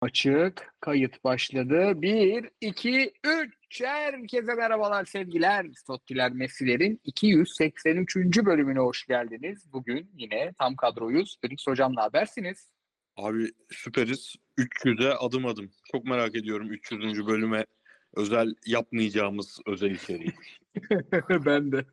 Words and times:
Açık. 0.00 0.74
Kayıt 0.80 1.24
başladı. 1.24 2.02
1, 2.02 2.50
2, 2.60 3.12
3. 3.24 3.80
Herkese 3.82 4.54
merhabalar 4.54 5.04
sevgiler. 5.04 5.66
Stottiler 5.76 6.32
Messi'lerin 6.32 7.00
283. 7.04 8.16
bölümüne 8.16 8.78
hoş 8.78 9.06
geldiniz. 9.06 9.72
Bugün 9.72 10.10
yine 10.16 10.52
tam 10.58 10.76
kadroyuz. 10.76 11.38
Felix 11.40 11.66
Hocam 11.66 11.96
ne 11.96 12.00
habersiniz? 12.00 12.68
Abi 13.16 13.52
süperiz. 13.70 14.34
300'e 14.58 15.12
adım 15.12 15.46
adım. 15.46 15.70
Çok 15.92 16.04
merak 16.04 16.36
ediyorum 16.36 16.72
300. 16.72 17.26
bölüme 17.26 17.66
özel 18.14 18.54
yapmayacağımız 18.66 19.60
özel 19.66 19.90
içeriği. 19.90 20.32
ben 21.46 21.72
de. 21.72 21.84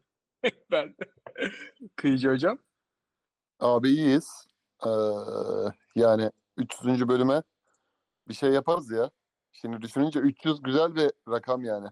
ben 0.71 0.89
de. 0.89 1.05
Kıyıcı 1.95 2.29
Hocam. 2.29 2.57
Abi 3.59 3.89
iyiyiz. 3.89 4.47
Ee, 4.85 4.89
yani 5.95 6.31
300. 6.57 7.07
bölüme 7.07 7.41
bir 8.29 8.33
şey 8.33 8.51
yaparız 8.51 8.91
ya. 8.91 9.09
Şimdi 9.51 9.81
düşününce 9.81 10.19
300 10.19 10.61
güzel 10.61 10.95
bir 10.95 11.11
rakam 11.29 11.65
yani. 11.65 11.87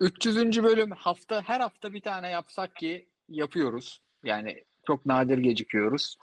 300. 0.00 0.62
bölüm 0.62 0.90
hafta 0.90 1.42
her 1.42 1.60
hafta 1.60 1.92
bir 1.92 2.00
tane 2.00 2.30
yapsak 2.30 2.76
ki 2.76 3.08
yapıyoruz. 3.28 4.00
Yani 4.24 4.64
çok 4.86 5.06
nadir 5.06 5.38
gecikiyoruz. 5.38 6.16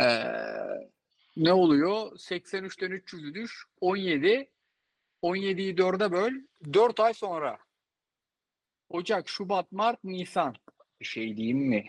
Ee, 0.00 0.24
ne 1.36 1.52
oluyor? 1.52 2.12
83'ten 2.12 2.90
300'ü 2.90 3.34
düş. 3.34 3.64
17. 3.80 4.50
17'yi 5.22 5.74
4'e 5.74 6.12
böl. 6.12 6.32
4 6.72 7.00
ay 7.00 7.14
sonra. 7.14 7.58
Ocak, 8.88 9.28
Şubat, 9.28 9.72
Mart, 9.72 10.04
Nisan. 10.04 10.54
Bir 11.00 11.06
şey 11.06 11.36
diyeyim 11.36 11.58
mi? 11.58 11.86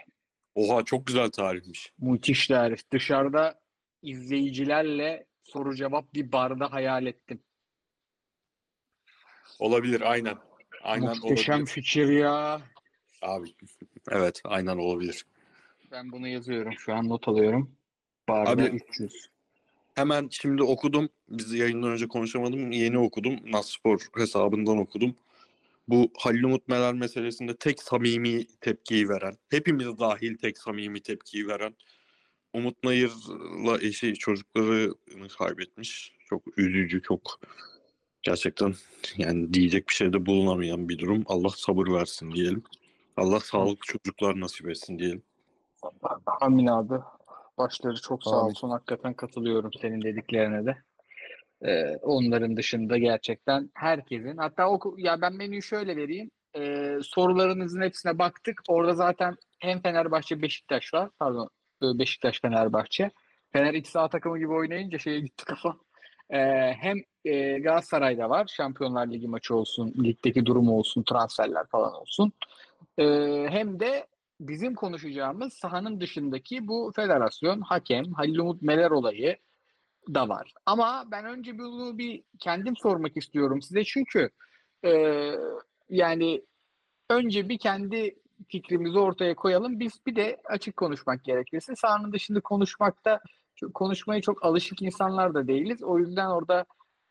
Oha 0.55 0.85
çok 0.85 1.07
güzel 1.07 1.30
tarihmiş. 1.30 1.93
Müthiş 1.99 2.48
tarif. 2.48 2.91
Dışarıda 2.91 3.59
izleyicilerle 4.02 5.26
soru 5.49 5.76
cevap 5.76 6.13
bir 6.13 6.31
barda 6.31 6.71
hayal 6.71 7.05
ettim. 7.05 7.39
Olabilir 9.59 10.02
aynen. 10.02 10.38
Aynen 10.84 11.07
Muhteşem 11.10 11.54
olabilir. 11.55 11.71
fikir 11.74 12.07
ya. 12.10 12.62
Abi 13.21 13.54
evet 14.12 14.41
aynen 14.43 14.77
olabilir. 14.77 15.26
Ben 15.91 16.12
bunu 16.12 16.27
yazıyorum. 16.27 16.74
Şu 16.74 16.93
an 16.93 17.09
not 17.09 17.27
alıyorum. 17.27 17.71
Barda 18.29 18.49
Abi- 18.51 18.63
300. 18.90 19.29
Hemen 19.96 20.27
şimdi 20.32 20.63
okudum. 20.63 21.09
Biz 21.29 21.54
yayından 21.54 21.91
önce 21.91 22.07
konuşamadım. 22.07 22.71
Yeni 22.71 22.98
okudum. 22.98 23.40
Naspor 23.52 23.99
hesabından 24.18 24.77
okudum. 24.77 25.15
Bu 25.87 26.12
Halil 26.18 26.43
Umut 26.43 26.68
Meler 26.68 26.93
meselesinde 26.93 27.55
tek 27.55 27.84
samimi 27.84 28.46
tepkiyi 28.62 29.09
veren, 29.09 29.37
hepimiz 29.49 29.99
dahil 29.99 30.37
tek 30.37 30.57
samimi 30.57 31.02
tepkiyi 31.02 31.48
veren 31.48 31.76
Umut 32.54 32.84
Nayır'la 32.84 33.82
eşi 33.82 34.14
çocuklarını 34.14 35.28
kaybetmiş. 35.38 36.14
Çok 36.30 36.58
üzücü, 36.58 37.02
çok 37.02 37.40
gerçekten 38.22 38.74
yani 39.18 39.54
diyecek 39.54 39.90
bir 39.90 39.94
şey 39.94 40.14
de 40.14 40.26
bulunamayan 40.26 40.90
bir 40.90 41.00
durum. 41.00 41.24
Allah 41.26 41.50
sabır 41.50 41.88
versin 41.88 42.32
diyelim. 42.32 42.64
Allah 43.18 43.40
sağlıklı 43.40 43.86
çocuklar 43.86 44.40
nasip 44.40 44.70
etsin 44.70 45.00
diyelim. 45.00 45.24
Amin 46.42 46.68
abi. 46.68 46.94
Başları 47.58 48.02
çok 48.02 48.24
sağ 48.24 48.38
Amin. 48.38 48.50
olsun. 48.50 48.70
Hakikaten 48.70 49.14
katılıyorum 49.14 49.72
senin 49.82 50.02
dediklerine 50.02 50.66
de. 50.66 50.77
Ee, 51.66 51.98
onların 51.98 52.58
dışında 52.58 52.98
gerçekten 52.98 53.70
herkesin 53.74 54.38
hatta 54.38 54.70
oku, 54.70 54.96
ya 54.98 55.22
ben 55.22 55.34
menüyü 55.34 55.62
şöyle 55.62 55.96
vereyim. 55.96 56.32
Ee, 56.58 56.98
sorularınızın 57.04 57.82
hepsine 57.82 58.20
baktık. 58.20 58.62
Orada 58.68 58.94
zaten 58.94 59.36
hem 59.60 59.82
Fenerbahçe 59.82 60.42
Beşiktaş 60.42 60.94
var. 60.94 61.10
Pardon 61.20 61.50
Beşiktaş 61.82 62.41
Fenerbahçe. 62.41 63.12
Fener 63.54 63.74
iç 63.74 63.88
saha 63.88 64.08
takımı 64.08 64.40
gibi 64.40 64.52
oynayınca 64.52 64.97
şeye 64.97 65.19
gitti 65.19 65.46
kafa. 65.46 65.75
Ee, 66.30 66.74
hem 66.80 66.97
e, 67.25 67.59
Galatasaray'da 67.59 68.30
var. 68.30 68.47
Şampiyonlar 68.56 69.08
Ligi 69.08 69.28
maçı 69.28 69.56
olsun, 69.56 69.94
ligdeki 70.03 70.46
durumu 70.46 70.78
olsun, 70.78 71.03
transferler 71.03 71.66
falan 71.68 71.94
olsun. 71.94 72.34
Ee, 72.97 73.47
hem 73.50 73.80
de 73.80 74.08
bizim 74.40 74.76
konuşacağımız 74.76 75.53
sahanın 75.53 76.02
dışındaki 76.02 76.68
bu 76.68 76.92
federasyon, 76.96 77.62
hakem, 77.62 78.14
Halil 78.14 78.38
Umut 78.38 78.62
Meler 78.62 78.92
olayı 78.92 79.38
da 80.14 80.30
var. 80.30 80.53
Ama 80.66 81.03
ben 81.12 81.26
önce 81.26 81.58
bunu 81.58 81.98
bir 81.98 82.24
kendim 82.40 82.78
sormak 82.78 83.18
istiyorum 83.18 83.62
size 83.62 83.84
çünkü 83.84 84.30
e, 84.86 85.32
yani 85.90 86.42
önce 87.09 87.50
bir 87.50 87.58
kendi 87.58 88.16
fikrimizi 88.48 89.00
ortaya 89.00 89.36
koyalım. 89.36 89.80
Biz 89.80 89.92
bir 90.08 90.16
de 90.16 90.42
açık 90.46 90.78
konuşmak 90.78 91.24
gerekirse 91.24 91.76
sahanın 91.76 92.12
dışında 92.12 92.42
konuşmakta 92.42 93.20
konuşmaya 93.74 94.22
çok 94.22 94.46
alışık 94.46 94.82
insanlar 94.82 95.34
da 95.34 95.48
değiliz. 95.48 95.84
O 95.84 96.00
yüzden 96.00 96.30
orada 96.30 96.66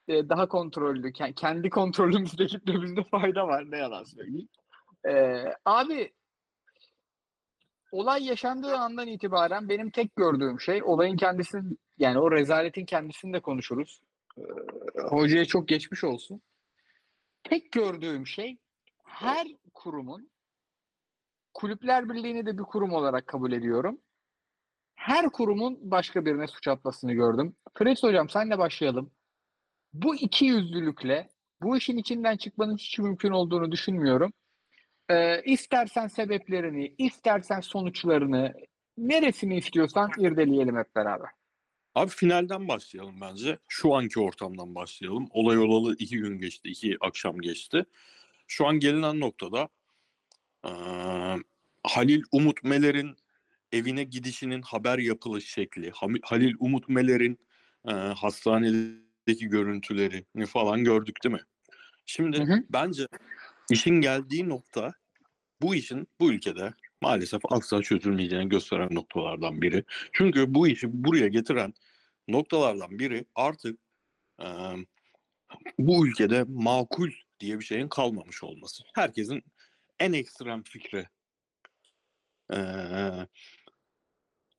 e, 0.08 0.28
daha 0.28 0.48
kontrollü, 0.48 1.08
ke- 1.10 1.34
kendi 1.34 1.70
kontrolümüzde 1.70 2.44
gitmemizde 2.44 3.04
fayda 3.10 3.48
var. 3.48 3.70
Ne 3.70 3.78
yalan 3.78 4.04
söyleyeyim. 4.04 4.48
E, 5.08 5.44
abi 5.64 6.12
olay 7.92 8.26
yaşandığı 8.26 8.76
andan 8.76 9.08
itibaren 9.08 9.68
benim 9.68 9.90
tek 9.90 10.16
gördüğüm 10.16 10.60
şey 10.60 10.82
olayın 10.82 11.16
kendisini 11.16 11.76
yani 11.98 12.18
o 12.18 12.32
rezaletin 12.32 12.84
kendisini 12.84 13.32
de 13.32 13.40
konuşuruz. 13.40 14.00
Ee, 14.38 14.42
hocaya 15.02 15.44
çok 15.44 15.68
geçmiş 15.68 16.04
olsun. 16.04 16.40
Tek 17.44 17.72
gördüğüm 17.72 18.26
şey 18.26 18.56
her 19.04 19.46
kurumun 19.74 20.30
Kulüpler 21.58 22.08
Birliği'ni 22.08 22.46
de 22.46 22.58
bir 22.58 22.62
kurum 22.62 22.92
olarak 22.92 23.26
kabul 23.26 23.52
ediyorum. 23.52 24.00
Her 24.94 25.30
kurumun 25.30 25.78
başka 25.80 26.24
birine 26.24 26.46
suç 26.46 26.68
atmasını 26.68 27.12
gördüm. 27.12 27.56
Fred 27.74 27.96
hocam 28.00 28.28
senle 28.28 28.58
başlayalım. 28.58 29.10
Bu 29.92 30.16
iki 30.16 30.44
yüzlülükle 30.44 31.28
bu 31.62 31.76
işin 31.76 31.96
içinden 31.96 32.36
çıkmanın 32.36 32.76
hiç 32.76 32.98
mümkün 32.98 33.30
olduğunu 33.30 33.72
düşünmüyorum. 33.72 34.32
Ee, 35.10 35.42
istersen 35.42 36.06
sebeplerini, 36.06 36.94
istersen 36.98 37.60
sonuçlarını, 37.60 38.54
neresini 38.98 39.56
istiyorsan 39.56 40.10
irdeleyelim 40.18 40.76
hep 40.76 40.96
beraber. 40.96 41.30
Abi 41.94 42.10
finalden 42.10 42.68
başlayalım 42.68 43.20
bence. 43.20 43.58
Şu 43.68 43.94
anki 43.94 44.20
ortamdan 44.20 44.74
başlayalım. 44.74 45.28
Olay 45.30 45.58
olalı 45.58 45.96
iki 45.98 46.18
gün 46.18 46.38
geçti, 46.38 46.68
iki 46.68 46.96
akşam 47.00 47.38
geçti. 47.38 47.84
Şu 48.46 48.66
an 48.66 48.78
gelinen 48.78 49.20
noktada 49.20 49.68
Halil 51.84 52.22
Umut 52.32 52.64
Meler'in 52.64 53.16
evine 53.72 54.04
gidişinin 54.04 54.62
haber 54.62 54.98
yapılış 54.98 55.50
şekli, 55.50 55.92
Halil 56.22 56.54
Umut 56.58 56.88
Meler'in 56.88 57.38
eee, 57.88 57.94
hastanedeki 57.94 59.46
görüntülerini 59.48 60.46
falan 60.46 60.84
gördük 60.84 61.16
değil 61.24 61.34
mi? 61.34 61.42
Şimdi 62.06 62.38
Hı 62.38 62.42
hı. 62.42 62.64
bence 62.70 63.06
işin 63.70 64.00
geldiği 64.00 64.48
nokta 64.48 64.92
bu 65.62 65.74
işin 65.74 66.08
bu 66.20 66.32
ülkede 66.32 66.74
maalesef 67.02 67.42
asla 67.44 67.82
çözülmeyeceğini 67.82 68.48
gösteren 68.48 68.88
noktalardan 68.94 69.62
biri. 69.62 69.84
Çünkü 70.12 70.54
bu 70.54 70.68
işi 70.68 71.04
buraya 71.04 71.28
getiren 71.28 71.74
noktalardan 72.28 72.98
biri 72.98 73.24
artık 73.34 73.78
e, 74.42 74.46
bu 75.78 76.06
ülkede 76.06 76.44
makul 76.48 77.10
diye 77.40 77.58
bir 77.60 77.64
şeyin 77.64 77.88
kalmamış 77.88 78.42
olması. 78.42 78.84
Herkesin 78.94 79.42
en 80.00 80.12
ekstrem 80.12 80.62
fikri 80.62 81.06
e, 82.52 82.58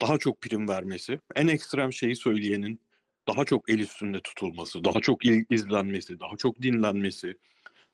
daha 0.02 0.18
çok 0.18 0.42
prim 0.42 0.68
vermesi, 0.68 1.20
en 1.36 1.48
ekstrem 1.48 1.94
şeyi 1.94 2.16
söyleyenin 2.16 2.82
daha 3.28 3.46
çok 3.46 3.70
el 3.70 3.80
üstünde 3.80 4.22
tutulması, 4.22 4.84
daha 4.84 5.02
çok 5.02 5.26
izlenmesi, 5.26 6.20
daha 6.20 6.38
çok 6.38 6.62
dinlenmesi, 6.62 7.38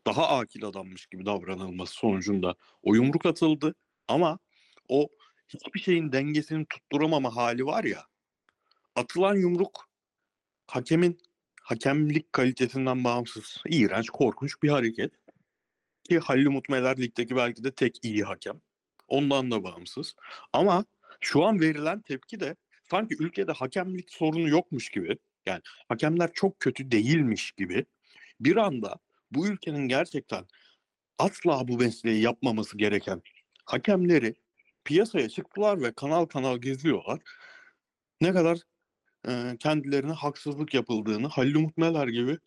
daha 0.07 0.27
akil 0.27 0.65
adammış 0.65 1.05
gibi 1.05 1.25
davranılması 1.25 1.93
sonucunda 1.93 2.55
o 2.83 2.95
yumruk 2.95 3.25
atıldı. 3.25 3.75
Ama 4.07 4.39
o 4.89 5.09
hiçbir 5.49 5.79
şeyin 5.79 6.11
dengesini 6.11 6.65
tutturamama 6.65 7.35
hali 7.35 7.65
var 7.65 7.83
ya, 7.83 8.05
atılan 8.95 9.35
yumruk 9.35 9.89
hakemin 10.67 11.17
hakemlik 11.61 12.33
kalitesinden 12.33 13.03
bağımsız, 13.03 13.57
iğrenç, 13.69 14.09
korkunç 14.09 14.63
bir 14.63 14.69
hareket. 14.69 15.11
Ki 16.09 16.19
Halil 16.19 16.45
Umut 16.45 16.69
Meler 16.69 16.97
ligdeki 16.97 17.35
belki 17.35 17.63
de 17.63 17.71
tek 17.71 18.05
iyi 18.05 18.23
hakem. 18.23 18.61
Ondan 19.07 19.51
da 19.51 19.63
bağımsız. 19.63 20.15
Ama 20.53 20.85
şu 21.19 21.43
an 21.43 21.61
verilen 21.61 22.01
tepki 22.01 22.39
de 22.39 22.55
sanki 22.83 23.15
ülkede 23.19 23.51
hakemlik 23.51 24.11
sorunu 24.11 24.49
yokmuş 24.49 24.89
gibi. 24.89 25.17
Yani 25.45 25.61
hakemler 25.89 26.29
çok 26.33 26.59
kötü 26.59 26.91
değilmiş 26.91 27.51
gibi. 27.51 27.85
Bir 28.39 28.55
anda 28.55 28.95
bu 29.31 29.47
ülkenin 29.47 29.87
gerçekten 29.87 30.45
asla 31.19 31.67
bu 31.67 31.77
mesleği 31.77 32.21
yapmaması 32.21 32.77
gereken 32.77 33.21
hakemleri 33.65 34.35
piyasaya 34.83 35.29
çıktılar 35.29 35.81
ve 35.81 35.93
kanal 35.93 36.25
kanal 36.25 36.57
geziyorlar. 36.57 37.19
Ne 38.21 38.33
kadar 38.33 38.59
e, 39.27 39.57
kendilerine 39.59 40.11
haksızlık 40.11 40.73
yapıldığını 40.73 41.27
Halil 41.27 41.55
Umut 41.55 41.77
Meler 41.77 42.07
gibi 42.07 42.37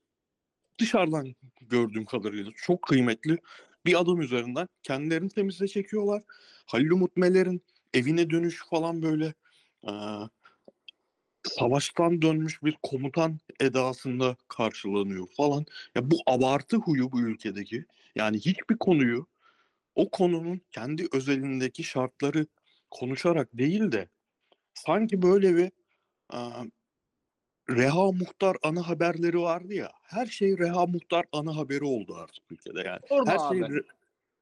dışarıdan 0.80 1.34
gördüğüm 1.60 2.04
kadarıyla 2.04 2.50
çok 2.56 2.82
kıymetli 2.82 3.38
bir 3.86 4.00
adam 4.00 4.20
üzerinden 4.20 4.68
kendilerini 4.82 5.28
temize 5.28 5.68
çekiyorlar. 5.68 6.22
Halil 6.66 6.90
Umut 6.90 7.16
Meler'in 7.16 7.62
evine 7.94 8.30
dönüş 8.30 8.64
falan 8.70 9.02
böyle 9.02 9.34
e, 9.88 9.92
savaştan 11.42 12.22
dönmüş 12.22 12.62
bir 12.62 12.78
komutan 12.82 13.38
edasında 13.60 14.36
karşılanıyor 14.48 15.26
falan. 15.36 15.66
Ya 15.94 16.10
bu 16.10 16.16
abartı 16.26 16.76
huyu 16.76 17.12
bu 17.12 17.20
ülkedeki. 17.20 17.84
Yani 18.14 18.36
hiçbir 18.36 18.76
konuyu 18.78 19.26
o 19.94 20.10
konunun 20.10 20.60
kendi 20.70 21.06
özelindeki 21.12 21.84
şartları 21.84 22.46
konuşarak 22.90 23.48
değil 23.52 23.92
de 23.92 24.08
sanki 24.74 25.22
böyle 25.22 25.56
bir 25.56 25.70
Reha 27.70 28.12
Muhtar 28.12 28.56
ana 28.62 28.88
haberleri 28.88 29.40
vardı 29.40 29.74
ya. 29.74 29.90
Her 30.02 30.26
şey 30.26 30.58
Reha 30.58 30.86
Muhtar 30.86 31.26
ana 31.32 31.56
haberi 31.56 31.84
oldu 31.84 32.14
artık 32.14 32.52
ülkede 32.52 32.80
yani. 32.80 33.00
Porno 33.08 33.26
Her 33.30 33.38
şey 33.38 33.64
abi. 33.64 33.82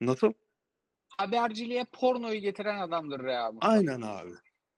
nasıl? 0.00 0.32
Haberciliğe 1.08 1.84
pornoyu 1.92 2.40
getiren 2.40 2.78
adamdır 2.78 3.24
Rea 3.24 3.52
Mustafa. 3.52 3.72
Aynen 3.72 4.00
abi. 4.00 4.30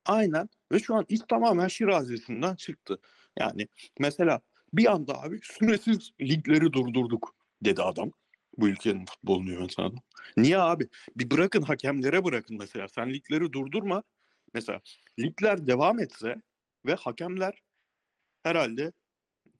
Aynen. 0.07 0.49
Ve 0.73 0.79
şu 0.79 0.95
an 0.95 1.05
iş 1.09 1.21
tamamen 1.29 1.69
Şirazesi'nden 1.69 2.55
çıktı. 2.55 2.99
Yani 3.39 3.69
mesela 3.99 4.41
bir 4.73 4.93
anda 4.93 5.23
abi 5.23 5.41
süresiz 5.43 6.11
ligleri 6.21 6.73
durdurduk 6.73 7.35
dedi 7.65 7.83
adam. 7.83 8.11
Bu 8.59 8.69
ülkenin 8.69 9.05
futbolunu 9.05 9.51
yöneten 9.53 9.83
adam. 9.83 10.03
Niye 10.37 10.59
abi? 10.59 10.89
Bir 11.17 11.31
bırakın 11.31 11.63
hakemlere 11.63 12.25
bırakın 12.25 12.57
mesela. 12.59 12.89
Sen 12.89 13.11
ligleri 13.15 13.53
durdurma. 13.53 14.03
Mesela 14.55 14.81
ligler 15.19 15.67
devam 15.67 16.01
etse 16.01 16.37
ve 16.87 16.95
hakemler 16.95 17.63
herhalde 18.43 18.93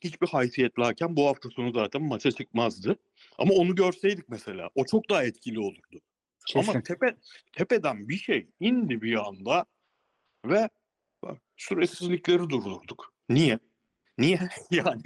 hiçbir 0.01 0.27
haysiyetli 0.27 0.83
hakem 0.83 1.17
bu 1.17 1.27
hafta 1.27 1.51
sonu 1.51 1.73
zaten 1.73 2.03
maça 2.03 2.33
çıkmazdı. 2.33 2.97
Ama 3.39 3.55
onu 3.55 3.75
görseydik 3.75 4.29
mesela 4.29 4.71
o 4.75 4.85
çok 4.85 5.11
daha 5.11 5.25
etkili 5.25 5.61
olurdu. 5.61 6.01
Kesin. 6.47 6.71
Ama 6.71 6.83
tepe, 6.83 7.17
tepeden 7.53 8.09
bir 8.09 8.17
şey 8.17 8.49
indi 8.61 9.03
bir 9.03 9.29
anda 9.29 9.67
ve 10.47 10.69
bak, 11.23 11.39
süresizlikleri 11.57 12.39
durdurduk. 12.51 13.15
Niye? 13.29 13.59
Niye? 14.19 14.41
yani 14.71 15.03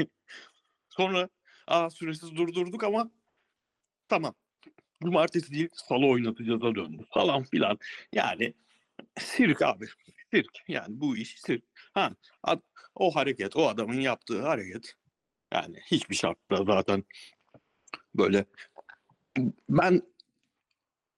sonra 0.89 1.29
aa 1.67 1.91
süresiz 1.91 2.37
durdurduk 2.37 2.85
ama 2.85 3.11
tamam. 4.09 4.35
Cumartesi 5.03 5.53
değil 5.53 5.69
salı 5.73 6.07
oynatacağız'a 6.07 6.75
döndü 6.75 7.05
falan 7.15 7.43
filan. 7.43 7.79
Yani 8.13 8.55
sirk 9.19 9.63
abi. 9.63 9.87
Sirk. 10.32 10.58
Yani 10.69 11.00
bu 11.00 11.17
iş 11.17 11.40
sirk. 11.40 11.64
Ha, 11.94 12.12
o 12.94 13.14
hareket, 13.14 13.56
o 13.56 13.69
adamın 13.69 14.00
yaptığı 14.00 14.43
hareket 14.43 14.94
yani 15.52 15.81
hiçbir 15.87 16.14
şartta 16.14 16.64
zaten 16.64 17.05
böyle 18.14 18.44
ben 19.69 20.02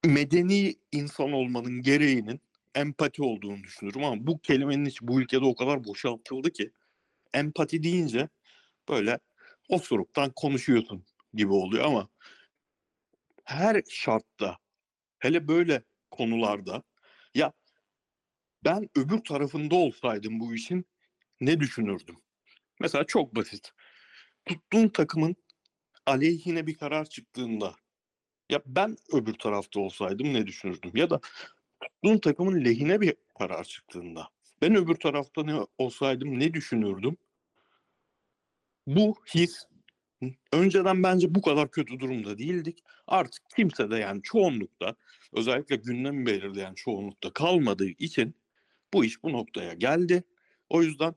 medeni 0.04 0.74
insan 0.92 1.32
olmanın 1.32 1.82
gereğinin 1.82 2.40
empati 2.74 3.22
olduğunu 3.22 3.62
düşünürüm 3.62 4.04
ama 4.04 4.26
bu 4.26 4.40
kelimenin 4.40 4.86
hiç 4.86 5.02
bu 5.02 5.20
ülkede 5.20 5.44
o 5.44 5.54
kadar 5.54 5.84
boşaltıldı 5.84 6.50
ki 6.50 6.70
empati 7.34 7.82
deyince 7.82 8.28
böyle 8.88 9.18
osuruktan 9.68 10.30
konuşuyorsun 10.30 11.04
gibi 11.34 11.52
oluyor 11.52 11.84
ama 11.84 12.08
her 13.44 13.82
şartta 13.88 14.58
hele 15.18 15.48
böyle 15.48 15.82
konularda 16.10 16.82
ben 18.64 18.88
öbür 18.96 19.18
tarafında 19.18 19.74
olsaydım 19.74 20.40
bu 20.40 20.54
işin 20.54 20.86
ne 21.40 21.60
düşünürdüm? 21.60 22.16
Mesela 22.80 23.04
çok 23.04 23.36
basit. 23.36 23.72
Tuttuğun 24.46 24.88
takımın 24.88 25.36
aleyhine 26.06 26.66
bir 26.66 26.74
karar 26.74 27.04
çıktığında 27.04 27.74
ya 28.50 28.62
ben 28.66 28.96
öbür 29.12 29.34
tarafta 29.34 29.80
olsaydım 29.80 30.34
ne 30.34 30.46
düşünürdüm? 30.46 30.90
Ya 30.94 31.10
da 31.10 31.20
tuttuğun 31.80 32.18
takımın 32.18 32.64
lehine 32.64 33.00
bir 33.00 33.14
karar 33.38 33.64
çıktığında 33.64 34.28
ben 34.62 34.74
öbür 34.74 34.94
tarafta 34.94 35.44
ne 35.44 35.54
olsaydım 35.78 36.38
ne 36.38 36.54
düşünürdüm? 36.54 37.16
Bu 38.86 39.14
his 39.34 39.66
önceden 40.52 41.02
bence 41.02 41.34
bu 41.34 41.42
kadar 41.42 41.70
kötü 41.70 42.00
durumda 42.00 42.38
değildik. 42.38 42.84
Artık 43.06 43.42
kimse 43.56 43.90
de 43.90 43.96
yani 43.96 44.22
çoğunlukta 44.22 44.94
özellikle 45.32 45.76
gündemi 45.76 46.26
belirleyen 46.26 46.74
çoğunlukta 46.74 47.32
kalmadığı 47.32 47.88
için 47.88 48.34
bu 48.94 49.04
iş 49.04 49.22
bu 49.22 49.32
noktaya 49.32 49.74
geldi. 49.74 50.24
O 50.68 50.82
yüzden 50.82 51.14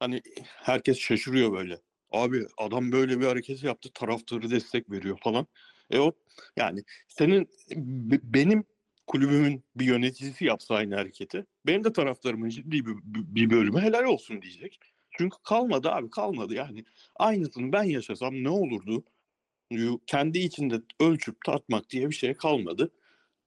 hani 0.00 0.22
herkes 0.44 0.98
şaşırıyor 0.98 1.52
böyle. 1.52 1.80
Abi 2.10 2.46
adam 2.58 2.92
böyle 2.92 3.20
bir 3.20 3.26
hareket 3.26 3.64
yaptı 3.64 3.90
taraftarı 3.94 4.50
destek 4.50 4.90
veriyor 4.90 5.18
falan. 5.22 5.46
E 5.90 5.98
o 5.98 6.12
yani 6.56 6.84
senin 7.08 7.48
be- 7.76 8.20
benim 8.22 8.64
kulübümün 9.06 9.64
bir 9.76 9.84
yöneticisi 9.84 10.44
yapsa 10.44 10.74
aynı 10.74 10.94
hareketi 10.94 11.46
benim 11.66 11.84
de 11.84 11.92
taraftarımın 11.92 12.48
ciddi 12.48 12.86
bir, 12.86 12.94
bir 13.04 13.50
bölümü 13.50 13.80
helal 13.80 14.04
olsun 14.04 14.42
diyecek. 14.42 14.80
Çünkü 15.10 15.36
kalmadı 15.44 15.90
abi 15.90 16.10
kalmadı 16.10 16.54
yani. 16.54 16.84
Aynısını 17.16 17.72
ben 17.72 17.84
yaşasam 17.84 18.34
ne 18.34 18.50
olurdu? 18.50 19.04
Kendi 20.06 20.38
içinde 20.38 20.82
ölçüp 21.00 21.44
tartmak 21.44 21.90
diye 21.90 22.10
bir 22.10 22.14
şey 22.14 22.34
kalmadı. 22.34 22.90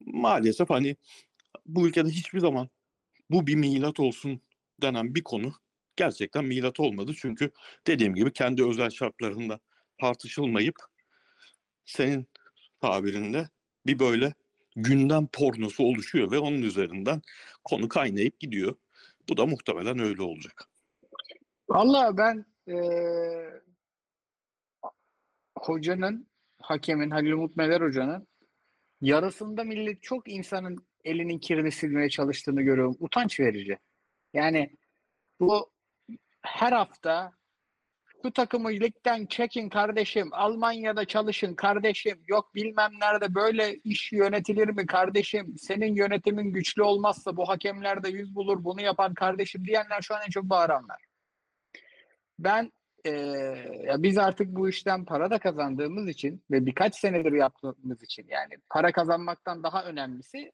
Maalesef 0.05 0.69
hani 0.69 0.95
bu 1.65 1.87
ülkede 1.87 2.09
hiçbir 2.09 2.39
zaman 2.39 2.69
bu 3.29 3.47
bir 3.47 3.55
milat 3.55 3.99
olsun 3.99 4.41
denen 4.81 5.15
bir 5.15 5.23
konu 5.23 5.53
gerçekten 5.95 6.45
milat 6.45 6.79
olmadı. 6.79 7.11
Çünkü 7.17 7.51
dediğim 7.87 8.15
gibi 8.15 8.33
kendi 8.33 8.65
özel 8.65 8.89
şartlarında 8.89 9.59
tartışılmayıp 10.01 10.75
senin 11.85 12.27
tabirinde 12.81 13.49
bir 13.85 13.99
böyle 13.99 14.33
gündem 14.75 15.27
pornosu 15.27 15.83
oluşuyor 15.83 16.31
ve 16.31 16.39
onun 16.39 16.61
üzerinden 16.61 17.21
konu 17.63 17.87
kaynayıp 17.89 18.39
gidiyor. 18.39 18.75
Bu 19.29 19.37
da 19.37 19.45
muhtemelen 19.45 19.99
öyle 19.99 20.21
olacak. 20.21 20.69
Valla 21.69 22.17
ben 22.17 22.45
eee, 22.67 23.61
hocanın, 25.57 26.27
hakemin, 26.61 27.09
Halil 27.09 27.31
Umut 27.31 27.55
Meler 27.55 27.81
hocanın 27.81 28.27
yarısında 29.01 29.63
millet 29.63 30.03
çok 30.03 30.27
insanın 30.27 30.86
elinin 31.03 31.39
kirini 31.39 31.71
silmeye 31.71 32.09
çalıştığını 32.09 32.61
görüyorum. 32.61 32.95
Utanç 32.99 33.39
verici. 33.39 33.77
Yani 34.33 34.69
bu 35.39 35.71
her 36.41 36.71
hafta 36.71 37.31
şu 38.23 38.33
takımı 38.33 38.69
ligden 38.69 39.25
çekin 39.25 39.69
kardeşim, 39.69 40.29
Almanya'da 40.31 41.05
çalışın 41.05 41.55
kardeşim, 41.55 42.23
yok 42.27 42.55
bilmem 42.55 42.91
nerede 43.01 43.35
böyle 43.35 43.75
iş 43.75 44.11
yönetilir 44.13 44.67
mi 44.67 44.85
kardeşim, 44.85 45.55
senin 45.57 45.95
yönetimin 45.95 46.53
güçlü 46.53 46.83
olmazsa 46.83 47.37
bu 47.37 47.49
hakemler 47.49 48.03
de 48.03 48.09
yüz 48.09 48.35
bulur, 48.35 48.63
bunu 48.63 48.81
yapan 48.81 49.13
kardeşim 49.13 49.65
diyenler 49.65 50.01
şu 50.01 50.15
an 50.15 50.21
en 50.25 50.29
çok 50.29 50.43
bağıranlar. 50.43 51.05
Ben 52.39 52.71
eee, 53.05 53.83
ya 53.87 54.03
biz 54.03 54.17
artık 54.17 54.47
bu 54.47 54.69
işten 54.69 55.05
para 55.05 55.29
da 55.31 55.39
kazandığımız 55.39 56.07
için 56.07 56.43
ve 56.51 56.65
birkaç 56.65 56.95
senedir 56.95 57.31
yaptığımız 57.31 58.03
için 58.03 58.25
yani 58.29 58.53
para 58.69 58.91
kazanmaktan 58.91 59.63
daha 59.63 59.85
önemlisi 59.85 60.51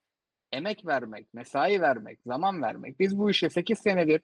emek 0.54 0.86
vermek, 0.86 1.34
mesai 1.34 1.82
vermek, 1.82 2.20
zaman 2.26 2.62
vermek. 2.62 3.00
Biz 3.00 3.18
bu 3.20 3.32
işe 3.32 3.50
8 3.50 3.80
senedir 3.80 4.22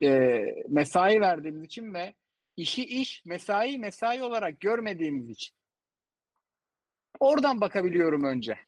eee, 0.00 0.64
mesai 0.68 1.20
verdiğimiz 1.20 1.62
için 1.64 1.94
ve 1.94 2.14
işi 2.56 2.84
iş, 2.84 3.22
mesai 3.24 3.78
mesai 3.78 4.22
olarak 4.22 4.60
görmediğimiz 4.60 5.30
için. 5.30 5.54
Oradan 7.20 7.60
bakabiliyorum 7.60 8.24
önce. 8.24 8.58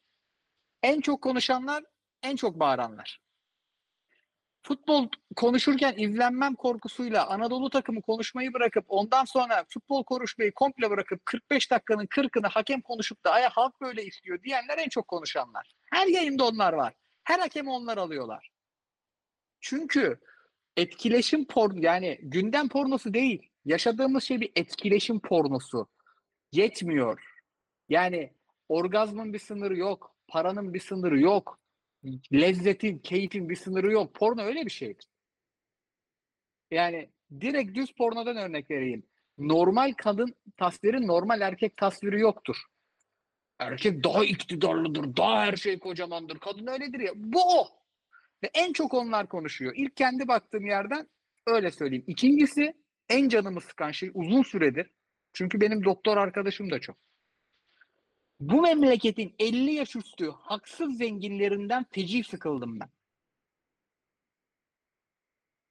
En 0.83 1.01
çok 1.01 1.21
konuşanlar, 1.21 1.83
en 2.23 2.35
çok 2.35 2.59
bağıranlar. 2.59 3.21
Futbol 4.67 5.07
konuşurken 5.35 5.93
izlenmem 5.97 6.55
korkusuyla 6.55 7.27
Anadolu 7.27 7.69
takımı 7.69 8.01
konuşmayı 8.01 8.53
bırakıp 8.53 8.85
ondan 8.87 9.25
sonra 9.25 9.65
futbol 9.69 10.03
konuşmayı 10.03 10.51
komple 10.51 10.89
bırakıp 10.89 11.25
45 11.25 11.71
dakikanın 11.71 12.05
40'ını 12.05 12.47
hakem 12.47 12.81
konuşup 12.81 13.25
da 13.25 13.31
aya 13.31 13.49
halk 13.49 13.81
böyle 13.81 14.05
istiyor 14.05 14.43
diyenler 14.43 14.77
en 14.77 14.89
çok 14.89 15.07
konuşanlar. 15.07 15.73
Her 15.93 16.07
yayında 16.07 16.47
onlar 16.47 16.73
var. 16.73 16.93
Her 17.23 17.39
hakemi 17.39 17.71
onlar 17.71 17.97
alıyorlar. 17.97 18.49
Çünkü 19.61 20.19
etkileşim 20.77 21.45
porno 21.45 21.79
yani 21.81 22.19
gündem 22.21 22.69
pornosu 22.69 23.13
değil. 23.13 23.49
Yaşadığımız 23.65 24.23
şey 24.23 24.41
bir 24.41 24.51
etkileşim 24.55 25.19
pornosu. 25.19 25.87
Yetmiyor. 26.51 27.23
Yani 27.89 28.33
orgazmın 28.69 29.33
bir 29.33 29.39
sınırı 29.39 29.77
yok. 29.77 30.15
Paranın 30.27 30.73
bir 30.73 30.79
sınırı 30.79 31.19
yok. 31.19 31.59
Lezzetin, 32.33 32.99
keyfin 32.99 33.49
bir 33.49 33.55
sınırı 33.55 33.91
yok. 33.91 34.13
Porno 34.15 34.41
öyle 34.41 34.65
bir 34.65 34.71
şeydir. 34.71 35.07
Yani 36.71 37.09
direkt 37.41 37.75
düz 37.75 37.91
pornodan 37.91 38.37
örnek 38.37 38.71
vereyim. 38.71 39.03
Normal 39.37 39.93
kadın 39.97 40.35
tasviri, 40.57 41.07
normal 41.07 41.41
erkek 41.41 41.77
tasviri 41.77 42.19
yoktur. 42.19 42.57
Erkek 43.59 44.03
daha 44.03 44.25
iktidarlıdır, 44.25 45.17
daha 45.17 45.45
her 45.45 45.55
şey 45.55 45.79
kocamandır. 45.79 46.39
Kadın 46.39 46.67
öyledir 46.67 46.99
ya. 46.99 47.11
Bu 47.15 47.59
o. 47.59 47.67
Ve 48.43 48.49
en 48.53 48.73
çok 48.73 48.93
onlar 48.93 49.27
konuşuyor. 49.27 49.73
İlk 49.75 49.97
kendi 49.97 50.27
baktığım 50.27 50.65
yerden 50.65 51.07
öyle 51.47 51.71
söyleyeyim. 51.71 52.03
İkincisi 52.07 52.73
en 53.09 53.29
canımı 53.29 53.61
sıkan 53.61 53.91
şey 53.91 54.11
uzun 54.13 54.43
süredir. 54.43 54.91
Çünkü 55.33 55.61
benim 55.61 55.83
doktor 55.83 56.17
arkadaşım 56.17 56.71
da 56.71 56.79
çok. 56.79 56.97
Bu 58.39 58.61
memleketin 58.61 59.35
50 59.39 59.71
yaş 59.73 59.95
üstü 59.95 60.31
haksız 60.31 60.97
zenginlerinden 60.97 61.85
feci 61.91 62.23
sıkıldım 62.23 62.79
ben. 62.79 62.89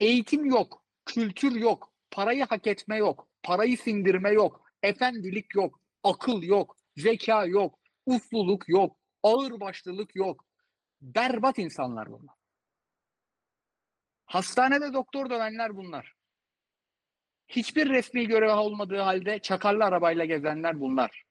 Eğitim 0.01 0.45
yok. 0.45 0.85
Kültür 1.07 1.53
yok. 1.57 1.93
Parayı 2.11 2.45
hak 2.45 2.67
etme 2.67 2.97
yok. 2.97 3.29
Parayı 3.43 3.79
sindirme 3.79 4.31
yok. 4.31 4.71
Efendilik 4.83 5.55
yok. 5.55 5.81
Akıl 6.03 6.43
yok. 6.43 6.77
Zeka 6.97 7.47
yok. 7.47 7.79
Usluluk 8.07 8.69
yok. 8.69 8.97
Ağırbaşlılık 9.23 10.17
yok. 10.17 10.45
Berbat 11.01 11.59
insanlar 11.59 12.13
bunlar. 12.13 12.35
Hastanede 14.27 14.93
doktor 14.93 15.31
dövenler 15.31 15.77
bunlar. 15.77 16.15
Hiçbir 17.49 17.89
resmi 17.89 18.27
görev 18.27 18.57
olmadığı 18.57 19.01
halde 19.01 19.39
çakarlı 19.39 19.85
arabayla 19.85 20.25
gezenler 20.25 20.81
bunlar. 20.81 21.26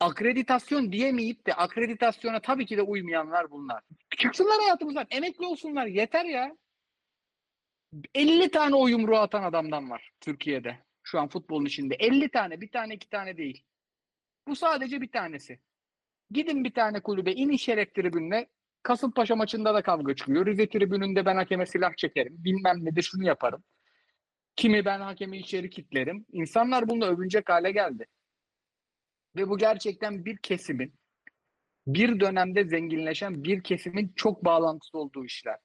Akreditasyon 0.00 0.92
diyemeyip 0.92 1.46
de 1.46 1.54
akreditasyona 1.54 2.40
tabii 2.40 2.66
ki 2.66 2.76
de 2.76 2.82
uymayanlar 2.82 3.50
bunlar. 3.50 3.82
Çıksınlar 4.18 4.60
hayatımızdan. 4.60 5.06
Emekli 5.10 5.46
olsunlar. 5.46 5.86
Yeter 5.86 6.24
ya. 6.24 6.56
50 8.14 8.50
tane 8.50 8.74
o 8.74 8.88
yumruğu 8.88 9.18
atan 9.18 9.42
adamdan 9.42 9.90
var 9.90 10.12
Türkiye'de. 10.20 10.78
Şu 11.02 11.20
an 11.20 11.28
futbolun 11.28 11.64
içinde. 11.64 11.94
50 11.94 12.28
tane. 12.28 12.60
Bir 12.60 12.70
tane 12.70 12.94
iki 12.94 13.08
tane 13.08 13.36
değil. 13.36 13.64
Bu 14.48 14.56
sadece 14.56 15.00
bir 15.00 15.10
tanesi. 15.10 15.60
Gidin 16.30 16.64
bir 16.64 16.74
tane 16.74 17.00
kulübe 17.00 17.32
inin 17.32 17.56
şeref 17.56 17.94
tribününe. 17.94 18.46
Kasımpaşa 18.82 19.36
maçında 19.36 19.74
da 19.74 19.82
kavga 19.82 20.14
çıkıyor. 20.14 20.46
Rize 20.46 20.68
tribününde 20.68 21.26
ben 21.26 21.36
hakeme 21.36 21.66
silah 21.66 21.96
çekerim. 21.96 22.36
Bilmem 22.38 22.84
ne 22.84 22.96
de 22.96 23.02
şunu 23.02 23.26
yaparım. 23.26 23.64
Kimi 24.56 24.84
ben 24.84 25.00
hakemi 25.00 25.38
içeri 25.38 25.70
kitlerim. 25.70 26.26
İnsanlar 26.32 26.88
bununla 26.88 27.06
övünecek 27.06 27.48
hale 27.48 27.70
geldi. 27.70 28.06
Ve 29.36 29.48
bu 29.48 29.58
gerçekten 29.58 30.24
bir 30.24 30.36
kesimin 30.36 30.94
bir 31.86 32.20
dönemde 32.20 32.64
zenginleşen 32.64 33.44
bir 33.44 33.62
kesimin 33.62 34.12
çok 34.16 34.44
bağlantısı 34.44 34.98
olduğu 34.98 35.24
işler. 35.24 35.56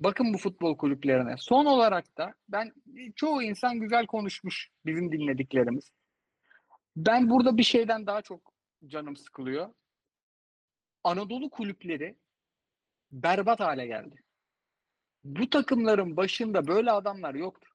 Bakın 0.00 0.34
bu 0.34 0.38
futbol 0.38 0.76
kulüplerine. 0.76 1.34
Son 1.38 1.64
olarak 1.66 2.18
da 2.18 2.34
ben 2.48 2.72
çoğu 3.16 3.42
insan 3.42 3.80
güzel 3.80 4.06
konuşmuş 4.06 4.68
bizim 4.86 5.12
dinlediklerimiz. 5.12 5.92
Ben 6.96 7.30
burada 7.30 7.56
bir 7.56 7.62
şeyden 7.62 8.06
daha 8.06 8.22
çok 8.22 8.52
canım 8.86 9.16
sıkılıyor. 9.16 9.74
Anadolu 11.04 11.50
kulüpleri 11.50 12.16
berbat 13.12 13.60
hale 13.60 13.86
geldi. 13.86 14.22
Bu 15.24 15.50
takımların 15.50 16.16
başında 16.16 16.66
böyle 16.66 16.90
adamlar 16.90 17.34
yoktu. 17.34 17.68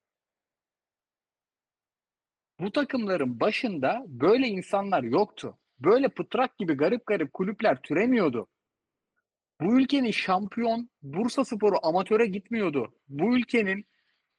Bu 2.64 2.72
takımların 2.72 3.40
başında 3.40 4.04
böyle 4.08 4.48
insanlar 4.48 5.04
yoktu. 5.04 5.58
Böyle 5.80 6.10
pıtrak 6.10 6.58
gibi 6.58 6.74
garip 6.74 7.06
garip 7.06 7.34
kulüpler 7.34 7.82
türemiyordu. 7.82 8.48
Bu 9.62 9.80
ülkenin 9.80 10.12
şampiyon 10.12 10.90
Bursa 11.02 11.46
Sporu 11.46 11.76
amatöre 11.84 12.26
gitmiyordu. 12.26 12.94
Bu 13.08 13.38
ülkenin 13.38 13.86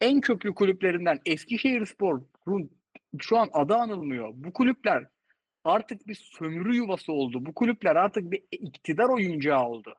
en 0.00 0.20
köklü 0.20 0.54
kulüplerinden 0.54 1.20
Eskişehirspor'un 1.26 2.70
şu 3.18 3.38
an 3.38 3.48
adı 3.52 3.74
anılmıyor. 3.74 4.30
Bu 4.34 4.52
kulüpler 4.52 5.06
artık 5.64 6.06
bir 6.06 6.14
sömürü 6.14 6.76
yuvası 6.76 7.12
oldu. 7.12 7.46
Bu 7.46 7.54
kulüpler 7.54 7.96
artık 7.96 8.30
bir 8.30 8.42
iktidar 8.50 9.08
oyuncağı 9.08 9.64
oldu. 9.64 9.94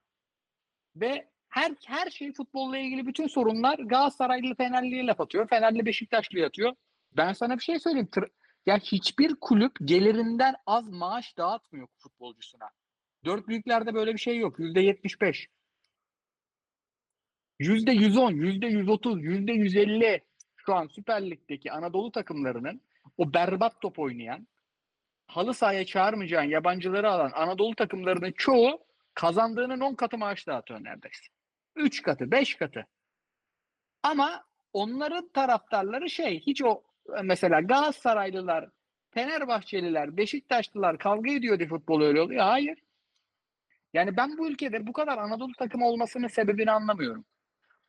Ve 0.96 1.28
her 1.50 1.72
her 1.86 2.10
şey 2.10 2.34
futbolla 2.34 2.78
ilgili 2.78 3.08
bütün 3.08 3.28
sorunlar 3.28 3.80
Galatasaraylı 3.80 4.56
Fenerli'ye 4.56 5.06
laf 5.06 5.22
atıyor. 5.22 5.48
Fenerli 5.48 5.86
Beşiktaşlı'ya 5.86 6.48
atıyor. 6.48 6.74
Ben 7.18 7.34
sana 7.34 7.58
bir 7.58 7.64
şey 7.64 7.80
söyleyeyim. 7.80 8.10
Tır- 8.12 8.30
ya 8.66 8.78
hiçbir 8.78 9.36
kulüp 9.36 9.76
gelirinden 9.86 10.56
az 10.66 10.90
maaş 10.90 11.38
dağıtmıyor 11.38 11.88
futbolcusuna. 11.98 12.70
Dört 13.26 13.48
büyüklerde 13.48 13.94
böyle 13.94 14.14
bir 14.14 14.20
şey 14.20 14.38
yok. 14.38 14.60
Yüzde 14.60 14.82
yetmiş 14.82 15.22
beş. 15.22 15.48
Yüzde 17.60 17.92
yüz 17.92 18.18
on, 18.18 18.32
yüzde 18.32 18.68
yüz 18.68 18.90
otuz, 18.90 19.24
yüzde 19.24 19.52
yüz 19.52 19.76
elli 19.76 20.22
şu 20.56 20.76
an 20.76 20.88
Süper 20.88 21.30
Lig'deki 21.30 21.72
Anadolu 21.72 22.12
takımlarının 22.12 22.82
o 23.18 23.34
berbat 23.34 23.82
top 23.82 24.00
oynayan, 24.00 24.48
halı 25.28 25.54
sahaya 25.54 25.86
çağırmayacağın 25.86 26.44
yabancıları 26.50 27.12
alan 27.12 27.32
Anadolu 27.34 27.76
takımlarının 27.76 28.32
çoğu 28.32 28.80
kazandığının 29.14 29.80
10 29.80 29.96
katı 29.96 30.18
maaş 30.18 30.48
dağıtıyor 30.48 30.84
neredeyse. 30.84 31.26
3 31.76 32.02
katı, 32.02 32.32
5 32.32 32.56
katı. 32.56 32.88
Ama 34.04 34.46
onların 34.74 35.30
taraftarları 35.30 36.10
şey, 36.10 36.40
hiç 36.40 36.64
o 36.64 36.84
mesela 37.24 37.62
Galatasaraylılar, 37.62 38.70
Fenerbahçeliler, 39.12 40.18
Beşiktaşlılar 40.18 40.98
kavga 40.98 41.32
ediyor 41.32 41.60
diye 41.60 41.70
futbol 41.70 42.02
öyle 42.02 42.22
oluyor. 42.22 42.44
Hayır. 42.44 42.80
Yani 43.94 44.18
ben 44.18 44.38
bu 44.38 44.50
ülkede 44.50 44.88
bu 44.88 44.94
kadar 44.94 45.18
Anadolu 45.18 45.54
takımı 45.54 45.88
olmasının 45.88 46.28
sebebini 46.28 46.72
anlamıyorum. 46.72 47.26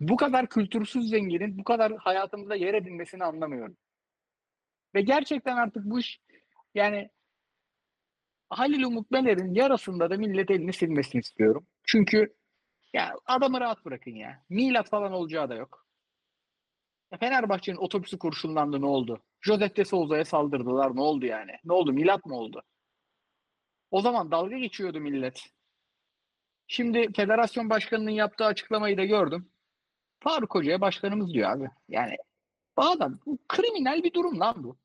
Bu 0.00 0.16
kadar 0.16 0.46
kültürsüz 0.46 1.10
zenginin 1.10 1.58
bu 1.58 1.64
kadar 1.64 1.96
hayatımızda 1.96 2.54
yer 2.54 2.74
edinmesini 2.74 3.24
anlamıyorum. 3.24 3.76
Ve 4.94 5.00
gerçekten 5.00 5.56
artık 5.56 5.84
bu 5.84 5.98
iş 5.98 6.20
yani 6.74 7.10
Halil 8.50 8.82
Umut 8.82 9.10
Meler'in 9.10 9.54
yarasında 9.54 10.10
da 10.10 10.16
millet 10.16 10.50
elini 10.50 10.72
silmesini 10.72 11.20
istiyorum. 11.20 11.66
Çünkü 11.84 12.36
ya 12.92 13.14
adamı 13.26 13.60
rahat 13.60 13.84
bırakın 13.84 14.10
ya. 14.10 14.44
Milat 14.48 14.90
falan 14.90 15.12
olacağı 15.12 15.48
da 15.48 15.54
yok. 15.54 15.85
Fenerbahçe'nin 17.20 17.76
otobüsü 17.76 18.18
kurşunlandı 18.18 18.80
ne 18.80 18.86
oldu? 18.86 19.22
Josep 19.40 19.76
de 19.76 19.84
Souza'ya 19.84 20.24
saldırdılar 20.24 20.96
ne 20.96 21.00
oldu 21.00 21.26
yani? 21.26 21.52
Ne 21.64 21.72
oldu? 21.72 21.92
Milat 21.92 22.26
mı 22.26 22.36
oldu? 22.36 22.62
O 23.90 24.00
zaman 24.00 24.30
dalga 24.30 24.58
geçiyordu 24.58 25.00
millet. 25.00 25.42
Şimdi 26.66 27.12
federasyon 27.12 27.70
başkanının 27.70 28.10
yaptığı 28.10 28.44
açıklamayı 28.44 28.96
da 28.96 29.04
gördüm. 29.04 29.50
Faruk 30.20 30.54
Hoca'ya 30.54 30.80
başkanımız 30.80 31.34
diyor 31.34 31.50
abi. 31.50 31.68
Yani 31.88 32.16
bu 32.76 32.82
adam 32.82 33.18
bu 33.26 33.38
kriminal 33.48 34.02
bir 34.04 34.12
durum 34.12 34.40
lan 34.40 34.64
bu. 34.64 34.76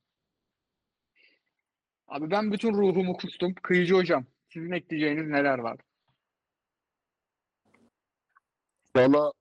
Abi 2.07 2.31
ben 2.31 2.51
bütün 2.51 2.73
ruhumu 2.73 3.17
kustum. 3.17 3.53
Kıyıcı 3.53 3.93
hocam. 3.93 4.25
Sizin 4.49 4.71
ekleyeceğiniz 4.71 5.27
neler 5.27 5.59
var? 5.59 5.77
Valla 8.95 9.33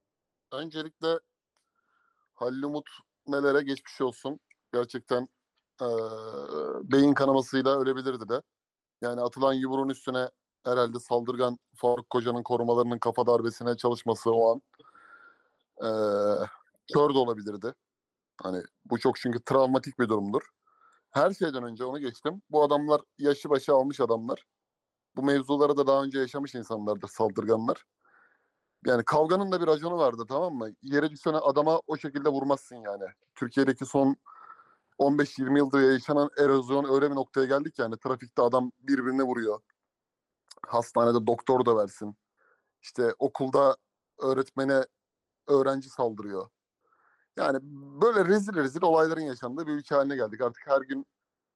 öncelikle 0.52 1.08
Halil 2.40 2.62
Umut 2.62 2.88
Meler'e 3.28 3.62
geçmiş 3.62 4.00
olsun. 4.00 4.40
Gerçekten 4.72 5.28
eee, 5.82 5.88
beyin 6.84 7.14
kanamasıyla 7.14 7.80
ölebilirdi 7.80 8.28
de. 8.28 8.42
Yani 9.02 9.22
atılan 9.22 9.54
yumruğun 9.54 9.88
üstüne 9.88 10.30
herhalde 10.66 11.00
saldırgan 11.00 11.58
Faruk 11.76 12.10
Koca'nın 12.10 12.44
korumalarının 12.44 12.98
kafa 12.98 13.26
darbesine 13.26 13.76
çalışması 13.76 14.32
o 14.32 14.52
an 14.52 14.62
eee 15.82 16.46
kör 16.94 17.14
de 17.14 17.18
olabilirdi. 17.18 17.74
Hani 18.42 18.62
bu 18.86 18.98
çok 18.98 19.16
çünkü 19.16 19.42
travmatik 19.44 19.98
bir 20.00 20.08
durumdur. 20.08 20.42
Her 21.10 21.34
şeyden 21.34 21.64
önce 21.64 21.84
onu 21.84 22.00
geçtim. 22.00 22.42
Bu 22.50 22.64
adamlar 22.64 23.00
yaşı 23.18 23.50
başı 23.50 23.74
almış 23.74 24.00
adamlar. 24.00 24.44
Bu 25.16 25.22
mevzuları 25.24 25.76
da 25.78 25.88
daha 25.88 26.04
önce 26.04 26.20
yaşamış 26.20 26.56
insanlardır 26.56 27.08
saldırganlar. 27.08 27.84
Yani 28.86 29.04
kavganın 29.04 29.52
da 29.52 29.60
bir 29.60 29.66
raconu 29.66 29.98
vardı 29.98 30.24
tamam 30.28 30.54
mı? 30.54 30.70
Yere 30.82 31.10
düşene 31.10 31.36
adama 31.36 31.80
o 31.86 31.96
şekilde 31.96 32.28
vurmazsın 32.28 32.76
yani. 32.76 33.04
Türkiye'deki 33.34 33.86
son 33.86 34.16
15-20 34.98 35.58
yıldır 35.58 35.92
yaşanan 35.92 36.30
erozyon 36.38 36.94
öyle 36.94 37.10
bir 37.10 37.16
noktaya 37.16 37.46
geldik 37.46 37.78
yani. 37.78 37.98
Trafikte 37.98 38.42
adam 38.42 38.72
birbirine 38.78 39.22
vuruyor. 39.22 39.60
Hastanede 40.66 41.26
doktor 41.26 41.66
da 41.66 41.76
versin. 41.76 42.16
İşte 42.82 43.14
okulda 43.18 43.76
öğretmene 44.18 44.84
öğrenci 45.48 45.90
saldırıyor. 45.90 46.48
Yani 47.36 47.58
böyle 48.00 48.24
rezil 48.24 48.54
rezil 48.54 48.82
olayların 48.82 49.20
yaşandığı 49.20 49.66
bir 49.66 49.72
ülke 49.72 49.94
haline 49.94 50.16
geldik. 50.16 50.40
Artık 50.40 50.66
her 50.66 50.80
gün 50.80 51.06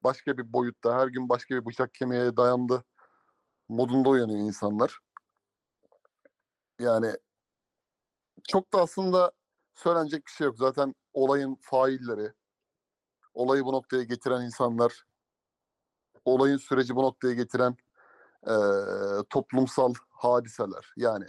başka 0.03 0.37
bir 0.37 0.53
boyutta, 0.53 0.99
her 0.99 1.07
gün 1.07 1.29
başka 1.29 1.55
bir 1.55 1.65
bıçak 1.65 1.93
kemiğe 1.93 2.37
dayandı 2.37 2.83
modunda 3.69 4.09
uyanıyor 4.09 4.39
insanlar. 4.39 4.99
Yani 6.79 7.11
çok 8.47 8.73
da 8.73 8.81
aslında 8.81 9.31
söylenecek 9.73 10.25
bir 10.25 10.31
şey 10.31 10.45
yok. 10.45 10.57
Zaten 10.57 10.95
olayın 11.13 11.57
failleri, 11.61 12.33
olayı 13.33 13.65
bu 13.65 13.73
noktaya 13.73 14.03
getiren 14.03 14.41
insanlar, 14.41 15.05
olayın 16.25 16.57
süreci 16.57 16.95
bu 16.95 17.03
noktaya 17.03 17.33
getiren 17.33 17.77
eee, 18.47 19.23
toplumsal 19.29 19.93
hadiseler. 20.09 20.93
Yani 20.97 21.25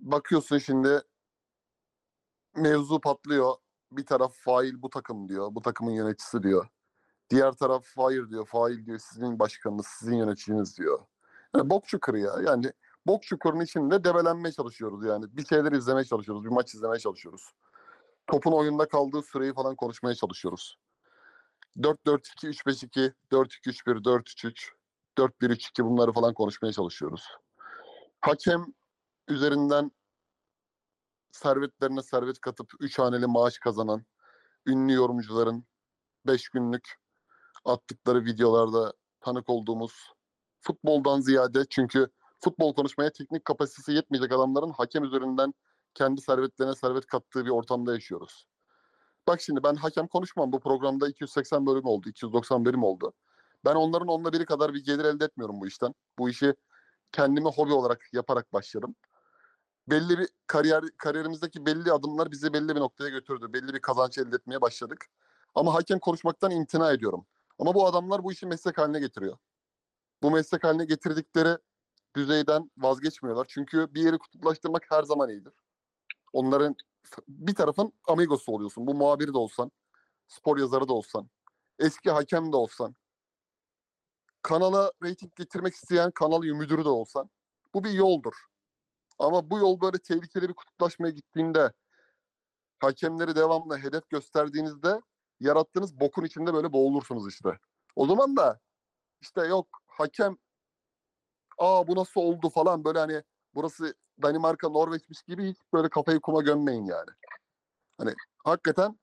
bakıyorsun 0.00 0.58
şimdi 0.58 1.02
mevzu 2.56 3.00
patlıyor. 3.00 3.54
Bir 3.92 4.06
taraf 4.06 4.34
fail 4.34 4.82
bu 4.82 4.90
takım 4.90 5.28
diyor. 5.28 5.48
Bu 5.54 5.62
takımın 5.62 5.92
yöneticisi 5.92 6.42
diyor. 6.42 6.68
Diğer 7.30 7.52
taraf 7.52 7.86
hayır 7.96 8.30
diyor. 8.30 8.46
Fail 8.46 8.86
diyor. 8.86 8.98
Sizin 8.98 9.38
başkanınız, 9.38 9.86
sizin 9.86 10.16
yöneticiniz 10.16 10.78
diyor. 10.78 11.06
Yani 11.56 11.70
bok 11.70 11.86
çukuru 11.86 12.18
ya. 12.18 12.32
Yani 12.44 12.72
bok 13.06 13.22
çukurunun 13.22 13.64
içinde 13.64 14.04
debelenmeye 14.04 14.52
çalışıyoruz 14.52 15.04
yani. 15.04 15.36
Bir 15.36 15.46
şeyler 15.46 15.72
izlemeye 15.72 16.04
çalışıyoruz. 16.04 16.44
Bir 16.44 16.50
maç 16.50 16.74
izlemeye 16.74 16.98
çalışıyoruz. 16.98 17.42
Topun 18.26 18.52
oyunda 18.52 18.88
kaldığı 18.88 19.22
süreyi 19.22 19.54
falan 19.54 19.76
konuşmaya 19.76 20.14
çalışıyoruz. 20.14 20.76
4-4-2, 21.78 22.48
3-5-2, 22.48 23.12
4-2-3-1, 23.32 24.04
4-3-3, 24.04 24.70
4-1-3-2 25.18 25.84
bunları 25.84 26.12
falan 26.12 26.34
konuşmaya 26.34 26.72
çalışıyoruz. 26.72 27.22
Hakem 28.20 28.66
üzerinden 29.28 29.90
servetlerine 31.32 32.02
servet 32.02 32.40
katıp 32.40 32.72
3 32.80 32.98
haneli 32.98 33.26
maaş 33.26 33.58
kazanan 33.58 34.04
ünlü 34.66 34.92
yorumcuların 34.92 35.64
5 36.26 36.48
günlük 36.48 36.94
attıkları 37.64 38.24
videolarda 38.24 38.92
tanık 39.20 39.48
olduğumuz 39.48 40.12
futboldan 40.60 41.20
ziyade 41.20 41.64
çünkü 41.70 42.08
futbol 42.40 42.74
konuşmaya 42.74 43.10
teknik 43.12 43.44
kapasitesi 43.44 43.92
yetmeyecek 43.92 44.32
adamların 44.32 44.70
hakem 44.70 45.04
üzerinden 45.04 45.54
kendi 45.94 46.20
servetlerine 46.20 46.74
servet 46.74 47.06
kattığı 47.06 47.44
bir 47.44 47.50
ortamda 47.50 47.94
yaşıyoruz. 47.94 48.46
Bak 49.26 49.40
şimdi 49.40 49.62
ben 49.62 49.74
hakem 49.74 50.06
konuşmam. 50.06 50.52
Bu 50.52 50.60
programda 50.60 51.08
280 51.08 51.66
bölüm 51.66 51.84
oldu, 51.84 52.08
290 52.08 52.64
bölüm 52.64 52.82
oldu. 52.82 53.12
Ben 53.64 53.74
onların 53.74 54.08
onunla 54.08 54.32
biri 54.32 54.44
kadar 54.44 54.74
bir 54.74 54.84
gelir 54.84 55.04
elde 55.04 55.24
etmiyorum 55.24 55.60
bu 55.60 55.66
işten. 55.66 55.94
Bu 56.18 56.28
işi 56.28 56.54
kendime 57.12 57.50
hobi 57.50 57.72
olarak 57.72 58.00
yaparak 58.12 58.52
başladım. 58.52 58.94
Belli 59.88 60.18
bir 60.18 60.28
kariyer 60.46 60.84
kariyerimizdeki 60.98 61.66
belli 61.66 61.92
adımlar 61.92 62.30
bizi 62.30 62.52
belli 62.52 62.68
bir 62.68 62.80
noktaya 62.80 63.10
götürdü. 63.10 63.52
Belli 63.52 63.74
bir 63.74 63.80
kazanç 63.80 64.18
elde 64.18 64.36
etmeye 64.36 64.60
başladık. 64.60 65.06
Ama 65.54 65.74
hakem 65.74 65.98
konuşmaktan 65.98 66.50
imtina 66.50 66.92
ediyorum. 66.92 67.26
Ama 67.58 67.74
bu 67.74 67.86
adamlar 67.86 68.24
bu 68.24 68.32
işi 68.32 68.46
meslek 68.46 68.78
haline 68.78 69.00
getiriyor. 69.00 69.36
Bu 70.22 70.30
meslek 70.30 70.64
haline 70.64 70.84
getirdikleri 70.84 71.58
düzeyden 72.16 72.70
vazgeçmiyorlar. 72.78 73.46
Çünkü 73.48 73.94
bir 73.94 74.02
yeri 74.02 74.18
kutuplaştırmak 74.18 74.86
her 74.90 75.02
zaman 75.02 75.30
iyidir. 75.30 75.52
Onların 76.32 76.76
bir 77.28 77.54
tarafın 77.54 77.92
amigosu 78.08 78.52
oluyorsun. 78.52 78.86
Bu 78.86 78.94
muhabiri 78.94 79.34
de 79.34 79.38
olsan, 79.38 79.72
spor 80.28 80.58
yazarı 80.58 80.88
da 80.88 80.92
olsan, 80.92 81.30
eski 81.78 82.10
hakem 82.10 82.52
de 82.52 82.56
olsan, 82.56 82.96
kanala 84.42 84.92
reyting 85.02 85.36
getirmek 85.36 85.74
isteyen 85.74 86.10
kanal 86.10 86.42
müdürü 86.42 86.84
de 86.84 86.88
olsan. 86.88 87.30
Bu 87.74 87.84
bir 87.84 87.90
yoldur. 87.90 88.34
Ama 89.18 89.50
bu 89.50 89.58
yol 89.58 89.80
böyle 89.80 89.98
tehlikeli 89.98 90.48
bir 90.48 90.54
kutuplaşmaya 90.54 91.10
gittiğinde 91.10 91.72
hakemleri 92.78 93.36
devamlı 93.36 93.78
hedef 93.78 94.10
gösterdiğinizde 94.10 95.00
yarattığınız 95.40 96.00
bokun 96.00 96.24
içinde 96.24 96.54
böyle 96.54 96.72
boğulursunuz 96.72 97.28
işte. 97.28 97.58
O 97.96 98.06
zaman 98.06 98.36
da 98.36 98.60
işte 99.20 99.46
yok 99.46 99.68
hakem 99.86 100.36
aa 101.58 101.86
bu 101.86 101.96
nasıl 101.96 102.20
oldu 102.20 102.50
falan 102.50 102.84
böyle 102.84 102.98
hani 102.98 103.22
burası 103.54 103.94
Danimarka, 104.22 104.68
Norveç'miş 104.68 105.22
gibi 105.22 105.50
hiç 105.50 105.58
böyle 105.72 105.88
kafayı 105.88 106.20
kuma 106.20 106.42
gömmeyin 106.42 106.84
yani. 106.84 107.10
Hani 107.98 108.14
hakikaten 108.44 108.98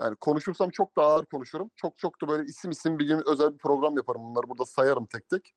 yani 0.00 0.16
konuşursam 0.16 0.70
çok 0.70 0.96
daha 0.96 1.06
ağır 1.06 1.26
konuşurum. 1.26 1.70
Çok 1.76 1.98
çok 1.98 2.22
da 2.22 2.28
böyle 2.28 2.44
isim 2.44 2.70
isim 2.70 2.98
bir 2.98 3.06
gün 3.06 3.22
özel 3.26 3.52
bir 3.52 3.58
program 3.58 3.96
yaparım. 3.96 4.22
Bunları 4.22 4.48
burada 4.48 4.64
sayarım 4.66 5.06
tek 5.06 5.28
tek. 5.28 5.54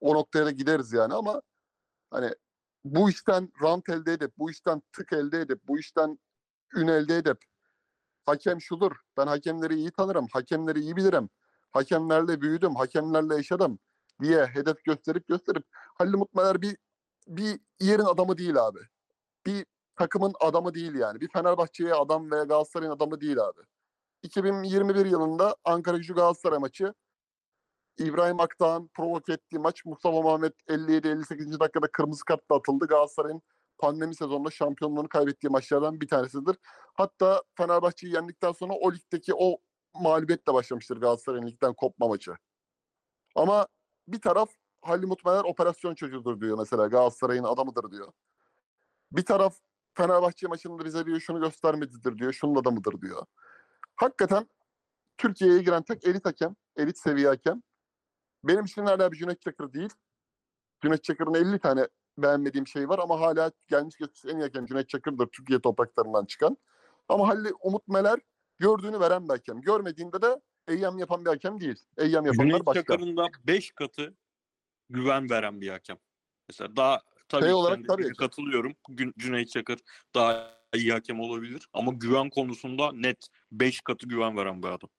O 0.00 0.14
noktaya 0.14 0.46
da 0.46 0.50
gideriz 0.50 0.92
yani 0.92 1.14
ama 1.14 1.42
hani 2.10 2.30
bu 2.84 3.10
işten 3.10 3.52
rant 3.62 3.88
elde 3.88 4.12
edip, 4.12 4.38
bu 4.38 4.50
işten 4.50 4.82
tık 4.92 5.12
elde 5.12 5.40
edip, 5.40 5.68
bu 5.68 5.78
işten 5.78 6.18
ün 6.76 6.88
elde 6.88 7.16
edip 7.16 7.38
hakem 8.26 8.60
şudur. 8.60 8.92
Ben 9.16 9.26
hakemleri 9.26 9.74
iyi 9.74 9.90
tanırım. 9.90 10.26
Hakemleri 10.32 10.80
iyi 10.80 10.96
bilirim. 10.96 11.30
Hakemlerle 11.72 12.40
büyüdüm. 12.40 12.74
Hakemlerle 12.74 13.34
yaşadım 13.34 13.78
diye 14.22 14.46
hedef 14.46 14.84
gösterip 14.84 15.28
gösterip 15.28 15.64
Halil 15.72 16.14
Mutmeler 16.14 16.62
bir 16.62 16.76
bir 17.26 17.60
yerin 17.80 18.04
adamı 18.04 18.38
değil 18.38 18.66
abi. 18.66 18.78
Bir 19.46 19.66
takımın 19.96 20.32
adamı 20.40 20.74
değil 20.74 20.94
yani. 20.94 21.20
Bir 21.20 21.28
Fenerbahçe'ye 21.28 21.94
adam 21.94 22.30
veya 22.30 22.44
Galatasaray'ın 22.44 22.92
adamı 22.92 23.20
değil 23.20 23.38
abi. 23.38 23.60
2021 24.22 25.06
yılında 25.06 25.56
Ankara 25.64 25.96
Gücü 25.96 26.14
Galatasaray 26.14 26.58
maçı 26.58 26.94
İbrahim 27.98 28.40
Akdağ'ın 28.40 28.90
provoke 28.94 29.32
ettiği 29.32 29.58
maç 29.58 29.84
Mustafa 29.84 30.22
Muhammed 30.22 30.52
57-58. 30.68 31.60
dakikada 31.60 31.86
kırmızı 31.92 32.24
kartla 32.24 32.56
atıldı. 32.56 32.86
Galatasaray'ın 32.86 33.42
pandemi 33.78 34.14
sezonunda 34.14 34.50
şampiyonluğunu 34.50 35.08
kaybettiği 35.08 35.50
maçlardan 35.50 36.00
bir 36.00 36.08
tanesidir. 36.08 36.56
Hatta 36.94 37.42
Fenerbahçe'yi 37.56 38.14
yendikten 38.14 38.52
sonra 38.52 38.72
o 38.72 38.92
ligdeki 38.92 39.34
o 39.34 39.58
mağlubiyetle 39.94 40.54
başlamıştır 40.54 40.96
Galatasaray'ın 40.96 41.46
ligden 41.46 41.74
kopma 41.74 42.08
maçı. 42.08 42.32
Ama 43.34 43.66
bir 44.08 44.20
taraf 44.20 44.50
Halil 44.82 45.06
Mutmeler 45.06 45.44
operasyon 45.44 45.94
çocuğudur 45.94 46.40
diyor 46.40 46.58
mesela 46.58 46.86
Galatasaray'ın 46.86 47.44
adamıdır 47.44 47.90
diyor. 47.90 48.12
Bir 49.12 49.24
taraf 49.24 49.56
Fenerbahçe 49.94 50.46
maçında 50.46 50.84
bize 50.84 51.06
diyor 51.06 51.20
şunu 51.20 51.40
göstermedidir 51.40 52.18
diyor, 52.18 52.32
şunun 52.32 52.54
adamıdır 52.54 53.00
diyor. 53.00 53.26
Hakikaten 53.96 54.48
Türkiye'ye 55.18 55.62
giren 55.62 55.82
tek 55.82 56.04
elit 56.06 56.26
hakem, 56.26 56.56
elit 56.76 56.98
seviye 56.98 57.28
hakem. 57.28 57.62
Benim 58.44 58.64
için 58.64 58.86
hala 58.86 59.12
bir 59.12 59.16
Cüneyt 59.16 59.40
Çakır 59.40 59.72
değil. 59.72 59.90
Cüneyt 60.82 61.04
Çakır'ın 61.04 61.34
50 61.34 61.58
tane 61.58 61.88
beğenmediğim 62.18 62.66
şey 62.66 62.88
var 62.88 62.98
ama 62.98 63.20
hala 63.20 63.50
gelmiş 63.68 63.96
geçmiş 63.96 64.24
en 64.24 64.38
iyi 64.38 64.42
hakem 64.42 64.66
Cüneyt 64.66 64.88
Çakır'dır 64.88 65.26
Türkiye 65.26 65.60
topraklarından 65.60 66.24
çıkan. 66.24 66.56
Ama 67.08 67.28
Halil 67.28 67.52
Umut 67.60 67.88
Meler 67.88 68.20
gördüğünü 68.58 69.00
veren 69.00 69.24
bir 69.24 69.28
hakem. 69.28 69.60
Görmediğinde 69.60 70.22
de 70.22 70.40
eyyam 70.68 70.98
yapan 70.98 71.24
bir 71.24 71.30
hakem 71.30 71.60
değil. 71.60 71.84
Eyyam 71.98 72.26
yapanlar 72.26 72.50
Cüneyt 72.50 72.66
başka. 72.66 72.82
Çakır'ın 72.82 73.16
da 73.16 73.28
5 73.44 73.72
katı 73.72 74.14
güven 74.90 75.30
veren 75.30 75.60
bir 75.60 75.68
hakem. 75.68 75.98
Mesela 76.48 76.76
daha 76.76 77.02
tabii 77.28 77.44
Şey 77.44 77.52
olarak 77.52 77.78
tabii 77.88 78.02
ki. 78.08 78.12
katılıyorum. 78.14 78.72
Cüneyt 79.18 79.50
Çakır 79.50 79.78
daha 80.14 80.50
iyi 80.74 80.92
hakem 80.92 81.20
olabilir 81.20 81.68
ama 81.72 81.92
güven 81.92 82.30
konusunda 82.30 82.92
net 82.92 83.26
5 83.52 83.80
katı 83.80 84.06
güven 84.06 84.36
veren 84.36 84.62
bir 84.62 84.68
adam. 84.68 84.90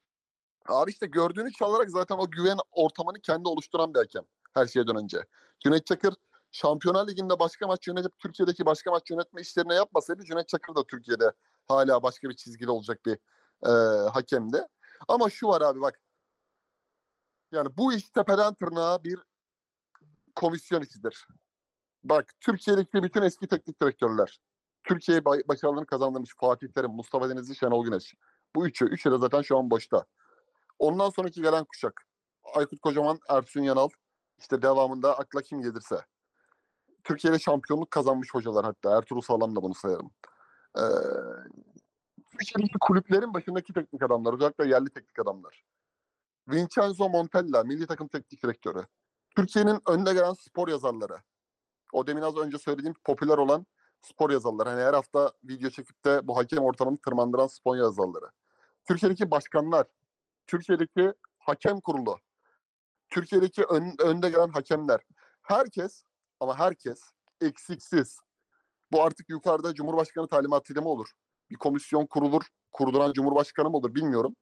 Abi 0.67 0.91
işte 0.91 1.07
gördüğünü 1.07 1.51
çalarak 1.51 1.89
zaten 1.89 2.15
o 2.15 2.31
güven 2.31 2.57
ortamını 2.71 3.19
kendi 3.19 3.47
oluşturan 3.47 3.93
bir 3.93 3.99
hakem 3.99 4.23
her 4.53 4.67
şeyden 4.67 4.95
önce. 4.95 5.17
Cüneyt 5.59 5.85
Çakır 5.85 6.13
Şampiyonlar 6.51 7.07
Ligi'nde 7.07 7.39
başka 7.39 7.67
maç 7.67 7.87
yönetip 7.87 8.19
Türkiye'deki 8.19 8.65
başka 8.65 8.91
maç 8.91 9.09
yönetme 9.09 9.41
işlerini 9.41 9.73
yapmasaydı 9.73 10.23
Cüneyt 10.23 10.47
Çakır 10.47 10.75
da 10.75 10.83
Türkiye'de 10.83 11.31
hala 11.67 12.03
başka 12.03 12.29
bir 12.29 12.35
çizgide 12.35 12.71
olacak 12.71 13.05
bir 13.05 13.17
e, 13.67 13.71
hakemdi. 14.09 14.67
Ama 15.07 15.29
şu 15.29 15.47
var 15.47 15.61
abi 15.61 15.81
bak. 15.81 16.01
Yani 17.51 17.77
bu 17.77 17.93
iş 17.93 18.09
tepeden 18.09 18.53
tırnağa 18.53 19.03
bir 19.03 19.19
komisyon 20.35 20.81
işidir. 20.81 21.27
Bak 22.03 22.33
Türkiye'deki 22.39 23.03
bütün 23.03 23.21
eski 23.21 23.47
teknik 23.47 23.81
direktörler, 23.81 24.39
Türkiye 24.83 25.25
başarılarını 25.25 25.85
kazandırmış 25.85 26.31
Fatih 26.37 26.67
Terim, 26.67 26.91
Mustafa 26.91 27.29
Denizli, 27.29 27.55
Şenol 27.55 27.85
Güneş. 27.85 28.15
Bu 28.55 28.67
üçü, 28.67 28.85
üçü 28.85 29.11
de 29.11 29.17
zaten 29.17 29.41
şu 29.41 29.57
an 29.57 29.69
boşta. 29.69 30.05
Ondan 30.79 31.09
sonraki 31.09 31.41
gelen 31.41 31.65
kuşak. 31.65 32.07
Aykut 32.55 32.81
Kocaman, 32.81 33.19
Ersun 33.29 33.61
Yanal. 33.61 33.89
işte 34.39 34.61
devamında 34.61 35.17
akla 35.19 35.41
kim 35.41 35.61
gelirse. 35.61 36.05
Türkiye'de 37.03 37.39
şampiyonluk 37.39 37.91
kazanmış 37.91 38.33
hocalar 38.33 38.65
hatta. 38.65 38.97
Ertuğrul 38.97 39.21
Sağlam 39.21 39.55
da 39.55 39.61
bunu 39.61 39.73
sayarım. 39.73 40.11
Ee, 40.77 40.81
Türkiye'deki 42.39 42.77
kulüplerin 42.81 43.33
başındaki 43.33 43.73
teknik 43.73 44.03
adamlar. 44.03 44.33
Özellikle 44.33 44.67
yerli 44.67 44.89
teknik 44.89 45.19
adamlar. 45.19 45.63
Vincenzo 46.47 47.09
Montella, 47.09 47.63
milli 47.63 47.87
takım 47.87 48.07
teknik 48.07 48.43
direktörü. 48.43 48.85
Türkiye'nin 49.35 49.81
önde 49.87 50.13
gelen 50.13 50.33
spor 50.33 50.67
yazarları. 50.67 51.17
O 51.93 52.07
demin 52.07 52.21
az 52.21 52.37
önce 52.37 52.57
söylediğim 52.57 52.95
popüler 53.03 53.37
olan 53.37 53.65
spor 54.01 54.29
yazarları. 54.29 54.69
Hani 54.69 54.81
her 54.81 54.93
hafta 54.93 55.31
video 55.43 55.69
çekip 55.69 56.05
de 56.05 56.27
bu 56.27 56.37
hakem 56.37 56.63
ortamını 56.63 56.97
tırmandıran 56.97 57.47
spor 57.47 57.77
yazarları. 57.77 58.31
Türkiye'deki 58.87 59.31
başkanlar, 59.31 59.87
Türkiye'deki 60.47 61.13
hakem 61.39 61.81
kurulu, 61.81 62.19
Türkiye'deki 63.09 63.63
ön- 63.63 63.95
önde 63.99 64.29
gelen 64.29 64.49
hakemler. 64.49 64.99
Herkes 65.41 66.03
ama 66.39 66.59
herkes 66.59 67.01
eksiksiz. 67.41 68.19
Bu 68.91 69.03
artık 69.03 69.29
yukarıda 69.29 69.73
Cumhurbaşkanı 69.73 70.27
talimatıyla 70.27 70.81
mı 70.81 70.89
olur? 70.89 71.11
Bir 71.49 71.55
komisyon 71.55 72.05
kurulur, 72.05 72.41
kurduran 72.71 73.13
Cumhurbaşkanı 73.13 73.69
mı 73.69 73.77
olur 73.77 73.95
bilmiyorum. 73.95 74.35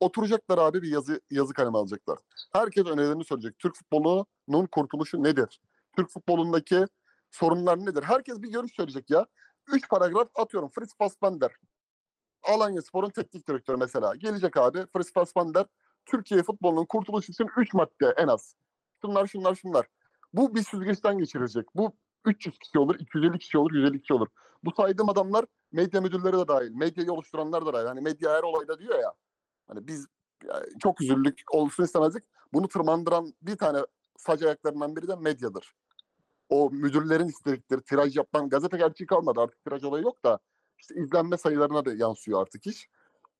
Oturacaklar 0.00 0.58
abi 0.58 0.82
bir 0.82 0.88
yazı 0.88 1.20
yazı 1.30 1.54
kaleme 1.54 1.78
alacaklar. 1.78 2.18
Herkes 2.52 2.86
önerilerini 2.86 3.24
söyleyecek. 3.24 3.58
Türk 3.58 3.76
futbolunun 3.76 4.66
kurtuluşu 4.72 5.22
nedir? 5.22 5.60
Türk 5.96 6.10
futbolundaki 6.10 6.84
sorunlar 7.30 7.78
nedir? 7.78 8.02
Herkes 8.02 8.42
bir 8.42 8.48
görüş 8.48 8.72
söyleyecek 8.76 9.10
ya. 9.10 9.26
Üç 9.72 9.88
paragraf 9.88 10.28
atıyorum. 10.34 10.68
Fritz 10.68 10.94
Fassbender. 10.98 11.50
Alanya 12.42 12.82
Spor'un 12.82 13.10
teknik 13.10 13.48
direktörü 13.48 13.76
mesela. 13.76 14.14
Gelecek 14.14 14.56
abi 14.56 14.86
Fritz 14.92 15.12
Fassbender. 15.12 15.66
Türkiye 16.06 16.42
futbolunun 16.42 16.86
kurtuluşu 16.86 17.32
için 17.32 17.46
3 17.56 17.74
madde 17.74 18.14
en 18.16 18.28
az. 18.28 18.54
Şunlar 19.02 19.26
şunlar 19.26 19.54
şunlar. 19.54 19.86
Bu 20.32 20.54
bir 20.54 20.62
süzgeçten 20.62 21.18
geçirecek. 21.18 21.66
Bu 21.74 21.92
300 22.24 22.58
kişi 22.58 22.78
olur, 22.78 22.94
250 22.98 23.38
kişi 23.38 23.58
olur, 23.58 23.72
150 23.72 24.00
kişi 24.00 24.14
olur. 24.14 24.28
Bu 24.64 24.72
saydığım 24.72 25.08
adamlar 25.08 25.44
medya 25.72 26.00
müdürleri 26.00 26.38
de 26.38 26.48
dahil. 26.48 26.70
Medyayı 26.70 27.12
oluşturanlar 27.12 27.66
da 27.66 27.72
dahil. 27.72 27.86
Hani 27.86 28.00
medya 28.00 28.32
her 28.32 28.42
olayda 28.42 28.78
diyor 28.78 28.98
ya. 28.98 29.12
Hani 29.68 29.86
biz 29.86 30.06
ya, 30.44 30.62
çok 30.78 31.00
üzüldük, 31.00 31.40
olsun 31.50 31.84
istemezdik. 31.84 32.24
Bunu 32.52 32.68
tırmandıran 32.68 33.34
bir 33.42 33.56
tane 33.56 33.78
sac 34.16 34.42
ayaklarından 34.42 34.96
biri 34.96 35.08
de 35.08 35.16
medyadır. 35.16 35.74
O 36.48 36.70
müdürlerin 36.70 37.28
istedikleri 37.28 37.82
tiraj 37.82 38.16
yapan 38.16 38.48
gazete 38.48 38.76
gerçeği 38.76 39.06
kalmadı. 39.06 39.40
Artık 39.40 39.64
tiraj 39.64 39.84
olayı 39.84 40.04
yok 40.04 40.24
da 40.24 40.38
işte 40.78 40.94
izlenme 40.94 41.36
sayılarına 41.36 41.84
da 41.84 41.94
yansıyor 41.94 42.42
artık 42.42 42.66
iş. 42.66 42.88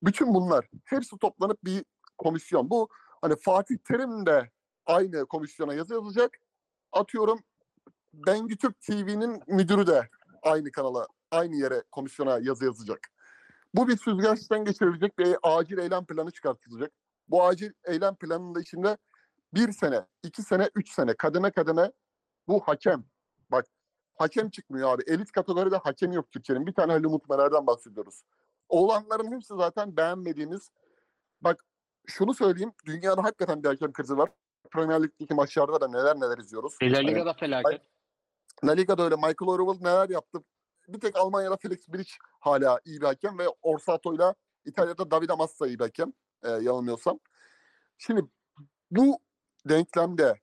Bütün 0.02 0.34
bunlar 0.34 0.68
hepsi 0.84 1.18
toplanıp 1.18 1.64
bir 1.64 1.84
komisyon. 2.18 2.70
Bu 2.70 2.88
hani 3.20 3.36
Fatih 3.36 3.76
Terim 3.78 4.26
de 4.26 4.50
aynı 4.86 5.26
komisyona 5.26 5.74
yazı 5.74 5.94
yazacak. 5.94 6.38
Atıyorum 6.92 7.38
Bengü 8.12 8.56
Türk 8.56 8.80
TV'nin 8.80 9.42
müdürü 9.46 9.86
de 9.86 10.08
aynı 10.42 10.72
kanala, 10.72 11.06
aynı 11.30 11.56
yere 11.56 11.82
komisyona 11.90 12.38
yazı 12.42 12.64
yazacak. 12.64 13.00
Bu 13.74 13.88
bir 13.88 13.96
süzgeçten 13.96 14.64
geçirilecek 14.64 15.18
bir 15.18 15.36
acil 15.42 15.78
eylem 15.78 16.06
planı 16.06 16.30
çıkartılacak. 16.30 16.92
Bu 17.28 17.44
acil 17.44 17.72
eylem 17.84 18.14
planının 18.14 18.60
içinde 18.60 18.96
bir 19.54 19.72
sene, 19.72 20.06
iki 20.22 20.42
sene, 20.42 20.70
üç 20.74 20.92
sene 20.92 21.14
kademe 21.14 21.50
kademe 21.50 21.92
bu 22.48 22.60
hakem. 22.60 23.04
Bak 23.50 23.66
hakem 24.16 24.50
çıkmıyor 24.50 24.94
abi. 24.94 25.02
Elit 25.06 25.32
kategoride 25.32 25.76
hakem 25.76 26.12
yok 26.12 26.30
Türkiye'nin. 26.30 26.66
Bir 26.66 26.72
tane 26.72 26.92
Halil 26.92 27.04
Umut 27.04 27.28
Meler'den 27.30 27.66
bahsediyoruz. 27.66 28.22
Olanların 28.68 29.32
hepsi 29.32 29.54
zaten 29.56 29.96
beğenmediğimiz. 29.96 30.70
Bak 31.40 31.64
şunu 32.06 32.34
söyleyeyim. 32.34 32.72
Dünyada 32.86 33.24
hakikaten 33.24 33.62
bir 33.62 33.68
hakem 33.68 33.92
krizi 33.92 34.18
var. 34.18 34.30
Premier 34.70 35.02
Lig'deki 35.02 35.34
maçlarda 35.34 35.80
da 35.80 35.88
neler 35.88 36.16
neler 36.16 36.38
izliyoruz. 36.38 36.76
La 36.82 36.96
Hani 36.96 37.06
Liga'da 37.06 37.32
felaket. 37.32 37.82
La 38.64 38.72
Liga'da 38.72 39.04
öyle 39.04 39.16
Michael 39.16 39.48
Oruvel 39.48 39.78
neler 39.80 40.08
yaptı. 40.08 40.38
Bir 40.88 41.00
tek 41.00 41.16
Almanya'da 41.16 41.56
Felix 41.56 41.88
Biric 41.88 42.10
hala 42.40 42.80
iyi 42.84 43.00
bir 43.00 43.06
hakem 43.06 43.38
ve 43.38 43.48
Orsato'yla 43.62 44.34
İtalya'da 44.64 45.10
Davide 45.10 45.34
Massa 45.34 45.66
iyi 45.66 45.78
bir 45.78 45.84
hakem. 45.84 46.12
E, 46.42 46.48
yanılmıyorsam. 46.48 47.18
Şimdi 47.98 48.22
bu 48.90 49.18
denklemde 49.68 50.40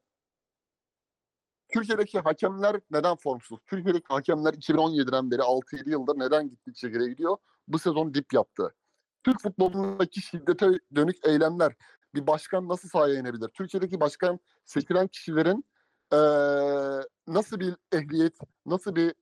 Türkiye'deki 1.73 2.19
hakemler 2.19 2.79
neden 2.91 3.15
formsuz? 3.15 3.59
Türkiye'deki 3.65 4.05
hakemler 4.09 4.53
2017'den 4.53 5.31
beri 5.31 5.41
6-7 5.41 5.89
yıldır 5.89 6.19
neden 6.19 6.49
gittikçe 6.49 6.89
geriye 6.89 7.09
gidiyor? 7.09 7.37
Bu 7.67 7.79
sezon 7.79 8.13
dip 8.13 8.33
yaptı. 8.33 8.75
Türk 9.23 9.41
futbolundaki 9.41 10.21
şiddete 10.21 10.69
dönük 10.95 11.27
eylemler 11.27 11.73
bir 12.15 12.27
başkan 12.27 12.67
nasıl 12.69 12.89
sahaya 12.89 13.19
inebilir? 13.19 13.47
Türkiye'deki 13.47 13.99
başkan 13.99 14.39
seçilen 14.65 15.07
kişilerin 15.07 15.65
eee, 16.13 17.01
nasıl 17.27 17.59
bir 17.59 17.75
ehliyet, 17.91 18.37
nasıl 18.65 18.95
bir 18.95 19.13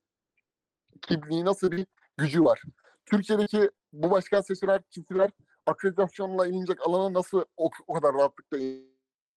kimliği, 1.02 1.44
nasıl 1.44 1.70
bir 1.70 1.86
gücü 2.16 2.44
var? 2.44 2.62
Türkiye'deki 3.06 3.70
bu 3.92 4.10
başkan 4.10 4.40
seçilen 4.40 4.84
kişiler 4.90 5.30
akreditasyonla 5.66 6.46
inilecek 6.46 6.86
alana 6.88 7.12
nasıl 7.12 7.44
o, 7.56 7.70
o 7.86 7.94
kadar 7.94 8.14
rahatlıkla 8.14 8.58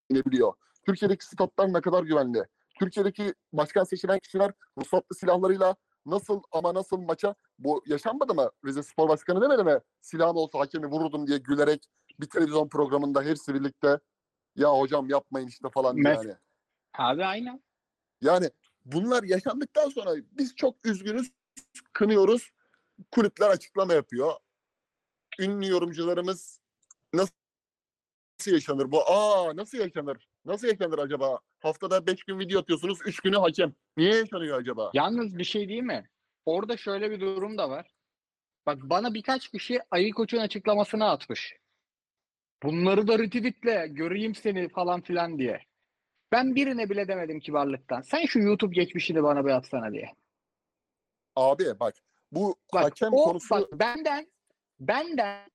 inebiliyor? 0.10 0.54
Türkiye'deki 0.86 1.26
statlar 1.26 1.74
ne 1.74 1.82
kadar 1.82 2.04
güvenli? 2.04 2.44
Türkiye'deki 2.80 3.34
başkan 3.54 3.84
seçilen 3.84 4.20
kişiler 4.20 4.52
ruhsatlı 4.78 5.16
silahlarıyla 5.16 5.76
nasıl 6.06 6.42
ama 6.52 6.74
nasıl 6.74 6.98
maça 6.98 7.36
bu 7.60 7.84
yaşanmadı 7.86 8.34
mı? 8.36 8.52
Rize 8.66 8.84
Spor 8.84 9.10
Başkanı 9.10 9.42
demedi 9.42 9.64
mi? 9.64 9.80
Silahın 10.02 10.36
olsa 10.36 10.60
hakemi 10.60 10.88
vururdum 10.88 11.28
diye 11.28 11.38
gülerek 11.38 11.86
bir 12.20 12.30
televizyon 12.30 12.70
programında 12.70 13.22
hepsi 13.22 13.54
birlikte 13.54 14.00
ya 14.56 14.80
hocam 14.80 15.10
yapmayın 15.10 15.48
işte 15.48 15.70
falan 15.70 15.96
diye 15.98 16.14
Mes- 16.14 16.28
yani. 16.28 16.38
Abi 16.98 17.26
aynen. 17.26 17.64
Yani 18.22 18.50
bunlar 18.86 19.24
yaşandıktan 19.24 19.90
sonra 19.90 20.12
biz 20.32 20.56
çok 20.56 20.86
üzgünüz, 20.86 21.32
kınıyoruz. 21.94 22.52
Kulüpler 23.12 23.50
açıklama 23.50 23.94
yapıyor. 23.94 24.34
Ünlü 25.40 25.68
yorumcularımız 25.68 26.60
nasıl 27.14 27.32
yaşanır 28.48 28.92
bu? 28.92 29.10
Aa 29.10 29.56
nasıl 29.56 29.78
yaşanır? 29.78 30.28
Nasıl 30.46 30.68
yaşanır 30.68 31.00
acaba? 31.00 31.40
Haftada 31.60 32.08
5 32.08 32.24
gün 32.24 32.40
video 32.40 32.62
atıyorsunuz, 32.62 33.00
3 33.06 33.20
günü 33.20 33.38
hakem. 33.38 33.74
Niye 33.98 34.16
yaşanıyor 34.16 34.60
acaba? 34.60 34.92
Yalnız 34.94 35.38
bir 35.38 35.44
şey 35.44 35.70
değil 35.70 35.84
mi? 35.84 36.10
Orada 36.46 36.78
şöyle 36.78 37.12
bir 37.12 37.20
durum 37.20 37.58
da 37.58 37.70
var. 37.70 37.92
Bak 38.66 38.78
bana 38.82 39.14
birkaç 39.14 39.48
kişi 39.48 39.80
Ali 39.92 40.12
Koç'un 40.12 40.38
açıklamasını 40.38 41.10
atmış. 41.10 41.56
Bunları 42.64 43.08
da 43.08 43.20
retweetle 43.20 43.88
göreyim 43.88 44.36
seni 44.36 44.70
falan 44.70 45.02
filan 45.02 45.40
diye. 45.40 45.62
Ben 46.32 46.56
birine 46.56 46.90
bile 46.90 47.08
demedim 47.08 47.40
kibarlıktan. 47.40 48.02
Sen 48.02 48.26
şu 48.26 48.40
YouTube 48.40 48.76
geçmişini 48.76 49.24
bana 49.24 49.46
bir 49.46 49.52
atsana 49.52 49.94
diye. 49.94 50.16
Abi 51.36 51.80
bak 51.80 51.96
bu 52.32 52.56
Bak 52.74 52.84
hakem 52.84 53.13
o 53.13 53.24
konusu 53.24 53.50
bak 53.50 53.72
benden 53.74 54.28
benden 54.80 55.52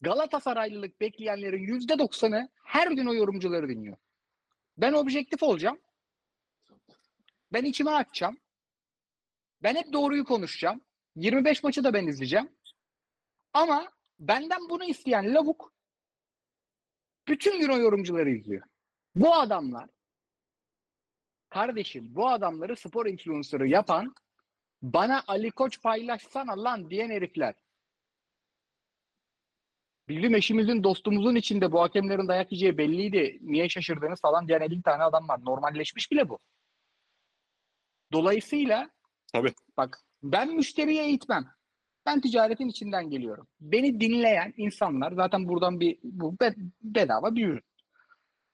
Galatasaraylılık 0.00 1.00
bekleyenlerin 1.00 1.62
yüzde 1.62 1.98
doksanı 1.98 2.48
her 2.64 2.90
gün 2.90 3.06
o 3.06 3.14
yorumcuları 3.14 3.68
dinliyor. 3.68 3.96
Ben 4.76 4.92
objektif 4.92 5.42
olacağım. 5.42 5.78
Ben 7.52 7.64
içime 7.64 7.90
açacağım. 7.90 8.38
Ben 9.62 9.74
hep 9.74 9.92
doğruyu 9.92 10.24
konuşacağım. 10.24 10.80
25 11.16 11.62
maçı 11.62 11.84
da 11.84 11.94
ben 11.94 12.06
izleyeceğim. 12.06 12.48
Ama 13.52 13.92
benden 14.18 14.68
bunu 14.68 14.84
isteyen 14.84 15.34
lavuk 15.34 15.72
bütün 17.28 17.60
gün 17.60 17.68
o 17.68 17.78
yorumcuları 17.78 18.30
izliyor. 18.30 18.62
Bu 19.14 19.34
adamlar 19.34 19.88
kardeşim 21.50 22.14
bu 22.14 22.28
adamları 22.28 22.76
spor 22.76 23.06
influencer'ı 23.06 23.68
yapan 23.68 24.14
bana 24.82 25.22
Ali 25.26 25.50
Koç 25.50 25.82
paylaşsana 25.82 26.64
lan 26.64 26.90
diyen 26.90 27.10
herifler. 27.10 27.54
Bizim 30.08 30.34
eşimizin 30.34 30.84
dostumuzun 30.84 31.34
içinde 31.34 31.72
bu 31.72 31.80
hakemlerin 31.80 32.28
dayak 32.28 32.52
yiyeceği 32.52 32.78
belliydi. 32.78 33.38
Niye 33.40 33.68
şaşırdınız 33.68 34.20
falan 34.20 34.48
diyen 34.48 34.60
50 34.60 34.82
tane 34.82 35.02
adam 35.02 35.28
var. 35.28 35.44
Normalleşmiş 35.44 36.10
bile 36.12 36.28
bu. 36.28 36.38
Dolayısıyla 38.12 38.90
Tabii. 39.32 39.54
bak 39.76 40.00
ben 40.22 40.54
müşteriye 40.54 41.04
eğitmem. 41.04 41.46
Ben 42.06 42.20
ticaretin 42.20 42.68
içinden 42.68 43.10
geliyorum. 43.10 43.48
Beni 43.60 44.00
dinleyen 44.00 44.54
insanlar 44.56 45.12
zaten 45.12 45.48
buradan 45.48 45.80
bir 45.80 45.98
bu 46.02 46.40
be- 46.40 46.54
bedava 46.82 47.34
bir 47.36 47.48
ürün. 47.48 47.62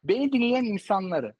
Beni 0.04 0.32
dinleyen 0.32 0.64
insanları 0.64 1.34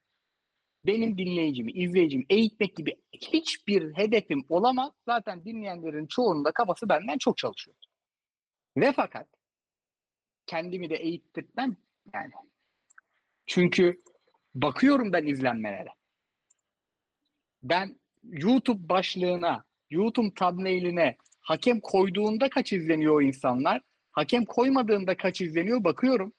benim 0.87 1.19
dinleyicimi, 1.19 1.73
izleyicimi 1.73 2.27
eğitmek 2.31 2.77
gibi 2.77 2.97
hiçbir 3.13 3.95
hedefim 3.95 4.45
olamaz. 4.49 4.93
Zaten 5.07 5.45
dinleyenlerin 5.45 6.07
çoğunun 6.07 6.53
kafası 6.55 6.89
benden 6.89 7.19
çok 7.19 7.39
çalışıyor. 7.39 7.77
Ve 8.77 8.93
fakat 8.93 9.29
kendimi 10.47 10.91
de 10.91 10.97
eğittirmem 10.97 11.77
yani. 12.15 12.33
Çünkü 13.47 14.03
bakıyorum 14.55 15.13
ben 15.13 15.27
izlenmelere. 15.27 15.91
Ben 17.63 18.01
YouTube 18.23 18.89
başlığına, 18.89 19.65
YouTube 19.91 20.35
thumbnail'ine 20.35 21.17
hakem 21.41 21.81
koyduğunda 21.81 22.51
kaç 22.51 22.73
izleniyor 22.73 23.15
o 23.15 23.23
insanlar? 23.23 23.83
Hakem 24.13 24.45
koymadığında 24.45 25.17
kaç 25.17 25.41
izleniyor 25.41 25.85
bakıyorum. 25.85 26.33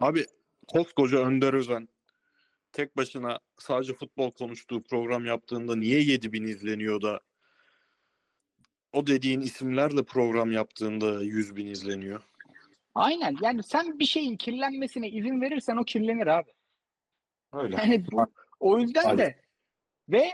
Abi 0.00 0.24
koskoca 0.72 1.18
Önder 1.18 1.54
Özen 1.54 1.88
tek 2.72 2.96
başına 2.96 3.38
sadece 3.58 3.94
futbol 3.94 4.30
konuştuğu 4.30 4.82
program 4.82 5.26
yaptığında 5.26 5.76
niye 5.76 6.00
7000 6.00 6.44
izleniyor 6.44 7.02
da 7.02 7.20
o 8.92 9.06
dediğin 9.06 9.40
isimlerle 9.40 10.02
program 10.02 10.52
yaptığında 10.52 11.22
100 11.22 11.56
bin 11.56 11.66
izleniyor. 11.66 12.22
Aynen 12.94 13.36
yani 13.42 13.62
sen 13.62 13.98
bir 13.98 14.04
şeyin 14.04 14.36
kirlenmesine 14.36 15.08
izin 15.08 15.40
verirsen 15.40 15.76
o 15.76 15.84
kirlenir 15.84 16.26
abi. 16.26 16.50
Öyle. 17.52 17.76
Yani 17.76 18.06
bu, 18.12 18.26
o 18.60 18.78
yüzden 18.78 19.04
Aynen. 19.04 19.18
de 19.18 19.40
ve 20.08 20.30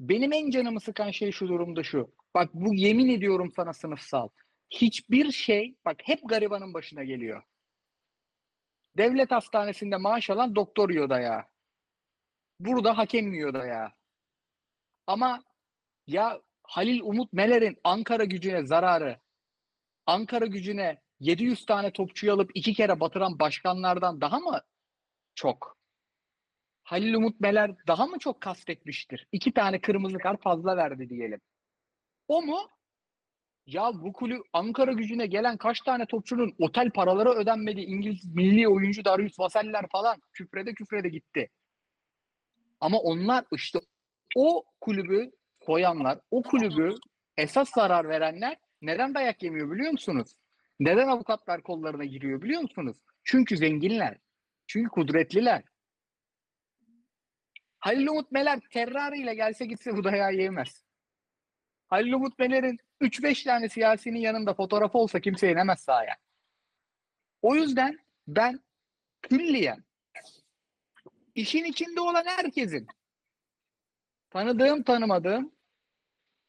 benim 0.00 0.32
en 0.32 0.50
canımı 0.50 0.80
sıkan 0.80 1.10
şey 1.10 1.32
şu 1.32 1.48
durumda 1.48 1.82
şu. 1.82 2.14
Bak 2.34 2.50
bu 2.54 2.74
yemin 2.74 3.08
ediyorum 3.08 3.52
sana 3.56 3.72
sınıfsal. 3.72 4.28
Hiçbir 4.70 5.32
şey 5.32 5.74
bak 5.84 5.96
hep 6.04 6.20
garibanın 6.28 6.74
başına 6.74 7.04
geliyor. 7.04 7.42
Devlet 8.96 9.30
hastanesinde 9.30 9.96
maaş 9.96 10.30
alan 10.30 10.54
doktor 10.54 10.90
yiyor 10.90 11.10
da 11.10 11.20
ya. 11.20 11.48
Burada 12.60 12.98
hakem 12.98 13.32
yiyor 13.32 13.54
da 13.54 13.66
ya. 13.66 13.92
Ama 15.06 15.44
ya 16.06 16.40
Halil 16.62 17.00
Umut 17.02 17.32
Meler'in 17.32 17.76
Ankara 17.84 18.24
gücüne 18.24 18.66
zararı, 18.66 19.20
Ankara 20.06 20.46
gücüne 20.46 21.02
700 21.20 21.66
tane 21.66 21.92
topçuyu 21.92 22.32
alıp 22.32 22.50
iki 22.54 22.74
kere 22.74 23.00
batıran 23.00 23.38
başkanlardan 23.38 24.20
daha 24.20 24.38
mı 24.40 24.60
çok? 25.34 25.78
Halil 26.84 27.14
Umut 27.14 27.40
Meler 27.40 27.74
daha 27.86 28.06
mı 28.06 28.18
çok 28.18 28.40
kastetmiştir? 28.40 29.28
İki 29.32 29.52
tane 29.52 29.80
kırmızı 29.80 30.18
kart 30.18 30.42
fazla 30.42 30.76
verdi 30.76 31.08
diyelim. 31.08 31.40
O 32.28 32.42
mu? 32.42 32.68
Ya 33.66 33.90
bu 33.94 34.12
kulüp 34.12 34.42
Ankara 34.52 34.92
gücüne 34.92 35.26
gelen 35.26 35.56
kaç 35.56 35.80
tane 35.80 36.06
topçunun 36.06 36.54
otel 36.58 36.90
paraları 36.90 37.30
ödenmedi. 37.30 37.80
İngiliz 37.80 38.34
milli 38.34 38.68
oyuncu 38.68 39.04
Darius 39.04 39.38
Vaseller 39.38 39.88
falan 39.92 40.16
küfrede 40.32 40.74
küfrede 40.74 41.08
gitti. 41.08 41.50
Ama 42.80 42.98
onlar 42.98 43.44
işte 43.52 43.78
o 44.36 44.64
kulübü 44.80 45.30
koyanlar, 45.60 46.18
o 46.30 46.42
kulübü 46.42 46.94
esas 47.36 47.70
zarar 47.70 48.08
verenler 48.08 48.56
neden 48.82 49.14
dayak 49.14 49.42
yemiyor 49.42 49.70
biliyor 49.70 49.92
musunuz? 49.92 50.34
Neden 50.80 51.08
avukatlar 51.08 51.62
kollarına 51.62 52.04
giriyor 52.04 52.42
biliyor 52.42 52.60
musunuz? 52.60 52.96
Çünkü 53.24 53.56
zenginler. 53.56 54.18
Çünkü 54.66 54.88
kudretliler. 54.90 55.62
Halil 57.78 58.06
Umut 58.06 58.32
Meler 58.32 58.60
Ferrari 58.70 59.20
ile 59.20 59.34
gelse 59.34 59.66
gitse 59.66 59.96
bu 59.96 60.04
dayağı 60.04 60.34
yemez. 60.34 60.83
Halil 61.88 62.12
Umut 62.12 62.38
Meler'in 62.38 62.78
3-5 63.00 63.44
tane 63.44 63.68
siyasinin 63.68 64.20
yanında 64.20 64.54
fotoğrafı 64.54 64.98
olsa 64.98 65.20
kimse 65.20 65.52
inemez 65.52 65.80
sahaya. 65.80 66.16
O 67.42 67.54
yüzden 67.54 67.98
ben 68.28 68.60
külliyen 69.22 69.84
işin 71.34 71.64
içinde 71.64 72.00
olan 72.00 72.24
herkesin 72.24 72.86
tanıdığım 74.30 74.82
tanımadığım 74.82 75.52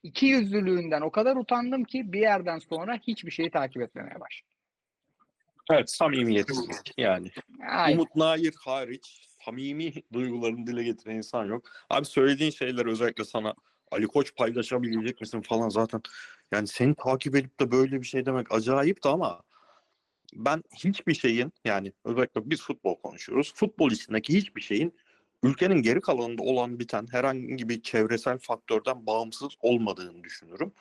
iki 0.03 0.25
yüzlülüğünden 0.25 1.01
o 1.01 1.11
kadar 1.11 1.35
utandım 1.35 1.83
ki 1.83 2.13
bir 2.13 2.19
yerden 2.19 2.59
sonra 2.59 2.95
hiçbir 2.95 3.31
şeyi 3.31 3.51
takip 3.51 3.81
etmemeye 3.81 4.19
başladım. 4.19 4.51
Evet 5.71 5.91
samimiyetsizlik 5.91 6.93
yani. 6.97 7.31
Ay, 7.69 7.93
Umut 7.93 8.15
Nair 8.15 8.53
hariç 8.59 9.27
samimi 9.45 9.93
duygularını 10.13 10.67
dile 10.67 10.83
getiren 10.83 11.15
insan 11.15 11.45
yok. 11.45 11.69
Abi 11.89 12.05
söylediğin 12.05 12.51
şeyler 12.51 12.85
özellikle 12.85 13.25
sana 13.25 13.53
Ali 13.91 14.07
Koç 14.07 14.35
paylaşabilecek 14.35 15.21
misin 15.21 15.41
falan 15.41 15.69
zaten 15.69 16.01
yani 16.51 16.67
seni 16.67 16.95
takip 16.95 17.35
edip 17.35 17.59
de 17.59 17.71
böyle 17.71 18.01
bir 18.01 18.07
şey 18.07 18.25
demek 18.25 18.51
acayip 18.51 19.03
de 19.03 19.09
ama 19.09 19.41
ben 20.33 20.63
hiçbir 20.83 21.13
şeyin 21.13 21.53
yani 21.65 21.93
özellikle 22.05 22.49
biz 22.49 22.61
futbol 22.61 22.95
konuşuyoruz. 22.95 23.53
Futbol 23.55 23.91
içindeki 23.91 24.33
hiçbir 24.33 24.61
şeyin 24.61 24.93
ülkenin 25.43 25.81
geri 25.81 26.01
kalanında 26.01 26.43
olan 26.43 26.79
biten 26.79 27.07
herhangi 27.11 27.69
bir 27.69 27.81
çevresel 27.81 28.37
faktörden 28.37 29.05
bağımsız 29.05 29.49
olmadığını 29.59 30.23
düşünürüm. 30.23 30.71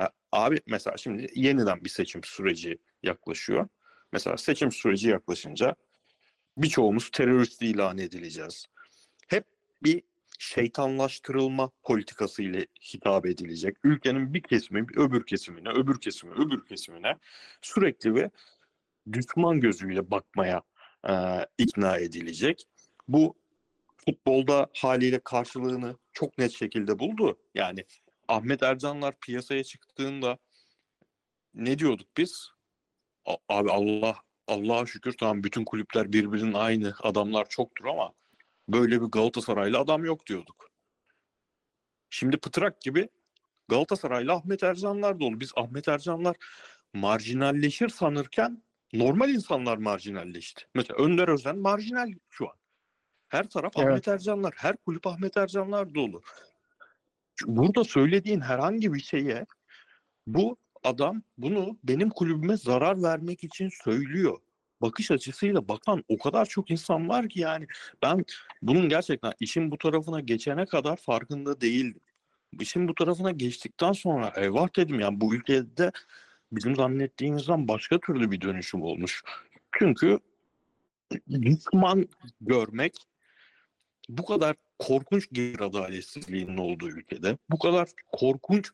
E, 0.00 0.04
Abi 0.32 0.60
mesela 0.66 0.96
şimdi 0.96 1.30
yeniden 1.34 1.84
bir 1.84 1.88
seçim 1.88 2.24
süreci 2.24 2.78
yaklaşıyor. 3.02 3.68
Mesela 4.12 4.36
seçim 4.36 4.72
süreci 4.72 5.08
yaklaşınca 5.08 5.74
birçoğumuz 6.56 7.10
terörist 7.10 7.62
ilan 7.62 7.98
edileceğiz. 7.98 8.66
Hep 9.28 9.44
bir 9.82 10.02
şeytanlaştırılma 10.40 11.70
politikası 11.82 12.42
ile 12.42 12.66
hitap 12.94 13.26
edilecek. 13.26 13.76
Ülkenin 13.84 14.34
bir 14.34 14.42
kesimi 14.42 14.86
öbür 14.96 15.26
kesimine, 15.26 15.68
öbür 15.68 16.00
kesimi 16.00 16.32
öbür 16.32 16.66
kesimine 16.66 17.16
sürekli 17.62 18.14
ve 18.14 18.30
düşman 19.12 19.60
gözüyle 19.60 20.10
bakmaya 20.10 20.62
e, 21.08 21.14
ikna 21.58 21.96
edilecek. 21.98 22.64
Bu 23.08 23.34
futbolda 24.06 24.68
haliyle 24.76 25.20
karşılığını 25.24 25.96
çok 26.12 26.38
net 26.38 26.52
şekilde 26.52 26.98
buldu. 26.98 27.38
Yani 27.54 27.84
Ahmet 28.28 28.62
Ercanlar 28.62 29.14
piyasaya 29.20 29.64
çıktığında 29.64 30.38
ne 31.54 31.78
diyorduk 31.78 32.08
biz? 32.16 32.50
A- 33.24 33.36
Abi 33.48 33.70
Allah 33.70 34.16
Allah'a 34.46 34.86
şükür 34.86 35.12
tamam 35.12 35.44
bütün 35.44 35.64
kulüpler 35.64 36.12
birbirinin 36.12 36.52
aynı 36.54 36.94
adamlar 37.02 37.48
çoktur 37.48 37.84
ama 37.84 38.12
böyle 38.72 39.02
bir 39.02 39.06
Galatasaraylı 39.06 39.78
adam 39.78 40.04
yok 40.04 40.26
diyorduk. 40.26 40.70
Şimdi 42.10 42.36
pıtrak 42.36 42.82
gibi 42.82 43.08
Galatasaraylı 43.68 44.32
Ahmet 44.32 44.62
Ercanlar 44.62 45.20
dolu. 45.20 45.40
Biz 45.40 45.52
Ahmet 45.56 45.88
Ercanlar 45.88 46.36
marjinalleşir 46.94 47.88
sanırken 47.88 48.62
normal 48.92 49.30
insanlar 49.30 49.76
marjinalleşti. 49.76 50.64
Mesela 50.74 51.04
Önder 51.04 51.28
Özen 51.28 51.58
marjinal 51.58 52.12
şu 52.30 52.48
an. 52.48 52.56
Her 53.28 53.48
taraf 53.48 53.72
Evet. 53.76 53.88
Ahmet 53.88 54.08
Ercanlar, 54.08 54.54
her 54.56 54.76
kulüp 54.76 55.06
Ahmet 55.06 55.36
Ercanlar 55.36 55.94
dolu. 55.94 56.22
Burada 57.46 57.84
söylediğin 57.84 58.40
herhangi 58.40 58.92
bir 58.92 59.00
şeye 59.00 59.46
bu 60.26 60.56
adam 60.84 61.22
bunu 61.38 61.78
benim 61.84 62.10
kulübüme 62.10 62.56
zarar 62.56 63.02
vermek 63.02 63.44
için 63.44 63.70
söylüyor. 63.84 64.38
Bakış 64.82 65.10
açısıyla 65.10 65.68
bakan 65.68 66.04
o 66.08 66.18
kadar 66.18 66.46
çok 66.46 66.70
insan 66.70 67.08
var 67.08 67.28
ki 67.28 67.40
yani 67.40 67.66
ben 68.02 68.24
bunun 68.62 68.88
gerçekten 68.88 69.32
işin 69.40 69.70
bu 69.70 69.78
tarafına 69.78 70.20
geçene 70.20 70.66
kadar 70.66 70.96
farkında 70.96 71.60
değildim. 71.60 72.00
İşin 72.60 72.88
bu 72.88 72.94
tarafına 72.94 73.30
geçtikten 73.30 73.92
sonra 73.92 74.32
eyvah 74.36 74.76
dedim 74.76 75.00
yani 75.00 75.20
bu 75.20 75.34
ülkede 75.34 75.92
bizim 76.52 76.76
zannettiğimizden 76.76 77.68
başka 77.68 78.00
türlü 78.00 78.30
bir 78.30 78.40
dönüşüm 78.40 78.82
olmuş. 78.82 79.22
Çünkü 79.78 80.18
düşman 81.28 82.08
görmek 82.40 82.96
bu 84.08 84.24
kadar 84.24 84.56
korkunç 84.78 85.28
gelir 85.32 85.60
adaletsizliğinin 85.60 86.56
olduğu 86.56 86.88
ülkede, 86.88 87.38
bu 87.50 87.58
kadar 87.58 87.88
korkunç 88.12 88.70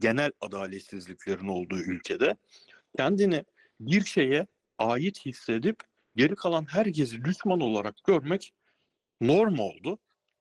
genel 0.00 0.32
adaletsizliklerin 0.40 1.48
olduğu 1.48 1.78
ülkede 1.78 2.36
kendini 2.96 3.44
bir 3.80 4.04
şeye 4.04 4.46
ait 4.78 5.26
hissedip 5.26 5.76
geri 6.16 6.34
kalan 6.34 6.66
herkesi 6.70 7.24
düşman 7.24 7.60
olarak 7.60 7.94
görmek 8.04 8.52
norm 9.20 9.58
oldu. 9.58 9.98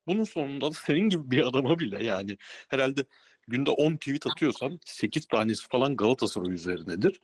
Bunun 0.07 0.23
sonunda 0.23 0.69
da 0.69 0.73
senin 0.73 1.09
gibi 1.09 1.31
bir 1.31 1.47
adama 1.47 1.79
bile 1.79 2.03
yani 2.03 2.37
herhalde 2.67 3.05
günde 3.47 3.69
10 3.69 3.95
tweet 3.95 4.27
atıyorsan 4.27 4.79
8 4.85 5.27
tanesi 5.27 5.67
falan 5.67 5.95
Galatasaray 5.95 6.53
üzerinedir. 6.53 7.21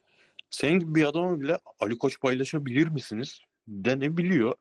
Senin 0.49 0.80
gibi 0.80 0.95
bir 0.95 1.06
adama 1.06 1.41
bile 1.41 1.60
Ali 1.80 1.97
Koç 1.97 2.19
paylaşabilir 2.19 2.88
misiniz 2.88 3.41
denebiliyor. 3.67 4.56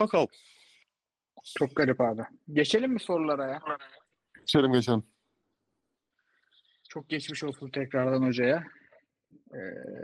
Bakalım. 0.00 0.28
çok 1.58 1.76
garip 1.76 2.00
abi. 2.00 2.22
Geçelim 2.52 2.92
mi 2.92 3.00
sorulara 3.00 3.46
ya? 3.46 3.60
Geçelim 4.38 4.72
geçelim. 4.72 5.02
Çok 6.88 7.08
geçmiş 7.08 7.44
olsun 7.44 7.70
tekrardan 7.70 8.22
hocaya. 8.22 8.66
Ee, 9.54 9.58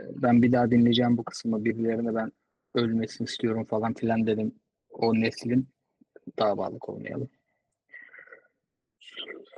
ben 0.09 0.41
bir 0.41 0.51
daha 0.51 0.71
dinleyeceğim 0.71 1.17
bu 1.17 1.23
kısmı. 1.23 1.65
Birilerine 1.65 2.15
ben 2.15 2.31
ölmesini 2.75 3.25
istiyorum 3.25 3.65
falan 3.65 3.93
filan 3.93 4.27
dedim. 4.27 4.55
O 4.89 5.13
neslin 5.15 5.67
davalık 6.39 6.89
olmayalım. 6.89 7.29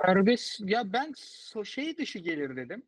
Serbest 0.02 0.60
ya 0.60 0.92
ben 0.92 1.10
so- 1.10 1.64
şey 1.66 1.96
dışı 1.96 2.18
gelir 2.18 2.56
dedim. 2.56 2.82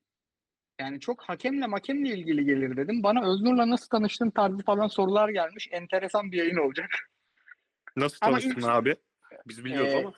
Yani 0.81 1.01
çok 1.01 1.23
hakemle 1.23 1.67
makemle 1.67 2.09
ilgili 2.09 2.45
gelir 2.45 2.77
dedim. 2.77 3.03
Bana 3.03 3.31
Öznur'la 3.33 3.71
nasıl 3.71 3.89
tanıştın 3.89 4.31
tarzı 4.31 4.63
falan 4.63 4.87
sorular 4.89 5.29
gelmiş. 5.29 5.69
Enteresan 5.73 6.33
bir 6.33 6.37
yayın 6.39 6.57
olacak. 6.57 6.91
Nasıl 7.97 8.19
Ama 8.21 8.31
tanıştın 8.33 8.61
ilk- 8.61 8.69
abi? 8.69 8.97
Biz 9.47 9.65
biliyoruz 9.65 9.93
Ee, 9.93 9.99
ama. 9.99 10.13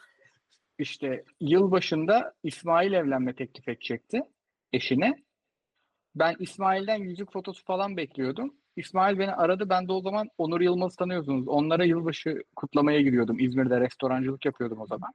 İşte 0.79 1.25
yılbaşında 1.41 2.35
İsmail 2.43 2.93
evlenme 2.93 3.35
teklif 3.35 3.69
edecekti 3.69 4.23
eşine. 4.73 5.26
Ben 6.17 6.37
İsmail'den 6.39 6.97
yüzük 6.97 7.33
fotosu 7.33 7.65
falan 7.65 7.97
bekliyordum. 7.97 8.55
İsmail 8.77 9.19
beni 9.19 9.33
aradı. 9.33 9.69
Ben 9.69 9.89
de 9.89 9.93
o 9.93 10.01
zaman 10.01 10.29
Onur 10.39 10.61
Yılmaz'ı 10.61 10.97
tanıyorsunuz. 10.97 11.49
Onlara 11.49 11.85
yılbaşı 11.85 12.43
kutlamaya 12.57 13.01
giriyordum. 13.01 13.39
İzmir'de 13.39 13.81
restorancılık 13.81 14.45
yapıyordum 14.45 14.81
o 14.81 14.87
zaman. 14.87 15.13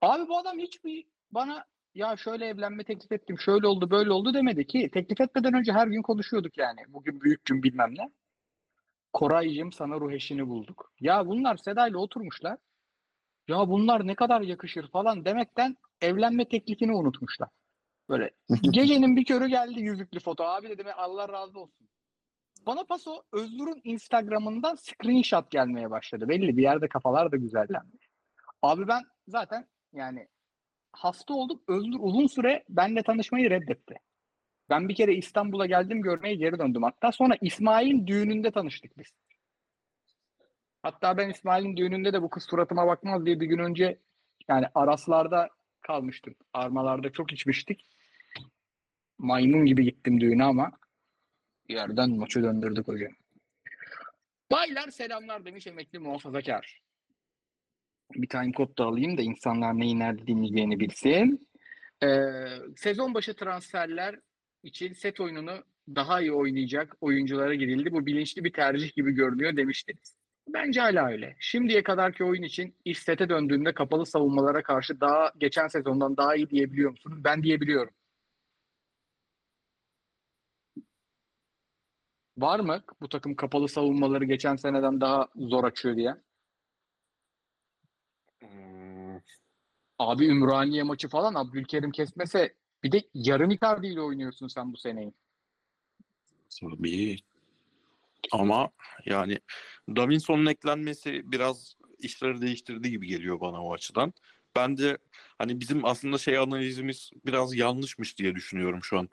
Abi 0.00 0.28
bu 0.28 0.38
adam 0.38 0.58
hiçbir 0.58 1.04
bana 1.30 1.64
ya 1.94 2.16
şöyle 2.16 2.46
evlenme 2.46 2.84
teklif 2.84 3.12
ettim, 3.12 3.38
şöyle 3.38 3.66
oldu, 3.66 3.90
böyle 3.90 4.12
oldu 4.12 4.34
demedi 4.34 4.66
ki. 4.66 4.90
Teklif 4.94 5.20
etmeden 5.20 5.54
önce 5.54 5.72
her 5.72 5.86
gün 5.86 6.02
konuşuyorduk 6.02 6.58
yani. 6.58 6.80
Bugün 6.88 7.20
büyük 7.20 7.44
gün 7.44 7.62
bilmem 7.62 7.94
ne. 7.98 8.10
Koraycığım 9.12 9.72
sana 9.72 10.00
ruh 10.00 10.12
eşini 10.12 10.48
bulduk. 10.48 10.92
Ya 11.00 11.26
bunlar 11.26 11.56
Seda'yla 11.56 11.98
oturmuşlar. 11.98 12.58
Ya 13.48 13.68
bunlar 13.68 14.06
ne 14.06 14.14
kadar 14.14 14.40
yakışır 14.40 14.90
falan 14.90 15.24
demekten 15.24 15.76
evlenme 16.00 16.48
teklifini 16.48 16.94
unutmuşlar. 16.94 17.48
Böyle 18.12 18.30
gecenin 18.70 19.16
bir 19.16 19.24
körü 19.24 19.46
geldi 19.46 19.80
yüzüklü 19.80 20.20
foto. 20.20 20.44
Abi 20.44 20.68
dedim 20.68 20.88
"E, 20.88 20.92
Allah 20.92 21.28
razı 21.28 21.60
olsun. 21.60 21.88
Bana 22.66 22.84
paso 22.84 23.22
Özgür'ün 23.32 23.80
Instagram'ından 23.84 24.74
screenshot 24.74 25.50
gelmeye 25.50 25.90
başladı. 25.90 26.28
Belli 26.28 26.56
bir 26.56 26.62
yerde 26.62 26.88
kafalar 26.88 27.32
da 27.32 27.36
güzellenmiş. 27.36 28.08
Abi 28.62 28.88
ben 28.88 29.02
zaten 29.28 29.66
yani 29.92 30.28
hasta 30.92 31.34
oldum. 31.34 31.62
Özgür 31.68 31.96
uzun 32.00 32.26
süre 32.26 32.64
benimle 32.68 33.02
tanışmayı 33.02 33.50
reddetti. 33.50 33.94
Ben 34.70 34.88
bir 34.88 34.94
kere 34.94 35.14
İstanbul'a 35.14 35.66
geldim 35.66 36.02
görmeye 36.02 36.34
geri 36.34 36.58
döndüm. 36.58 36.82
Hatta 36.82 37.12
sonra 37.12 37.34
İsmail'in 37.40 38.06
düğününde 38.06 38.50
tanıştık 38.50 38.98
biz. 38.98 39.06
Hatta 40.82 41.16
ben 41.16 41.30
İsmail'in 41.30 41.76
düğününde 41.76 42.12
de 42.12 42.22
bu 42.22 42.30
kız 42.30 42.42
suratıma 42.44 42.86
bakmaz 42.86 43.26
diye 43.26 43.40
bir 43.40 43.46
gün 43.46 43.58
önce 43.58 43.98
yani 44.48 44.66
Araslar'da 44.74 45.48
kalmıştım. 45.80 46.34
Armalarda 46.52 47.12
çok 47.12 47.32
içmiştik. 47.32 47.86
Maymun 49.22 49.66
gibi 49.66 49.84
gittim 49.84 50.20
düğüne 50.20 50.44
ama 50.44 50.72
yerden 51.68 52.10
maçı 52.10 52.42
döndürdük 52.42 52.88
hocam. 52.88 53.12
Baylar 54.50 54.90
selamlar 54.90 55.44
demiş 55.44 55.66
emekli 55.66 55.98
muhafazakar. 55.98 56.82
Bir 58.14 58.28
time 58.28 58.52
kod 58.52 58.78
da 58.78 58.84
alayım 58.84 59.18
da 59.18 59.22
insanlar 59.22 59.78
neyi 59.78 59.98
nerede 59.98 60.26
dinleyeceğini 60.26 60.80
bilsin. 60.80 61.48
Ee, 62.02 62.08
sezon 62.76 63.14
başı 63.14 63.34
transferler 63.34 64.18
için 64.62 64.92
set 64.92 65.20
oyununu 65.20 65.64
daha 65.88 66.20
iyi 66.20 66.32
oynayacak 66.32 66.96
oyunculara 67.00 67.54
girildi. 67.54 67.92
Bu 67.92 68.06
bilinçli 68.06 68.44
bir 68.44 68.52
tercih 68.52 68.94
gibi 68.94 69.12
görünüyor 69.12 69.56
demiştiniz. 69.56 70.16
Bence 70.48 70.80
hala 70.80 71.08
öyle. 71.08 71.36
Şimdiye 71.40 71.82
kadarki 71.82 72.24
oyun 72.24 72.42
için 72.42 72.76
iş 72.84 72.98
sete 72.98 73.28
döndüğünde 73.28 73.74
kapalı 73.74 74.06
savunmalara 74.06 74.62
karşı 74.62 75.00
daha 75.00 75.32
geçen 75.38 75.68
sezondan 75.68 76.16
daha 76.16 76.36
iyi 76.36 76.50
diyebiliyor 76.50 76.90
musunuz? 76.90 77.18
Ben 77.24 77.42
diyebiliyorum. 77.42 77.94
Var 82.42 82.60
mı 82.60 82.82
bu 83.00 83.08
takım 83.08 83.34
kapalı 83.34 83.68
savunmaları 83.68 84.24
geçen 84.24 84.56
seneden 84.56 85.00
daha 85.00 85.28
zor 85.36 85.64
açıyor 85.64 85.96
diye? 85.96 86.16
Hmm, 88.40 89.20
Abi 89.98 90.26
Ümraniye 90.26 90.82
maçı 90.82 91.08
falan 91.08 91.34
Abdülkerim 91.34 91.90
kesmese 91.90 92.54
bir 92.82 92.92
de 92.92 93.02
yarım 93.14 93.50
Icardi 93.50 93.86
ile 93.86 94.00
oynuyorsun 94.00 94.48
sen 94.48 94.72
bu 94.72 94.76
seneyi. 94.76 95.12
tabii. 96.60 97.16
Ama 98.32 98.70
yani 99.06 99.38
Davinson'un 99.96 100.46
eklenmesi 100.46 101.32
biraz 101.32 101.76
işleri 101.98 102.40
değiştirdi 102.40 102.90
gibi 102.90 103.06
geliyor 103.06 103.40
bana 103.40 103.64
o 103.64 103.72
açıdan. 103.72 104.12
Ben 104.56 104.76
de 104.76 104.98
hani 105.38 105.60
bizim 105.60 105.84
aslında 105.84 106.18
şey 106.18 106.38
analizimiz 106.38 107.10
biraz 107.26 107.54
yanlışmış 107.54 108.18
diye 108.18 108.34
düşünüyorum 108.34 108.80
şu 108.82 108.98
an. 108.98 109.08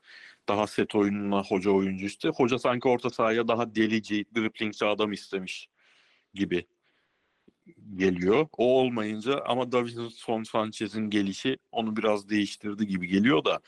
Daha 0.47 0.67
set 0.67 0.95
oyununa 0.95 1.43
hoca 1.43 1.71
oyuncu 1.71 2.05
işte. 2.05 2.29
Hoca 2.29 2.59
sanki 2.59 2.87
orta 2.87 3.09
sahaya 3.09 3.47
daha 3.47 3.75
delici, 3.75 4.25
driplingçi 4.35 4.85
adam 4.85 5.11
istemiş 5.11 5.69
gibi 6.33 6.67
geliyor. 7.95 8.47
O 8.57 8.79
olmayınca 8.79 9.41
ama 9.45 9.71
Davinson 9.71 10.43
Sanchez'in 10.43 11.09
gelişi 11.09 11.57
onu 11.71 11.95
biraz 11.95 12.29
değiştirdi 12.29 12.87
gibi 12.87 13.07
geliyor 13.07 13.45
da 13.45 13.59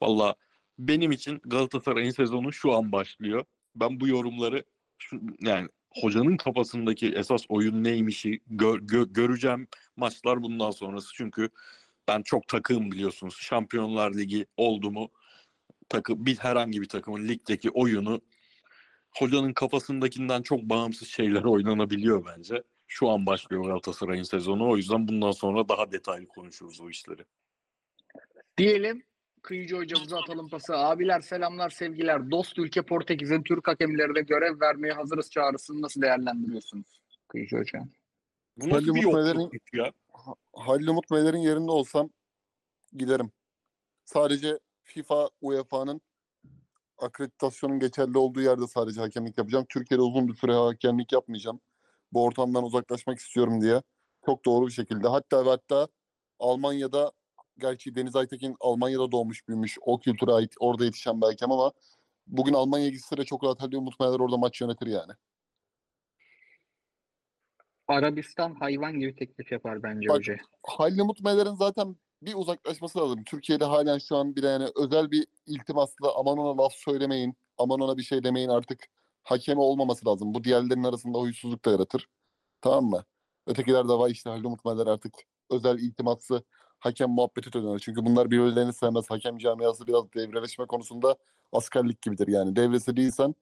valla 0.00 0.34
benim 0.78 1.12
için 1.12 1.40
Galatasaray'ın 1.44 2.10
sezonu 2.10 2.52
şu 2.52 2.72
an 2.72 2.92
başlıyor. 2.92 3.44
Ben 3.76 4.00
bu 4.00 4.08
yorumları 4.08 4.64
şu, 4.98 5.20
yani 5.40 5.68
hocanın 5.90 6.36
kafasındaki 6.36 7.08
esas 7.08 7.44
oyun 7.48 7.84
neymişi 7.84 8.40
gör- 8.46 8.80
gö- 8.80 9.12
göreceğim 9.12 9.68
maçlar 9.96 10.42
bundan 10.42 10.70
sonrası. 10.70 11.08
Çünkü 11.14 11.48
ben 12.08 12.22
çok 12.22 12.48
takığım 12.48 12.92
biliyorsunuz. 12.92 13.36
Şampiyonlar 13.40 14.14
Ligi 14.14 14.46
oldu 14.56 14.90
mu 14.90 15.10
takı 15.88 16.26
bir 16.26 16.36
herhangi 16.36 16.82
bir 16.82 16.88
takımın 16.88 17.28
ligdeki 17.28 17.70
oyunu 17.70 18.20
hocanın 19.18 19.52
kafasındakinden 19.52 20.42
çok 20.42 20.62
bağımsız 20.62 21.08
şeyler 21.08 21.42
oynanabiliyor 21.44 22.26
bence. 22.26 22.62
Şu 22.86 23.08
an 23.08 23.26
başlıyor 23.26 23.64
Galatasaray'ın 23.64 24.22
sezonu. 24.22 24.70
O 24.70 24.76
yüzden 24.76 25.08
bundan 25.08 25.30
sonra 25.30 25.68
daha 25.68 25.92
detaylı 25.92 26.26
konuşuruz 26.26 26.80
o 26.80 26.90
işleri. 26.90 27.24
Diyelim 28.58 29.02
Kıyıcı 29.42 29.76
hocamıza 29.76 30.18
atalım 30.18 30.48
pası. 30.48 30.76
Abiler 30.76 31.20
selamlar 31.20 31.70
sevgiler. 31.70 32.30
Dost 32.30 32.58
ülke 32.58 32.82
Portekiz'in 32.82 33.42
Türk 33.42 33.68
hakemlerine 33.68 34.20
görev 34.20 34.60
vermeye 34.60 34.92
hazırız 34.92 35.30
çağrısını 35.30 35.82
nasıl 35.82 36.02
değerlendiriyorsunuz? 36.02 37.00
Kıyıcı 37.28 37.56
hocam. 37.56 37.88
Bu 38.56 38.68
nasıl 38.68 38.74
Halil 38.74 38.94
bir 38.94 39.04
Mutlu'nun- 39.04 39.40
yokluk 39.42 39.74
ya? 39.74 39.92
Halil 40.52 40.86
Umut 40.86 41.10
Meler'in 41.10 41.38
yerinde 41.38 41.70
olsam 41.70 42.10
giderim. 42.92 43.32
Sadece 44.04 44.58
FIFA, 44.82 45.28
UEFA'nın 45.40 46.00
akreditasyonun 46.98 47.78
geçerli 47.78 48.18
olduğu 48.18 48.40
yerde 48.40 48.66
sadece 48.66 49.00
hakemlik 49.00 49.38
yapacağım. 49.38 49.66
Türkiye'de 49.68 50.02
uzun 50.02 50.28
bir 50.28 50.34
süre 50.34 50.52
hakemlik 50.52 51.12
yapmayacağım. 51.12 51.60
Bu 52.12 52.24
ortamdan 52.24 52.64
uzaklaşmak 52.64 53.18
istiyorum 53.18 53.60
diye. 53.60 53.82
Çok 54.26 54.44
doğru 54.44 54.66
bir 54.66 54.72
şekilde. 54.72 55.08
Hatta 55.08 55.46
ve 55.46 55.50
hatta 55.50 55.88
Almanya'da 56.38 57.12
gerçi 57.60 57.94
Deniz 57.94 58.16
Aytekin 58.16 58.56
Almanya'da 58.60 59.12
doğmuş 59.12 59.48
büyümüş. 59.48 59.78
O 59.80 59.98
kültüre 59.98 60.32
ait 60.32 60.54
orada 60.60 60.84
yetişen 60.84 61.20
hakem 61.20 61.52
ama 61.52 61.72
bugün 62.26 62.54
Almanya'ya 62.54 62.90
gitse 62.90 63.16
de 63.16 63.24
çok 63.24 63.44
rahat 63.44 63.62
Halil 63.62 63.76
Umut 63.76 64.00
Meler 64.00 64.20
orada 64.20 64.36
maç 64.36 64.60
yönetir 64.60 64.86
yani. 64.86 65.12
Arabistan 67.88 68.54
hayvan 68.54 69.00
gibi 69.00 69.16
teklif 69.16 69.52
yapar 69.52 69.82
bence 69.82 70.08
Bak- 70.08 70.16
hoca. 70.16 70.36
Halil 70.62 70.98
Umut 70.98 71.20
Meler'in 71.20 71.54
zaten 71.54 71.96
bir 72.22 72.34
uzaklaşması 72.34 72.98
lazım. 72.98 73.24
Türkiye'de 73.24 73.64
halen 73.64 73.98
şu 73.98 74.16
an 74.16 74.36
bir 74.36 74.42
yani 74.42 74.66
özel 74.76 75.10
bir 75.10 75.26
iltimasla 75.46 76.18
aman 76.18 76.38
ona 76.38 76.62
laf 76.62 76.72
söylemeyin, 76.72 77.34
aman 77.58 77.80
ona 77.80 77.96
bir 77.96 78.02
şey 78.02 78.24
demeyin 78.24 78.48
artık 78.48 78.88
hakemi 79.22 79.60
olmaması 79.60 80.06
lazım. 80.06 80.34
Bu 80.34 80.44
diğerlerinin 80.44 80.84
arasında 80.84 81.18
huysuzluk 81.18 81.64
da 81.64 81.70
yaratır. 81.70 82.08
Tamam 82.60 82.84
mı? 82.84 83.04
Ötekiler 83.46 83.88
de 83.88 83.92
vay 83.92 84.12
işte 84.12 84.30
Halil 84.30 84.44
Umut 84.44 84.64
Meler 84.64 84.86
artık 84.86 85.14
özel 85.50 85.78
iltimatsı 85.78 86.44
hakem 86.80 87.10
muhabbeti 87.10 87.52
dönüyor. 87.52 87.78
Çünkü 87.78 88.04
bunlar 88.06 88.30
birbirlerini 88.30 88.72
sevmez. 88.72 89.10
Hakem 89.10 89.38
camiası 89.38 89.86
biraz 89.86 90.12
devreleşme 90.12 90.66
konusunda 90.66 91.16
askerlik 91.52 92.02
gibidir 92.02 92.28
yani. 92.28 92.56
Devresi 92.56 92.96
değilsen 92.96 93.34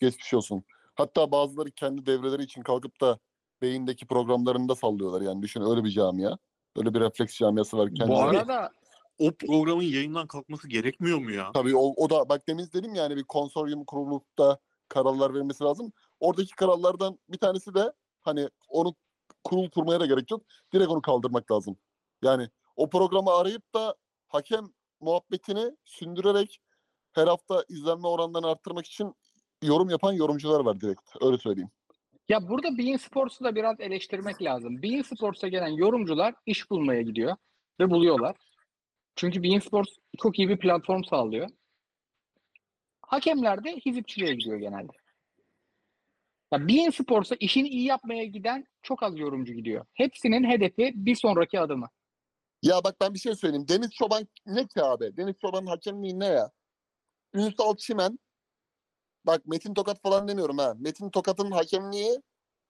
geçmiş 0.00 0.34
olsun. 0.34 0.64
Hatta 0.94 1.32
bazıları 1.32 1.70
kendi 1.70 2.06
devreleri 2.06 2.42
için 2.42 2.62
kalkıp 2.62 3.00
da 3.00 3.18
beyindeki 3.62 4.06
programlarında 4.06 4.74
sallıyorlar 4.74 5.20
yani. 5.20 5.42
Düşün 5.42 5.62
öyle 5.70 5.84
bir 5.84 5.90
camia. 5.90 6.36
Öyle 6.76 6.94
bir 6.94 7.00
refleks 7.00 7.38
camiası 7.38 7.78
var. 7.78 7.90
Bu 7.90 7.94
kendileri. 7.94 8.18
arada 8.18 8.72
O 9.18 9.30
programın 9.32 9.82
yayından 9.82 10.26
kalkması 10.26 10.68
gerekmiyor 10.68 11.18
mu 11.18 11.30
ya? 11.30 11.50
Tabii 11.54 11.76
o, 11.76 11.92
o 11.96 12.10
da 12.10 12.28
bak 12.28 12.48
demin 12.48 12.68
dedim 12.74 12.94
yani 12.94 13.16
bir 13.16 13.24
konsoryum 13.24 13.84
kurulup 13.84 14.38
da 14.38 14.58
kararlar 14.88 15.34
vermesi 15.34 15.64
lazım. 15.64 15.92
Oradaki 16.20 16.56
kararlardan 16.56 17.18
bir 17.28 17.38
tanesi 17.38 17.74
de 17.74 17.92
hani 18.20 18.48
onu 18.68 18.94
kurul 19.44 19.70
kurmaya 19.70 20.00
da 20.00 20.06
gerek 20.06 20.30
yok. 20.30 20.42
Direkt 20.72 20.90
onu 20.90 21.02
kaldırmak 21.02 21.52
lazım. 21.52 21.76
Yani 22.22 22.48
o 22.76 22.90
programı 22.90 23.30
arayıp 23.30 23.74
da 23.74 23.94
hakem 24.28 24.64
muhabbetini 25.00 25.76
sündürerek 25.84 26.60
her 27.12 27.26
hafta 27.26 27.64
izlenme 27.68 28.08
oranlarını 28.08 28.48
arttırmak 28.48 28.86
için 28.86 29.14
yorum 29.62 29.90
yapan 29.90 30.12
yorumcular 30.12 30.64
var 30.64 30.80
direkt. 30.80 31.00
Öyle 31.20 31.38
söyleyeyim. 31.38 31.70
ya 32.28 32.48
burada 32.48 32.78
Bein 32.78 32.96
Sports'u 32.96 33.44
da 33.44 33.54
biraz 33.54 33.80
eleştirmek 33.80 34.42
lazım. 34.42 34.82
Bein 34.82 35.02
Sports'a 35.02 35.48
gelen 35.48 35.68
yorumcular 35.68 36.34
iş 36.46 36.70
bulmaya 36.70 37.02
gidiyor 37.02 37.36
ve 37.80 37.90
buluyorlar. 37.90 38.36
Çünkü 39.16 39.42
Bein 39.42 39.58
Sports 39.58 39.90
çok 40.18 40.38
iyi 40.38 40.48
bir 40.48 40.56
platform 40.58 41.04
sağlıyor. 41.04 41.48
Hakemler 43.02 43.64
de 43.64 43.76
hizipçiliğe 43.86 44.34
gidiyor 44.34 44.56
genelde. 44.56 44.92
Ya 46.52 46.68
Bein 46.68 46.90
Sports'a 46.90 47.34
işini 47.40 47.68
iyi 47.68 47.84
yapmaya 47.84 48.24
giden 48.24 48.66
çok 48.82 49.02
az 49.02 49.18
yorumcu 49.18 49.52
gidiyor. 49.54 49.86
Hepsinin 49.94 50.44
hedefi 50.44 50.92
bir 50.94 51.14
sonraki 51.14 51.60
adımı. 51.60 51.88
Ya 52.62 52.84
bak 52.84 53.00
ben 53.00 53.14
bir 53.14 53.18
şey 53.18 53.34
söyleyeyim. 53.34 53.68
Deniz 53.68 53.90
Çoban 53.90 54.28
ne 54.46 54.66
ki 54.66 54.82
abi? 54.82 55.16
Deniz 55.16 55.34
Çoban'ın 55.40 55.66
hakemliği 55.66 56.18
ne 56.20 56.26
ya? 56.26 56.50
Ünsal 57.34 57.76
Çimen 57.76 58.18
bak 59.26 59.46
Metin 59.46 59.74
Tokat 59.74 60.02
falan 60.02 60.28
demiyorum 60.28 60.58
ha. 60.58 60.74
Metin 60.78 61.10
Tokat'ın 61.10 61.50
hakemliği 61.50 62.22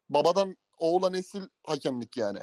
babadan 0.09 0.57
oğula 0.79 1.11
nesil 1.11 1.43
hakemlik 1.67 2.17
yani. 2.17 2.39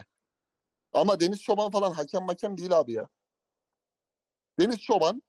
Ama 0.93 1.19
Deniz 1.19 1.41
Çoban 1.41 1.71
falan 1.71 1.91
hakem 1.93 2.27
hakem 2.27 2.57
değil 2.57 2.79
abi 2.79 2.93
ya. 2.93 3.07
Deniz 4.59 4.79
Çoban 4.79 5.23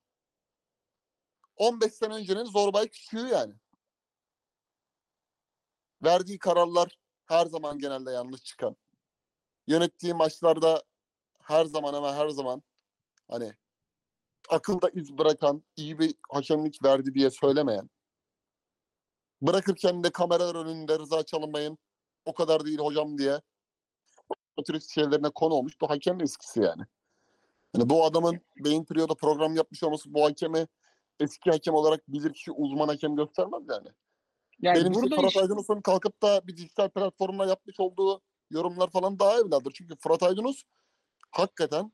15 1.56 1.94
sene 1.94 2.14
öncenin 2.14 2.44
Zorbay 2.44 2.88
küçüğü 2.88 3.28
yani. 3.28 3.54
Verdiği 6.02 6.38
kararlar 6.38 6.98
her 7.26 7.46
zaman 7.46 7.78
genelde 7.78 8.10
yanlış 8.10 8.42
çıkan. 8.42 8.76
Yönettiği 9.66 10.14
maçlarda 10.14 10.82
her 11.50 11.64
zaman 11.64 11.94
ama 11.94 12.14
her 12.14 12.28
zaman 12.28 12.62
hani 13.28 13.52
akılda 14.48 14.88
iz 14.88 15.18
bırakan, 15.18 15.62
iyi 15.76 15.98
bir 15.98 16.14
hakemlik 16.28 16.84
verdi 16.84 17.14
diye 17.14 17.30
söylemeyen, 17.30 17.90
bırakırken 19.42 20.04
de 20.04 20.10
kameralar 20.10 20.54
önünde 20.54 20.98
rıza 20.98 21.22
çalınmayın, 21.22 21.78
o 22.24 22.34
kadar 22.34 22.64
değil 22.64 22.78
hocam 22.78 23.18
diye 23.18 23.40
otorist 24.56 24.90
şeylerine 24.94 25.30
konu 25.30 25.54
olmuş 25.54 25.80
bir 25.82 25.86
hakem 25.86 26.20
eskisi 26.20 26.60
yani. 26.60 26.82
Yani 27.74 27.90
bu 27.90 28.04
adamın 28.04 28.40
Beyin 28.64 28.84
Trio'da 28.84 29.14
program 29.14 29.56
yapmış 29.56 29.82
olması 29.82 30.14
bu 30.14 30.24
hakemi 30.24 30.66
eski 31.20 31.50
hakem 31.50 31.74
olarak 31.74 32.08
bilir 32.08 32.32
kişi 32.32 32.52
uzman 32.52 32.88
hakem 32.88 33.16
göstermez 33.16 33.62
yani. 33.68 33.88
Yani 34.60 34.80
Benim 34.80 34.94
burada 34.94 35.16
Fırat 35.16 35.30
iş- 35.30 35.36
Aydınus'un 35.36 35.80
kalkıp 35.80 36.22
da 36.22 36.46
bir 36.46 36.56
dijital 36.56 36.88
platformla 36.88 37.46
yapmış 37.46 37.80
olduğu 37.80 38.22
yorumlar 38.50 38.90
falan 38.90 39.18
daha 39.18 39.40
evladır. 39.40 39.72
Çünkü 39.74 39.96
Fırat 39.96 40.22
Aydınus 40.22 40.62
hakikaten 41.30 41.92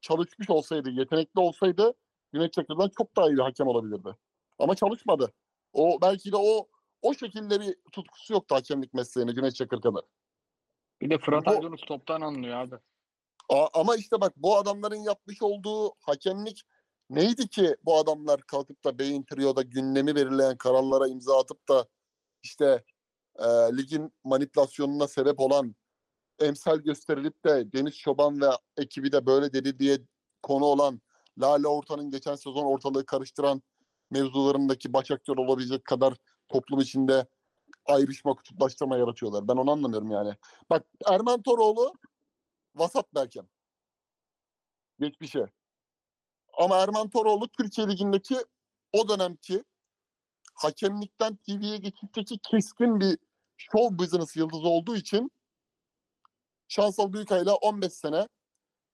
çalışmış 0.00 0.50
olsaydı, 0.50 0.90
yetenekli 0.90 1.40
olsaydı 1.40 1.94
Güney 2.32 2.50
Çakır'dan 2.50 2.90
çok 2.98 3.16
daha 3.16 3.26
iyi 3.28 3.36
bir 3.36 3.42
hakem 3.42 3.66
olabilirdi. 3.66 4.16
Ama 4.58 4.74
çalışmadı. 4.74 5.32
O 5.72 5.98
belki 6.02 6.32
de 6.32 6.36
o 6.36 6.68
o 7.02 7.14
şekilde 7.14 7.60
bir 7.60 7.76
tutkusu 7.92 8.32
yoktu 8.32 8.54
hakemlik 8.54 8.94
mesleğine 8.94 9.32
Güney 9.32 9.50
Çakır 9.50 9.80
kadar. 9.80 10.02
bir 11.00 11.10
de 11.10 11.18
Fırat 11.18 11.46
Bu- 11.46 11.50
Aydınus 11.50 11.80
toptan 11.80 12.20
anlıyor 12.20 12.56
abi. 12.58 12.74
A- 13.48 13.80
ama 13.80 13.96
işte 13.96 14.20
bak 14.20 14.32
bu 14.36 14.56
adamların 14.56 14.96
yapmış 15.02 15.42
olduğu 15.42 15.92
hakemlik 16.00 16.62
neydi 17.10 17.48
ki 17.48 17.76
bu 17.84 17.96
adamlar 17.96 18.40
kalkıp 18.40 18.84
da 18.84 18.98
Beyin 18.98 19.22
Trio'da 19.22 19.62
gündemi 19.62 20.14
belirleyen 20.16 20.56
kararlara 20.56 21.08
imza 21.08 21.38
atıp 21.40 21.68
da 21.68 21.86
işte 22.42 22.84
e, 23.38 23.44
ligin 23.76 24.12
manipülasyonuna 24.24 25.08
sebep 25.08 25.40
olan 25.40 25.74
emsal 26.40 26.78
gösterilip 26.78 27.44
de 27.44 27.72
Deniz 27.72 27.98
Çoban 27.98 28.40
ve 28.40 28.46
ekibi 28.76 29.12
de 29.12 29.26
böyle 29.26 29.52
dedi 29.52 29.78
diye 29.78 29.98
konu 30.42 30.64
olan 30.64 31.00
Lale 31.38 31.68
Orta'nın 31.68 32.10
geçen 32.10 32.34
sezon 32.34 32.64
ortalığı 32.64 33.06
karıştıran 33.06 33.62
mevzularındaki 34.10 34.92
baş 34.92 35.10
aktör 35.10 35.36
olabilecek 35.36 35.84
kadar 35.84 36.14
toplum 36.48 36.80
içinde 36.80 37.26
ayrışma, 37.86 38.34
kutuplaştırma 38.34 38.96
yaratıyorlar. 38.96 39.48
Ben 39.48 39.56
onu 39.56 39.70
anlamıyorum 39.70 40.10
yani. 40.10 40.34
Bak 40.70 40.86
Erman 41.06 41.42
Toroğlu 41.42 41.94
vasat 42.74 43.14
bir 43.14 43.20
hakem. 43.20 43.48
Geçmişe. 45.00 45.46
Ama 46.58 46.78
Erman 46.78 47.10
Toroğlu 47.10 47.48
Türkiye 47.48 47.88
Ligi'ndeki 47.88 48.36
o 48.92 49.08
dönemki 49.08 49.64
hakemlikten 50.54 51.36
TV'ye 51.36 51.76
geçişteki 51.76 52.38
keskin 52.38 53.00
bir 53.00 53.18
show 53.56 53.98
business 53.98 54.36
yıldızı 54.36 54.68
olduğu 54.68 54.96
için 54.96 55.30
Şansal 56.70 57.12
Büyükay'la 57.12 57.54
15 57.54 57.92
sene 57.92 58.28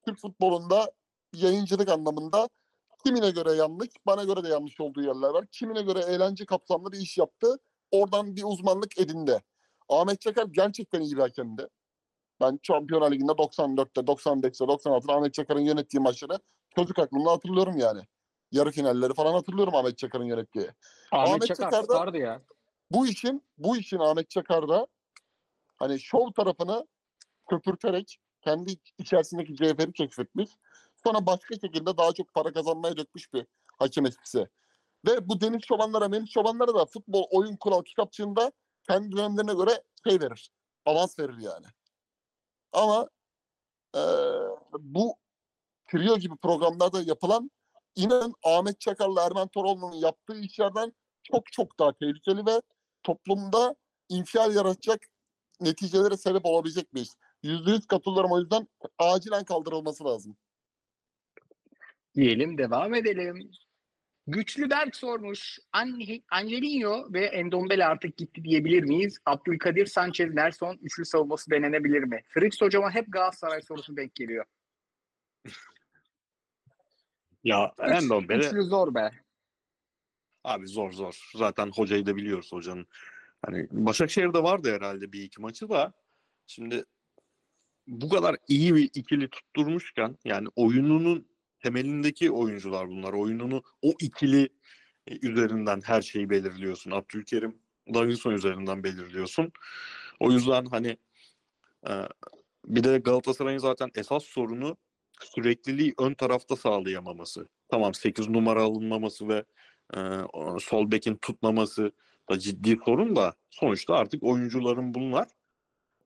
Türk 0.07 0.19
futbolunda 0.19 0.93
yayıncılık 1.35 1.89
anlamında 1.89 2.49
kimine 3.05 3.31
göre 3.31 3.53
yanlış, 3.53 3.89
bana 4.07 4.25
göre 4.25 4.45
de 4.45 4.49
yanlış 4.49 4.81
olduğu 4.81 5.03
yerler 5.03 5.29
var. 5.29 5.47
Kimine 5.53 5.83
göre 5.83 5.99
eğlence 5.99 6.47
kapsamlı 6.47 6.93
bir 6.93 6.99
iş 6.99 7.19
yaptı. 7.19 7.59
Oradan 7.91 8.37
bir 8.37 8.45
uzmanlık 8.45 8.99
edindi. 8.99 9.43
Ahmet 9.89 10.21
Çakar 10.21 10.47
gerçekten 10.47 11.01
iyi 11.01 11.17
bir 11.17 11.21
hakemdi. 11.21 11.69
Ben 12.41 12.59
Şampiyonlar 12.63 13.13
Ligi'nde 13.13 13.33
94'te, 13.33 14.01
95'te, 14.01 14.65
96'da 14.65 15.15
Ahmet 15.15 15.35
Çakar'ın 15.35 15.61
yönettiği 15.61 16.01
maçları 16.01 16.39
çocuk 16.77 16.99
aklımda 16.99 17.31
hatırlıyorum 17.31 17.77
yani. 17.77 18.03
Yarı 18.53 18.71
finalleri 18.71 19.15
falan 19.15 19.33
hatırlıyorum 19.33 19.75
Ahmet 19.75 19.99
Çakar'ın 19.99 20.25
yönettiği. 20.25 20.71
Ahmet, 21.13 21.29
Ahmet 21.29 21.47
Çakar 21.47 21.71
Çakar 21.71 21.83
stardı 21.83 22.19
ya. 22.19 22.43
Bu 22.91 23.07
işin 23.07 23.43
bu 23.59 23.77
işin 23.77 23.99
Ahmet 23.99 24.31
Çakar'da 24.31 24.87
hani 25.77 26.01
şov 26.01 26.33
tarafını 26.33 26.87
köpürterek 27.47 28.19
kendi 28.41 28.71
iç- 28.71 28.93
içerisindeki 28.99 29.57
cevheri 29.57 29.93
keşfetmiş. 29.93 30.51
Sonra 31.05 31.27
başka 31.27 31.55
şekilde 31.55 31.97
daha 31.97 32.13
çok 32.13 32.35
para 32.35 32.53
kazanmaya 32.53 32.97
dökmüş 32.97 33.33
bir 33.33 33.47
hakem 33.79 34.07
etkisi. 34.07 34.49
Ve 35.07 35.29
bu 35.29 35.41
Deniz 35.41 35.61
Çobanlara, 35.61 36.09
Melis 36.09 36.31
Çobanlara 36.31 36.75
da 36.75 36.87
futbol 36.87 37.25
oyun 37.31 37.57
kural 37.57 37.83
kitapçığında 37.83 38.53
kendi 38.83 39.17
dönemlerine 39.17 39.55
göre 39.55 39.83
şey 40.09 40.21
verir. 40.21 40.51
Avans 40.87 41.19
verir 41.19 41.39
yani. 41.39 41.67
Ama 42.73 43.09
eee, 43.95 44.01
bu 44.79 45.17
trio 45.87 46.19
gibi 46.19 46.37
programlarda 46.37 47.03
yapılan 47.03 47.51
inanın 47.97 48.35
Ahmet 48.45 48.81
Çakar'la 48.81 49.27
Erman 49.27 49.49
Toroğlu'nun 49.49 49.93
yaptığı 49.93 50.41
işlerden 50.41 50.93
çok 51.23 51.53
çok 51.53 51.79
daha 51.79 51.93
tehlikeli 51.93 52.47
ve 52.47 52.63
toplumda 53.03 53.75
infial 54.09 54.55
yaratacak 54.55 55.01
neticelere 55.61 56.17
sebep 56.17 56.47
olabilecek 56.47 56.95
bir 56.95 57.01
iş. 57.01 57.09
Yüzde 57.47 57.71
yüz 57.71 57.87
katılıyorum 57.87 58.33
o 58.33 58.41
yüzden 58.41 58.69
acilen 58.99 59.45
kaldırılması 59.45 60.05
lazım. 60.05 60.37
Diyelim 62.15 62.59
devam 62.59 62.95
edelim. 62.95 63.51
Güçlü 64.27 64.71
Berk 64.71 64.97
sormuş. 64.97 65.59
An- 65.73 66.01
Angelino 66.31 67.13
ve 67.13 67.27
Endombele 67.27 67.87
artık 67.87 68.17
gitti 68.17 68.45
diyebilir 68.45 68.83
miyiz? 68.83 69.19
Abdülkadir 69.27 69.87
Sanchez 69.87 70.35
Nelson 70.35 70.79
üçlü 70.83 71.05
savunması 71.05 71.51
denenebilir 71.51 72.03
mi? 72.03 72.23
Fritz 72.29 72.61
hocama 72.61 72.91
hep 72.91 73.13
Galatasaray 73.13 73.63
sorusu 73.63 73.97
denk 73.97 74.15
geliyor. 74.15 74.45
Ya 77.45 77.75
Üç- 77.79 78.03
Endombele 78.03 78.47
Üçlü 78.47 78.63
zor 78.63 78.95
be. 78.95 79.11
abi 80.45 80.67
zor 80.67 80.93
zor. 80.93 81.31
Zaten 81.35 81.71
hocayı 81.77 82.07
da 82.07 82.17
biliyoruz 82.17 82.53
hocanın. 82.53 82.87
Hani 83.47 83.67
Başakşehir'de 83.71 84.43
vardı 84.43 84.75
herhalde 84.75 85.13
bir 85.13 85.23
iki 85.23 85.41
maçı 85.41 85.69
da. 85.69 85.93
Şimdi 86.47 86.85
bu 87.87 88.09
kadar 88.09 88.37
iyi 88.49 88.75
bir 88.75 88.91
ikili 88.95 89.31
tutturmuşken 89.31 90.17
yani 90.25 90.49
oyununun 90.57 91.29
temelindeki 91.63 92.31
oyuncular 92.31 92.89
bunlar. 92.89 93.13
Oyununu 93.13 93.63
o 93.83 93.95
ikili 94.01 94.49
e, 95.07 95.27
üzerinden 95.27 95.81
her 95.85 96.03
şeyi 96.03 96.31
belirliyorsun. 96.31 96.91
Abdülkerim, 96.91 97.59
Davinson 97.95 98.33
üzerinden 98.33 98.85
belirliyorsun. 98.85 99.53
O 100.21 100.33
yüzden 100.33 100.67
hani 100.67 100.97
e, 101.89 101.93
bir 102.67 102.85
de 102.85 102.99
Galatasaray'ın 102.99 103.59
zaten 103.59 103.91
esas 103.95 104.25
sorunu 104.25 104.77
sürekliliği 105.21 105.95
ön 105.99 106.15
tarafta 106.15 106.57
sağlayamaması. 106.57 107.49
Tamam 107.69 107.95
8 107.95 108.29
numara 108.29 108.63
alınmaması 108.63 109.29
ve 109.29 109.45
e, 109.95 109.99
sol 110.61 110.91
bekin 110.91 111.17
tutmaması 111.17 111.93
da 112.31 112.39
ciddi 112.39 112.79
sorun 112.85 113.17
da 113.17 113.35
sonuçta 113.51 113.95
artık 113.95 114.23
oyuncuların 114.23 114.95
bunlar. 114.95 115.29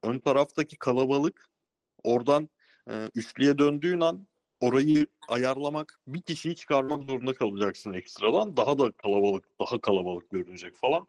Ön 0.03 0.19
taraftaki 0.19 0.77
kalabalık 0.77 1.50
oradan 2.03 2.49
e, 2.91 3.11
üçlüye 3.15 3.59
döndüğün 3.59 4.01
an 4.01 4.27
orayı 4.61 5.07
ayarlamak 5.29 6.01
bir 6.07 6.23
kişiyi 6.23 6.57
çıkarmak 6.57 7.03
zorunda 7.03 7.35
kalacaksın 7.35 7.93
ekstradan. 7.93 8.57
Daha 8.57 8.79
da 8.79 8.93
kalabalık, 8.93 9.45
daha 9.61 9.81
kalabalık 9.81 10.31
görünecek 10.31 10.77
falan. 10.77 11.07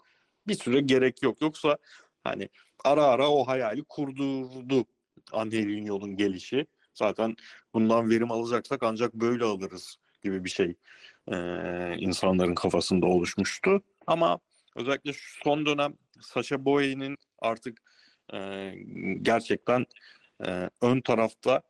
Bir 0.48 0.56
süre 0.56 0.82
gerek 0.82 1.24
yok. 1.24 1.42
Yoksa 1.42 1.78
hani 2.24 2.50
ara 2.84 3.04
ara 3.04 3.30
o 3.30 3.48
hayali 3.48 3.84
kurdurdu 3.84 4.86
Angelinho'nun 5.32 6.18
gelişi. 6.18 6.66
Zaten 6.94 7.36
bundan 7.74 8.10
verim 8.10 8.32
alacaksak 8.32 8.84
ancak 8.84 9.14
böyle 9.14 9.44
alırız 9.44 9.98
gibi 10.24 10.46
bir 10.46 10.50
şey 10.50 10.76
e, 11.28 11.36
insanların 11.98 12.56
kafasında 12.56 13.06
oluşmuştu. 13.06 13.82
Ama 14.08 14.40
özellikle 14.76 15.14
şu 15.14 15.44
son 15.44 15.66
dönem 15.66 15.94
Sacha 16.22 16.66
Boey'nin 16.66 17.18
artık 17.40 17.82
e, 18.34 18.72
gerçekten 19.22 19.86
e, 20.48 20.70
ön 20.82 21.02
tarafta 21.02 21.62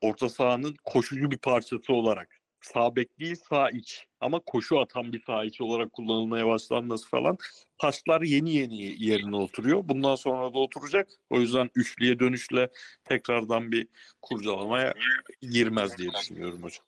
orta 0.00 0.28
sahanın 0.28 0.76
koşucu 0.84 1.30
bir 1.30 1.38
parçası 1.38 1.92
olarak 1.92 2.42
sağ 2.60 2.96
bek 2.96 3.18
değil 3.20 3.36
sağ 3.48 3.70
iç 3.70 4.06
ama 4.20 4.40
koşu 4.40 4.80
atan 4.80 5.12
bir 5.12 5.22
sağ 5.22 5.44
iç 5.44 5.60
olarak 5.60 5.92
kullanılmaya 5.92 6.46
başlanması 6.46 7.08
falan 7.08 7.38
taşlar 7.78 8.22
yeni 8.22 8.54
yeni 8.54 9.04
yerine 9.04 9.36
oturuyor. 9.36 9.88
Bundan 9.88 10.14
sonra 10.14 10.54
da 10.54 10.58
oturacak. 10.58 11.08
O 11.30 11.40
yüzden 11.40 11.70
üçlüye 11.74 12.18
dönüşle 12.18 12.68
tekrardan 13.04 13.72
bir 13.72 13.86
kurcalamaya 14.22 14.94
girmez 15.40 15.98
diye 15.98 16.10
düşünüyorum 16.20 16.62
hocam. 16.62 16.84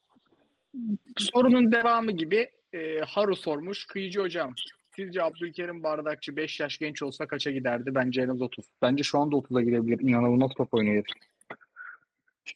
Sorunun 1.18 1.72
devamı 1.72 2.12
gibi 2.12 2.50
e, 2.72 3.00
Haru 3.00 3.36
sormuş. 3.36 3.86
Kıyıcı 3.86 4.20
hocam 4.20 4.54
sizce 4.96 5.22
Abdülkerim 5.22 5.82
Bardakçı 5.82 6.36
5 6.36 6.60
yaş 6.60 6.78
genç 6.78 7.02
olsa 7.02 7.26
kaça 7.26 7.50
giderdi? 7.50 7.94
Bence 7.94 8.22
en 8.22 8.28
az 8.28 8.42
30. 8.42 8.64
Bence 8.82 9.02
şu 9.02 9.18
anda 9.18 9.36
30'a 9.36 9.62
gidebilir. 9.62 10.00
İnanılmaz 10.00 10.50
top 10.56 10.74
oynuyor. 10.74 11.04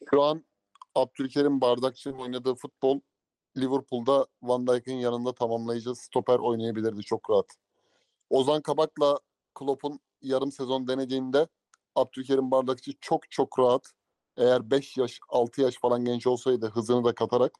Şu 0.09 0.21
an 0.23 0.45
Abdülkerim 0.95 1.61
Bardakçı'nın 1.61 2.17
oynadığı 2.17 2.55
futbol 2.55 2.99
Liverpool'da 3.57 4.27
Van 4.41 4.67
Dijk'in 4.67 4.95
yanında 4.95 5.33
tamamlayıcı 5.33 5.95
stoper 5.95 6.39
oynayabilirdi 6.39 7.01
çok 7.01 7.29
rahat. 7.29 7.57
Ozan 8.29 8.61
Kabak'la 8.61 9.19
Klopp'un 9.55 9.99
yarım 10.21 10.51
sezon 10.51 10.87
denediğinde 10.87 11.47
Abdülkerim 11.95 12.51
Bardakçı 12.51 12.91
çok 13.01 13.31
çok 13.31 13.59
rahat 13.59 13.91
eğer 14.37 14.71
5 14.71 14.97
yaş 14.97 15.19
6 15.29 15.61
yaş 15.61 15.75
falan 15.81 16.05
genç 16.05 16.27
olsaydı 16.27 16.69
hızını 16.69 17.03
da 17.03 17.15
katarak 17.15 17.51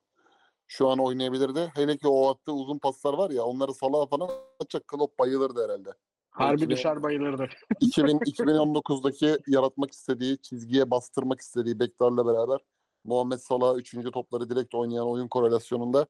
şu 0.72 0.90
an 0.90 1.00
oynayabilirdi. 1.00 1.72
Hele 1.76 1.98
ki 1.98 2.08
o 2.08 2.30
attığı 2.30 2.54
uzun 2.54 2.80
paslar 2.80 3.14
var 3.14 3.30
ya 3.30 3.44
onları 3.44 3.74
salağa 3.74 4.06
falan 4.06 4.30
atacak 4.60 4.88
Klopp 4.88 5.20
bayılırdı 5.20 5.64
herhalde. 5.64 5.90
Harbi 6.32 6.52
Belki 6.52 6.70
de- 6.70 6.76
düşer 6.76 7.04
bayılırdı. 7.04 7.50
2000, 7.82 8.20
2019'daki 8.20 9.38
yaratmak 9.48 9.92
istediği, 9.92 10.38
çizgiye 10.42 10.92
bastırmak 10.92 11.40
istediği 11.40 11.80
Bektar'la 11.80 12.26
beraber 12.28 12.60
Muhammed 13.04 13.38
Salah 13.38 13.78
3. 13.78 13.96
topları 14.14 14.50
direkt 14.50 14.76
oynayan 14.76 15.08
oyun 15.10 15.28
korelasyonunda 15.28 16.06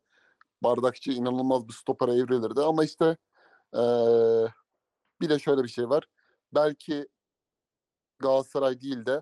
Bardakçı 0.63 1.11
inanılmaz 1.11 1.67
bir 1.67 1.73
stopere 1.73 2.11
evrilirdi. 2.11 2.61
Ama 2.61 2.83
işte 2.83 3.17
eee, 3.75 4.47
bir 5.21 5.29
de 5.29 5.39
şöyle 5.39 5.63
bir 5.63 5.69
şey 5.69 5.89
var. 5.89 6.03
Belki 6.53 7.07
Galatasaray 8.19 8.81
değil 8.81 9.05
de 9.05 9.21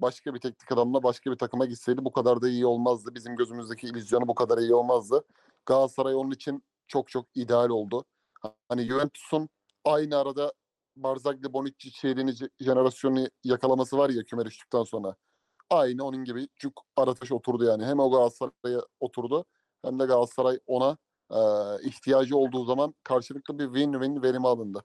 başka 0.00 0.34
bir 0.34 0.40
teknik 0.40 0.72
adamla 0.72 1.02
başka 1.02 1.30
bir 1.30 1.36
takıma 1.36 1.66
gitseydi 1.66 2.04
bu 2.04 2.12
kadar 2.12 2.42
da 2.42 2.48
iyi 2.48 2.66
olmazdı. 2.66 3.14
Bizim 3.14 3.36
gözümüzdeki 3.36 3.86
illüzyonu 3.86 4.28
bu 4.28 4.34
kadar 4.34 4.58
iyi 4.58 4.74
olmazdı. 4.74 5.24
Galatasaray 5.66 6.14
onun 6.14 6.30
için 6.30 6.62
çok 6.88 7.08
çok 7.08 7.26
ideal 7.34 7.68
oldu. 7.68 8.04
Hani 8.68 8.82
Juventus'un 8.82 9.48
aynı 9.84 10.16
arada 10.16 10.52
Barzagli, 10.96 11.52
Bonucci, 11.52 11.90
je- 11.90 12.50
jenerasyonu 12.60 13.28
yakalaması 13.44 13.98
var 13.98 14.10
ya 14.10 14.24
küme 14.24 14.44
düştükten 14.44 14.84
sonra. 14.84 15.16
Aynı 15.70 16.04
onun 16.04 16.24
gibi 16.24 16.48
cuk 16.56 16.82
arataş 16.96 17.32
oturdu 17.32 17.64
yani. 17.64 17.86
Hem 17.86 18.00
o 18.00 18.10
Galatasaray'a 18.10 18.80
oturdu 19.00 19.44
hem 19.82 19.98
de 19.98 20.04
Galatasaray 20.04 20.58
ona 20.66 20.96
e, 21.30 21.38
ihtiyacı 21.88 22.36
olduğu 22.36 22.64
zaman 22.64 22.94
karşılıklı 23.04 23.58
bir 23.58 23.64
win-win 23.64 24.22
verimi 24.22 24.48
alındı. 24.48 24.84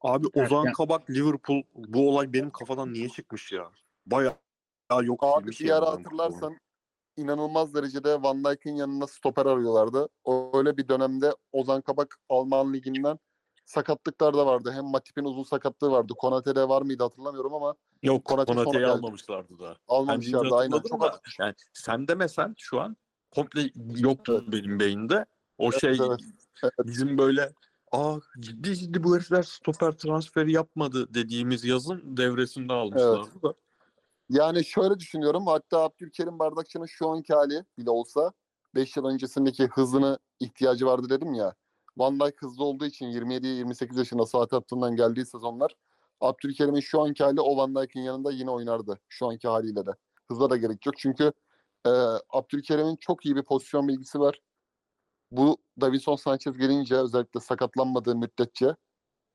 Abi 0.00 0.26
Evet, 0.34 0.46
Ozan 0.52 0.64
yani- 0.64 0.72
Kabak 0.72 1.10
Liverpool 1.10 1.62
bu 1.74 2.08
olay 2.08 2.32
benim 2.32 2.50
kafadan 2.50 2.92
niye 2.92 3.08
çıkmış 3.08 3.52
ya? 3.52 3.70
Bayağı 4.06 4.34
yok 5.02 5.20
Abi 5.22 5.50
bir 5.50 5.60
yani 5.60 5.74
ara 5.74 5.90
hatırlarsan 5.90 6.56
inanılmaz 7.16 7.74
derecede 7.74 8.22
Van 8.22 8.44
Dijk'in 8.44 8.76
yanına 8.76 9.06
stoper 9.06 9.46
arıyorlardı. 9.46 10.08
Öyle 10.54 10.76
bir 10.76 10.88
dönemde 10.88 11.34
Ozan 11.52 11.80
Kabak 11.80 12.18
Alman 12.28 12.72
liginden 12.72 13.18
sakatlıklar 13.64 14.34
da 14.34 14.46
vardı. 14.46 14.72
Hem 14.74 14.84
Matip'in 14.84 15.24
uzun 15.24 15.42
sakatlığı 15.42 15.90
vardı. 15.90 16.14
Konate'de 16.18 16.68
var 16.68 16.82
mıydı 16.82 17.02
hatırlamıyorum 17.02 17.54
ama 17.54 17.74
Yok 18.02 18.24
Konate 18.24 18.52
Konate'yi 18.52 18.86
almamışlardı 18.86 19.58
da. 19.58 19.76
Almamışlardı. 19.88 20.54
Aynen 20.54 20.70
hatırladım 20.72 20.88
çok 20.88 21.02
da, 21.02 21.20
yani 21.38 21.54
sen 21.72 22.08
demesen 22.08 22.54
şu 22.58 22.80
an 22.80 22.96
komple 23.30 23.70
yoktu 23.96 24.44
benim 24.52 24.80
beyinde. 24.80 25.26
O 25.58 25.72
şey 25.72 25.90
evet, 25.90 26.20
evet. 26.62 26.72
bizim 26.84 27.18
böyle 27.18 27.52
aa 27.92 28.18
ciddi 28.40 28.76
ciddi 28.76 29.04
bu 29.04 29.16
herifler 29.16 29.42
stoper 29.42 29.92
transferi 29.92 30.52
yapmadı 30.52 31.14
dediğimiz 31.14 31.64
yazın 31.64 32.16
devresinde 32.16 32.72
almışlardı 32.72 33.42
da. 33.42 33.54
Yani 34.28 34.64
şöyle 34.64 34.98
düşünüyorum. 34.98 35.46
Hatta 35.46 35.80
Abdülkerim 35.80 36.38
Bardakçı'nın 36.38 36.86
şu 36.86 37.08
anki 37.08 37.34
hali 37.34 37.64
bile 37.78 37.90
olsa 37.90 38.32
5 38.74 38.96
yıl 38.96 39.04
öncesindeki 39.04 39.66
hızını 39.66 40.18
ihtiyacı 40.40 40.86
vardı 40.86 41.10
dedim 41.10 41.34
ya. 41.34 41.54
Van 41.96 42.20
Dijk 42.20 42.42
hızlı 42.42 42.64
olduğu 42.64 42.86
için 42.86 43.06
27-28 43.06 43.98
yaşında 43.98 44.26
saat 44.26 44.52
hattından 44.52 44.96
geldiği 44.96 45.26
sezonlar 45.26 45.74
Abdülkerim'in 46.20 46.80
şu 46.80 47.00
anki 47.00 47.24
hali 47.24 47.40
o 47.40 47.56
Van 47.56 47.74
Dijk'in 47.74 48.00
yanında 48.00 48.32
yine 48.32 48.50
oynardı. 48.50 49.00
Şu 49.08 49.26
anki 49.26 49.48
haliyle 49.48 49.86
de. 49.86 49.90
Hıza 50.28 50.50
da 50.50 50.56
gerek 50.56 50.86
yok. 50.86 50.94
Çünkü 50.98 51.32
e, 51.86 51.90
Abdülkerim'in 52.30 52.96
çok 52.96 53.26
iyi 53.26 53.36
bir 53.36 53.42
pozisyon 53.42 53.88
bilgisi 53.88 54.20
var. 54.20 54.40
Bu 55.32 55.58
Davinson 55.80 56.16
Sanchez 56.16 56.58
gelince 56.58 56.96
özellikle 56.96 57.40
sakatlanmadığı 57.40 58.16
müddetçe 58.16 58.74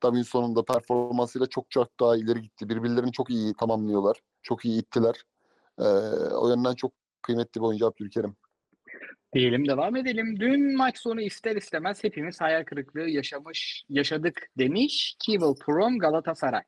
Davinson'un 0.02 0.56
da 0.56 0.64
performansıyla 0.64 1.46
çok 1.46 1.70
çok 1.70 2.00
daha 2.00 2.16
ileri 2.16 2.42
gitti. 2.42 2.68
Birbirlerini 2.68 3.12
çok 3.12 3.30
iyi 3.30 3.54
tamamlıyorlar. 3.54 4.20
Çok 4.42 4.64
iyi 4.64 4.82
ittiler. 4.82 5.22
Ee, 5.78 5.82
o 6.34 6.48
yönden 6.48 6.74
çok 6.74 6.92
kıymetli 7.22 7.60
bir 7.60 7.66
oyuncu 7.66 7.86
Abdülkerim. 7.86 8.36
Diyelim 9.34 9.68
devam 9.68 9.96
edelim. 9.96 10.40
Dün 10.40 10.76
maç 10.76 10.98
sonu 10.98 11.20
ister 11.20 11.56
istemez 11.56 12.04
hepimiz 12.04 12.40
hayal 12.40 12.64
kırıklığı 12.64 13.08
yaşamış, 13.08 13.84
yaşadık 13.88 14.48
demiş 14.58 15.16
Kivel 15.18 15.54
Prom 15.54 15.98
Galatasaray. 15.98 16.62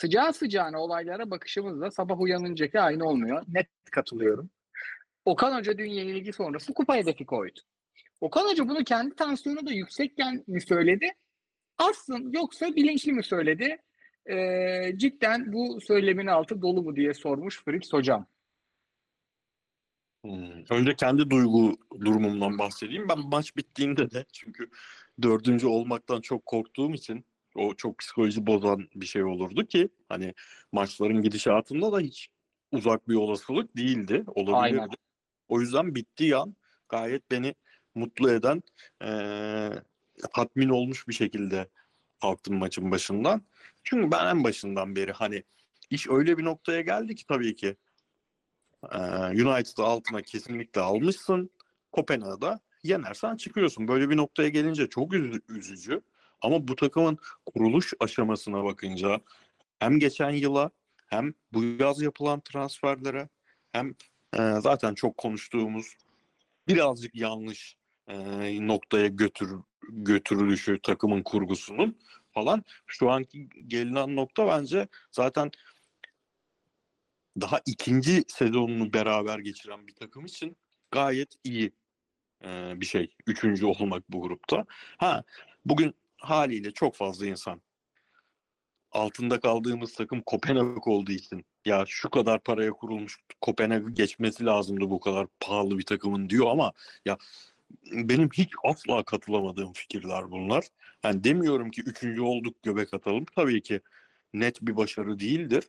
Sıcağı 0.00 0.32
sıcağına 0.32 0.80
olaylara 0.82 1.30
bakışımız 1.30 1.80
da 1.80 1.90
sabah 1.90 2.20
uyanıncaki 2.20 2.80
aynı 2.80 3.04
olmuyor. 3.04 3.44
Net 3.48 3.68
katılıyorum. 3.90 4.50
Okan 5.24 5.58
Hoca 5.58 5.78
dün 5.78 5.90
yenilgi 5.90 6.32
sonrası 6.32 6.74
kupa 6.74 6.96
hedefi 6.96 7.26
koydu. 7.26 7.60
Okan 8.24 8.44
Hoca 8.44 8.68
bunu 8.68 8.84
kendi 8.84 9.14
tansiyonu 9.14 9.66
da 9.66 9.72
yüksekken 9.72 10.44
mi 10.46 10.60
söyledi? 10.60 11.12
Aslında 11.78 12.38
yoksa 12.38 12.76
bilinçli 12.76 13.12
mi 13.12 13.24
söyledi? 13.24 13.76
Ee, 14.30 14.92
cidden 14.96 15.52
bu 15.52 15.80
söylemin 15.80 16.26
altı 16.26 16.62
dolu 16.62 16.82
mu 16.82 16.96
diye 16.96 17.14
sormuş 17.14 17.64
Fritz 17.64 17.92
hocam. 17.92 18.26
Hmm. 20.24 20.64
Önce 20.70 20.96
kendi 20.96 21.30
duygu 21.30 21.76
durumumdan 22.00 22.58
bahsedeyim. 22.58 23.08
Ben 23.08 23.18
maç 23.18 23.56
bittiğinde 23.56 24.10
de 24.10 24.24
çünkü 24.32 24.70
dördüncü 25.22 25.66
olmaktan 25.66 26.20
çok 26.20 26.46
korktuğum 26.46 26.94
için 26.94 27.26
o 27.54 27.74
çok 27.74 27.98
psikoloji 27.98 28.46
bozan 28.46 28.88
bir 28.94 29.06
şey 29.06 29.24
olurdu 29.24 29.66
ki 29.66 29.88
hani 30.08 30.34
maçların 30.72 31.22
gidişatında 31.22 31.92
da 31.92 32.00
hiç 32.00 32.28
uzak 32.72 33.08
bir 33.08 33.14
olasılık 33.14 33.76
değildi. 33.76 34.24
Olabilirdi. 34.26 34.80
Aynen. 34.80 34.88
O 35.48 35.60
yüzden 35.60 35.94
bittiği 35.94 36.36
an 36.36 36.56
gayet 36.88 37.30
beni 37.30 37.54
mutlu 37.94 38.30
eden 38.30 38.62
eee 39.02 39.82
tatmin 40.34 40.68
olmuş 40.68 41.08
bir 41.08 41.14
şekilde 41.14 41.68
kalktım 42.22 42.56
maçın 42.58 42.90
başından. 42.90 43.42
Çünkü 43.84 44.10
ben 44.10 44.26
en 44.26 44.44
başından 44.44 44.96
beri 44.96 45.12
hani 45.12 45.42
iş 45.90 46.08
öyle 46.08 46.38
bir 46.38 46.44
noktaya 46.44 46.80
geldi 46.80 47.14
ki 47.14 47.26
tabii 47.26 47.56
ki 47.56 47.76
eee 48.92 49.44
United'ı 49.44 49.82
altına 49.82 50.22
kesinlikle 50.22 50.80
almışsın. 50.80 51.50
Kopenhag'da 51.92 52.60
yenersen 52.82 53.36
çıkıyorsun. 53.36 53.88
Böyle 53.88 54.10
bir 54.10 54.16
noktaya 54.16 54.48
gelince 54.48 54.88
çok 54.88 55.12
üzü- 55.14 55.42
üzücü. 55.48 56.00
Ama 56.40 56.68
bu 56.68 56.76
takımın 56.76 57.18
kuruluş 57.46 57.92
aşamasına 58.00 58.64
bakınca 58.64 59.20
hem 59.78 59.98
geçen 59.98 60.30
yıla 60.30 60.70
hem 61.06 61.34
bu 61.52 61.64
yaz 61.64 62.02
yapılan 62.02 62.40
transferlere 62.40 63.28
hem 63.72 63.94
e, 64.38 64.38
zaten 64.60 64.94
çok 64.94 65.16
konuştuğumuz 65.16 65.96
birazcık 66.68 67.14
yanlış 67.14 67.76
e, 68.08 68.16
noktaya 68.66 69.06
götür 69.06 69.50
götürülüşü 69.88 70.80
takımın 70.82 71.22
kurgusunun 71.22 71.98
falan 72.32 72.64
şu 72.86 73.10
anki 73.10 73.48
gelinen 73.66 74.16
nokta 74.16 74.46
bence 74.46 74.88
zaten 75.10 75.50
daha 77.40 77.60
ikinci 77.66 78.24
sezonunu 78.28 78.92
beraber 78.92 79.38
geçiren 79.38 79.86
bir 79.86 79.94
takım 79.94 80.24
için 80.24 80.56
gayet 80.90 81.34
iyi 81.44 81.72
e, 82.44 82.72
bir 82.80 82.86
şey. 82.86 83.10
Üçüncü 83.26 83.66
olmak 83.66 84.12
bu 84.12 84.22
grupta. 84.22 84.64
Ha 84.98 85.24
bugün 85.64 85.94
haliyle 86.16 86.70
çok 86.70 86.96
fazla 86.96 87.26
insan 87.26 87.62
altında 88.92 89.40
kaldığımız 89.40 89.94
takım 89.94 90.22
Kopenhag 90.22 90.88
olduğu 90.88 91.12
için 91.12 91.44
ya 91.64 91.84
şu 91.88 92.10
kadar 92.10 92.40
paraya 92.40 92.70
kurulmuş 92.70 93.18
Kopenhag'ı 93.40 93.90
geçmesi 93.90 94.44
lazımdı 94.44 94.90
bu 94.90 95.00
kadar 95.00 95.26
pahalı 95.40 95.78
bir 95.78 95.86
takımın 95.86 96.30
diyor 96.30 96.46
ama 96.46 96.72
ya 97.04 97.18
benim 97.92 98.28
hiç 98.30 98.50
asla 98.64 99.02
katılamadığım 99.02 99.72
fikirler 99.72 100.30
bunlar. 100.30 100.64
Yani 101.04 101.24
demiyorum 101.24 101.70
ki 101.70 101.82
üçüncü 101.86 102.20
olduk 102.20 102.62
göbek 102.62 102.94
atalım. 102.94 103.24
Tabii 103.36 103.62
ki 103.62 103.80
net 104.34 104.62
bir 104.62 104.76
başarı 104.76 105.20
değildir. 105.20 105.64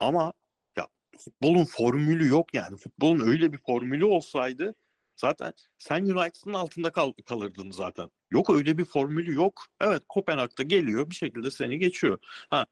Ama 0.00 0.32
ya 0.76 0.86
futbolun 1.18 1.64
formülü 1.64 2.28
yok 2.28 2.54
yani. 2.54 2.76
Futbolun 2.76 3.28
öyle 3.28 3.52
bir 3.52 3.58
formülü 3.58 4.04
olsaydı 4.04 4.74
zaten 5.16 5.52
sen 5.78 6.02
United'ın 6.02 6.54
altında 6.54 6.90
kal- 6.90 7.12
kalırdın 7.12 7.70
zaten. 7.70 8.10
Yok 8.30 8.50
öyle 8.50 8.78
bir 8.78 8.84
formülü 8.84 9.34
yok. 9.34 9.66
Evet 9.80 10.02
Kopenhag'da 10.08 10.62
geliyor 10.62 11.10
bir 11.10 11.14
şekilde 11.14 11.50
seni 11.50 11.78
geçiyor. 11.78 12.18
Ha 12.50 12.66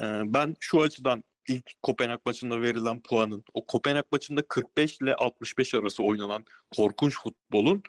e, 0.00 0.04
ben 0.24 0.56
şu 0.60 0.82
açıdan 0.82 1.24
ilk 1.48 1.82
Kopenhag 1.82 2.20
maçında 2.26 2.62
verilen 2.62 3.00
puanın 3.00 3.44
o 3.54 3.66
Kopenhag 3.66 4.04
maçında 4.12 4.42
45 4.48 4.98
ile 5.00 5.14
65 5.14 5.74
arası 5.74 6.02
oynanan 6.02 6.44
korkunç 6.76 7.14
futbolun 7.22 7.82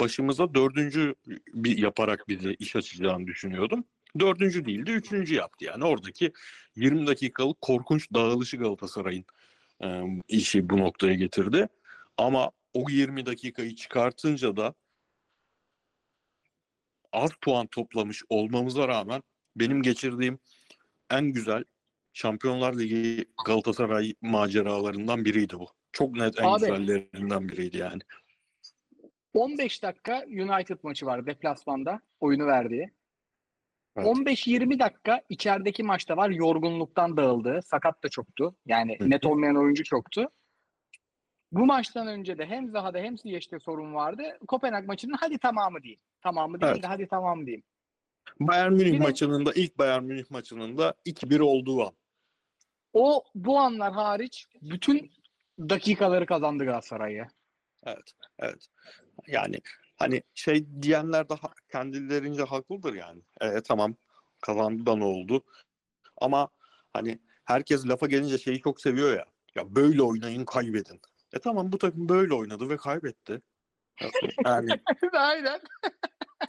başımıza 0.00 0.54
dördüncü 0.54 1.14
bir 1.54 1.78
yaparak 1.78 2.28
bize 2.28 2.54
iş 2.54 2.76
açacağını 2.76 3.26
düşünüyordum. 3.26 3.84
Dördüncü 4.18 4.64
değildi, 4.64 4.90
üçüncü 4.90 5.34
yaptı. 5.34 5.64
Yani 5.64 5.84
oradaki 5.84 6.32
20 6.76 7.06
dakikalık 7.06 7.60
korkunç 7.60 8.12
dağılışı 8.14 8.56
Galatasaray'ın 8.56 9.24
e, 9.82 10.02
işi 10.28 10.70
bu 10.70 10.78
noktaya 10.78 11.14
getirdi. 11.14 11.68
Ama 12.16 12.50
o 12.74 12.90
20 12.90 13.26
dakikayı 13.26 13.74
çıkartınca 13.74 14.56
da 14.56 14.74
az 17.12 17.30
puan 17.40 17.66
toplamış 17.66 18.22
olmamıza 18.28 18.88
rağmen 18.88 19.22
benim 19.56 19.82
geçirdiğim 19.82 20.38
en 21.10 21.24
güzel 21.24 21.64
Şampiyonlar 22.20 22.78
Ligi 22.78 23.24
Galatasaray 23.46 24.14
maceralarından 24.22 25.24
biriydi 25.24 25.54
bu. 25.58 25.66
Çok 25.92 26.16
net 26.16 26.40
en 26.40 26.44
Abi. 26.44 26.60
güzellerinden 26.60 27.48
biriydi 27.48 27.76
yani. 27.76 28.00
15 29.34 29.82
dakika 29.82 30.24
United 30.26 30.78
maçı 30.82 31.06
var 31.06 31.26
deplasmanda 31.26 32.00
oyunu 32.20 32.46
verdiği. 32.46 32.90
Evet. 33.96 34.06
15-20 34.08 34.78
dakika 34.78 35.22
içerideki 35.28 35.82
maçta 35.82 36.16
var 36.16 36.30
yorgunluktan 36.30 37.16
dağıldı. 37.16 37.60
Sakat 37.64 38.02
da 38.04 38.08
çoktu. 38.08 38.56
Yani 38.66 38.96
Hı. 39.00 39.10
net 39.10 39.26
olmayan 39.26 39.56
oyuncu 39.56 39.84
çoktu. 39.84 40.28
Bu 41.52 41.66
maçtan 41.66 42.06
önce 42.06 42.38
de 42.38 42.46
hem 42.46 42.70
Zaha'da 42.70 42.98
hem 42.98 43.18
Ziyech'te 43.18 43.58
sorun 43.58 43.94
vardı. 43.94 44.22
Kopenhag 44.48 44.86
maçının 44.86 45.16
hadi 45.20 45.38
tamamı 45.38 45.82
diyeyim. 45.82 46.00
Tamamı 46.22 46.60
değil 46.60 46.72
Evet. 46.72 46.82
de 46.82 46.86
hadi 46.86 47.06
tamamı 47.08 47.46
diyeyim. 47.46 47.62
Bayern 48.40 48.72
Münih 48.72 48.92
de- 48.92 48.98
maçının 48.98 49.46
da 49.46 49.52
ilk 49.52 49.78
Bayern 49.78 50.04
Münih 50.04 50.30
maçının 50.30 50.78
da 50.78 50.94
2-1 51.04 51.38
olduğu 51.40 51.86
an. 51.86 51.92
O 52.98 53.24
bu 53.34 53.58
anlar 53.58 53.92
hariç 53.92 54.46
bütün 54.62 55.12
dakikaları 55.58 56.26
kazandı 56.26 56.64
Galatasaray'a. 56.64 57.28
Evet. 57.84 58.12
Evet. 58.38 58.66
Yani 59.26 59.60
hani 59.96 60.22
şey 60.34 60.66
diyenler 60.82 61.28
de 61.28 61.34
kendilerince 61.72 62.42
haklıdır 62.42 62.94
yani. 62.94 63.22
E, 63.40 63.60
tamam 63.60 63.94
kazandı 64.40 64.86
da 64.86 64.96
ne 64.96 65.04
oldu? 65.04 65.44
Ama 66.20 66.48
hani 66.92 67.18
herkes 67.44 67.86
lafa 67.86 68.06
gelince 68.06 68.38
şeyi 68.38 68.60
çok 68.60 68.80
seviyor 68.80 69.16
ya. 69.16 69.24
Ya 69.54 69.74
böyle 69.74 70.02
oynayın 70.02 70.44
kaybedin. 70.44 71.00
E 71.32 71.38
tamam 71.38 71.72
bu 71.72 71.78
takım 71.78 72.08
böyle 72.08 72.34
oynadı 72.34 72.68
ve 72.68 72.76
kaybetti. 72.76 73.42
Yani 74.44 74.70
Aynen. 75.12 75.60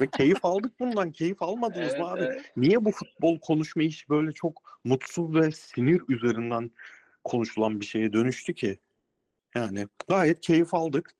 Ve 0.01 0.07
keyif 0.07 0.45
aldık 0.45 0.79
bundan. 0.79 1.11
Keyif 1.11 1.41
almadınız 1.41 1.89
Evet, 1.89 1.99
mı 1.99 2.05
abi? 2.07 2.23
evet. 2.23 2.51
Niye 2.57 2.85
bu 2.85 2.91
futbol 2.91 3.39
konuşma 3.39 3.83
iş 3.83 4.09
böyle 4.09 4.31
çok 4.31 4.79
mutsuz 4.83 5.35
ve 5.35 5.51
sinir 5.51 6.01
üzerinden 6.07 6.71
konuşulan 7.23 7.79
bir 7.79 7.85
şeye 7.85 8.13
dönüştü 8.13 8.53
ki? 8.53 8.79
Yani 9.55 9.87
gayet 10.07 10.41
keyif 10.41 10.73
aldık 10.73 11.15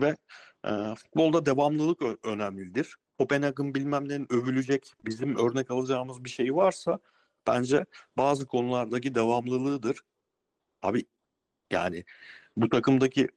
ve 0.00 0.16
e, 0.64 0.94
futbolda 0.94 1.46
devamlılık 1.46 2.02
ö- 2.02 2.16
önemlidir. 2.24 2.96
Kopenhag'ın 3.18 3.74
bilmem 3.74 4.08
nenin 4.08 4.32
övülecek 4.32 4.92
bizim 5.04 5.36
örnek 5.36 5.70
alacağımız 5.70 6.24
bir 6.24 6.30
şey 6.30 6.54
varsa 6.54 6.98
bence 7.46 7.86
bazı 8.16 8.46
konulardaki 8.46 9.14
devamlılığıdır. 9.14 10.00
Abi 10.82 11.04
yani 11.72 12.04
bu 12.56 12.68
takımdaki 12.68 13.28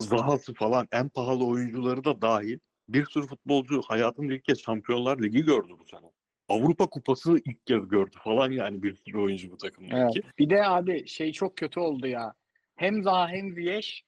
Zaha'sı 0.00 0.54
falan 0.54 0.88
en 0.92 1.08
pahalı 1.08 1.46
oyuncuları 1.46 2.04
da 2.04 2.22
dahil 2.22 2.58
bir 2.88 3.06
sürü 3.06 3.26
futbolcu 3.26 3.82
hayatında 3.82 4.34
ilk 4.34 4.44
kez 4.44 4.62
Şampiyonlar 4.62 5.22
Ligi 5.22 5.44
gördü 5.44 5.72
bu 5.78 5.84
sene. 5.84 6.10
Avrupa 6.48 6.86
Kupası 6.86 7.40
ilk 7.44 7.66
kez 7.66 7.88
gördü 7.88 8.16
falan 8.24 8.50
yani 8.50 8.82
bir 8.82 8.96
sürü 8.96 9.18
oyuncu 9.18 9.50
bu 9.50 9.56
takımdaki. 9.56 10.20
Evet. 10.20 10.38
Bir 10.38 10.50
de 10.50 10.66
abi 10.66 11.06
şey 11.08 11.32
çok 11.32 11.56
kötü 11.56 11.80
oldu 11.80 12.06
ya. 12.06 12.34
Hem 12.76 13.02
Zaha 13.02 13.28
hem 13.28 13.52
Ziyech 13.52 14.00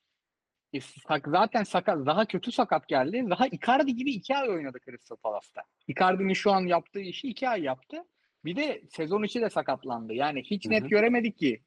e, 0.73 0.81
zaten 1.27 1.63
sakat, 1.63 2.05
Zaha 2.05 2.25
kötü 2.25 2.53
sakat 2.53 2.89
geldi. 2.89 3.25
Zaha 3.29 3.47
Icardi 3.47 3.97
gibi 3.97 4.13
iki 4.13 4.37
ay 4.37 4.49
oynadı 4.49 4.79
Crystal 4.85 5.17
Palace'ta. 5.17 5.63
Icardi'nin 5.89 6.35
şu 6.35 6.53
an 6.53 6.61
yaptığı 6.61 7.01
işi 7.01 7.29
iki 7.29 7.49
ay 7.49 7.63
yaptı. 7.63 8.05
Bir 8.45 8.57
de 8.57 8.83
sezon 8.91 9.23
içi 9.23 9.41
de 9.41 9.51
sakatlandı. 9.51 10.15
Yani 10.15 10.43
hiç 10.43 10.67
net 10.67 10.83
hı. 10.83 10.89
göremedik 10.89 11.39
ki. 11.39 11.63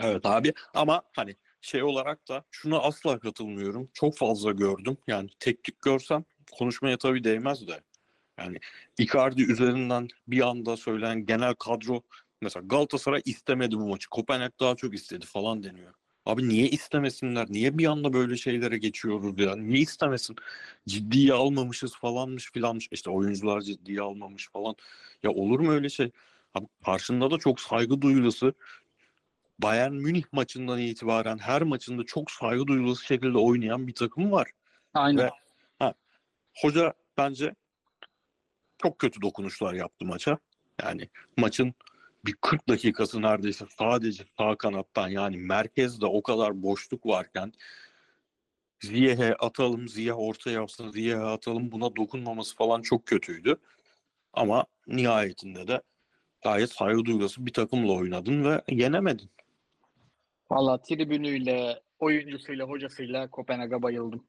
Evet 0.00 0.26
abi 0.26 0.52
ama 0.74 1.02
hani 1.12 1.36
şey 1.60 1.82
olarak 1.82 2.28
da 2.28 2.44
şuna 2.50 2.78
asla 2.78 3.18
katılmıyorum. 3.18 3.88
Çok 3.94 4.16
fazla 4.16 4.52
gördüm. 4.52 4.96
Yani 5.06 5.28
tek 5.40 5.64
tük 5.64 5.82
görsem 5.82 6.24
konuşmaya 6.52 6.98
tabii 6.98 7.24
değmez 7.24 7.68
de. 7.68 7.80
Yani 8.38 8.58
Icardi 8.98 9.42
üzerinden 9.42 10.08
bir 10.28 10.48
anda 10.48 10.76
söylenen 10.76 11.26
genel 11.26 11.54
kadro 11.54 12.02
mesela 12.42 12.66
Galatasaray 12.66 13.22
istemedi 13.24 13.76
bu 13.76 13.88
maçı. 13.88 14.08
Kopenhag 14.10 14.52
daha 14.60 14.76
çok 14.76 14.94
istedi 14.94 15.26
falan 15.26 15.62
deniyor. 15.62 15.94
Abi 16.26 16.48
niye 16.48 16.68
istemesinler? 16.68 17.46
Niye 17.50 17.78
bir 17.78 17.86
anda 17.86 18.12
böyle 18.12 18.36
şeylere 18.36 18.78
geçiyoruz 18.78 19.38
ya? 19.38 19.56
Niye 19.56 19.80
istemesin? 19.80 20.36
Ciddiye 20.86 21.32
almamışız 21.32 21.96
falanmış 21.96 22.52
filanmış. 22.52 22.88
İşte 22.90 23.10
oyuncular 23.10 23.60
ciddiye 23.60 24.00
almamış 24.00 24.48
falan. 24.52 24.74
Ya 25.22 25.30
olur 25.30 25.60
mu 25.60 25.72
öyle 25.72 25.88
şey? 25.88 26.10
Abi 26.54 26.66
karşında 26.84 27.30
da 27.30 27.38
çok 27.38 27.60
saygı 27.60 28.02
duyulası 28.02 28.54
Bayern 29.58 29.92
Münih 29.92 30.24
maçından 30.32 30.78
itibaren 30.78 31.38
her 31.38 31.62
maçında 31.62 32.04
çok 32.04 32.30
saygı 32.30 32.66
duyulası 32.66 33.04
şekilde 33.04 33.38
oynayan 33.38 33.86
bir 33.86 33.94
takım 33.94 34.32
var. 34.32 34.50
Aynen. 34.94 35.24
Ve- 35.24 35.30
Hoca 36.62 36.94
bence 37.16 37.54
çok 38.78 38.98
kötü 38.98 39.22
dokunuşlar 39.22 39.74
yaptı 39.74 40.04
maça. 40.04 40.38
Yani 40.82 41.08
maçın 41.36 41.74
bir 42.24 42.32
40 42.32 42.68
dakikası 42.68 43.22
neredeyse 43.22 43.64
sadece 43.78 44.24
sağ 44.38 44.56
kanattan 44.56 45.08
yani 45.08 45.36
merkezde 45.36 46.06
o 46.06 46.22
kadar 46.22 46.62
boşluk 46.62 47.06
varken 47.06 47.52
Ziyeh'e 48.80 49.34
atalım, 49.34 49.88
Ziyeh 49.88 50.18
orta 50.18 50.50
yapsın, 50.50 50.90
Ziyeh'e 50.90 51.20
atalım 51.20 51.72
buna 51.72 51.96
dokunmaması 51.96 52.56
falan 52.56 52.82
çok 52.82 53.06
kötüydü. 53.06 53.56
Ama 54.32 54.66
nihayetinde 54.86 55.68
de 55.68 55.82
gayet 56.42 56.72
saygı 56.72 57.04
duyulası 57.04 57.46
bir 57.46 57.52
takımla 57.52 57.92
oynadın 57.92 58.44
ve 58.44 58.62
yenemedin. 58.68 59.30
Valla 60.50 60.82
tribünüyle, 60.82 61.82
oyuncusuyla, 61.98 62.66
hocasıyla 62.66 63.30
Kopenhag'a 63.30 63.82
bayıldım. 63.82 64.26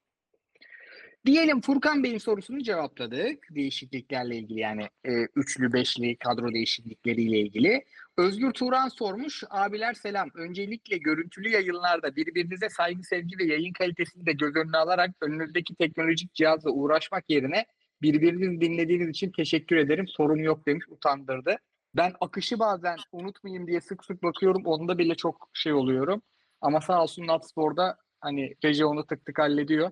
Diyelim 1.26 1.62
Furkan 1.62 2.04
Bey'in 2.04 2.18
sorusunu 2.18 2.64
cevapladık. 2.64 3.48
Değişikliklerle 3.56 4.38
ilgili 4.38 4.60
yani 4.60 4.84
e, 5.06 5.12
üçlü 5.36 5.74
beşli 5.74 6.18
kadro 6.18 6.54
değişiklikleriyle 6.54 7.40
ilgili. 7.40 7.84
Özgür 8.18 8.52
Turan 8.52 8.88
sormuş. 8.88 9.44
Abiler 9.50 9.94
selam. 9.94 10.30
Öncelikle 10.36 10.98
görüntülü 10.98 11.50
yayınlarda 11.50 12.16
birbirinize 12.16 12.70
saygı, 12.70 13.04
sevgi 13.04 13.38
ve 13.38 13.44
yayın 13.44 13.74
kalitesini 13.74 14.26
de 14.26 14.32
göz 14.32 14.56
önüne 14.56 14.78
alarak 14.78 15.12
önünüzdeki 15.22 15.76
teknolojik 15.76 16.34
cihazla 16.34 16.72
uğraşmak 16.72 17.30
yerine 17.30 17.66
birbirinizi 18.02 18.62
dinlediğiniz 18.62 19.10
için 19.10 19.32
teşekkür 19.32 19.76
ederim. 19.76 20.08
Sorun 20.08 20.40
yok 20.40 20.68
demiş. 20.68 20.86
Utandırdı. 20.90 21.58
Ben 21.98 22.14
akışı 22.22 22.60
bazen 22.60 22.98
unutmayayım 23.12 23.68
diye 23.68 23.82
sık 23.82 24.06
sık 24.06 24.24
bakıyorum. 24.24 24.66
Onda 24.66 24.98
bile 24.98 25.16
çok 25.16 25.50
şey 25.54 25.74
oluyorum. 25.74 26.22
Ama 26.62 26.82
sağ 26.82 27.04
olsun 27.04 27.28
Natspor'da 27.28 27.98
hani 28.20 28.56
reji 28.64 28.86
onu 28.86 29.06
tık 29.06 29.26
tık 29.26 29.40
hallediyor. 29.40 29.92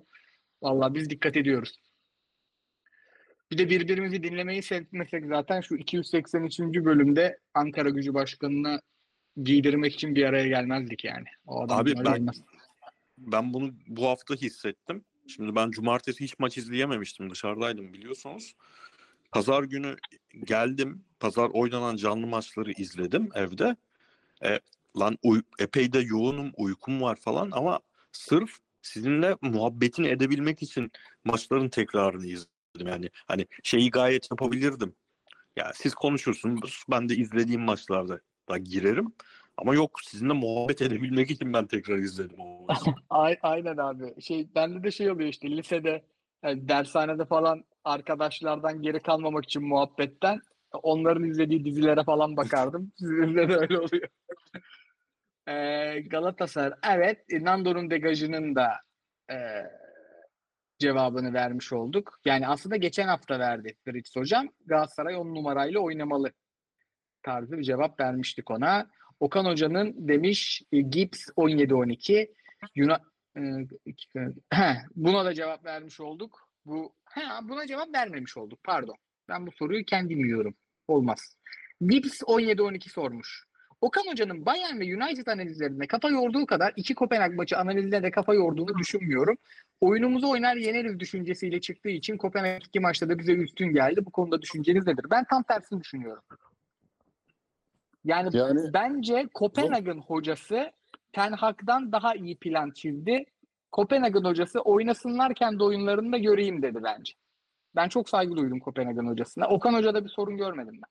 Vallahi 0.62 0.94
biz 0.94 1.10
dikkat 1.10 1.36
ediyoruz. 1.36 1.80
Bir 3.50 3.58
de 3.58 3.70
birbirimizi 3.70 4.22
dinlemeyi 4.22 4.62
sevmesek 4.62 5.26
zaten 5.26 5.60
şu 5.60 5.76
283. 5.76 6.60
bölümde 6.60 7.38
Ankara 7.54 7.90
Gücü 7.90 8.14
Başkanı'na 8.14 8.80
giydirmek 9.42 9.94
için 9.94 10.14
bir 10.14 10.24
araya 10.24 10.48
gelmezdik 10.48 11.04
yani. 11.04 11.26
O 11.46 11.62
adam 11.62 11.78
Abi 11.78 11.94
ben- 11.96 12.20
olmaz. 12.20 12.42
Ben 13.18 13.54
bunu 13.54 13.74
bu 13.86 14.06
hafta 14.06 14.34
hissettim. 14.34 15.04
Şimdi 15.28 15.54
ben 15.54 15.70
cumartesi 15.70 16.24
hiç 16.24 16.38
maç 16.38 16.58
izleyememiştim. 16.58 17.30
Dışarıdaydım 17.30 17.92
biliyorsunuz. 17.92 18.54
Pazar 19.32 19.62
günü 19.62 19.96
geldim. 20.44 21.04
Pazar 21.20 21.48
oynanan 21.48 21.96
canlı 21.96 22.26
maçları 22.26 22.72
izledim 22.72 23.28
evde. 23.34 23.76
E, 24.44 24.60
lan 24.98 25.18
uy- 25.22 25.42
epey 25.58 25.92
de 25.92 25.98
yoğunum, 25.98 26.52
uykum 26.56 27.02
var 27.02 27.16
falan 27.16 27.50
ama 27.50 27.80
sırf 28.12 28.50
sizinle 28.82 29.36
muhabbetini 29.40 30.08
edebilmek 30.08 30.62
için 30.62 30.92
maçların 31.24 31.68
tekrarını 31.68 32.26
izledim. 32.26 32.86
Yani 32.86 33.10
hani 33.26 33.46
şeyi 33.62 33.90
gayet 33.90 34.30
yapabilirdim. 34.30 34.94
Ya 35.56 35.72
siz 35.74 35.94
konuşursunuz. 35.94 36.84
Ben 36.90 37.08
de 37.08 37.16
izlediğim 37.16 37.60
maçlarda 37.60 38.20
da 38.48 38.58
girerim. 38.58 39.12
Ama 39.56 39.74
yok 39.74 40.00
sizinle 40.02 40.32
muhabbet 40.32 40.82
edebilmek 40.82 41.30
için 41.30 41.52
ben 41.52 41.66
tekrar 41.66 41.98
izledim 41.98 42.40
o 42.40 42.66
Aynen 43.42 43.76
abi. 43.76 44.22
Şey 44.22 44.48
bende 44.54 44.82
de 44.82 44.90
şey 44.90 45.10
oluyor 45.10 45.28
işte 45.28 45.50
lisede 45.50 46.02
yani 46.42 46.68
dershanede 46.68 47.24
falan 47.24 47.64
arkadaşlardan 47.86 48.82
geri 48.82 49.02
kalmamak 49.02 49.44
için 49.44 49.68
muhabbetten 49.68 50.40
onların 50.82 51.24
izlediği 51.24 51.64
dizilere 51.64 52.04
falan 52.04 52.36
bakardım. 52.36 52.92
Sizinle 52.98 53.48
de 53.48 53.56
öyle 53.56 53.78
oluyor. 53.78 54.08
Ee, 55.48 56.00
Galatasaray 56.00 56.78
evet 56.96 57.24
e, 57.28 57.44
Nando'nun 57.44 57.90
degajının 57.90 58.54
da 58.54 58.72
e, 59.30 59.36
cevabını 60.78 61.34
vermiş 61.34 61.72
olduk. 61.72 62.18
Yani 62.24 62.48
aslında 62.48 62.76
geçen 62.76 63.08
hafta 63.08 63.38
verdi 63.38 63.76
Fritz 63.84 64.16
hocam. 64.16 64.48
Galatasaray 64.66 65.16
10 65.16 65.34
numarayla 65.34 65.80
oynamalı 65.80 66.32
tarzı 67.22 67.58
bir 67.58 67.62
cevap 67.62 68.00
vermiştik 68.00 68.50
ona. 68.50 68.90
Okan 69.20 69.44
hocanın 69.44 70.08
demiş 70.08 70.62
e, 70.72 70.80
Gibbs 70.80 71.28
17-12 71.28 72.34
Yunan 72.74 73.00
e, 73.36 73.40
buna 74.96 75.24
da 75.24 75.34
cevap 75.34 75.64
vermiş 75.64 76.00
olduk. 76.00 76.48
Bu 76.64 76.95
ha, 77.24 77.40
buna 77.48 77.66
cevap 77.66 77.94
vermemiş 77.94 78.36
olduk. 78.36 78.58
Pardon. 78.64 78.96
Ben 79.28 79.46
bu 79.46 79.52
soruyu 79.52 79.84
kendim 79.84 80.24
yiyorum. 80.24 80.54
Olmaz. 80.88 81.36
Gibbs 81.80 82.22
17-12 82.22 82.88
sormuş. 82.88 83.46
Okan 83.80 84.02
Hoca'nın 84.10 84.46
Bayern 84.46 84.80
ve 84.80 84.84
United 84.84 85.26
analizlerinde 85.26 85.86
kafa 85.86 86.08
yorduğu 86.08 86.46
kadar 86.46 86.72
iki 86.76 86.94
Kopenhag 86.94 87.34
maçı 87.34 87.58
analizlerinde 87.58 88.02
de 88.02 88.10
kafa 88.10 88.34
yorduğunu 88.34 88.78
düşünmüyorum. 88.78 89.36
Oyunumuzu 89.80 90.28
oynar 90.30 90.56
yeneriz 90.56 91.00
düşüncesiyle 91.00 91.60
çıktığı 91.60 91.88
için 91.88 92.16
Kopenhag 92.16 92.62
iki 92.66 92.80
maçta 92.80 93.08
da 93.08 93.18
bize 93.18 93.32
üstün 93.32 93.66
geldi. 93.66 94.06
Bu 94.06 94.10
konuda 94.10 94.42
düşünceniz 94.42 94.86
nedir? 94.86 95.06
Ben 95.10 95.24
tam 95.24 95.42
tersini 95.42 95.80
düşünüyorum. 95.80 96.22
Yani, 98.04 98.36
Yani- 98.36 98.72
bence 98.74 99.28
Kopenhag'ın 99.34 99.98
hocası 99.98 100.72
Ten 101.12 101.32
Hag'dan 101.32 101.92
daha 101.92 102.14
iyi 102.14 102.36
plan 102.36 102.70
çizdi. 102.70 103.24
Kopenhag'ın 103.72 104.24
hocası 104.24 104.60
oynasınlar 104.60 105.34
kendi 105.34 105.64
oyunlarında 105.64 106.18
göreyim 106.18 106.62
dedi 106.62 106.78
bence. 106.82 107.12
Ben 107.76 107.88
çok 107.88 108.08
saygı 108.08 108.36
duydum 108.36 108.60
Kopenhag'ın 108.60 109.08
hocasına. 109.08 109.48
Okan 109.48 109.74
Hoca'da 109.74 110.04
bir 110.04 110.08
sorun 110.08 110.36
görmedim 110.36 110.80
ben. 110.82 110.90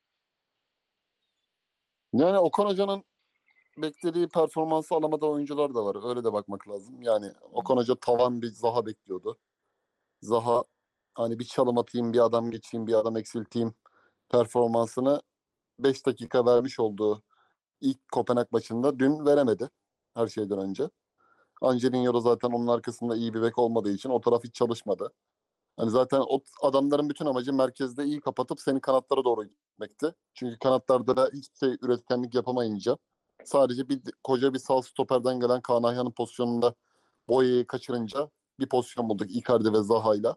Yani 2.19 2.39
Okan 2.39 2.65
Hoca'nın 2.65 3.03
beklediği 3.77 4.27
performansı 4.27 4.95
alamadığı 4.95 5.25
oyuncular 5.25 5.75
da 5.75 5.85
var. 5.85 6.09
Öyle 6.09 6.23
de 6.23 6.33
bakmak 6.33 6.69
lazım. 6.69 7.01
Yani 7.01 7.31
Okan 7.51 7.77
Hoca 7.77 7.95
tavan 7.95 8.41
bir 8.41 8.47
Zaha 8.47 8.85
bekliyordu. 8.85 9.37
Zaha 10.21 10.63
hani 11.13 11.39
bir 11.39 11.45
çalım 11.45 11.77
atayım, 11.77 12.13
bir 12.13 12.25
adam 12.25 12.51
geçeyim, 12.51 12.87
bir 12.87 12.93
adam 12.93 13.17
eksilteyim 13.17 13.73
performansını 14.29 15.21
5 15.79 16.05
dakika 16.05 16.45
vermiş 16.45 16.79
olduğu 16.79 17.23
ilk 17.81 18.11
Kopenhag 18.11 18.47
maçında 18.51 18.99
dün 18.99 19.25
veremedi 19.25 19.69
her 20.13 20.27
şeyden 20.27 20.59
önce. 20.59 20.89
Angelino 21.61 22.13
da 22.13 22.19
zaten 22.19 22.49
onun 22.51 22.67
arkasında 22.67 23.15
iyi 23.15 23.33
bir 23.33 23.41
bek 23.41 23.59
olmadığı 23.59 23.91
için 23.91 24.09
o 24.09 24.21
taraf 24.21 24.43
hiç 24.43 24.55
çalışmadı. 24.55 25.13
Hani 25.77 25.91
zaten 25.91 26.21
o 26.27 26.39
adamların 26.61 27.09
bütün 27.09 27.25
amacı 27.25 27.53
merkezde 27.53 28.05
iyi 28.05 28.21
kapatıp 28.21 28.61
seni 28.61 28.81
kanatlara 28.81 29.23
doğru 29.23 29.43
gitmekti. 29.43 30.13
Çünkü 30.33 30.59
kanatlarda 30.59 31.17
da 31.17 31.29
hiç 31.33 31.59
şey 31.59 31.77
üretkenlik 31.81 32.35
yapamayınca 32.35 32.97
sadece 33.45 33.89
bir 33.89 34.01
koca 34.23 34.53
bir 34.53 34.59
sağ 34.59 34.81
stoperden 34.81 35.39
gelen 35.39 35.61
Kaan 35.61 35.83
Ayhan'ın 35.83 36.11
pozisyonunda 36.11 36.75
boyayı 37.27 37.67
kaçırınca 37.67 38.29
bir 38.59 38.69
pozisyon 38.69 39.09
bulduk 39.09 39.31
Icardi 39.31 39.73
ve 39.73 39.83
Zaha'yla. 39.83 40.35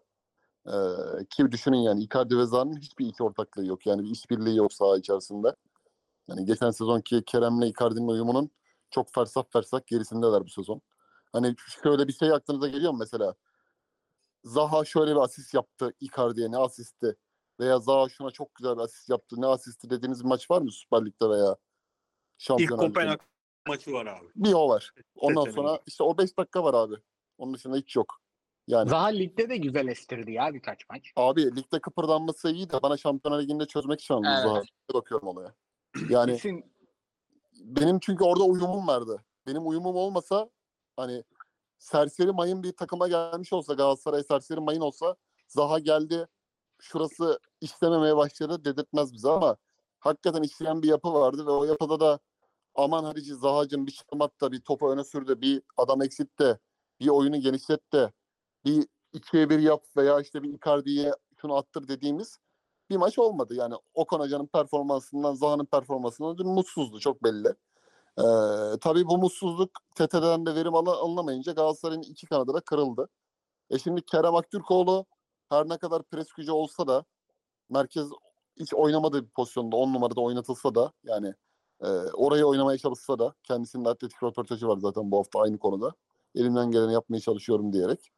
Ee, 0.67 0.71
ki 1.29 1.51
düşünün 1.51 1.77
yani 1.77 2.03
Icardi 2.03 2.37
ve 2.37 2.45
Zaha'nın 2.45 2.77
hiçbir 2.77 3.07
iki 3.07 3.23
ortaklığı 3.23 3.65
yok. 3.65 3.85
Yani 3.85 4.03
bir 4.03 4.09
işbirliği 4.09 4.57
yok 4.57 4.73
saha 4.73 4.97
içerisinde. 4.97 5.55
Yani 6.29 6.45
geçen 6.45 6.71
sezonki 6.71 7.23
Kerem'le 7.25 7.61
Icardi'nin 7.61 8.07
uyumunun 8.07 8.49
çok 8.91 9.13
fersah 9.13 9.43
fersah 9.49 9.79
gerisindeler 9.87 10.45
bu 10.45 10.49
sezon. 10.49 10.81
Hani 11.33 11.55
şöyle 11.83 12.07
bir 12.07 12.13
şey 12.13 12.31
aklınıza 12.31 12.67
geliyor 12.67 12.91
mu 12.91 12.97
mesela? 12.97 13.35
Zaha 14.43 14.85
şöyle 14.85 15.11
bir 15.11 15.19
asist 15.21 15.53
yaptı 15.53 15.93
Icardi'ye 15.99 16.51
ne 16.51 16.57
asisti? 16.57 17.17
Veya 17.59 17.79
Zaha 17.79 18.09
şuna 18.09 18.31
çok 18.31 18.55
güzel 18.55 18.75
bir 18.77 18.81
asist 18.81 19.09
yaptı 19.09 19.41
ne 19.41 19.45
asisti 19.47 19.89
dediğiniz 19.89 20.23
bir 20.23 20.29
maç 20.29 20.51
var 20.51 20.61
mı 20.61 20.71
Süper 20.71 21.05
Lig'de 21.05 21.29
veya 21.29 21.51
İlk 21.51 21.57
Şampiyonlar 22.37 22.83
Ligi'nde? 22.83 22.99
Kopenhag 22.99 23.19
maçı 23.67 23.91
var 23.93 24.05
abi. 24.05 24.25
Bir 24.35 24.53
o 24.53 24.69
var. 24.69 24.93
Ondan 25.15 25.51
sonra 25.51 25.79
işte 25.85 26.03
o 26.03 26.17
5 26.17 26.37
dakika 26.37 26.63
var 26.63 26.73
abi. 26.73 26.95
Onun 27.37 27.53
dışında 27.53 27.77
hiç 27.77 27.95
yok. 27.95 28.21
Yani 28.67 28.89
Zaha 28.89 29.05
ligde 29.07 29.49
de 29.49 29.57
güzel 29.57 29.87
estirdi 29.87 30.31
ya 30.31 30.53
birkaç 30.53 30.89
maç. 30.89 31.11
abi 31.15 31.55
ligde 31.55 31.79
kıpırdanması 31.79 32.51
iyi 32.51 32.69
de 32.69 32.81
bana 32.81 32.97
Şampiyonlar 32.97 33.41
Ligi'nde 33.41 33.65
çözmek 33.65 34.01
için 34.01 34.13
Evet. 34.13 34.43
Zaha. 34.43 34.63
Bakıyorum 34.93 35.27
olaya. 35.27 35.55
Yani 36.09 36.31
Kesin 36.31 36.73
benim 37.59 37.99
çünkü 37.99 38.23
orada 38.23 38.43
uyumum 38.43 38.87
vardı. 38.87 39.23
Benim 39.47 39.67
uyumum 39.67 39.95
olmasa 39.95 40.49
hani 40.99 41.23
serseri 41.79 42.31
mayın 42.31 42.63
bir 42.63 42.71
takıma 42.71 43.07
gelmiş 43.07 43.53
olsa 43.53 43.73
Galatasaray 43.73 44.23
serseri 44.23 44.59
mayın 44.59 44.81
olsa 44.81 45.15
Zaha 45.47 45.79
geldi 45.79 46.27
şurası 46.79 47.39
işlememeye 47.61 48.17
başladı 48.17 48.65
dedirtmez 48.65 49.13
bize 49.13 49.29
ama 49.29 49.57
hakikaten 49.99 50.43
işleyen 50.43 50.83
bir 50.83 50.87
yapı 50.87 51.13
vardı 51.13 51.45
ve 51.45 51.51
o 51.51 51.65
yapıda 51.65 51.99
da 51.99 52.19
aman 52.75 53.03
hadici 53.03 53.35
Zaha'cım 53.35 53.87
bir 53.87 53.91
çalım 53.91 54.21
at 54.21 54.41
da 54.41 54.51
bir 54.51 54.61
topu 54.61 54.91
öne 54.91 55.03
sür 55.03 55.27
de 55.27 55.41
bir 55.41 55.61
adam 55.77 56.01
eksit 56.01 56.39
de 56.39 56.59
bir 56.99 57.07
oyunu 57.07 57.37
genişlet 57.41 57.93
de 57.93 58.11
bir 58.65 58.87
ikiye 59.13 59.49
bir 59.49 59.59
yap 59.59 59.85
veya 59.97 60.21
işte 60.21 60.43
bir 60.43 60.53
Icardi'ye 60.53 61.13
şunu 61.41 61.55
attır 61.55 61.87
dediğimiz 61.87 62.39
bir 62.89 62.97
maç 62.97 63.19
olmadı. 63.19 63.55
Yani 63.55 63.75
Okan 63.93 64.19
Hoca'nın 64.19 64.47
performansından 64.47 65.33
Zaha'nın 65.33 65.65
performansından 65.65 66.47
mutsuzdu 66.47 66.99
çok 66.99 67.23
belli. 67.23 67.55
Ee, 68.17 68.23
tabii 68.81 69.05
bu 69.05 69.17
mutsuzluk 69.17 69.71
TT'den 69.95 70.45
de 70.45 70.55
verim 70.55 70.75
al- 70.75 70.85
alınamayınca 70.87 71.51
Galatasaray'ın 71.51 72.01
iki 72.01 72.27
kanadı 72.27 72.53
da 72.53 72.59
kırıldı. 72.59 73.09
E 73.69 73.79
şimdi 73.79 74.01
Kerem 74.01 74.35
Aktürkoğlu 74.35 75.05
her 75.49 75.69
ne 75.69 75.77
kadar 75.77 76.03
pres 76.03 76.31
gücü 76.31 76.51
olsa 76.51 76.87
da 76.87 77.05
merkez 77.69 78.07
hiç 78.59 78.73
oynamadığı 78.73 79.23
bir 79.25 79.29
pozisyonda 79.29 79.75
10 79.75 79.93
numarada 79.93 80.21
oynatılsa 80.21 80.75
da 80.75 80.91
yani 81.03 81.33
e, 81.81 81.87
orayı 82.13 82.45
oynamaya 82.45 82.77
çalışsa 82.77 83.19
da 83.19 83.33
kendisinin 83.43 83.85
de 83.85 83.89
atletik 83.89 84.23
röportajı 84.23 84.67
var 84.67 84.77
zaten 84.77 85.11
bu 85.11 85.17
hafta 85.17 85.39
aynı 85.39 85.57
konuda. 85.57 85.93
Elimden 86.35 86.71
geleni 86.71 86.93
yapmaya 86.93 87.19
çalışıyorum 87.19 87.73
diyerek. 87.73 88.11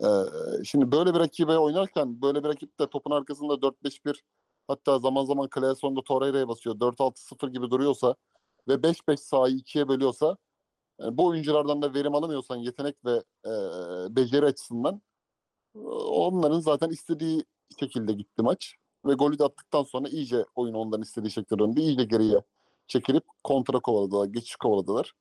E, 0.00 0.08
şimdi 0.64 0.92
böyle 0.92 1.14
bir 1.14 1.18
rakibe 1.20 1.58
oynarken 1.58 2.22
böyle 2.22 2.44
bir 2.44 2.48
rakip 2.48 2.80
de 2.80 2.86
topun 2.86 3.10
arkasında 3.10 3.62
4-5-1 3.62 4.22
hatta 4.68 4.98
zaman 4.98 5.24
zaman 5.24 5.48
Claeson'da 5.54 6.02
Torreira'ya 6.02 6.48
basıyor. 6.48 6.76
4-6-0 6.76 7.52
gibi 7.52 7.70
duruyorsa 7.70 8.14
ve 8.68 8.74
5-5 8.74 9.16
sahayı 9.16 9.56
ikiye 9.56 9.88
bölüyorsa 9.88 10.36
yani 11.00 11.18
bu 11.18 11.26
oyunculardan 11.26 11.82
da 11.82 11.94
verim 11.94 12.14
alamıyorsan 12.14 12.56
yetenek 12.56 13.04
ve 13.04 13.22
e, 13.46 13.50
beceri 14.16 14.46
açısından 14.46 15.02
e, 15.76 15.78
onların 15.78 16.60
zaten 16.60 16.90
istediği 16.90 17.44
şekilde 17.80 18.12
gitti 18.12 18.42
maç. 18.42 18.74
Ve 19.06 19.14
golü 19.14 19.38
de 19.38 19.44
attıktan 19.44 19.82
sonra 19.82 20.08
iyice 20.08 20.46
oyun 20.54 20.74
onların 20.74 21.02
istediği 21.02 21.30
şekilde 21.30 21.58
döndü. 21.58 21.80
İyice 21.80 22.04
geriye 22.04 22.42
çekilip 22.88 23.24
kontra 23.44 23.80
kovaladılar, 23.80 24.26
geçiş 24.26 24.56
kovaladılar. 24.56 25.12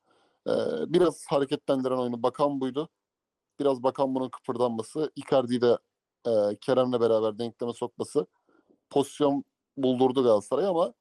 E, 0.48 0.52
biraz 0.94 1.26
hareketlendiren 1.28 1.98
oyunu 1.98 2.24
Bakan 2.24 2.62
buydu. 2.62 2.90
Biraz 3.60 3.84
Bakan 3.84 4.16
bunun 4.16 4.30
kıpırdanması. 4.30 5.12
Icardi'yi 5.16 5.62
de 5.62 5.78
e, 6.28 6.32
Kerem'le 6.62 7.02
beraber 7.02 7.40
denkleme 7.40 7.74
sokması 7.74 8.28
pozisyon 8.90 9.44
buldurdu 9.78 10.24
Galatasaray 10.24 10.68
ama 10.68 10.94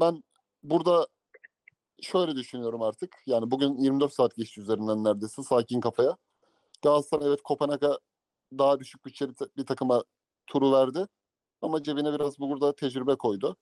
ben 0.00 0.24
burada 0.62 1.06
şöyle 2.02 2.36
düşünüyorum 2.36 2.82
artık. 2.82 3.16
Yani 3.26 3.50
bugün 3.50 3.78
24 3.78 4.12
saat 4.14 4.36
geçti 4.36 4.60
üzerinden 4.60 5.04
neredeyse 5.04 5.42
sakin 5.42 5.80
kafaya. 5.80 6.16
Galatasaray 6.82 7.28
evet 7.28 7.42
Kopenhag'a 7.42 7.98
daha 8.58 8.80
düşük 8.80 9.06
bütçeli 9.06 9.32
bir 9.56 9.66
takıma 9.66 10.04
turu 10.46 10.72
verdi. 10.72 11.06
Ama 11.62 11.82
cebine 11.82 12.12
biraz 12.14 12.38
burada 12.40 12.74
tecrübe 12.76 13.16
koydu. 13.16 13.56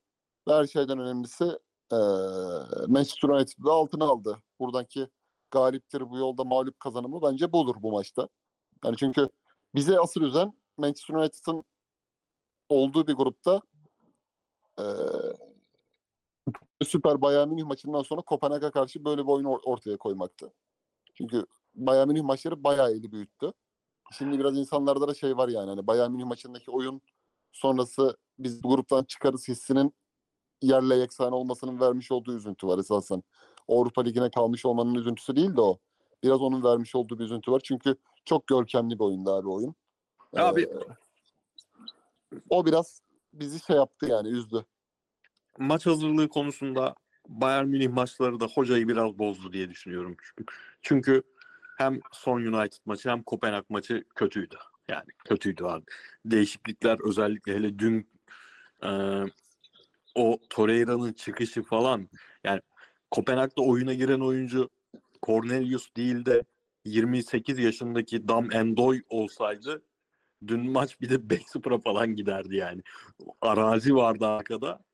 Ve 0.49 0.55
her 0.55 0.67
şeyden 0.67 0.99
önemlisi 0.99 1.45
eee 1.93 1.99
Manchester 2.89 3.29
United'ı 3.29 3.71
altına 3.73 4.05
aldı. 4.07 4.43
Buradaki 4.61 5.09
galiptir 5.51 6.11
bu 6.11 6.19
yolda 6.19 6.45
mağlup 6.45 6.81
kazanımı 6.81 7.23
bence 7.23 7.53
budur 7.53 7.77
bu 7.81 7.93
maçta. 7.93 8.29
Yani 8.85 8.97
çünkü 8.99 9.29
bize 9.75 10.01
asıl 10.01 10.23
üzen 10.23 10.53
Manchester 10.79 11.15
United'ın 11.15 11.65
olduğu 12.69 13.07
bir 13.07 13.15
grupta 13.15 13.63
eee 14.79 14.87
Süper 16.85 17.21
Bayern 17.23 17.49
Münih 17.49 17.65
maçından 17.65 18.03
sonra 18.03 18.21
Kopenhag'a 18.23 18.71
karşı 18.71 19.05
böyle 19.05 19.23
bir 19.23 19.29
oyun 19.29 19.45
or- 19.45 19.65
ortaya 19.65 19.97
koymaktı. 19.97 20.53
Çünkü 21.15 21.47
Bayern 21.75 22.09
Münih 22.09 22.23
maçları 22.23 22.65
bayağı 22.65 22.91
eli 22.93 23.13
büyüttü. 23.13 23.53
Şimdi 24.13 24.39
biraz 24.39 24.59
insanlarda 24.59 25.09
da 25.09 25.15
şey 25.15 25.37
var 25.37 25.49
yani 25.49 25.69
hani 25.71 25.87
Bayern 25.87 26.11
Münih 26.11 26.25
maçındaki 26.25 26.71
oyun 26.71 27.03
sonrası 27.53 28.17
biz 28.39 28.63
bu 28.63 28.69
gruptan 28.69 29.05
çıkarız 29.05 29.49
hissinin 29.49 29.95
yerle 30.63 30.95
yeksan 30.97 31.33
olmasının 31.33 31.81
vermiş 31.81 32.13
olduğu 32.13 32.35
üzüntü 32.37 32.67
var 32.67 32.79
esasen. 32.79 33.23
Avrupa 33.69 34.03
Ligi'ne 34.03 34.31
kalmış 34.31 34.67
olmanın 34.67 34.95
üzüntüsü 34.95 35.37
değil 35.37 35.57
de 35.57 35.61
o. 35.61 35.79
Biraz 36.23 36.41
onun 36.41 36.65
vermiş 36.65 36.95
olduğu 36.95 37.19
bir 37.19 37.25
üzüntü 37.25 37.53
var. 37.53 37.61
Çünkü 37.65 37.97
çok 38.25 38.47
görkemli 38.47 38.99
bir 38.99 39.05
oyundu 39.05 39.31
abi 39.31 39.49
oyun. 39.49 39.75
Abi- 40.37 40.63
Ee, 40.63 42.37
o 42.51 42.67
biraz 42.67 43.03
bizi 43.33 43.61
şey 43.61 43.77
yaptı 43.77 44.07
yani 44.07 44.29
üzdü. 44.29 44.65
Maç 45.59 45.87
hazırlığı 45.87 46.29
konusunda 46.29 46.95
Bayern 47.29 47.67
Münih 47.67 47.89
maçları 47.89 48.41
da 48.41 48.47
hocayı 48.47 48.89
biraz 48.89 49.19
bozdu 49.19 49.53
diye 49.53 49.71
düşünüyorum. 49.71 50.17
Çünkü, 50.23 50.45
çünkü 50.83 51.23
hem 51.79 52.01
son 52.13 52.41
United 52.41 52.79
maçı 52.87 53.11
hem 53.11 53.23
Kopenhag 53.23 53.65
maçı 53.69 54.05
kötüydü. 54.15 54.57
Yani 54.89 55.09
kötüydü 55.25 55.65
abi. 55.65 55.85
Değişiklikler 56.25 57.09
özellikle 57.09 57.55
hele 57.55 57.79
dün 57.79 58.09
e, 58.85 58.91
o 60.15 60.39
Torreira'nın 60.51 61.13
çıkışı 61.13 61.63
falan 61.63 62.09
yani 62.45 62.61
Kopenhag'da 63.11 63.63
oyuna 63.63 63.95
giren 63.95 64.21
oyuncu 64.21 64.71
Cornelius 65.23 65.89
değil 65.97 66.27
de 66.27 66.45
28 66.85 67.59
yaşındaki 67.59 68.29
Dam 68.29 68.53
Endoy 68.53 69.03
olsaydı 69.09 69.83
dün 70.47 70.71
maç 70.71 71.01
bir 71.01 71.11
de 71.11 71.15
5-0'a 71.35 71.79
falan 71.79 72.15
giderdi 72.15 72.57
yani. 72.57 72.83
Arazi 73.41 73.95
vardı 73.95 74.27
arkada. 74.27 74.86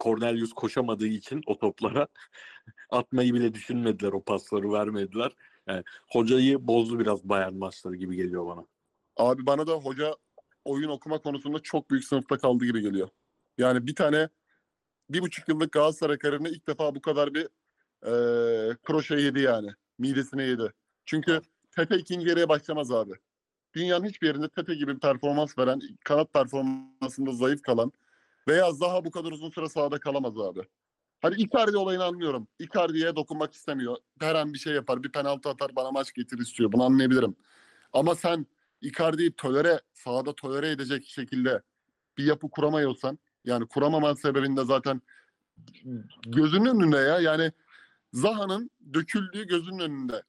Cornelius 0.00 0.52
koşamadığı 0.52 1.06
için 1.06 1.42
o 1.46 1.58
toplara 1.58 2.08
atmayı 2.90 3.34
bile 3.34 3.54
düşünmediler. 3.54 4.12
O 4.12 4.22
pasları 4.22 4.72
vermediler. 4.72 5.32
Yani 5.66 5.84
hocayı 6.08 6.66
bozdu 6.68 6.98
biraz 6.98 7.24
Bayern 7.24 7.54
maçları 7.54 7.96
gibi 7.96 8.16
geliyor 8.16 8.46
bana. 8.46 8.66
Abi 9.16 9.46
bana 9.46 9.66
da 9.66 9.72
hoca 9.72 10.16
oyun 10.64 10.88
okuma 10.88 11.18
konusunda 11.18 11.58
çok 11.60 11.90
büyük 11.90 12.04
sınıfta 12.04 12.38
kaldı 12.38 12.64
gibi 12.64 12.80
geliyor. 12.80 13.08
Yani 13.58 13.86
bir 13.86 13.94
tane 13.94 14.28
bir 15.10 15.20
buçuk 15.20 15.48
yıllık 15.48 15.72
Galatasaray 15.72 16.18
kariyerinde 16.18 16.50
ilk 16.50 16.68
defa 16.68 16.94
bu 16.94 17.00
kadar 17.00 17.34
bir 17.34 17.48
eee 18.06 18.76
kroşe 18.84 19.14
yedi 19.14 19.40
yani. 19.40 19.68
Midesine 19.98 20.42
yedi. 20.42 20.72
Çünkü 21.04 21.40
Tete 21.76 21.96
ikinci 21.96 22.28
yarıya 22.28 22.48
başlamaz 22.48 22.92
abi. 22.92 23.12
Dünyanın 23.74 24.04
hiçbir 24.08 24.26
yerinde 24.26 24.48
Tete 24.48 24.74
gibi 24.74 24.94
bir 24.94 25.00
performans 25.00 25.58
veren, 25.58 25.80
kanat 26.04 26.32
performansında 26.32 27.32
zayıf 27.32 27.62
kalan 27.62 27.92
veya 28.48 28.72
Zaha 28.72 29.04
bu 29.04 29.10
kadar 29.10 29.32
uzun 29.32 29.50
süre 29.50 29.68
sahada 29.68 30.00
kalamaz 30.00 30.38
abi. 30.38 30.60
Hadi 31.22 31.42
Icardi 31.42 31.76
olayını 31.76 32.04
anlıyorum. 32.04 32.48
Icardi'ye 32.58 33.16
dokunmak 33.16 33.54
istemiyor. 33.54 33.96
Her 34.20 34.34
an 34.34 34.54
bir 34.54 34.58
şey 34.58 34.74
yapar. 34.74 35.02
Bir 35.02 35.12
penaltı 35.12 35.48
atar 35.48 35.76
bana 35.76 35.90
maç 35.90 36.12
getir 36.12 36.38
istiyor. 36.38 36.72
Bunu 36.72 36.84
anlayabilirim. 36.84 37.36
Ama 37.92 38.14
sen 38.14 38.46
Icardi'yi 38.80 39.32
tolere, 39.32 39.80
sahada 39.94 40.34
tolere 40.34 40.70
edecek 40.70 41.06
şekilde 41.06 41.62
bir 42.18 42.24
yapı 42.24 42.50
kuramıyorsan 42.50 43.18
yani 43.44 43.68
kuramaman 43.68 44.14
sebebinde 44.14 44.64
zaten 44.64 45.02
gözünün 46.26 46.64
önünde 46.64 46.96
ya 46.96 47.20
yani 47.20 47.52
Zaha'nın 48.12 48.70
döküldüğü 48.94 49.46
gözünün 49.46 49.78
önünde. 49.78 50.22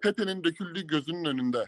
Pepe'nin 0.00 0.44
döküldüğü 0.44 0.86
gözünün 0.86 1.24
önünde. 1.24 1.66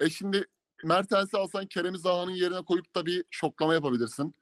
E 0.00 0.10
şimdi 0.10 0.46
Mertens'i 0.84 1.36
alsan 1.36 1.66
Kerem'i 1.66 1.98
Zaha'nın 1.98 2.30
yerine 2.30 2.64
koyup 2.64 2.94
da 2.94 3.06
bir 3.06 3.24
şoklama 3.30 3.74
yapabilirsin. 3.74 4.34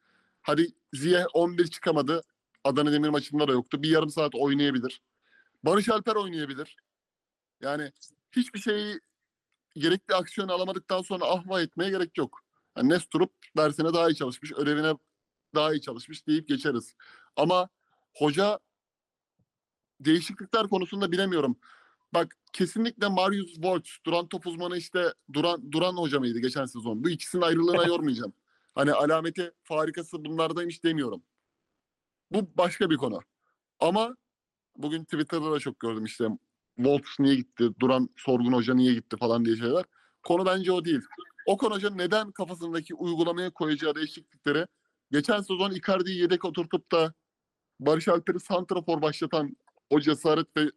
Hadi 0.42 0.68
Ziye 0.92 1.26
11 1.26 1.66
çıkamadı. 1.66 2.22
Adana 2.64 2.92
Demir 2.92 3.08
maçında 3.08 3.48
da 3.48 3.52
yoktu. 3.52 3.82
Bir 3.82 3.88
yarım 3.88 4.10
saat 4.10 4.34
oynayabilir. 4.34 5.02
Barış 5.62 5.88
Alper 5.88 6.16
oynayabilir. 6.16 6.76
Yani 7.60 7.92
hiçbir 8.32 8.58
şeyi 8.58 9.00
gerekli 9.74 10.14
aksiyon 10.14 10.48
alamadıktan 10.48 11.02
sonra 11.02 11.24
ahva 11.24 11.62
etmeye 11.62 11.90
gerek 11.90 12.18
yok. 12.18 12.40
Yani 12.76 12.88
Nesturup 12.88 13.32
dersine 13.56 13.94
daha 13.94 14.10
iyi 14.10 14.14
çalışmış, 14.14 14.52
ödevine 14.52 14.92
daha 15.54 15.74
iyi 15.74 15.80
çalışmış 15.80 16.26
deyip 16.26 16.48
geçeriz. 16.48 16.94
Ama 17.36 17.68
hoca 18.14 18.58
değişiklikler 20.00 20.68
konusunda 20.68 21.12
bilemiyorum. 21.12 21.56
Bak 22.14 22.36
kesinlikle 22.52 23.08
Marius 23.08 23.52
Wolf, 23.52 24.04
duran 24.06 24.28
top 24.28 24.46
uzmanı 24.46 24.76
işte 24.76 25.14
Duran 25.32 25.72
Duran 25.72 25.96
hoca 25.96 26.20
mıydı 26.20 26.38
geçen 26.38 26.64
sezon? 26.64 27.04
Bu 27.04 27.10
ikisinin 27.10 27.42
ayrılığına 27.42 27.84
yormayacağım. 27.86 28.32
Hani 28.74 28.92
alameti 28.92 29.52
farikası 29.62 30.24
bunlardaymış 30.24 30.84
demiyorum. 30.84 31.22
Bu 32.30 32.50
başka 32.54 32.90
bir 32.90 32.96
konu. 32.96 33.20
Ama 33.80 34.16
bugün 34.76 35.04
Twitter'da 35.04 35.52
da 35.52 35.58
çok 35.58 35.80
gördüm 35.80 36.04
işte 36.04 36.28
Wolf 36.76 37.06
niye 37.18 37.34
gitti, 37.34 37.68
Duran 37.80 38.08
Sorgun 38.16 38.52
Hoca 38.52 38.74
niye 38.74 38.94
gitti 38.94 39.16
falan 39.16 39.44
diye 39.44 39.56
şeyler. 39.56 39.84
Konu 40.22 40.46
bence 40.46 40.72
o 40.72 40.84
değil. 40.84 41.00
Okan 41.46 41.70
Hoca 41.70 41.90
neden 41.90 42.32
kafasındaki 42.32 42.94
uygulamaya 42.94 43.50
koyacağı 43.50 43.94
değişiklikleri 43.94 44.66
geçen 45.10 45.40
sezon 45.40 45.70
Icardi'yi 45.70 46.20
yedek 46.20 46.44
oturtup 46.44 46.92
da 46.92 47.14
Barış 47.80 48.08
Alper'i 48.08 48.40
santrafor 48.40 49.02
başlatan 49.02 49.56
o 49.90 50.00
cesaret 50.00 50.46
ve 50.56 50.70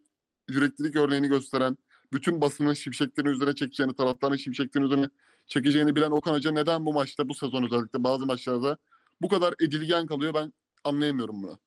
yüreklilik 0.49 0.95
örneğini 0.95 1.27
gösteren, 1.27 1.77
bütün 2.13 2.41
basının 2.41 2.73
şimşeklerin 2.73 3.29
üzerine 3.29 3.55
çekeceğini, 3.55 3.95
taraftarın 3.95 4.35
şimşeklerin 4.35 4.85
üzerine 4.85 5.09
çekeceğini 5.47 5.95
bilen 5.95 6.11
Okan 6.11 6.33
Hoca 6.33 6.51
neden 6.51 6.85
bu 6.85 6.93
maçta, 6.93 7.29
bu 7.29 7.33
sezon 7.33 7.63
özellikle 7.63 8.03
bazı 8.03 8.25
maçlarda 8.25 8.77
bu 9.21 9.27
kadar 9.27 9.53
edilgen 9.61 10.05
kalıyor 10.05 10.33
ben 10.33 10.53
anlayamıyorum 10.83 11.43
bunu. 11.43 11.59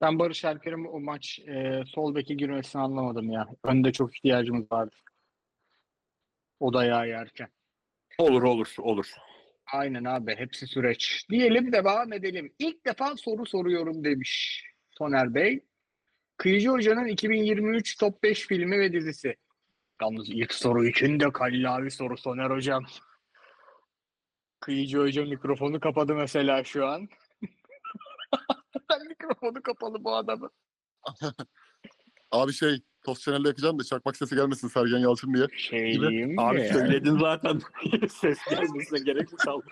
Ben 0.00 0.18
Barış 0.18 0.44
Alper'in 0.44 0.84
o 0.84 1.00
maç 1.00 1.38
e, 1.38 1.82
sol 1.86 2.14
beki 2.14 2.36
girmesini 2.36 2.82
anlamadım 2.82 3.30
ya. 3.30 3.48
Önde 3.64 3.92
çok 3.92 4.16
ihtiyacımız 4.16 4.72
vardı. 4.72 4.96
O 6.60 6.72
dayağı 6.72 7.08
yerken. 7.08 7.48
Olur 8.18 8.42
olur 8.42 8.74
olur. 8.78 9.12
Aynen 9.72 10.04
abi. 10.04 10.34
Hepsi 10.36 10.66
süreç. 10.66 11.26
Diyelim 11.30 11.72
devam 11.72 12.12
edelim. 12.12 12.52
İlk 12.58 12.86
defa 12.86 13.16
soru 13.16 13.46
soruyorum 13.46 14.04
demiş 14.04 14.62
Soner 14.98 15.34
Bey. 15.34 15.64
Kıyıcı 16.36 16.68
Hoca'nın 16.68 17.06
2023 17.06 17.98
Top 17.98 18.22
5 18.22 18.46
filmi 18.46 18.78
ve 18.78 18.92
dizisi. 18.92 19.36
Yalnız 20.02 20.28
ilk 20.28 20.54
soru 20.54 20.86
için 20.86 21.20
de 21.20 21.32
kallavi 21.32 21.90
soru 21.90 22.16
Soner 22.16 22.50
Hocam. 22.50 22.84
Kıyıcı 24.60 24.98
Hoca 24.98 25.24
mikrofonu 25.24 25.80
kapadı 25.80 26.14
mesela 26.14 26.64
şu 26.64 26.86
an. 26.86 27.08
Mikrofonu 29.08 29.62
kapalı 29.62 30.04
bu 30.04 30.16
adamın. 30.16 30.50
Abi 32.30 32.52
şey 32.52 32.82
tost 33.04 33.22
çeneli 33.22 33.46
yakacağım 33.46 33.78
da 33.78 33.84
çakmak 33.84 34.16
sesi 34.16 34.34
gelmesin 34.34 34.68
Sergen 34.68 34.98
Yalçın 34.98 35.34
diye. 35.34 35.46
Şey 35.56 35.92
Gibi. 35.92 36.34
Abi 36.38 36.68
söyledin 36.72 37.18
zaten. 37.18 37.60
Ses 38.08 38.38
gelmesine 38.50 38.98
gerek 38.98 39.32
mi 39.32 39.38
kaldı? 39.38 39.66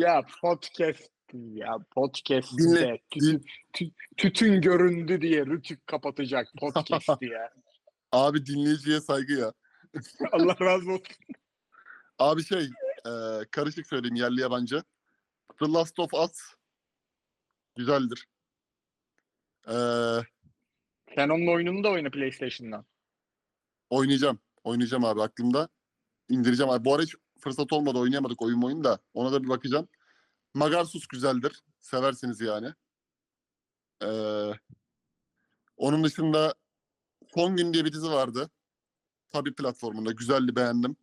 ya 0.00 0.22
podcast 0.40 1.13
ya 1.32 1.78
podcast 1.90 2.58
Dinle, 2.58 2.80
de 2.80 2.98
tütün, 3.10 3.44
tü- 3.74 3.92
tütün 4.16 4.60
göründü 4.60 5.20
diye 5.20 5.46
rütük 5.46 5.86
kapatacak 5.86 6.48
podcast 6.58 7.08
ya. 7.22 7.52
Abi 8.12 8.46
dinleyiciye 8.46 9.00
saygı 9.00 9.32
ya. 9.32 9.52
Allah 10.32 10.56
razı 10.60 10.92
olsun. 10.92 11.06
Abi 12.18 12.44
şey 12.44 12.62
e, 13.06 13.12
karışık 13.50 13.86
söyleyeyim 13.86 14.16
yerli 14.16 14.40
yabancı. 14.40 14.82
The 15.58 15.66
Last 15.72 15.98
of 15.98 16.14
Us 16.14 16.32
güzeldir. 17.76 18.28
E, 19.68 19.74
Sen 21.14 21.28
onun 21.28 21.46
oyununu 21.46 21.84
da 21.84 21.90
oyna 21.90 22.10
PlayStation'dan. 22.10 22.84
oynayacağım. 23.90 24.38
Oynayacağım 24.64 25.04
abi 25.04 25.22
aklımda. 25.22 25.68
İndireceğim 26.28 26.70
abi. 26.72 26.84
Bu 26.84 26.94
ara 26.94 27.02
hiç 27.02 27.14
fırsat 27.40 27.72
olmadı 27.72 27.98
oynayamadık 27.98 28.42
oyun 28.42 28.62
oyun 28.62 28.84
da. 28.84 28.98
Ona 29.14 29.32
da 29.32 29.42
bir 29.42 29.48
bakacağım. 29.48 29.88
Magarsus 30.54 31.06
güzeldir. 31.06 31.64
Seversiniz 31.80 32.40
yani. 32.40 32.74
E, 34.02 34.08
onun 35.76 36.04
dışında 36.04 36.54
Son 37.34 37.56
Gün 37.56 37.72
diye 37.72 37.84
bir 37.84 37.92
dizi 37.92 38.10
vardı. 38.10 38.50
Tabii 39.30 39.54
platformunda. 39.54 40.12
Güzeldi 40.12 40.56
beğendim. 40.56 40.96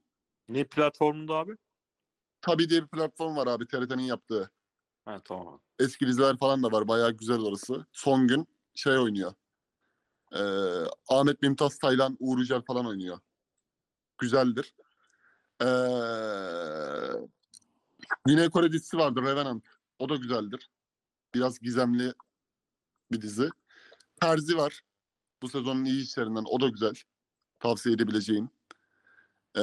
Ne 0.49 0.63
platformunda 0.63 1.33
abi? 1.33 1.57
Tabii 2.41 2.69
diye 2.69 2.83
bir 2.83 2.87
platform 2.87 3.35
var 3.35 3.47
abi 3.47 3.67
TRT'nin 3.67 4.03
yaptığı. 4.03 4.51
Ha 5.05 5.21
tamam. 5.23 5.61
Eski 5.79 6.07
diziler 6.07 6.37
falan 6.37 6.63
da 6.63 6.71
var. 6.71 6.87
Bayağı 6.87 7.11
güzel 7.11 7.39
orası. 7.39 7.85
Son 7.91 8.27
gün 8.27 8.47
şey 8.75 8.97
oynuyor. 8.97 9.33
Ee, 10.33 10.39
Ahmet 11.09 11.41
Mümtaz 11.41 11.77
Taylan, 11.77 12.17
Uğur 12.19 12.39
Yücel 12.39 12.61
falan 12.61 12.87
oynuyor. 12.87 13.19
Güzeldir. 14.17 14.75
Ee, 15.61 15.65
Güney 18.27 18.49
Kore 18.49 18.71
dizisi 18.71 18.97
vardı 18.97 19.21
Revenant. 19.21 19.65
O 19.99 20.09
da 20.09 20.15
güzeldir. 20.15 20.69
Biraz 21.33 21.59
gizemli 21.59 22.13
bir 23.11 23.21
dizi. 23.21 23.49
Terzi 24.21 24.57
var. 24.57 24.81
Bu 25.41 25.49
sezonun 25.49 25.85
iyi 25.85 26.03
işlerinden. 26.03 26.43
O 26.47 26.61
da 26.61 26.67
güzel. 26.67 26.93
Tavsiye 27.59 27.95
edebileceğim. 27.95 28.49
Ee, 29.55 29.61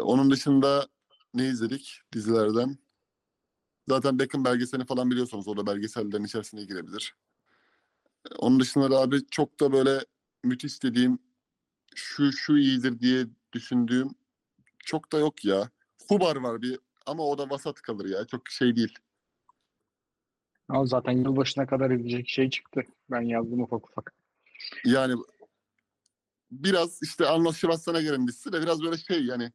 onun 0.00 0.30
dışında 0.30 0.88
ne 1.34 1.48
izledik 1.48 2.00
dizilerden? 2.12 2.78
Zaten 3.88 4.18
Beckham 4.18 4.44
belgeselini 4.44 4.86
falan 4.86 5.10
biliyorsanız 5.10 5.48
o 5.48 5.56
da 5.56 5.66
belgesellerin 5.66 6.24
içerisine 6.24 6.64
girebilir. 6.64 7.14
Ee, 8.30 8.34
Onun 8.34 8.60
dışında 8.60 8.90
da 8.90 8.98
abi 8.98 9.26
çok 9.30 9.60
da 9.60 9.72
böyle 9.72 10.04
müthiş 10.44 10.82
dediğim 10.82 11.18
şu 11.94 12.32
şu 12.32 12.56
iyidir 12.56 13.00
diye 13.00 13.26
düşündüğüm 13.52 14.10
çok 14.78 15.12
da 15.12 15.18
yok 15.18 15.44
ya. 15.44 15.70
Fubar 16.08 16.36
var 16.36 16.62
bir 16.62 16.78
ama 17.06 17.22
o 17.26 17.38
da 17.38 17.50
vasat 17.50 17.82
kalır 17.82 18.08
ya. 18.08 18.24
Çok 18.24 18.48
şey 18.48 18.76
değil. 18.76 18.98
Ama 20.68 20.86
zaten 20.86 21.12
yılbaşına 21.12 21.66
kadar 21.66 21.90
izleyecek 21.90 22.28
şey 22.28 22.50
çıktı. 22.50 22.82
Ben 23.10 23.20
yazdım 23.20 23.60
ufak 23.60 23.90
ufak. 23.90 24.14
Yani 24.84 25.14
biraz 26.50 27.02
işte 27.02 27.26
Arnold 27.26 27.52
Schwarzenegger'e 27.54 28.02
gelen 28.02 28.28
dizisi 28.28 28.52
de 28.52 28.62
biraz 28.62 28.82
böyle 28.82 28.96
şey 28.96 29.24
yani 29.24 29.52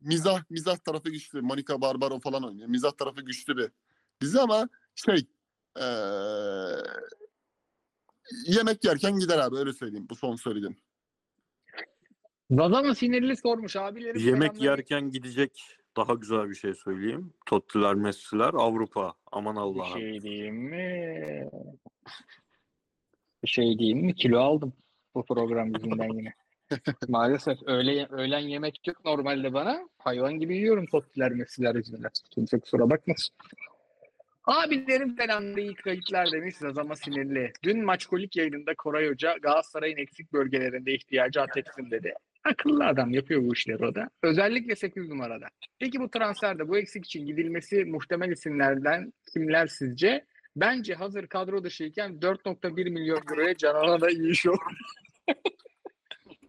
mizah 0.00 0.44
mizah 0.50 0.76
tarafı 0.76 1.10
güçlü. 1.10 1.40
Monica 1.40 1.80
Barbaro 1.80 2.20
falan 2.20 2.44
oynuyor. 2.44 2.68
Mizah 2.68 2.92
tarafı 2.92 3.20
güçlü 3.20 3.56
bir 3.56 3.70
dizi 4.20 4.40
ama 4.40 4.68
şey 4.94 5.26
eee, 5.78 6.82
yemek 8.46 8.84
yerken 8.84 9.18
gider 9.18 9.38
abi 9.38 9.56
öyle 9.56 9.72
söyleyeyim. 9.72 10.06
Bu 10.10 10.14
son 10.14 10.36
söylediğim. 10.36 10.76
Zaza 12.50 12.82
mı 12.82 12.94
sinirli 12.94 13.36
sormuş 13.36 13.76
abilerim. 13.76 14.20
Yemek 14.20 14.62
yerken 14.62 15.10
gidecek 15.10 15.76
daha 15.96 16.14
güzel 16.14 16.50
bir 16.50 16.54
şey 16.54 16.74
söyleyeyim. 16.74 17.32
Tottiler, 17.46 17.94
Messi'ler 17.94 18.54
Avrupa. 18.54 19.14
Aman 19.32 19.56
Bir 19.56 19.60
Allah'ım. 19.60 19.98
şey 19.98 20.22
diyeyim 20.22 20.56
mi? 20.56 21.50
Bir 23.42 23.48
şey 23.48 23.78
diyeyim 23.78 23.98
mi? 23.98 24.14
Kilo 24.14 24.38
aldım 24.40 24.72
bu 25.14 25.24
program 25.24 25.74
yüzünden 25.74 26.12
yine. 26.18 26.34
Maalesef 27.08 27.58
öğle, 27.66 28.06
öğlen 28.10 28.38
yemek 28.38 28.86
yok 28.86 29.04
normalde 29.04 29.52
bana. 29.52 29.88
Hayvan 29.98 30.38
gibi 30.38 30.56
yiyorum 30.56 30.86
tottiler 30.86 31.32
mesiler 31.32 31.74
yüzünden. 31.74 32.10
Kimse 32.30 32.60
kusura 32.60 32.90
bakmasın. 32.90 33.34
Abilerim 34.44 35.16
selamları 35.16 35.60
iyi 35.60 35.74
kayıtlar 35.74 36.32
demiş 36.32 36.56
Zazama 36.56 36.96
sinirli. 36.96 37.52
Dün 37.62 37.84
maçkolik 37.84 38.36
yayınında 38.36 38.74
Koray 38.74 39.08
Hoca 39.08 39.36
Galatasaray'ın 39.42 39.96
eksik 39.96 40.32
bölgelerinde 40.32 40.94
ihtiyacı 40.94 41.42
atetsin 41.42 41.90
dedi. 41.90 42.14
Akıllı 42.46 42.86
adam 42.86 43.10
yapıyor 43.10 43.42
bu 43.42 43.52
işleri 43.52 43.86
o 43.86 43.94
da. 43.94 44.10
Özellikle 44.22 44.76
8 44.76 45.08
numarada. 45.08 45.46
Peki 45.78 46.00
bu 46.00 46.10
transferde 46.10 46.68
bu 46.68 46.78
eksik 46.78 47.04
için 47.04 47.26
gidilmesi 47.26 47.84
muhtemel 47.84 48.30
isimlerden 48.30 49.12
kimler 49.32 49.66
sizce? 49.66 50.24
Bence 50.56 50.94
hazır 50.94 51.26
kadro 51.26 51.64
dışıyken 51.64 52.10
4.1 52.12 52.90
milyon 52.90 53.22
euroya 53.30 53.56
Canan'a 53.56 54.00
da 54.00 54.10
iyi 54.10 54.30
iş 54.30 54.46
olur. 54.46 54.58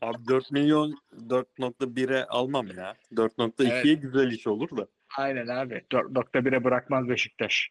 Abi 0.02 0.28
4 0.28 0.52
milyon 0.52 0.98
4.1'e 1.12 2.26
almam 2.26 2.68
ya. 2.68 2.96
4.2'ye 3.14 3.94
güzel 3.94 4.32
iş 4.32 4.48
olur 4.48 4.78
da. 4.78 4.88
Aynen 5.18 5.48
abi. 5.48 5.86
4.1'e 5.92 6.64
bırakmaz 6.64 7.10
Beşiktaş. 7.10 7.70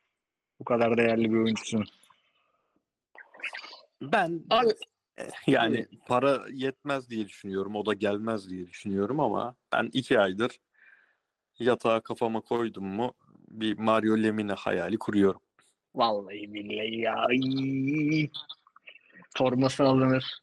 Bu 0.61 0.65
kadar 0.65 0.97
değerli 0.97 1.33
bir 1.33 1.37
oyuncusun. 1.37 1.85
Ben 4.03 4.43
Abi 4.51 4.73
yani 5.47 5.87
para 6.07 6.45
yetmez 6.53 7.11
diye 7.11 7.29
düşünüyorum. 7.29 7.77
O 7.77 7.87
da 7.87 7.95
gelmez 7.95 8.51
diye 8.51 8.67
düşünüyorum 8.67 9.21
ama 9.21 9.55
ben 9.73 9.91
iki 9.93 10.21
aydır 10.21 10.59
yatağa 11.59 12.01
kafama 12.01 12.41
koydum 12.41 12.85
mu 12.85 13.15
bir 13.49 13.79
Mario 13.79 14.17
Lemine 14.17 14.53
hayali 14.53 14.99
kuruyorum. 14.99 15.41
vallahi 15.95 16.55
billahi 16.55 17.01
ya. 17.01 17.27
Forması 19.39 19.85
alınır. 19.85 20.41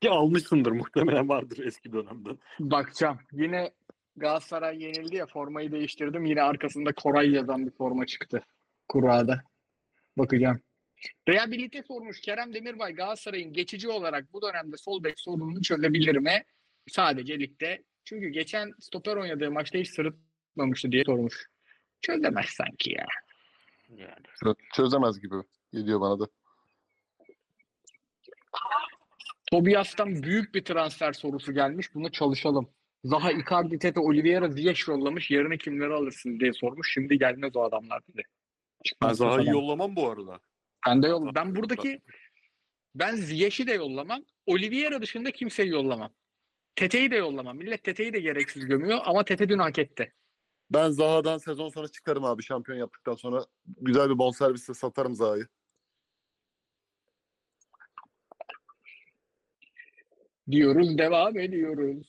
Ki 0.00 0.10
almışsındır 0.10 0.72
muhtemelen 0.72 1.28
vardır 1.28 1.66
eski 1.66 1.92
dönemden. 1.92 2.38
Bakacağım. 2.60 3.18
Yine 3.32 3.70
Galatasaray 4.16 4.82
yenildi 4.82 5.16
ya 5.16 5.26
formayı 5.26 5.72
değiştirdim. 5.72 6.24
Yine 6.24 6.42
arkasında 6.42 6.92
Koray 6.92 7.30
yazan 7.30 7.66
bir 7.66 7.70
forma 7.70 8.06
çıktı. 8.06 8.42
Kura'da. 8.88 9.42
Bakacağım. 10.18 10.60
Rehabilite 11.28 11.82
sormuş 11.82 12.20
Kerem 12.20 12.54
Demirbay 12.54 12.94
Galatasaray'ın 12.94 13.52
geçici 13.52 13.88
olarak 13.88 14.32
bu 14.32 14.42
dönemde 14.42 14.76
sol 14.76 15.04
bek 15.04 15.20
sorununu 15.20 15.62
çözebilir 15.62 16.16
mi? 16.16 16.44
Sadece 16.88 17.40
ligde. 17.40 17.82
Çünkü 18.04 18.28
geçen 18.28 18.72
stoper 18.80 19.16
oynadığı 19.16 19.50
maçta 19.50 19.78
hiç 19.78 19.90
sırıtmamıştı 19.90 20.92
diye 20.92 21.04
sormuş. 21.04 21.46
Çözemez 22.02 22.46
sanki 22.46 22.92
ya. 22.92 23.06
Yani. 23.88 24.26
Çö- 24.42 24.56
Çözemez 24.74 25.20
gibi 25.20 25.34
geliyor 25.72 26.00
bana 26.00 26.20
da. 26.20 26.28
Tobias'tan 29.50 30.22
büyük 30.22 30.54
bir 30.54 30.64
transfer 30.64 31.12
sorusu 31.12 31.54
gelmiş. 31.54 31.94
Bunu 31.94 32.12
çalışalım. 32.12 32.70
Zaha 33.04 33.32
Icardi, 33.32 33.78
Tete, 33.78 34.00
Oliveira, 34.00 34.48
Ziyech 34.48 34.88
yollamış. 34.88 35.30
Yerine 35.30 35.58
kimleri 35.58 35.92
alırsın 35.92 36.40
diye 36.40 36.52
sormuş. 36.52 36.92
Şimdi 36.94 37.18
gelmez 37.18 37.56
o 37.56 37.62
adamlar 37.62 38.02
dedi. 38.08 38.22
Ben 39.02 39.12
Zaha'yı 39.12 39.48
yollamam 39.48 39.96
bu 39.96 40.10
arada. 40.10 40.40
Ben 40.86 41.02
de 41.02 41.08
yoll 41.08 41.34
Ben 41.34 41.56
buradaki 41.56 42.00
ben 42.94 43.16
Ziyech'i 43.16 43.66
de 43.66 43.72
yollamam. 43.72 44.24
Oliveira 44.46 45.02
dışında 45.02 45.30
kimseyi 45.30 45.68
yollamam. 45.70 46.12
Tete'yi 46.76 47.10
de 47.10 47.16
yollamam. 47.16 47.56
Millet 47.56 47.84
Tete'yi 47.84 48.12
de 48.12 48.20
gereksiz 48.20 48.66
gömüyor 48.66 48.98
ama 49.04 49.24
Tete 49.24 49.48
dün 49.48 49.58
hak 49.58 49.78
etti. 49.78 50.12
Ben 50.70 50.90
Zaha'dan 50.90 51.38
sezon 51.38 51.68
sonu 51.68 51.88
çıkarım 51.88 52.24
abi 52.24 52.42
şampiyon 52.42 52.78
yaptıktan 52.78 53.14
sonra. 53.14 53.46
Güzel 53.66 54.10
bir 54.10 54.18
bonservisle 54.18 54.74
satarım 54.74 55.14
Zaha'yı. 55.14 55.46
Diyoruz, 60.50 60.98
devam 60.98 61.38
ediyoruz. 61.38 62.06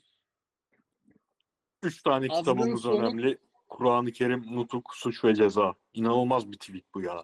Üç 1.84 2.03
tane 2.03 2.28
Azgın 2.30 2.39
kitabımız 2.53 2.82
sonu- 2.82 2.99
önemli. 2.99 3.38
Kur'an-ı 3.70 4.11
Kerim, 4.11 4.55
Nutuk, 4.55 4.91
Suç 4.95 5.24
ve 5.24 5.36
Ceza. 5.36 5.74
İnanılmaz 5.93 6.51
bir 6.51 6.57
tweet 6.57 6.84
bu 6.93 7.01
ya. 7.01 7.24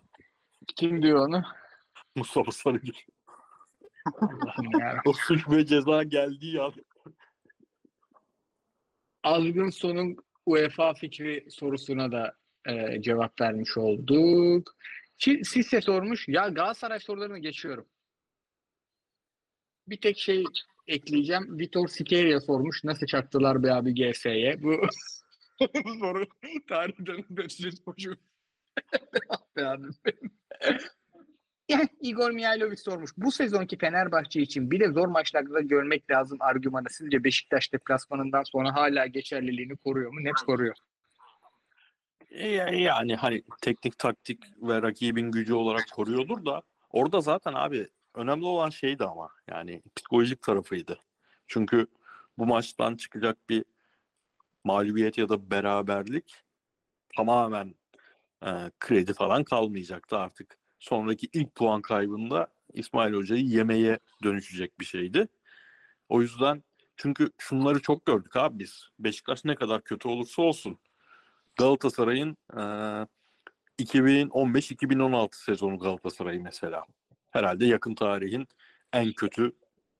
Kim 0.75 1.01
diyor 1.01 1.27
onu? 1.27 1.43
Mustafa 2.15 2.51
Sarıgül. 2.51 2.93
Allah'ım 4.05 4.79
ya. 4.79 5.01
O 5.05 5.13
suç 5.13 5.49
ve 5.49 5.65
ceza 5.65 6.03
geldiği 6.03 6.61
an 6.61 6.73
Azgın 9.23 9.69
sonun 9.69 10.17
UEFA 10.45 10.93
fikri 10.93 11.45
sorusuna 11.51 12.11
da 12.11 12.35
e, 12.67 13.01
cevap 13.01 13.41
vermiş 13.41 13.77
olduk. 13.77 14.75
Sisse 15.19 15.81
sormuş. 15.81 16.27
Ya 16.27 16.47
Galatasaray 16.47 16.99
sorularını 16.99 17.39
geçiyorum. 17.39 17.85
Bir 19.87 20.01
tek 20.01 20.17
şey 20.17 20.43
ekleyeceğim. 20.87 21.59
Vitor 21.59 21.87
Sikeria 21.87 22.39
sormuş. 22.39 22.83
Nasıl 22.83 23.07
çaktılar 23.07 23.63
be 23.63 23.73
abi 23.73 23.93
GS'ye? 23.93 24.63
Bu 24.63 25.95
soru 25.99 26.25
tarihten 26.69 27.25
500 27.29 27.85
boşu. 27.85 28.15
be 29.57 29.65
abi. 29.65 29.87
Yani 31.69 31.89
Igor 32.01 32.31
Mihailovic 32.31 32.77
sormuş. 32.77 33.11
Bu 33.17 33.31
sezonki 33.31 33.77
Fenerbahçe 33.77 34.41
için 34.41 34.71
bir 34.71 34.79
de 34.79 34.91
zor 34.91 35.07
maçlarda 35.07 35.61
görmek 35.61 36.11
lazım 36.11 36.37
argümanı. 36.41 36.89
Sizce 36.89 37.23
Beşiktaş 37.23 37.73
deplasmanından 37.73 38.43
sonra 38.43 38.75
hala 38.75 39.07
geçerliliğini 39.07 39.77
koruyor 39.77 40.13
mu? 40.13 40.23
Net 40.23 40.35
koruyor. 40.35 40.75
E, 42.29 42.47
Yani 42.77 43.15
hani 43.15 43.43
teknik 43.61 43.97
taktik 43.97 44.43
ve 44.61 44.81
rakibin 44.81 45.31
gücü 45.31 45.53
olarak 45.53 45.85
koruyordur 45.93 46.45
da 46.45 46.61
orada 46.89 47.21
zaten 47.21 47.53
abi 47.53 47.87
önemli 48.15 48.45
olan 48.45 48.69
şeydi 48.69 49.03
ama 49.05 49.29
yani 49.47 49.81
psikolojik 49.95 50.41
tarafıydı. 50.41 50.99
Çünkü 51.47 51.87
bu 52.37 52.45
maçtan 52.45 52.95
çıkacak 52.95 53.49
bir 53.49 53.65
mağlubiyet 54.63 55.17
ya 55.17 55.29
da 55.29 55.51
beraberlik 55.51 56.43
tamamen 57.17 57.75
e, 58.45 58.71
kredi 58.79 59.13
falan 59.13 59.43
kalmayacaktı 59.43 60.17
artık. 60.17 60.57
Sonraki 60.79 61.29
ilk 61.33 61.55
puan 61.55 61.81
kaybında 61.81 62.47
İsmail 62.73 63.13
Hoca'yı 63.13 63.45
yemeye 63.45 63.99
dönüşecek 64.23 64.79
bir 64.79 64.85
şeydi. 64.85 65.27
O 66.09 66.21
yüzden 66.21 66.63
çünkü 66.95 67.31
şunları 67.37 67.81
çok 67.81 68.05
gördük 68.05 68.35
abi 68.35 68.59
biz. 68.59 68.89
Beşiktaş 68.99 69.45
ne 69.45 69.55
kadar 69.55 69.83
kötü 69.83 70.07
olursa 70.07 70.41
olsun 70.41 70.79
Galatasaray'ın 71.55 72.37
e, 72.53 72.61
2015-2016 73.79 75.29
sezonu 75.31 75.79
Galatasaray 75.79 76.39
mesela. 76.39 76.85
Herhalde 77.31 77.65
yakın 77.65 77.95
tarihin 77.95 78.47
en 78.93 79.13
kötü 79.13 79.51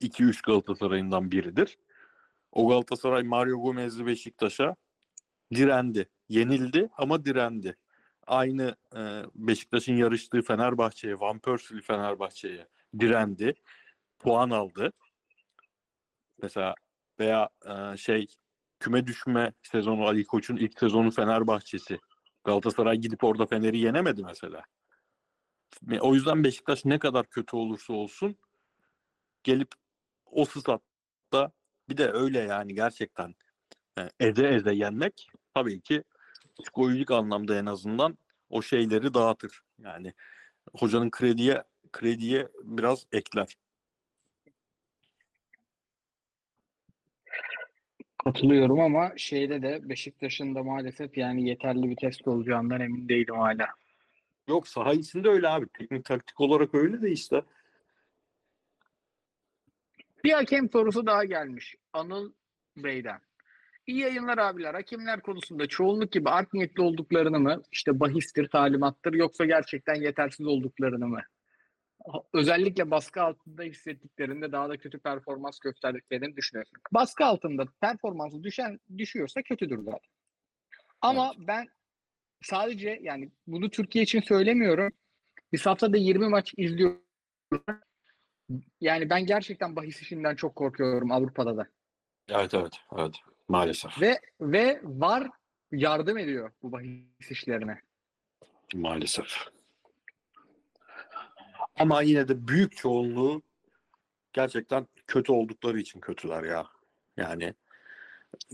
2-3 0.02 0.42
Galatasaray'ından 0.46 1.32
biridir. 1.32 1.78
O 2.52 2.68
Galatasaray 2.68 3.24
Mario 3.24 3.62
Gomez'li 3.62 4.06
Beşiktaş'a 4.06 4.76
direndi. 5.54 6.10
Yenildi 6.30 6.90
ama 6.98 7.26
direndi. 7.26 7.76
Aynı 8.28 8.76
e, 8.96 9.24
Beşiktaş'ın 9.36 9.96
yarıştığı 9.98 10.42
Fenerbahçe'ye, 10.42 11.20
Van 11.20 11.40
Persie'li 11.40 11.82
Fenerbahçe'ye 11.82 12.68
direndi. 13.00 13.54
Puan 14.20 14.50
aldı. 14.50 14.92
Mesela 16.42 16.76
veya 17.20 17.50
e, 17.66 17.98
şey 17.98 18.28
küme 18.80 19.08
düşme 19.08 19.54
sezonu 19.64 20.08
Ali 20.08 20.26
Koç'un 20.26 20.58
ilk 20.58 20.80
sezonu 20.80 21.12
Fenerbahçe'si. 21.12 22.00
Galatasaray 22.44 22.98
gidip 22.98 23.24
orada 23.24 23.46
Fener'i 23.46 23.78
yenemedi 23.78 24.24
mesela. 24.24 24.64
O 26.00 26.16
yüzden 26.16 26.44
Beşiktaş 26.44 26.86
ne 26.86 27.00
kadar 27.00 27.26
kötü 27.26 27.56
olursa 27.56 27.94
olsun 27.94 28.38
gelip 29.44 29.68
o 30.26 30.46
statta 30.46 31.52
bir 31.90 31.98
de 31.98 32.12
öyle 32.12 32.40
yani 32.40 32.76
gerçekten 32.76 33.36
e, 34.00 34.10
eze 34.20 34.48
eze 34.48 34.74
yenmek 34.74 35.28
tabii 35.54 35.82
ki 35.82 36.04
psikolojik 36.60 37.12
anlamda 37.12 37.60
en 37.60 37.66
azından 37.66 38.18
o 38.50 38.62
şeyleri 38.62 39.14
dağıtır. 39.14 39.62
Yani 39.80 40.14
hocanın 40.74 41.10
krediye 41.10 41.64
krediye 41.92 42.48
biraz 42.64 43.06
ekler. 43.12 43.58
Katılıyorum 48.26 48.80
ama 48.80 49.12
şeyde 49.18 49.62
de 49.62 49.90
Beşiktaş'ın 49.90 50.56
da 50.56 50.64
maalesef 50.64 51.18
yani 51.18 51.50
yeterli 51.50 51.90
bir 51.90 51.96
test 51.96 52.28
olacağından 52.28 52.82
emin 52.82 53.10
değilim 53.10 53.36
hala. 53.36 53.68
Yok 54.48 54.68
saha 54.68 54.94
içinde 54.94 55.30
öyle 55.30 55.48
abi. 55.48 55.68
Teknik 55.68 56.06
taktik 56.06 56.42
olarak 56.42 56.76
öyle 56.76 57.02
de 57.02 57.12
işte. 57.12 57.42
Bir 60.24 60.32
hakem 60.32 60.70
sorusu 60.70 61.06
daha 61.06 61.26
gelmiş. 61.26 61.76
Anıl 61.94 62.34
Bey'den. 62.78 63.20
İyi 63.88 64.00
yayınlar 64.00 64.38
abiler. 64.38 64.74
Hakemler 64.74 65.22
konusunda 65.22 65.68
çoğunluk 65.68 66.12
gibi 66.12 66.30
art 66.30 66.54
niyetli 66.54 66.82
olduklarını 66.82 67.40
mı, 67.40 67.62
işte 67.72 68.00
bahistir, 68.00 68.48
talimattır 68.48 69.14
yoksa 69.14 69.46
gerçekten 69.46 69.96
yetersiz 69.96 70.46
olduklarını 70.46 71.08
mı? 71.08 71.22
Özellikle 72.34 72.92
baskı 72.92 73.22
altında 73.22 73.64
hissettiklerinde 73.64 74.52
daha 74.52 74.70
da 74.70 74.78
kötü 74.78 75.00
performans 75.00 75.60
gösterdiklerini 75.60 76.36
düşünüyorsun. 76.36 76.78
Baskı 76.92 77.26
altında 77.26 77.66
performansı 77.82 78.44
düşen 78.44 78.80
düşüyorsa 78.98 79.42
kötüdür 79.42 79.78
zaten. 79.78 80.10
Ama 81.02 81.34
ben 81.38 81.68
sadece 82.42 83.00
yani 83.02 83.32
bunu 83.48 83.70
Türkiye 83.70 84.04
için 84.04 84.22
söylemiyorum. 84.22 84.92
Biz 85.54 85.66
haftada 85.66 85.98
20 85.98 86.30
maç 86.30 86.54
izliyoruz. 86.58 87.00
Yani 88.82 89.10
ben 89.10 89.26
gerçekten 89.26 89.76
bahis 89.76 90.02
işinden 90.02 90.36
çok 90.36 90.56
korkuyorum 90.56 91.12
Avrupa'da 91.12 91.58
da. 91.58 91.68
Evet 92.30 92.54
evet 92.54 92.74
evet 92.98 93.16
maalesef. 93.48 94.02
Ve 94.02 94.20
ve 94.42 94.82
var 94.84 95.30
yardım 95.72 96.18
ediyor 96.18 96.52
bu 96.64 96.72
bahis 96.72 97.32
işlerine. 97.32 97.82
Maalesef. 98.74 99.28
Ama 101.76 102.02
yine 102.02 102.28
de 102.28 102.48
büyük 102.48 102.78
çoğunluğu 102.78 103.42
gerçekten 104.34 104.88
kötü 105.08 105.32
oldukları 105.32 105.80
için 105.80 106.00
kötüler 106.00 106.44
ya. 106.44 106.68
Yani 107.18 107.54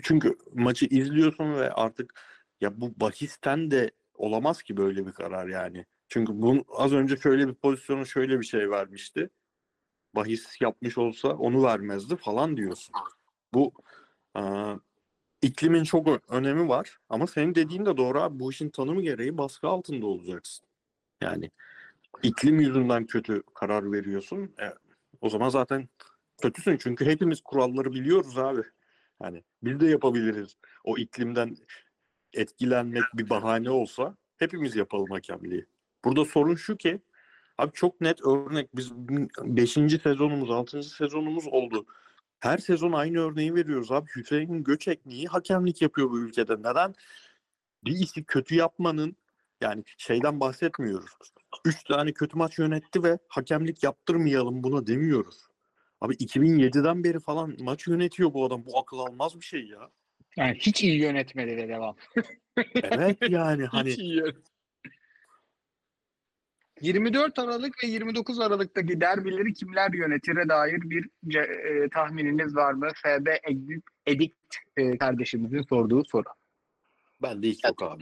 çünkü 0.04 0.38
maçı 0.54 0.86
izliyorsun 0.86 1.56
ve 1.56 1.72
artık 1.74 2.22
ya 2.62 2.82
bu 2.82 3.00
bahisten 3.00 3.72
de 3.72 3.92
olamaz 4.14 4.64
ki 4.64 4.78
böyle 4.78 5.08
bir 5.08 5.12
karar 5.12 5.48
yani. 5.48 5.86
Çünkü 6.08 6.42
bunu 6.42 6.66
az 6.78 6.94
önce 6.94 7.18
şöyle 7.18 7.48
bir 7.48 7.54
pozisyonu 7.54 8.06
şöyle 8.06 8.40
bir 8.40 8.46
şey 8.46 8.70
vermişti. 8.70 9.30
Bahis 10.16 10.62
yapmış 10.62 10.98
olsa 10.98 11.28
onu 11.28 11.64
vermezdi 11.64 12.16
falan 12.16 12.58
diyorsun. 12.58 12.96
Bu 13.54 13.74
aa, 14.34 14.76
iklimin 15.42 15.84
çok 15.84 16.32
önemi 16.32 16.70
var. 16.70 17.00
Ama 17.10 17.28
senin 17.28 17.56
dediğin 17.56 17.86
de 17.86 17.98
doğru 17.98 18.22
abi. 18.22 18.40
Bu 18.40 18.52
işin 18.52 18.70
tanımı 18.70 19.02
gereği 19.02 19.38
baskı 19.38 19.68
altında 19.68 20.06
olacaksın. 20.06 20.68
Yani 21.22 21.52
iklim 22.24 22.60
yüzünden 22.60 23.06
kötü 23.06 23.44
karar 23.54 23.92
veriyorsun. 23.92 24.44
E, 24.44 24.74
o 25.22 25.30
zaman 25.30 25.50
zaten 25.50 25.90
kötüsün. 26.42 26.78
Çünkü 26.78 27.06
hepimiz 27.06 27.42
kuralları 27.42 27.94
biliyoruz 27.94 28.38
abi. 28.38 28.62
Yani 29.24 29.44
biz 29.64 29.80
de 29.80 29.88
yapabiliriz. 29.88 30.58
O 30.84 30.98
iklimden 30.98 31.58
etkilenmek 32.34 33.04
bir 33.14 33.30
bahane 33.30 33.70
olsa 33.70 34.16
hepimiz 34.38 34.76
yapalım 34.76 35.10
hakemliği. 35.10 35.66
Burada 36.06 36.26
sorun 36.26 36.56
şu 36.56 36.78
ki 36.78 37.02
abi 37.58 37.72
çok 37.74 38.02
net 38.02 38.26
örnek 38.26 38.76
biz 38.76 38.92
5. 38.96 39.72
sezonumuz 40.04 40.52
6. 40.52 40.84
sezonumuz 40.84 41.48
oldu. 41.48 41.86
Her 42.42 42.58
sezon 42.58 42.92
aynı 42.92 43.20
örneği 43.20 43.56
veriyoruz 43.56 43.92
abi. 43.92 44.10
Hüseyin 44.16 44.64
Göçek 44.64 45.06
niye 45.06 45.28
hakemlik 45.28 45.82
yapıyor 45.82 46.10
bu 46.10 46.20
ülkede? 46.20 46.56
Neden? 46.60 46.96
Bir 47.86 47.92
işi 47.92 48.24
kötü 48.24 48.56
yapmanın 48.56 49.16
yani 49.62 49.84
şeyden 49.98 50.40
bahsetmiyoruz. 50.40 51.12
Üç 51.66 51.84
tane 51.84 52.14
kötü 52.14 52.38
maç 52.38 52.60
yönetti 52.60 53.04
ve 53.04 53.18
hakemlik 53.28 53.84
yaptırmayalım 53.84 54.64
buna 54.64 54.88
demiyoruz. 54.88 55.48
Abi 56.02 56.14
2007'den 56.14 57.04
beri 57.04 57.20
falan 57.20 57.56
maç 57.60 57.88
yönetiyor 57.88 58.34
bu 58.34 58.46
adam. 58.46 58.66
Bu 58.66 58.80
akıl 58.80 59.00
almaz 59.00 59.40
bir 59.40 59.46
şey 59.46 59.68
ya. 59.68 59.90
Yani 60.38 60.58
hiç 60.60 60.84
iyi 60.84 61.00
yönetmedi 61.00 61.58
de 61.58 61.68
devam. 61.68 61.96
Evet 62.76 63.18
yani 63.30 63.66
hani 63.72 63.96
24 66.82 67.40
Aralık 67.40 67.84
ve 67.84 67.88
29 67.88 68.40
Aralık'taki 68.40 69.02
derbileri 69.02 69.54
kimler 69.54 69.94
yönetire 69.94 70.50
dair 70.50 70.82
bir 70.82 71.10
e, 71.36 71.90
tahmininiz 71.90 72.56
var 72.56 72.74
mı? 72.74 72.88
FB 72.96 73.28
Edit 74.06 74.36
e, 74.78 74.98
kardeşimizin 74.98 75.62
sorduğu 75.62 76.04
soru. 76.06 76.30
ben 77.22 77.44
de 77.44 77.48
hiç 77.48 77.64
yok 77.64 77.84
abi. 77.84 78.02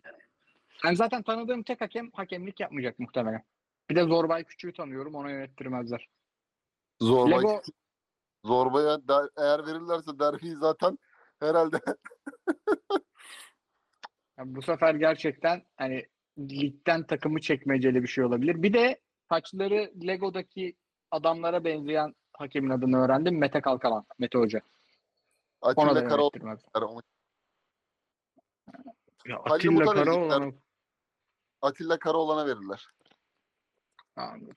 Ben 0.83 0.93
zaten 0.93 1.23
tanıdığım 1.23 1.63
tek 1.63 1.81
hakem 1.81 2.11
hakemlik 2.13 2.59
yapmayacak 2.59 2.99
muhtemelen. 2.99 3.43
Bir 3.89 3.95
de 3.95 4.03
Zorbay 4.03 4.43
Küçük'ü 4.43 4.73
tanıyorum 4.73 5.15
ona 5.15 5.29
yönettirmezler. 5.31 6.07
Zorba, 7.01 7.37
Lego 7.37 7.61
Zorba'ya 8.45 9.07
der- 9.07 9.29
eğer 9.37 9.65
verirlerse 9.65 10.19
derbiyi 10.19 10.55
zaten 10.55 10.99
herhalde 11.39 11.79
Yani 14.37 14.55
bu 14.55 14.61
sefer 14.61 14.95
gerçekten 14.95 15.63
hani 15.75 16.05
ligden 16.39 17.03
takımı 17.07 17.41
çekmeceli 17.41 18.03
bir 18.03 18.07
şey 18.07 18.23
olabilir. 18.23 18.63
Bir 18.63 18.73
de 18.73 19.01
saçları 19.29 19.91
Lego'daki 20.07 20.75
adamlara 21.11 21.63
benzeyen 21.63 22.15
hakemin 22.33 22.69
adını 22.69 22.97
öğrendim. 22.97 23.37
Mete 23.39 23.61
Kalkalan, 23.61 24.05
Mete 24.19 24.37
Hoca. 24.37 24.61
Ona 25.61 25.95
da 25.95 25.99
Atilla 25.99 26.09
Karaoğlu 26.73 26.93
onu- 26.93 27.01
Ya 29.25 29.37
Atilla 29.37 29.71
Umut'a 29.71 29.93
Karaoğlan'ı 29.93 30.53
Atilla 31.61 31.99
Karaoğlan'a 31.99 32.45
verirler. 32.47 32.87
Anladım. 34.15 34.55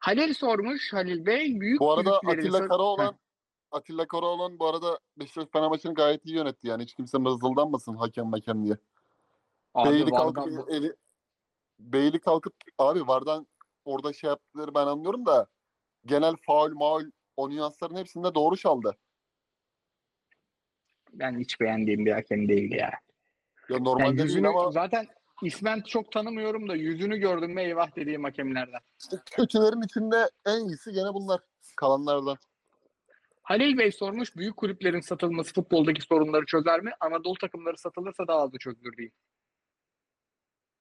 Halil 0.00 0.34
sormuş 0.34 0.92
Halil 0.92 1.26
Bey. 1.26 1.60
Büyük 1.60 1.80
Bu 1.80 1.92
arada 1.92 2.16
Atilla 2.18 2.58
sa- 2.58 2.68
Karaoğlan 2.68 3.18
Atilla 3.70 4.06
Karaoğlan 4.06 4.58
bu 4.58 4.66
arada 4.68 4.98
Beşiktaş 5.16 5.46
Fenerbahçe'ni 5.52 5.94
gayet 5.94 6.26
iyi 6.26 6.34
yönetti 6.36 6.68
yani. 6.68 6.82
Hiç 6.82 6.94
kimse 6.94 7.18
mızıldanmasın 7.18 7.94
hakem 7.94 8.32
hakem 8.32 8.64
diye. 8.64 8.76
Abi 9.74 9.90
Beyli 9.90 10.10
Vardan- 10.10 10.34
kalkıp 10.34 10.70
eli, 10.70 10.94
Beyli 11.78 12.18
kalkıp 12.20 12.54
abi 12.78 13.06
Vardan 13.06 13.46
orada 13.84 14.12
şey 14.12 14.28
yaptıkları 14.28 14.74
ben 14.74 14.86
anlıyorum 14.86 15.26
da 15.26 15.46
genel 16.06 16.34
faul 16.46 16.72
maul 16.72 17.04
o 17.36 17.50
nüansların 17.50 17.96
hepsinde 17.96 18.34
doğru 18.34 18.56
çaldı. 18.56 18.96
ben 21.12 21.38
hiç 21.38 21.60
beğendiğim 21.60 22.06
bir 22.06 22.12
hakem 22.12 22.48
değil 22.48 22.72
ya. 22.72 22.78
Ya 22.78 22.92
Yani 23.70 23.84
normalde 23.84 24.22
yüzünü 24.22 24.44
değil 24.44 24.56
ama 24.56 24.70
zaten 24.70 25.06
ismen 25.42 25.80
çok 25.80 26.12
tanımıyorum 26.12 26.68
da 26.68 26.74
yüzünü 26.74 27.16
gördüm 27.16 27.54
mü 27.54 27.60
eyvah 27.60 27.96
dediğim 27.96 28.24
hakemlerden. 28.24 28.80
İşte 29.00 29.16
kötülerin 29.30 29.82
içinde 29.82 30.30
en 30.46 30.68
iyisi 30.68 30.92
gene 30.92 31.14
bunlar. 31.14 31.40
Kalanlardan. 31.76 32.36
Halil 33.42 33.78
Bey 33.78 33.92
sormuş 33.92 34.36
büyük 34.36 34.56
kulüplerin 34.56 35.00
satılması 35.00 35.54
futboldaki 35.54 36.02
sorunları 36.02 36.46
çözer 36.46 36.80
mi? 36.80 36.90
Anadolu 37.00 37.34
takımları 37.34 37.78
satılırsa 37.78 38.26
daha 38.28 38.38
az 38.38 38.52
da 38.52 38.58
çözülür 38.58 38.96
diyeyim. 38.96 39.12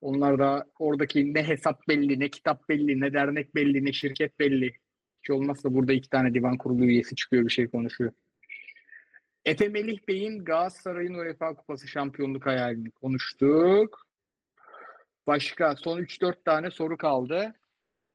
Onlar 0.01 0.39
da 0.39 0.65
oradaki 0.79 1.33
ne 1.33 1.47
hesap 1.47 1.87
belli, 1.87 2.19
ne 2.19 2.29
kitap 2.29 2.69
belli, 2.69 2.99
ne 2.99 3.13
dernek 3.13 3.55
belli, 3.55 3.85
ne 3.85 3.93
şirket 3.93 4.39
belli. 4.39 4.73
Hiç 5.19 5.29
olmazsa 5.29 5.73
burada 5.73 5.93
iki 5.93 6.09
tane 6.09 6.33
divan 6.33 6.57
kurulu 6.57 6.85
üyesi 6.85 7.15
çıkıyor 7.15 7.45
bir 7.45 7.51
şey 7.51 7.69
konuşuyor. 7.69 8.11
Efe 9.45 9.69
Melih 9.69 9.99
Bey'in 10.07 10.45
Galatasaray'ın 10.45 11.13
UEFA 11.13 11.55
Kupası 11.55 11.87
şampiyonluk 11.87 12.45
hayalini 12.45 12.91
konuştuk. 12.91 14.07
Başka 15.27 15.75
son 15.75 15.99
3-4 15.99 16.43
tane 16.43 16.71
soru 16.71 16.97
kaldı. 16.97 17.55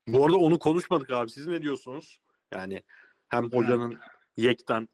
Bu 0.08 0.24
arada 0.24 0.36
onu 0.36 0.58
konuşmadık 0.58 1.10
abi. 1.10 1.30
Siz 1.30 1.46
ne 1.46 1.62
diyorsunuz? 1.62 2.20
Yani 2.52 2.82
hem 3.28 3.50
hocanın 3.50 3.98
yekten 4.36 4.88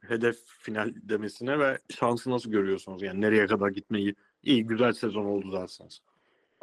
hedef 0.00 0.36
final 0.46 0.92
demesine 0.94 1.58
ve 1.58 1.78
şansı 1.94 2.30
nasıl 2.30 2.50
görüyorsunuz? 2.50 3.02
Yani 3.02 3.20
nereye 3.20 3.46
kadar 3.46 3.68
gitmeyi 3.68 4.14
iyi 4.42 4.66
güzel 4.66 4.92
sezon 4.92 5.24
oldu 5.24 5.52
derseniz. 5.52 6.00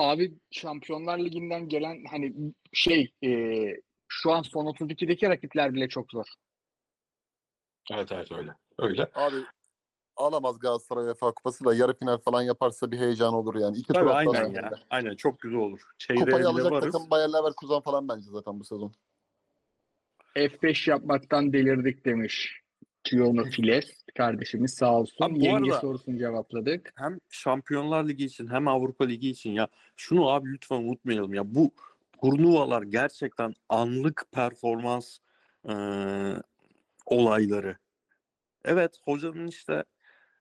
Abi 0.01 0.33
Şampiyonlar 0.51 1.19
Ligi'nden 1.19 1.67
gelen 1.69 2.03
hani 2.09 2.33
şey 2.73 3.13
e, 3.23 3.29
şu 4.07 4.31
an 4.31 4.41
son 4.41 4.65
32'deki 4.65 5.29
rakipler 5.29 5.73
bile 5.73 5.89
çok 5.89 6.11
zor. 6.11 6.25
Evet 7.91 8.11
evet 8.11 8.31
öyle. 8.31 8.51
Öyle. 8.79 9.07
Abi 9.15 9.35
alamaz 10.15 10.59
Galatasaray 10.59 11.05
UEFA 11.05 11.31
Kupası 11.31 11.65
da 11.65 11.73
yarı 11.73 11.93
final 11.93 12.17
falan 12.17 12.41
yaparsa 12.41 12.91
bir 12.91 12.99
heyecan 12.99 13.33
olur 13.33 13.55
yani. 13.55 13.77
İki 13.77 13.87
tur 13.87 13.93
Tabii 13.93 14.09
aynen 14.09 14.51
ya. 14.51 14.71
Aynen 14.89 15.15
çok 15.15 15.39
güzel 15.39 15.59
olur. 15.59 15.81
Çeyreğe 15.97 16.25
Kupayı 16.25 16.47
alacak 16.47 16.71
varız. 16.71 16.91
takım 16.93 17.09
Bayer 17.09 17.29
Leverkusen 17.29 17.81
falan 17.81 18.07
bence 18.09 18.29
zaten 18.29 18.59
bu 18.59 18.63
sezon. 18.63 18.93
F5 20.35 20.89
yapmaktan 20.89 21.53
delirdik 21.53 22.05
demiş. 22.05 22.61
Kiyono 23.03 23.43
Files 23.43 24.03
kardeşimiz 24.17 24.73
sağ 24.73 24.99
olsun. 24.99 25.25
Abi 25.25 25.45
Yenge 25.45 25.71
sorusunu 25.71 26.17
cevapladık. 26.17 26.93
hem 26.95 27.19
Şampiyonlar 27.29 28.07
Ligi 28.07 28.25
için 28.25 28.47
hem 28.47 28.67
Avrupa 28.67 29.05
Ligi 29.05 29.29
için 29.29 29.51
ya 29.51 29.67
şunu 29.95 30.29
abi 30.29 30.49
lütfen 30.49 30.75
unutmayalım 30.75 31.33
ya 31.33 31.55
bu 31.55 31.71
turnuvalar 32.21 32.81
gerçekten 32.81 33.53
anlık 33.69 34.25
performans 34.31 35.17
e, 35.69 35.73
olayları. 37.05 37.77
Evet 38.65 38.97
hocanın 39.03 39.47
işte 39.47 39.83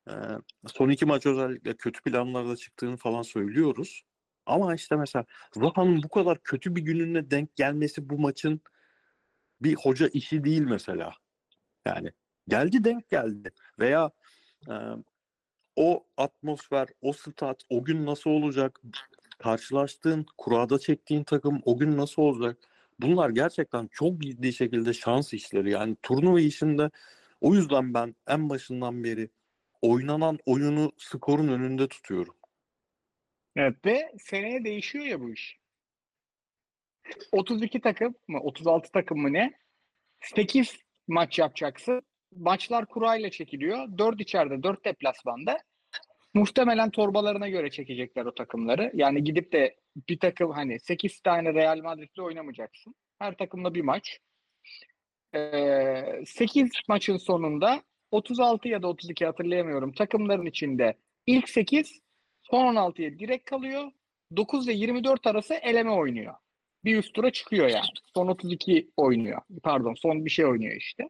e, 0.09 0.13
son 0.67 0.89
iki 0.89 1.07
maç 1.07 1.27
özellikle 1.27 1.77
kötü 1.77 2.03
planlarda 2.03 2.57
çıktığını 2.57 2.97
falan 2.97 3.23
söylüyoruz. 3.23 4.03
Ama 4.47 4.75
işte 4.75 4.97
mesela 4.97 5.25
Zaha'nın 5.55 6.03
bu 6.03 6.09
kadar 6.09 6.43
kötü 6.43 6.77
bir 6.77 6.83
gününe 6.83 7.31
denk 7.31 7.57
gelmesi 7.57 8.11
bu 8.11 8.19
maçın 8.19 8.61
bir 9.63 9.75
hoca 9.75 10.09
işi 10.09 10.45
değil 10.45 10.63
mesela. 10.63 11.13
Yani 11.87 12.13
geldi 12.51 12.85
denk 12.85 13.09
geldi. 13.09 13.51
Veya 13.79 14.11
e, 14.69 14.75
o 15.77 16.05
atmosfer, 16.17 16.89
o 17.03 17.13
stat, 17.13 17.63
o 17.71 17.85
gün 17.85 18.07
nasıl 18.07 18.31
olacak? 18.31 18.81
Karşılaştığın, 19.39 20.27
kurada 20.39 20.79
çektiğin 20.79 21.25
takım 21.25 21.61
o 21.65 21.79
gün 21.79 21.97
nasıl 21.97 22.23
olacak? 22.23 22.59
Bunlar 22.99 23.31
gerçekten 23.31 23.89
çok 23.93 24.19
ciddi 24.19 24.53
şekilde 24.53 24.93
şans 24.93 25.33
işleri. 25.35 25.71
Yani 25.71 25.97
turnuva 26.03 26.41
işinde 26.41 26.91
o 27.41 27.55
yüzden 27.55 27.95
ben 27.95 28.15
en 28.29 28.49
başından 28.51 29.05
beri 29.05 29.29
oynanan 29.83 30.39
oyunu 30.47 30.93
skorun 30.99 31.49
önünde 31.49 31.89
tutuyorum. 31.89 32.35
Evet 33.57 33.87
ve 33.87 34.13
seneye 34.19 34.65
değişiyor 34.65 35.05
ya 35.05 35.21
bu 35.21 35.33
iş. 35.33 35.61
32 37.33 37.81
takım 37.81 38.15
mı 38.29 38.41
36 38.41 38.93
takım 38.93 39.19
mı 39.19 39.33
ne? 39.33 39.53
8 40.21 40.77
maç 41.09 41.39
yapacaksın. 41.39 42.03
Maçlar 42.37 42.87
kurayla 42.87 43.31
çekiliyor. 43.31 43.99
4 43.99 44.21
içeride 44.21 44.63
4 44.63 44.85
deplasmanda. 44.85 45.59
Muhtemelen 46.35 46.91
torbalarına 46.91 47.49
göre 47.49 47.71
çekecekler 47.71 48.25
o 48.25 48.35
takımları. 48.35 48.91
Yani 48.95 49.25
gidip 49.25 49.53
de 49.53 49.77
bir 50.09 50.19
takım 50.19 50.51
hani 50.51 50.81
8 50.81 51.21
tane 51.21 51.55
Real 51.55 51.79
Madrid'le 51.79 52.19
oynamayacaksın. 52.19 52.95
Her 53.19 53.37
takımla 53.37 53.75
bir 53.75 53.81
maç. 53.81 54.19
Ee, 55.35 56.23
8 56.27 56.71
maçın 56.89 57.17
sonunda 57.17 57.83
36 58.11 58.69
ya 58.69 58.83
da 58.83 58.89
32 58.89 59.27
hatırlayamıyorum. 59.27 59.93
Takımların 59.93 60.47
içinde 60.47 60.95
ilk 61.27 61.49
8 61.49 62.01
son 62.43 62.75
16'ya 62.75 63.19
direkt 63.19 63.51
kalıyor. 63.51 63.91
9 64.37 64.69
ve 64.69 64.73
24 64.73 65.27
arası 65.27 65.55
eleme 65.55 65.91
oynuyor. 65.91 66.35
Bir 66.85 66.97
üst 66.97 67.15
tura 67.15 67.33
çıkıyor 67.33 67.69
yani. 67.69 67.87
Son 68.15 68.29
32 68.29 68.91
oynuyor. 68.97 69.41
Pardon 69.63 69.95
son 69.95 70.25
bir 70.25 70.31
şey 70.31 70.45
oynuyor 70.47 70.77
işte. 70.77 71.09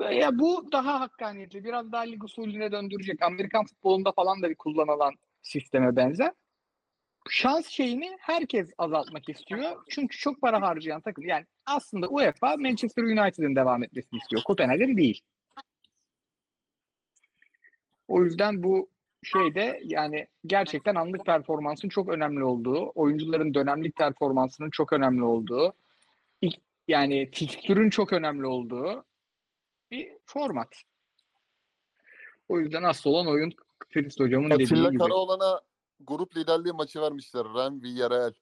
Ya 0.00 0.38
bu 0.38 0.72
daha 0.72 1.00
hakkaniyetli. 1.00 1.64
Biraz 1.64 1.92
daha 1.92 2.02
lig 2.02 2.24
usulüne 2.24 2.72
döndürecek. 2.72 3.22
Amerikan 3.22 3.64
futbolunda 3.64 4.12
falan 4.12 4.42
da 4.42 4.50
bir 4.50 4.54
kullanılan 4.54 5.14
sisteme 5.42 5.96
benzer. 5.96 6.32
Şans 7.28 7.66
şeyini 7.66 8.16
herkes 8.20 8.70
azaltmak 8.78 9.28
istiyor. 9.28 9.84
Çünkü 9.88 10.16
çok 10.16 10.40
para 10.40 10.62
harcayan 10.62 11.00
takım. 11.00 11.24
Yani 11.24 11.46
aslında 11.66 12.08
UEFA 12.08 12.56
Manchester 12.56 13.02
United'ın 13.02 13.56
devam 13.56 13.82
etmesini 13.82 14.18
istiyor. 14.18 14.42
Kopenhag'ın 14.44 14.96
değil. 14.96 15.20
O 18.08 18.24
yüzden 18.24 18.62
bu 18.62 18.90
şeyde 19.22 19.80
yani 19.84 20.26
gerçekten 20.46 20.94
anlık 20.94 21.26
performansın 21.26 21.88
çok 21.88 22.08
önemli 22.08 22.44
olduğu, 22.44 22.92
oyuncuların 22.94 23.54
dönemlik 23.54 23.96
performansının 23.96 24.70
çok 24.70 24.92
önemli 24.92 25.24
olduğu, 25.24 25.74
yani 26.88 27.30
fikstürün 27.32 27.90
çok 27.90 28.12
önemli 28.12 28.46
olduğu 28.46 29.04
bir 29.90 30.12
format. 30.24 30.82
O 32.48 32.60
yüzden 32.60 32.82
asıl 32.82 33.10
olan 33.10 33.26
oyun 33.26 33.52
Filiz 33.88 34.20
hocamın 34.20 34.50
dediği 34.50 34.64
Atilla 34.64 34.88
gibi. 34.88 34.98
Karaoğlan'a 34.98 35.60
grup 36.00 36.36
liderliği 36.36 36.72
maçı 36.72 37.00
vermişler. 37.00 37.44
Ren 37.44 37.82
Villarreal. 37.82 38.32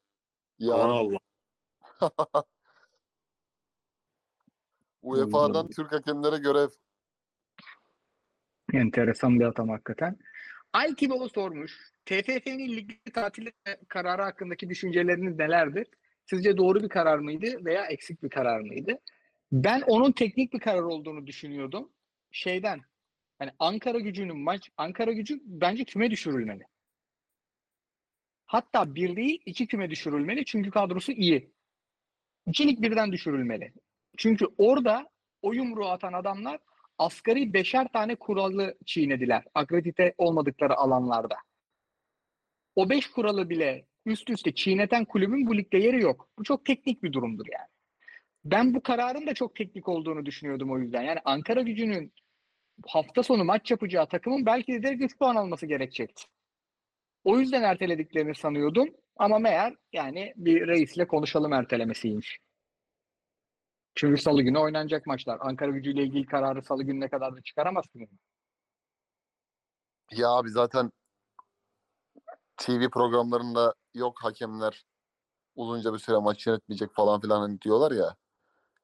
Ya 0.59 0.75
Allah 0.75 0.93
Allah. 0.93 1.19
UEFA'dan 5.03 5.71
Türk 5.71 5.93
hakemlere 5.93 6.39
görev. 6.39 6.69
Enteresan 8.73 9.41
bir 9.41 9.45
atam 9.45 9.69
hakikaten. 9.69 10.17
Aykiboğlu 10.73 11.29
sormuş. 11.29 11.93
TFF'nin 12.07 12.77
lig 12.77 12.91
tatili 13.15 13.53
kararı 13.89 14.23
hakkındaki 14.23 14.71
düşünceleriniz 14.71 15.37
nelerdir? 15.37 15.87
Sizce 16.25 16.57
doğru 16.57 16.83
bir 16.83 16.89
karar 16.89 17.19
mıydı 17.19 17.65
veya 17.65 17.87
eksik 17.87 18.23
bir 18.23 18.31
karar 18.31 18.61
mıydı? 18.61 18.99
Ben 19.53 19.81
onun 19.81 20.13
teknik 20.13 20.53
bir 20.53 20.61
karar 20.61 20.83
olduğunu 20.83 21.27
düşünüyordum. 21.27 21.93
Şeyden 22.31 22.81
hani 23.39 23.51
Ankara 23.59 23.99
gücünün 23.99 24.37
maç 24.37 24.71
Ankara 24.77 25.13
gücü 25.13 25.41
bence 25.45 25.85
küme 25.85 26.11
düşürülmeli. 26.11 26.65
Hatta 28.47 28.95
bir 28.95 29.17
değil 29.17 29.43
iki 29.47 29.67
küme 29.67 29.91
düşürülmeli 29.91 30.45
çünkü 30.45 30.71
kadrosu 30.71 31.13
iyi. 31.13 31.53
İkilik 32.47 32.83
birden 32.83 33.13
düşürülmeli. 33.13 33.73
Çünkü 34.17 34.47
orada 34.59 35.11
o 35.43 35.53
yumruğu 35.53 35.89
atan 35.89 36.13
adamlar 36.13 36.59
asgari 36.99 37.53
beşer 37.53 37.89
tane 37.93 38.17
kuralı 38.17 38.79
çiğnediler. 38.87 39.45
Akredite 39.55 40.15
olmadıkları 40.19 40.77
alanlarda. 40.77 41.37
O 42.77 42.91
beş 42.91 43.07
kuralı 43.11 43.51
bile 43.51 43.87
üst 44.07 44.31
üste 44.31 44.55
çiğneten 44.55 45.05
kulübün 45.05 45.47
bu 45.47 45.57
ligde 45.57 45.79
yeri 45.79 46.03
yok. 46.03 46.29
Bu 46.39 46.45
çok 46.45 46.65
teknik 46.65 47.03
bir 47.03 47.13
durumdur 47.13 47.47
yani. 47.53 47.78
Ben 48.51 48.75
bu 48.75 48.83
kararın 48.83 49.27
da 49.27 49.35
çok 49.35 49.55
teknik 49.55 49.89
olduğunu 49.89 50.27
düşünüyordum 50.27 50.73
o 50.73 50.79
yüzden. 50.79 51.03
Yani 51.03 51.19
Ankara 51.25 51.63
gücünün 51.63 52.13
hafta 52.87 53.23
sonu 53.23 53.45
maç 53.45 53.71
yapacağı 53.71 54.09
takımın 54.09 54.47
belki 54.47 54.73
de 54.73 54.83
direkt 54.83 55.03
3 55.03 55.19
puan 55.19 55.37
alması 55.37 55.67
gerekecekti. 55.67 56.25
O 57.25 57.39
yüzden 57.39 57.63
ertelediklerini 57.63 58.35
sanıyordum. 58.35 58.89
Ama 59.17 59.39
meğer 59.39 59.75
yani 59.93 60.33
bir 60.37 60.67
reisle 60.67 61.07
konuşalım 61.07 61.53
ertelemesiymiş. 61.53 62.39
Çünkü 63.95 64.23
salı 64.23 64.43
günü 64.43 64.59
oynanacak 64.59 65.07
maçlar. 65.07 65.39
Ankara 65.41 65.71
gücüyle 65.71 66.03
ilgili 66.03 66.27
kararı 66.27 66.63
salı 66.63 66.83
gününe 66.83 67.09
kadar 67.09 67.37
da 67.37 67.43
çıkaramazsın. 67.43 68.09
Ya 70.13 70.29
abi 70.29 70.51
zaten 70.51 70.91
TV 72.57 72.91
programlarında 72.91 73.75
yok 73.95 74.15
hakemler 74.23 74.85
uzunca 75.57 75.93
bir 75.93 75.99
süre 75.99 76.17
maç 76.17 76.47
yönetmeyecek 76.47 76.95
falan 76.95 77.21
filan 77.21 77.61
diyorlar 77.61 77.93
ya. 77.93 78.17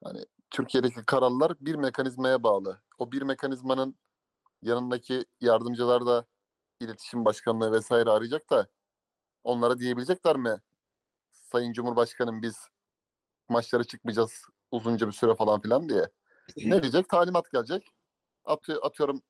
Hani 0.05 0.25
Türkiye'deki 0.51 1.05
kararlar 1.07 1.53
bir 1.61 1.75
mekanizmaya 1.75 2.43
bağlı. 2.43 2.83
O 2.99 3.13
bir 3.13 3.23
mekanizmanın 3.23 3.99
yanındaki 4.63 5.25
yardımcılar 5.41 6.07
da 6.07 6.27
iletişim 6.81 7.25
başkanlığı 7.25 7.73
vesaire 7.73 8.11
arayacak 8.11 8.51
da 8.51 8.69
onlara 9.45 9.79
diyebilecekler 9.79 10.37
mi? 10.37 10.61
Sayın 11.31 11.73
Cumhurbaşkanım 11.73 12.43
biz 12.43 12.57
maçlara 13.49 13.85
çıkmayacağız 13.85 14.43
uzunca 14.71 15.07
bir 15.07 15.13
süre 15.13 15.35
falan 15.35 15.61
filan 15.61 15.89
diye. 15.89 16.09
Ne 16.57 16.83
diyecek? 16.83 17.09
Talimat 17.09 17.51
gelecek. 17.51 17.87
Atıyor, 18.45 18.83
atıyorum 18.83 19.23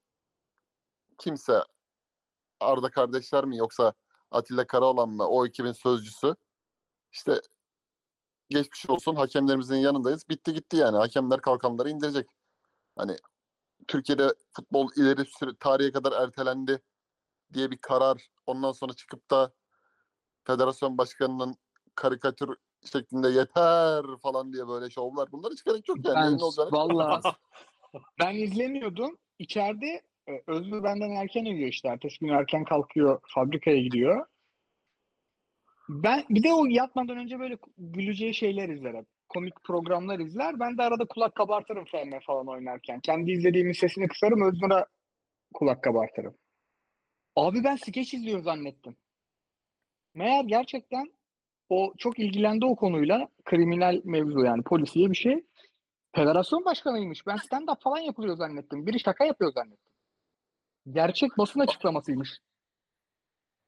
kimse 1.19 1.65
Arda 2.61 2.91
kardeşler 2.91 3.45
mi 3.45 3.57
yoksa 3.57 3.93
Atilla 4.31 4.67
Karaoğlan'la 4.67 5.27
o 5.27 5.47
ekibin 5.47 5.73
sözcüsü. 5.73 6.35
İşte 7.13 7.41
geçmiş 8.49 8.91
olsun 8.91 9.17
hakemlerimizin 9.17 9.77
yanındayız. 9.77 10.29
Bitti 10.29 10.55
gitti 10.55 10.77
yani. 10.77 10.97
Hakemler 10.97 11.41
kalkanları 11.41 11.91
indirecek. 11.91 12.27
Hani 12.97 13.17
Türkiye'de 13.89 14.35
futbol 14.57 14.89
ileri 14.97 15.25
süre, 15.25 15.51
tarihe 15.61 15.93
kadar 15.93 16.23
ertelendi 16.23 16.81
diye 17.53 17.71
bir 17.71 17.79
karar 17.79 18.29
ondan 18.47 18.73
sonra 18.73 18.93
çıkıp 18.93 19.31
da 19.31 19.53
federasyon 20.45 20.99
başkanının 20.99 21.55
karikatür 21.95 22.57
şeklinde 22.93 23.29
yeter 23.29 24.05
falan 24.23 24.53
diye 24.53 24.69
böyle 24.69 24.91
şovlar. 24.91 25.33
Bunlar 25.33 25.53
hiç 25.53 25.65
gerek 25.65 25.89
yok 25.89 25.99
yani. 26.05 26.17
Ben 26.17 26.23
Yayın 26.25 26.39
olacağını- 26.39 26.73
valla 26.73 27.21
ben 28.21 28.35
izlemiyordum. 28.35 29.19
İçeride 29.39 30.03
e, 30.29 30.33
Özgür 30.47 30.83
benden 30.83 31.11
erken 31.11 31.45
uyuyor 31.45 31.69
işte. 31.69 31.89
Ertesi 31.89 32.19
gün 32.19 32.29
erken 32.29 32.65
kalkıyor, 32.65 33.21
fabrikaya 33.35 33.81
gidiyor. 33.81 34.27
Ben 35.89 36.25
bir 36.31 36.43
de 36.43 36.53
o 36.53 36.67
yatmadan 36.67 37.17
önce 37.17 37.39
böyle 37.39 37.59
güleceği 37.79 38.35
şeyler 38.35 38.69
izler 38.69 38.95
hep. 38.95 39.07
Komik 39.29 39.65
programlar 39.65 40.19
izler. 40.19 40.61
Ben 40.61 40.79
de 40.79 40.83
arada 40.83 41.05
kulak 41.05 41.35
kabartırım 41.35 41.85
FM 41.85 42.19
falan 42.27 42.49
oynarken. 42.49 43.01
Kendi 43.01 43.33
izlediğimin 43.33 43.73
sesini 43.73 44.09
kısarım, 44.09 44.43
Özgür'e 44.43 44.87
kulak 45.55 45.83
kabartırım. 45.83 46.35
Abi 47.37 47.65
ben 47.65 47.77
skeç 47.77 48.15
izliyor 48.15 48.43
zannettim. 48.43 48.97
Meğer 50.15 50.45
gerçekten 50.45 51.13
o 51.69 51.95
çok 51.99 52.19
ilgilendi 52.19 52.65
o 52.65 52.77
konuyla. 52.77 53.29
Kriminal 53.45 54.01
mevzu 54.05 54.41
yani 54.41 54.63
polisiye 54.63 55.11
bir 55.11 55.17
şey. 55.17 55.45
Federasyon 56.15 56.65
başkanıymış. 56.65 57.27
Ben 57.27 57.37
stand-up 57.37 57.83
falan 57.83 57.99
yapılıyor 57.99 58.37
zannettim. 58.37 58.87
Biri 58.87 59.01
şaka 59.01 59.25
yapıyor 59.25 59.53
zannettim. 59.53 59.93
Gerçek 60.91 61.39
basın 61.39 61.61
açıklamasıymış. 61.61 62.31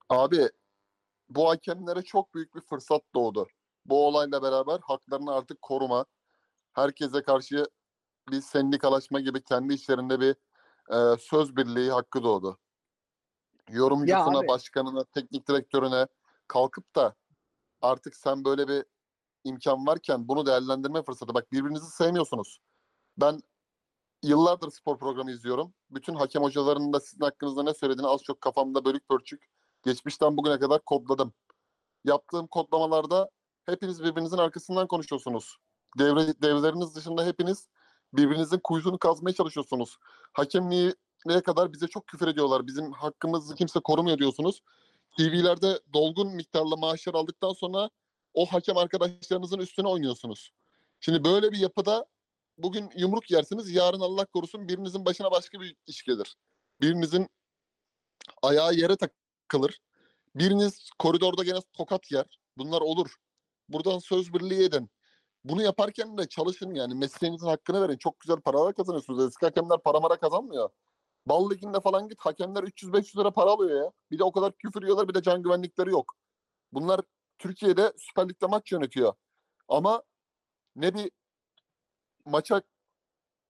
Abi 0.09 0.49
bu 1.29 1.49
hakemlere 1.49 2.03
çok 2.03 2.35
büyük 2.35 2.55
bir 2.55 2.61
fırsat 2.61 3.03
doğdu. 3.15 3.47
Bu 3.87 4.07
olayla 4.07 4.43
beraber 4.43 4.81
haklarını 4.83 5.35
artık 5.35 5.63
koruma, 5.63 6.07
herkese 6.73 7.23
karşı 7.23 7.67
bir 8.31 8.41
sendikalaşma 8.41 9.21
gibi 9.21 9.43
kendi 9.43 9.75
işlerinde 9.75 10.21
bir 10.21 10.37
e, 10.93 11.19
söz 11.19 11.57
birliği 11.57 11.91
hakkı 11.91 12.23
doğdu. 12.23 12.59
Yorumcusuna, 13.71 14.39
abi. 14.39 14.49
başkanına, 14.49 15.05
teknik 15.05 15.49
direktörüne 15.49 16.07
kalkıp 16.49 16.97
da 16.97 17.15
artık 17.83 18.17
sen 18.17 18.45
böyle 18.45 18.69
bir 18.69 18.85
imkan 19.45 19.87
varken 19.87 20.29
bunu 20.29 20.47
değerlendirme 20.47 21.03
fırsatı. 21.03 21.35
Bak 21.35 21.53
birbirinizi 21.53 21.91
sevmiyorsunuz. 21.91 22.61
Ben 23.17 23.41
yıllardır 24.23 24.71
spor 24.71 24.99
programı 24.99 25.31
izliyorum. 25.31 25.75
Bütün 25.91 26.15
hakem 26.15 26.43
hocalarının 26.43 26.93
da 26.93 27.01
sizin 27.01 27.25
hakkınızda 27.25 27.63
ne 27.63 27.75
söylediğini 27.75 28.09
az 28.09 28.23
çok 28.23 28.41
kafamda 28.41 28.85
bölük 28.85 29.09
pörçük 29.09 29.56
geçmişten 29.87 30.37
bugüne 30.37 30.59
kadar 30.59 30.85
kodladım. 30.85 31.33
Yaptığım 32.05 32.47
kodlamalarda 32.47 33.31
hepiniz 33.67 34.03
birbirinizin 34.05 34.39
arkasından 34.39 34.87
konuşuyorsunuz. 34.87 35.57
Devre, 35.99 36.43
devleriniz 36.43 36.97
dışında 36.97 37.27
hepiniz 37.27 37.69
birbirinizin 38.13 38.61
kuyusunu 38.65 38.99
kazmaya 38.99 39.35
çalışıyorsunuz. 39.35 39.97
Hakemliği 40.33 40.95
ne 41.27 41.41
kadar 41.41 41.73
bize 41.73 41.89
çok 41.89 42.07
küfür 42.07 42.29
ediyorlar. 42.29 42.67
Bizim 42.67 42.93
hakkımızı 42.93 43.55
kimse 43.55 43.81
korumuyor 43.81 44.19
diyorsunuz. 44.19 44.63
TV'lerde 45.19 45.81
dolgun 45.95 46.35
miktarla 46.35 46.77
maaşlar 46.77 47.15
aldıktan 47.15 47.53
sonra 47.53 47.91
o 48.35 48.47
hakem 48.47 48.77
arkadaşlarınızın 48.77 49.59
üstüne 49.59 49.89
oynuyorsunuz. 49.89 50.51
Şimdi 51.01 51.25
böyle 51.25 51.53
bir 51.53 51.59
yapıda 51.59 52.07
bugün 52.59 52.91
yumruk 52.97 53.31
yersiniz, 53.31 53.71
yarın 53.71 54.01
Allah 54.01 54.25
korusun 54.25 54.69
birinizin 54.69 55.05
başına 55.05 55.31
başka 55.31 55.61
bir 55.61 55.77
iş 55.87 56.03
gelir. 56.03 56.37
Birinizin 56.81 57.29
ayağı 58.43 58.75
yere 58.75 58.97
takılır. 59.49 59.81
Biriniz 60.35 60.91
koridorda 60.99 61.45
gene 61.45 61.59
tokat 61.73 62.13
yer. 62.13 62.39
Bunlar 62.59 62.81
olur. 62.81 63.15
Buradan 63.69 63.99
söz 63.99 64.35
birliği 64.35 64.65
edin. 64.65 64.91
Bunu 65.45 65.63
yaparken 65.63 66.19
de 66.19 66.29
çalışın 66.29 66.75
yani 66.75 66.95
mesleğinizin 66.95 67.47
hakkını 67.47 67.83
verin. 67.83 67.97
Çok 67.97 68.21
güzel 68.21 68.41
paralar 68.41 68.75
kazanıyorsunuz. 68.75 69.27
Eski 69.27 69.47
hakemler 69.47 69.79
para 69.79 70.01
mara 70.01 70.17
kazanmıyor. 70.17 70.71
Bal 71.27 71.51
liginde 71.51 71.81
falan 71.81 72.09
git 72.09 72.21
hakemler 72.21 72.63
300-500 72.63 73.21
lira 73.21 73.31
para 73.31 73.51
alıyor 73.51 73.85
ya. 73.85 73.93
Bir 74.11 74.19
de 74.19 74.25
o 74.25 74.33
kadar 74.33 74.53
küfür 74.53 74.83
yiyorlar 74.83 75.09
bir 75.09 75.15
de 75.15 75.23
can 75.23 75.43
güvenlikleri 75.43 75.91
yok. 75.91 76.15
Bunlar 76.73 77.01
Türkiye'de 77.39 77.93
Süper 77.97 78.29
Lig'de 78.29 78.47
maç 78.47 78.73
yönetiyor. 78.73 79.15
Ama 79.69 80.03
ne 80.77 80.95
bir 80.95 81.11
maça 82.25 82.63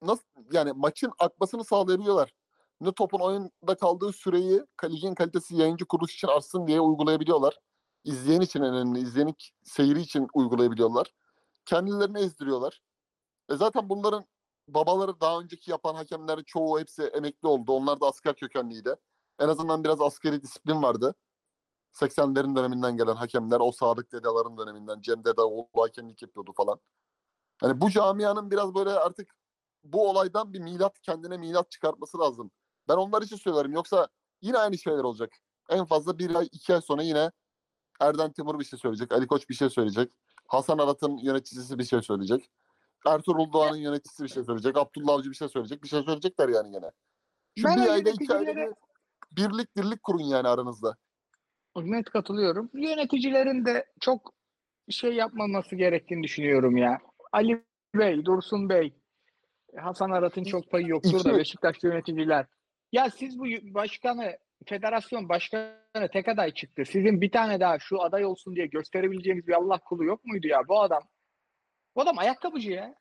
nasıl 0.02 0.24
yani 0.52 0.73
maçın 0.73 1.12
akmasını 1.18 1.64
sağlayabiliyorlar. 1.64 2.32
Ne 2.81 2.93
topun 2.93 3.20
oyunda 3.20 3.77
kaldığı 3.81 4.12
süreyi 4.12 4.62
ligin 4.85 5.15
kalitesi 5.15 5.57
yayıncı 5.57 5.85
kuruluş 5.85 6.15
için 6.15 6.28
artsın 6.28 6.66
diye 6.66 6.81
uygulayabiliyorlar. 6.81 7.59
İzleyen 8.05 8.40
için 8.40 8.62
önemli, 8.62 8.98
izleyen 8.98 9.35
seyri 9.62 10.01
için 10.01 10.28
uygulayabiliyorlar. 10.35 11.12
Kendilerini 11.65 12.19
ezdiriyorlar. 12.19 12.81
E 13.51 13.57
zaten 13.57 13.89
bunların 13.89 14.27
babaları 14.69 15.20
daha 15.20 15.40
önceki 15.40 15.70
yapan 15.70 15.94
hakemler 15.94 16.44
çoğu 16.44 16.81
hepsi 16.81 17.03
emekli 17.03 17.48
oldu. 17.48 17.73
Onlar 17.73 18.01
da 18.01 18.07
asker 18.07 18.35
kökenliydi. 18.35 18.97
En 19.39 19.48
azından 19.48 19.85
biraz 19.85 20.01
askeri 20.01 20.43
disiplin 20.43 20.82
vardı. 20.82 21.15
80'lerin 21.93 22.57
döneminden 22.57 22.97
gelen 22.97 23.16
hakemler, 23.16 23.61
o 23.61 23.73
Sadık 23.73 24.12
Dedeların 24.12 24.59
döneminden, 24.59 25.01
Cem 25.01 25.24
Dedeoğlu 25.24 25.69
hakemlik 25.77 26.23
yapıyordu 26.23 26.53
falan. 26.57 26.81
Hani 27.61 27.81
bu 27.81 27.90
camianın 27.90 28.51
biraz 28.51 28.74
böyle 28.74 28.90
artık 28.90 29.35
bu 29.85 30.11
olaydan 30.11 30.53
bir 30.53 30.61
milat 30.61 31.01
kendine 31.01 31.36
milat 31.36 31.70
çıkartması 31.70 32.19
lazım. 32.19 32.51
Ben 32.89 32.95
onlar 32.95 33.23
için 33.23 33.37
söylerim. 33.37 33.73
Yoksa 33.73 34.09
yine 34.43 34.59
aynı 34.59 34.79
şeyler 34.79 35.05
olacak. 35.05 35.33
En 35.71 35.85
fazla 35.85 36.19
bir 36.19 36.35
ay, 36.35 36.49
iki 36.53 36.75
ay 36.75 36.81
sonra 36.81 37.03
yine 37.03 37.31
Erden 38.01 38.33
Timur 38.33 38.59
bir 38.59 38.65
şey 38.65 38.79
söyleyecek. 38.79 39.13
Ali 39.13 39.27
Koç 39.27 39.49
bir 39.49 39.55
şey 39.55 39.71
söyleyecek. 39.71 40.13
Hasan 40.47 40.79
Arat'ın 40.79 41.17
yöneticisi 41.17 41.79
bir 41.79 41.85
şey 41.85 42.03
söyleyecek. 42.03 42.51
Ertuğrul 43.07 43.53
Doğan'ın 43.53 43.77
yöneticisi 43.77 44.23
bir 44.23 44.29
şey 44.29 44.45
söyleyecek. 44.45 44.77
Abdullah 44.77 45.15
Avcı 45.15 45.31
bir 45.31 45.35
şey 45.35 45.49
söyleyecek. 45.49 45.83
Bir 45.83 45.89
şey 45.89 46.03
söyleyecekler 46.03 46.49
yani 46.49 46.71
gene. 46.71 46.91
Şu 47.59 47.65
Ben 47.65 47.77
bir 47.77 47.89
ayda 47.89 48.11
iki 48.11 48.35
ayda 48.35 48.57
bir 48.57 48.69
birlik 49.33 49.77
dirlik 49.77 50.03
kurun 50.03 50.25
yani 50.25 50.49
aranızda. 50.49 50.97
Net 51.77 52.11
katılıyorum. 52.11 52.71
Yöneticilerin 52.75 53.65
de 53.65 53.87
çok 54.01 54.35
şey 54.91 55.13
yapmaması 55.13 55.77
gerektiğini 55.77 56.23
düşünüyorum 56.23 56.77
ya. 56.77 56.99
Ali 57.33 57.65
Bey, 57.95 58.25
Dursun 58.25 58.69
Bey, 58.69 58.93
Hasan 59.77 60.11
Arat'ın 60.11 60.45
çok 60.45 60.71
payı 60.71 60.87
yoktur 60.87 61.25
da 61.25 61.39
Beşiktaşlı 61.39 61.89
yöneticiler. 61.89 62.47
Ya 62.93 63.11
siz 63.11 63.39
bu 63.39 63.45
başkanı, 63.75 64.39
federasyon 64.67 65.29
başkanı 65.29 66.09
tek 66.13 66.29
aday 66.29 66.55
çıktı. 66.55 66.85
Sizin 66.85 67.21
bir 67.21 67.33
tane 67.33 67.61
daha 67.61 67.79
şu 67.79 68.03
aday 68.03 68.25
olsun 68.25 68.57
diye 68.57 68.67
gösterebileceğiniz 68.67 69.47
bir 69.47 69.53
Allah 69.53 69.79
kulu 69.79 70.05
yok 70.05 70.25
muydu 70.25 70.47
ya? 70.47 70.69
Bu 70.69 70.81
adam, 70.81 71.03
bu 71.97 72.01
adam 72.03 72.19
ayakkabıcı 72.19 72.71
ya. 72.71 72.95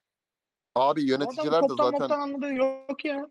Abi 0.76 1.10
yöneticiler 1.10 1.48
adamın 1.48 1.64
de 1.64 1.68
toptan 1.68 1.86
zaten 1.86 2.02
moptan 2.02 2.20
anladığı 2.20 2.54
yok 2.54 3.06
ya. 3.06 3.30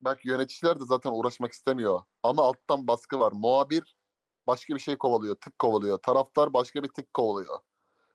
bak 0.00 0.24
yöneticiler 0.24 0.80
de 0.80 0.84
zaten 0.84 1.10
uğraşmak 1.10 1.52
istemiyor. 1.52 2.02
Ama 2.22 2.42
alttan 2.42 2.86
baskı 2.86 3.20
var. 3.20 3.32
Muhabir 3.32 3.96
başka 4.46 4.74
bir 4.74 4.80
şey 4.80 4.96
kovalıyor, 4.98 5.36
tık 5.36 5.58
kovalıyor. 5.58 5.98
Taraftar 5.98 6.52
başka 6.52 6.82
bir 6.82 6.88
tık 6.88 7.14
kovalıyor. 7.14 7.58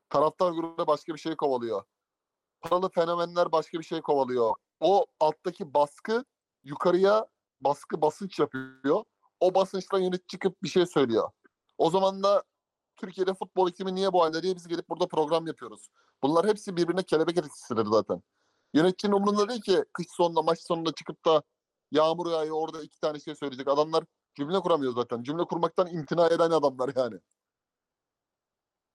Taraftar 0.09 0.51
grubu 0.51 0.87
başka 0.87 1.13
bir 1.13 1.19
şey 1.19 1.35
kovalıyor. 1.35 1.83
Paralı 2.61 2.89
fenomenler 2.89 3.51
başka 3.51 3.79
bir 3.79 3.83
şey 3.83 4.01
kovalıyor. 4.01 4.53
O 4.79 5.05
alttaki 5.19 5.73
baskı 5.73 6.25
yukarıya 6.63 7.27
baskı 7.65 8.01
basınç 8.01 8.39
yapıyor. 8.39 9.03
O 9.39 9.55
basınçtan 9.55 9.99
yönetici 9.99 10.27
çıkıp 10.27 10.63
bir 10.63 10.69
şey 10.69 10.85
söylüyor. 10.85 11.29
O 11.77 11.89
zaman 11.89 12.23
da 12.23 12.43
Türkiye'de 12.97 13.33
futbol 13.33 13.69
iklimi 13.69 13.95
niye 13.95 14.13
bu 14.13 14.23
halde 14.23 14.43
diye 14.43 14.55
biz 14.55 14.67
gelip 14.67 14.89
burada 14.89 15.07
program 15.07 15.47
yapıyoruz. 15.47 15.87
Bunlar 16.23 16.47
hepsi 16.47 16.77
birbirine 16.77 17.03
kelebek 17.03 17.37
etkisidir 17.37 17.85
zaten. 17.85 18.21
Yöneticinin 18.73 19.13
umurunda 19.13 19.49
değil 19.49 19.61
ki 19.61 19.83
kış 19.93 20.07
sonunda 20.09 20.41
maç 20.41 20.59
sonunda 20.59 20.91
çıkıp 20.91 21.25
da 21.25 21.43
yağmur 21.91 22.31
yağıyor 22.31 22.55
orada 22.55 22.83
iki 22.83 22.99
tane 22.99 23.19
şey 23.19 23.35
söyleyecek. 23.35 23.67
Adamlar 23.67 24.03
cümle 24.35 24.59
kuramıyor 24.59 24.93
zaten. 24.93 25.23
Cümle 25.23 25.43
kurmaktan 25.43 25.87
imtina 25.87 26.27
eden 26.27 26.51
adamlar 26.51 26.91
yani. 26.95 27.19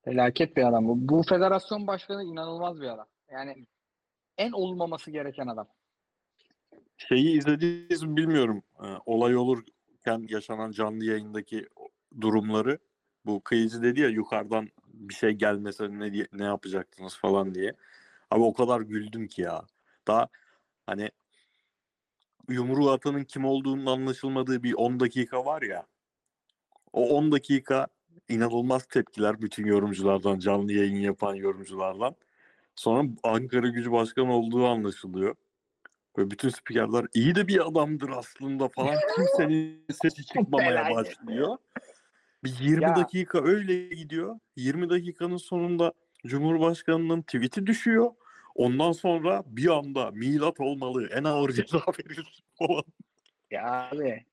Felaket 0.05 0.57
bir 0.57 0.69
adam 0.69 0.89
bu. 0.89 1.09
Bu 1.09 1.23
federasyon 1.23 1.87
başkanı 1.87 2.25
inanılmaz 2.25 2.81
bir 2.81 2.89
adam. 2.89 3.07
Yani 3.31 3.67
en 4.39 4.53
olmaması 4.53 5.11
gereken 5.11 5.47
adam. 5.47 5.69
Şeyi 6.97 7.39
izlediniz 7.39 8.03
mi 8.03 8.17
bilmiyorum. 8.17 8.63
Ee, 8.83 8.87
olay 9.07 9.37
olurken 9.37 10.27
yaşanan 10.29 10.71
canlı 10.71 11.05
yayındaki 11.05 11.69
durumları. 12.21 12.79
Bu 13.27 13.41
kıyıcı 13.41 13.83
dedi 13.83 14.01
ya 14.01 14.09
yukarıdan 14.09 14.69
bir 14.87 15.15
şey 15.15 15.31
gelmese 15.31 15.89
ne 15.91 16.27
ne 16.33 16.45
yapacaktınız 16.45 17.17
falan 17.17 17.55
diye. 17.55 17.75
Abi 18.31 18.43
o 18.43 18.53
kadar 18.53 18.81
güldüm 18.81 19.29
ki 19.29 19.43
ya. 19.43 19.65
Daha 20.07 20.29
hani 20.87 21.11
yumruğu 22.49 22.91
atanın 22.91 23.25
kim 23.25 23.45
olduğunun 23.45 23.87
anlaşılmadığı 23.87 24.63
bir 24.63 24.75
10 24.75 25.01
dakika 25.01 25.45
var 25.45 25.63
ya. 25.63 25.87
O 26.93 27.09
10 27.09 27.33
dakika 27.33 27.87
inanılmaz 28.29 28.87
tepkiler 28.87 29.43
bütün 29.43 29.67
yorumculardan, 29.67 30.39
canlı 30.39 30.73
yayın 30.73 30.97
yapan 30.97 31.35
yorumculardan. 31.35 32.15
Sonra 32.75 33.09
Ankara 33.23 33.69
Gücü 33.69 33.93
Başkanı 33.93 34.33
olduğu 34.33 34.67
anlaşılıyor. 34.67 35.35
Böyle 36.17 36.31
bütün 36.31 36.49
spikerler 36.49 37.07
iyi 37.15 37.35
de 37.35 37.49
bir 37.49 37.69
adamdır 37.69 38.09
aslında 38.11 38.69
falan. 38.69 38.95
Kimsenin 39.17 39.85
sesi 40.03 40.25
çıkmaya 40.27 40.69
Felaket. 40.69 40.97
başlıyor. 40.97 41.57
Bir 42.45 42.59
20 42.61 42.83
Ya- 42.85 42.97
dakika 42.97 43.43
öyle 43.45 43.95
gidiyor. 43.95 44.39
20 44.57 44.91
dakikanın 44.91 45.37
sonunda 45.37 45.93
Cumhurbaşkanının 46.27 47.23
tweet'i 47.23 47.67
düşüyor. 47.67 48.11
Ondan 48.55 48.93
sonra 48.93 49.43
bir 49.47 49.69
anda 49.79 50.11
milat 50.11 50.61
olmalı, 50.61 51.09
en 51.13 51.25
ağır 51.25 51.51
ceza 51.53 51.79
verilsin 52.09 52.45
falan. 52.59 52.85
Ya 53.51 53.89
abi 53.93 54.25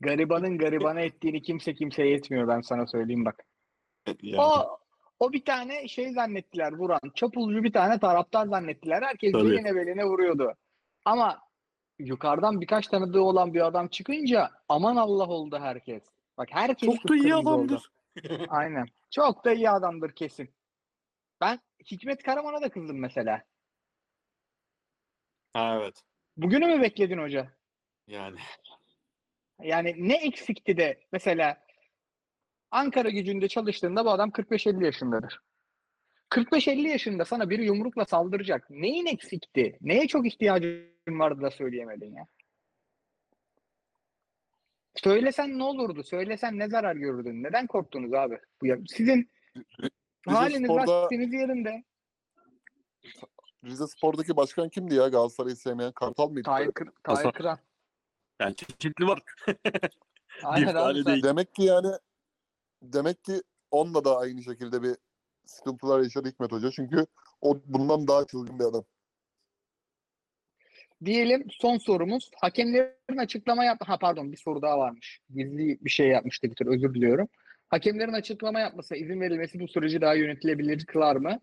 garibanın 0.00 0.58
garibana 0.58 1.00
ettiğini 1.00 1.42
kimse 1.42 1.74
kimseye 1.74 2.14
etmiyor 2.14 2.48
ben 2.48 2.60
sana 2.60 2.86
söyleyeyim 2.86 3.24
bak. 3.24 3.44
Yani, 4.22 4.40
O 4.40 4.78
o 5.18 5.32
bir 5.32 5.44
tane 5.44 5.88
şey 5.88 6.12
zannettiler 6.12 6.72
vuran. 6.72 7.00
Çapulcu 7.14 7.64
bir 7.64 7.72
tane 7.72 7.98
taraftar 7.98 8.46
zannettiler. 8.46 9.02
Herkes 9.02 9.32
Tabii. 9.32 9.50
beline 9.50 9.76
beline 9.76 10.04
vuruyordu. 10.04 10.52
Ama 11.06 11.42
yukarıdan 11.98 12.60
birkaç 12.60 12.86
tanıdığı 12.86 13.20
olan 13.20 13.54
bir 13.54 13.66
adam 13.66 13.88
çıkınca 13.88 14.50
aman 14.68 14.96
Allah 14.96 15.28
oldu 15.28 15.58
herkes. 15.58 16.02
Bak 16.38 16.48
herkes 16.52 16.86
çok 16.86 17.08
da 17.08 17.14
iyi 17.14 17.22
kıpkırmızı 17.22 17.50
oldu. 17.50 17.82
adamdır. 18.16 18.48
Aynen. 18.48 18.86
Çok 19.10 19.44
da 19.44 19.52
iyi 19.52 19.70
adamdır 19.70 20.12
kesin. 20.12 20.54
Ben 21.40 21.60
Hikmet 21.90 22.22
Karaman'a 22.22 22.60
da 22.60 22.68
kızdım 22.68 22.98
mesela. 22.98 23.42
Ha 25.52 25.78
evet. 25.80 26.02
Bugünü 26.36 26.66
mü 26.66 26.82
bekledin 26.82 27.18
hoca? 27.18 27.52
Yani 28.06 28.38
Yani 29.62 29.94
ne 30.08 30.14
eksikti 30.16 30.76
de 30.76 31.00
mesela 31.12 31.66
Ankara 32.70 33.08
gücünde 33.08 33.48
çalıştığında 33.48 34.04
bu 34.04 34.10
adam 34.10 34.30
45-50 34.30 34.84
yaşındadır. 34.84 35.40
45-50 36.30 36.88
yaşında 36.88 37.24
sana 37.24 37.50
biri 37.50 37.64
yumrukla 37.64 38.04
saldıracak. 38.04 38.70
Neyin 38.70 39.06
eksikti? 39.06 39.78
Neye 39.80 40.06
çok 40.08 40.26
ihtiyacın 40.26 40.86
vardı 41.08 41.42
da 41.42 41.50
söyleyemedin 41.50 42.14
ya? 42.14 42.26
Söylesen 44.94 45.58
ne 45.58 45.62
olurdu? 45.64 46.02
Söylesen 46.04 46.58
ne 46.58 46.68
zarar 46.68 46.96
görürdün? 46.96 47.42
Neden 47.42 47.66
korktunuz 47.66 48.12
abi? 48.14 48.38
Sizin 48.88 49.30
Rize 50.28 50.36
haliniz 50.38 50.70
Spor'da- 50.70 51.02
vaktiniz 51.02 51.32
yerinde. 51.32 51.84
Rize 53.64 53.86
Spor'daki 53.86 54.36
başkan 54.36 54.68
kimdi 54.68 54.94
ya 54.94 55.08
Galatasaray'ı 55.08 55.56
sevmeyen? 55.56 55.92
Kartal 55.92 56.28
mıydı? 56.28 56.44
Tahir, 56.46 56.70
Kır- 56.72 56.90
Tahir 57.02 57.32
Kıran. 57.32 57.58
yani 58.40 58.56
çeşitli 58.56 59.06
var. 59.06 59.22
Aynen 60.44 60.66
tane 60.66 60.78
abi 60.78 61.02
sen- 61.02 61.12
değil. 61.12 61.22
Demek 61.22 61.54
ki 61.54 61.62
yani 61.62 61.88
demek 62.82 63.24
ki 63.24 63.42
onunla 63.70 64.04
da 64.04 64.18
aynı 64.18 64.42
şekilde 64.42 64.82
bir 64.82 64.96
sıkıntılar 65.46 66.02
yaşadı 66.02 66.28
Hikmet 66.28 66.52
Hoca. 66.52 66.70
Çünkü 66.70 67.06
o 67.40 67.60
bundan 67.66 68.08
daha 68.08 68.26
çılgın 68.26 68.58
bir 68.58 68.64
adam. 68.64 68.84
Diyelim 71.04 71.46
son 71.50 71.78
sorumuz. 71.78 72.30
Hakemlerin 72.40 73.18
açıklama 73.18 73.64
yap 73.64 73.78
ha 73.84 73.98
pardon 73.98 74.32
bir 74.32 74.36
soru 74.36 74.62
daha 74.62 74.78
varmış. 74.78 75.20
Gizli 75.34 75.78
bir 75.84 75.90
şey 75.90 76.08
yapmıştı 76.08 76.50
tür 76.54 76.66
özür 76.66 76.94
diliyorum. 76.94 77.28
Hakemlerin 77.68 78.12
açıklama 78.12 78.60
yapmasına 78.60 78.98
izin 78.98 79.20
verilmesi 79.20 79.60
bu 79.60 79.68
süreci 79.68 80.00
daha 80.00 80.14
yönetilebilir 80.14 80.86
kılar 80.86 81.16
mı? 81.16 81.40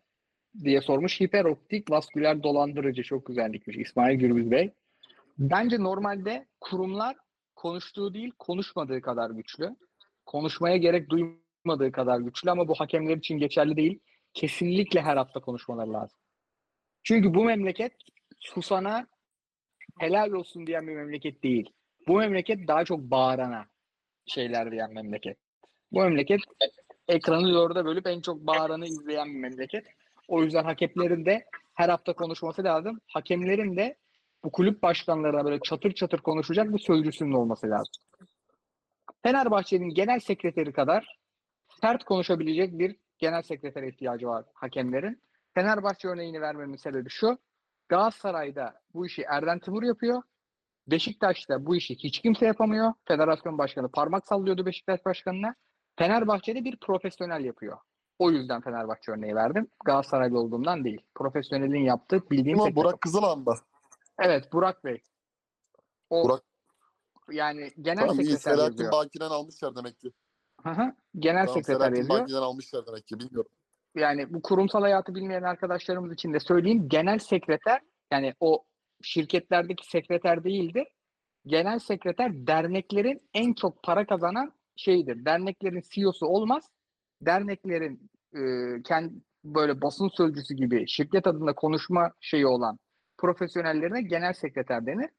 diye 0.64 0.82
sormuş. 0.82 1.22
Hiperoptik 1.22 1.92
vasküler 1.92 2.44
dolandırıcı 2.44 3.04
çok 3.04 3.26
güzellikmiş 3.26 3.78
İsmail 3.78 4.20
Gürbüz 4.20 4.52
Bey. 4.52 4.74
Bence 5.38 5.80
normalde 5.80 6.46
kurumlar 6.62 7.16
konuştuğu 7.56 8.14
değil 8.14 8.32
konuşmadığı 8.40 9.02
kadar 9.02 9.30
güçlü. 9.30 9.76
Konuşmaya 10.26 10.78
gerek 10.78 11.10
duymadığı 11.64 11.91
kadar 11.91 12.19
güçlü 12.19 12.52
ama 12.52 12.68
bu 12.68 12.76
hakemler 12.76 13.18
için 13.18 13.38
geçerli 13.38 13.76
değil. 13.76 13.99
Kesinlikle 14.34 15.02
her 15.02 15.18
hafta 15.18 15.40
konuşmaları 15.40 15.94
lazım. 15.94 16.19
Çünkü 17.03 17.34
bu 17.34 17.44
memleket 17.44 17.94
susana 18.40 19.07
helal 19.99 20.31
olsun 20.31 20.68
diyen 20.68 20.88
bir 20.88 20.95
memleket 20.95 21.44
değil. 21.44 21.69
Bu 22.07 22.18
memleket 22.18 22.68
daha 22.68 22.85
çok 22.85 22.99
bağırana 22.99 23.65
şeyler 24.26 24.72
diyen 24.72 24.94
memleket. 24.94 25.38
Bu 25.91 25.99
memleket 25.99 26.40
ekranı 27.07 27.53
dörde 27.53 27.85
bölüp 27.85 28.07
en 28.07 28.22
çok 28.22 28.48
bağıranı 28.48 28.85
izleyen 28.85 29.27
bir 29.27 29.40
memleket. 29.40 29.85
O 30.27 30.44
yüzden 30.44 30.64
hakemlerin 30.64 31.26
de 31.26 31.45
her 31.73 31.90
hafta 31.90 32.14
konuşması 32.14 32.64
lazım. 32.64 32.99
Hakemlerin 33.07 33.77
de 33.77 33.95
bu 34.44 34.52
kulüp 34.52 34.81
başkanlarına 34.81 35.45
böyle 35.45 35.60
çatır 35.60 35.91
çatır 35.91 36.19
konuşacak 36.19 36.73
bir 36.73 36.80
sözcüsünün 36.80 37.31
olması 37.31 37.69
lazım. 37.69 37.94
Fenerbahçe'nin 39.23 39.90
genel 39.90 40.19
sekreteri 40.19 40.73
kadar 40.73 41.23
sert 41.84 42.04
konuşabilecek 42.04 42.80
bir 42.80 42.96
genel 43.18 43.42
sekreter 43.42 43.84
ihtiyacı 43.84 44.28
var 44.28 44.46
hakemlerin. 44.54 45.22
Fenerbahçe 45.54 46.08
örneğini 46.08 46.42
vermemin 46.42 46.76
sebebi 46.76 47.10
şu. 47.10 47.38
Galatasaray'da 47.90 48.82
bu 48.94 49.06
işi 49.06 49.22
Erden 49.22 49.60
Timur 49.60 49.84
yapıyor. 49.84 50.22
Beşiktaş'ta 50.88 51.66
bu 51.66 51.76
işi 51.76 51.96
hiç 51.96 52.22
kimse 52.22 52.46
yapamıyor. 52.46 52.94
Federasyon 53.08 53.58
başkanı 53.58 53.92
parmak 53.92 54.28
sallıyordu 54.28 54.66
Beşiktaş 54.66 55.06
başkanına. 55.06 55.56
Fenerbahçe'de 56.00 56.64
bir 56.64 56.78
profesyonel 56.78 57.46
yapıyor. 57.46 57.78
O 58.20 58.32
yüzden 58.32 58.62
Fenerbahçe 58.62 59.12
örneği 59.12 59.36
verdim. 59.36 59.68
Galatasaraylı 59.86 60.40
olduğumdan 60.40 60.84
değil. 60.84 61.02
Profesyonelin 61.16 61.86
yaptığı 61.86 62.30
bildiğim 62.30 62.62
Ama 62.62 62.76
Burak 62.76 63.06
da. 63.06 63.54
Evet 64.20 64.54
Burak 64.54 64.86
Bey. 64.86 65.02
O 66.10 66.24
Burak- 66.24 66.44
yani 67.32 67.72
genel 67.82 68.00
Tamam 68.00 68.20
iyi. 68.20 68.26
sekreter 68.26 68.52
Selahattin 68.52 68.72
yazıyor. 68.72 68.92
Baki'den 68.92 69.30
almışlar 69.30 69.76
demek 69.76 70.00
ki. 70.00 70.12
Genel 71.19 71.45
Tamam, 71.45 71.61
sekreter 71.61 71.73
Selahattin 71.73 71.98
yazıyor. 71.98 72.19
Baki'den 72.19 72.41
almışlar 72.41 72.88
demek 72.88 73.07
ki. 73.07 73.19
Bilmiyorum. 73.19 73.52
yani 73.95 74.34
bu 74.34 74.41
kurumsal 74.41 74.81
hayatı 74.81 75.15
bilmeyen 75.15 75.44
arkadaşlarımız 75.44 76.14
için 76.14 76.34
de 76.34 76.40
söyleyeyim. 76.40 76.90
Genel 76.90 77.19
sekreter 77.19 77.81
yani 78.11 78.34
o 78.40 78.64
şirketlerdeki 79.02 79.90
sekreter 79.90 80.44
değildir. 80.44 80.88
Genel 81.45 81.80
sekreter 81.80 82.48
derneklerin 82.48 83.22
en 83.34 83.53
çok 83.53 83.84
para 83.84 84.06
kazanan 84.06 84.53
şeyidir. 84.76 85.26
Derneklerin 85.26 85.84
CEO'su 85.90 86.26
olmaz. 86.26 86.69
Derneklerin 87.22 88.10
e, 88.35 88.41
kendi 88.84 89.14
böyle 89.44 89.81
basın 89.81 90.07
sözcüsü 90.07 90.53
gibi 90.53 90.88
şirket 90.88 91.27
adında 91.27 91.53
konuşma 91.53 92.11
şeyi 92.19 92.48
olan 92.48 92.80
profesyonellerine 93.18 94.02
genel 94.02 94.34
sekreter 94.34 94.85
denir. 94.85 95.10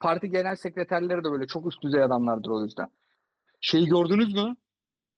Parti 0.00 0.30
genel 0.30 0.56
sekreterleri 0.56 1.24
de 1.24 1.30
böyle 1.30 1.46
çok 1.46 1.66
üst 1.66 1.82
düzey 1.82 2.02
adamlardır 2.02 2.50
o 2.50 2.64
yüzden. 2.64 2.88
Şeyi 3.60 3.86
gördünüz 3.86 4.34
mü? 4.34 4.56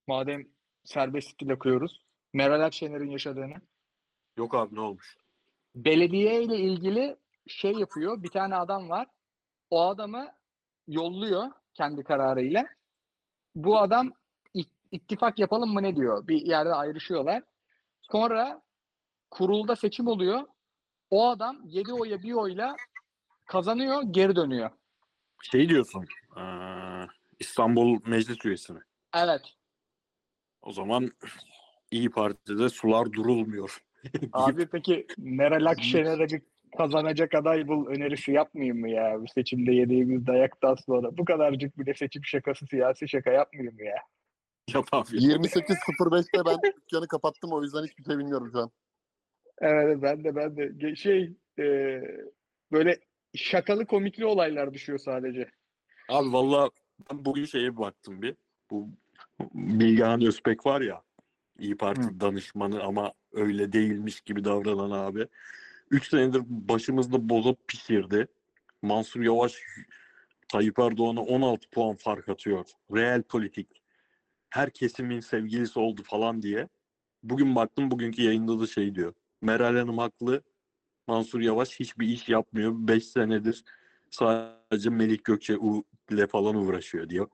Madem 0.06 0.46
serbest 0.84 1.30
stil 1.30 1.50
okuyoruz. 1.50 2.02
Meral 2.32 2.60
Akşener'in 2.64 3.10
yaşadığını. 3.10 3.54
Yok 4.36 4.54
abi 4.54 4.74
ne 4.74 4.80
olmuş? 4.80 5.16
Belediye 5.74 6.42
ile 6.42 6.56
ilgili 6.56 7.16
şey 7.48 7.72
yapıyor. 7.72 8.22
Bir 8.22 8.28
tane 8.30 8.56
adam 8.56 8.88
var. 8.90 9.06
O 9.70 9.82
adamı 9.88 10.28
yolluyor 10.88 11.50
kendi 11.74 12.04
kararıyla. 12.04 12.66
Bu 13.54 13.78
adam 13.78 14.12
"İ- 14.54 14.64
ittifak 14.92 15.38
yapalım 15.38 15.72
mı 15.72 15.82
ne 15.82 15.96
diyor? 15.96 16.26
Bir 16.28 16.40
yerde 16.46 16.74
ayrışıyorlar. 16.74 17.42
Sonra 18.02 18.62
kurulda 19.30 19.76
seçim 19.76 20.06
oluyor. 20.06 20.46
O 21.10 21.28
adam 21.28 21.60
7 21.64 21.92
oya 21.92 22.22
bir 22.22 22.32
oyla 22.32 22.76
kazanıyor, 23.46 24.02
geri 24.10 24.36
dönüyor. 24.36 24.70
Şey 25.42 25.68
diyorsun. 25.68 26.06
eee, 26.36 27.06
İstanbul 27.40 28.00
Meclis 28.06 28.44
Üyesi 28.44 28.72
mi? 28.72 28.80
Evet. 29.14 29.42
O 30.62 30.72
zaman 30.72 31.10
İyi 31.90 32.10
Parti'de 32.10 32.68
sular 32.68 33.12
durulmuyor. 33.12 33.78
Abi 34.32 34.66
peki 34.66 35.06
Meral 35.18 35.66
Akşener'e 35.66 36.28
bir 36.28 36.43
kazanacak 36.78 37.34
aday 37.34 37.68
bul 37.68 37.86
önerisi 37.86 38.32
yapmayayım 38.32 38.80
mı 38.80 38.90
ya? 38.90 39.20
Bu 39.20 39.24
seçimde 39.34 39.72
yediğimiz 39.72 40.26
dayaktan 40.26 40.74
sonra. 40.74 41.18
Bu 41.18 41.24
kadarcık 41.24 41.78
bir 41.78 41.86
de 41.86 41.94
seçim 41.94 42.24
şakası, 42.24 42.66
siyasi 42.66 43.09
şaka 43.09 43.30
yapmayayım 43.30 43.74
mı 43.74 43.84
ya? 43.84 43.97
Yap 44.74 44.86
abi. 44.93 45.09
28.05'te 45.09 46.44
ben 46.47 46.72
dükkanı 46.76 47.09
kapattım 47.09 47.52
o 47.52 47.62
yüzden 47.62 47.84
hiçbir 47.84 48.05
şey 48.05 48.18
bilmiyorum 48.18 48.48
şu 48.52 48.59
an. 48.59 48.70
Evet 49.60 50.02
ben 50.02 50.24
de 50.24 50.36
ben 50.36 50.56
de. 50.56 50.97
Şey 50.97 51.32
e, 51.59 52.01
böyle 52.72 52.98
şakalı 53.34 53.86
komikli 53.86 54.26
olaylar 54.26 54.74
düşüyor 54.74 54.98
sadece. 54.98 55.51
Abi 56.09 56.32
valla 56.32 56.70
ben 57.10 57.24
bugün 57.24 57.44
şeye 57.44 57.72
bir 57.72 57.78
baktım 57.78 58.22
bir. 58.22 58.36
Bu 58.70 58.89
Bilgehan 59.54 60.22
Özbek 60.22 60.66
var 60.66 60.80
ya. 60.80 61.02
İyi 61.59 61.76
Parti 61.76 62.20
danışmanı 62.20 62.82
ama 62.82 63.12
öyle 63.32 63.72
değilmiş 63.72 64.20
gibi 64.20 64.44
davranan 64.44 64.90
abi. 64.90 65.28
3 65.90 66.09
senedir 66.09 66.42
başımızda 66.46 67.28
bozup 67.28 67.68
pişirdi. 67.68 68.26
Mansur 68.82 69.20
Yavaş 69.20 69.56
Tayyip 70.48 70.78
Erdoğan'a 70.78 71.20
16 71.20 71.70
puan 71.70 71.96
fark 71.96 72.28
atıyor. 72.28 72.66
Real 72.94 73.22
politik. 73.22 73.82
Her 74.50 74.70
kesimin 74.70 75.20
sevgilisi 75.20 75.78
oldu 75.78 76.02
falan 76.04 76.42
diye. 76.42 76.68
Bugün 77.22 77.54
baktım 77.56 77.90
bugünkü 77.90 78.22
yayında 78.22 78.60
da 78.60 78.66
şey 78.66 78.94
diyor. 78.94 79.14
Meral 79.40 79.76
Hanım 79.76 79.98
haklı. 79.98 80.42
Mansur 81.06 81.40
Yavaş 81.40 81.80
hiçbir 81.80 82.09
iş 82.09 82.28
yapmıyor. 82.28 82.72
5 82.74 83.06
senedir 83.06 83.64
sadece 84.10 84.90
Melik 84.90 85.24
Gökçe 85.24 85.56
ile 86.10 86.26
falan 86.26 86.54
uğraşıyor 86.54 87.09
diyor. 87.09 87.28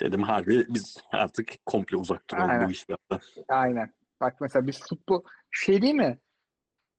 Dedim 0.00 0.22
harbi 0.22 0.66
biz 0.68 0.96
artık 1.12 1.66
komple 1.66 1.96
uzak 1.96 2.30
duralım 2.30 2.50
Aynen. 2.50 2.68
bu 2.68 2.70
işlerden. 2.70 3.20
Aynen. 3.48 3.92
Bak 4.20 4.40
mesela 4.40 4.66
biz 4.66 4.80
futbol 4.80 5.22
şey 5.50 5.82
değil 5.82 5.94
mi? 5.94 6.18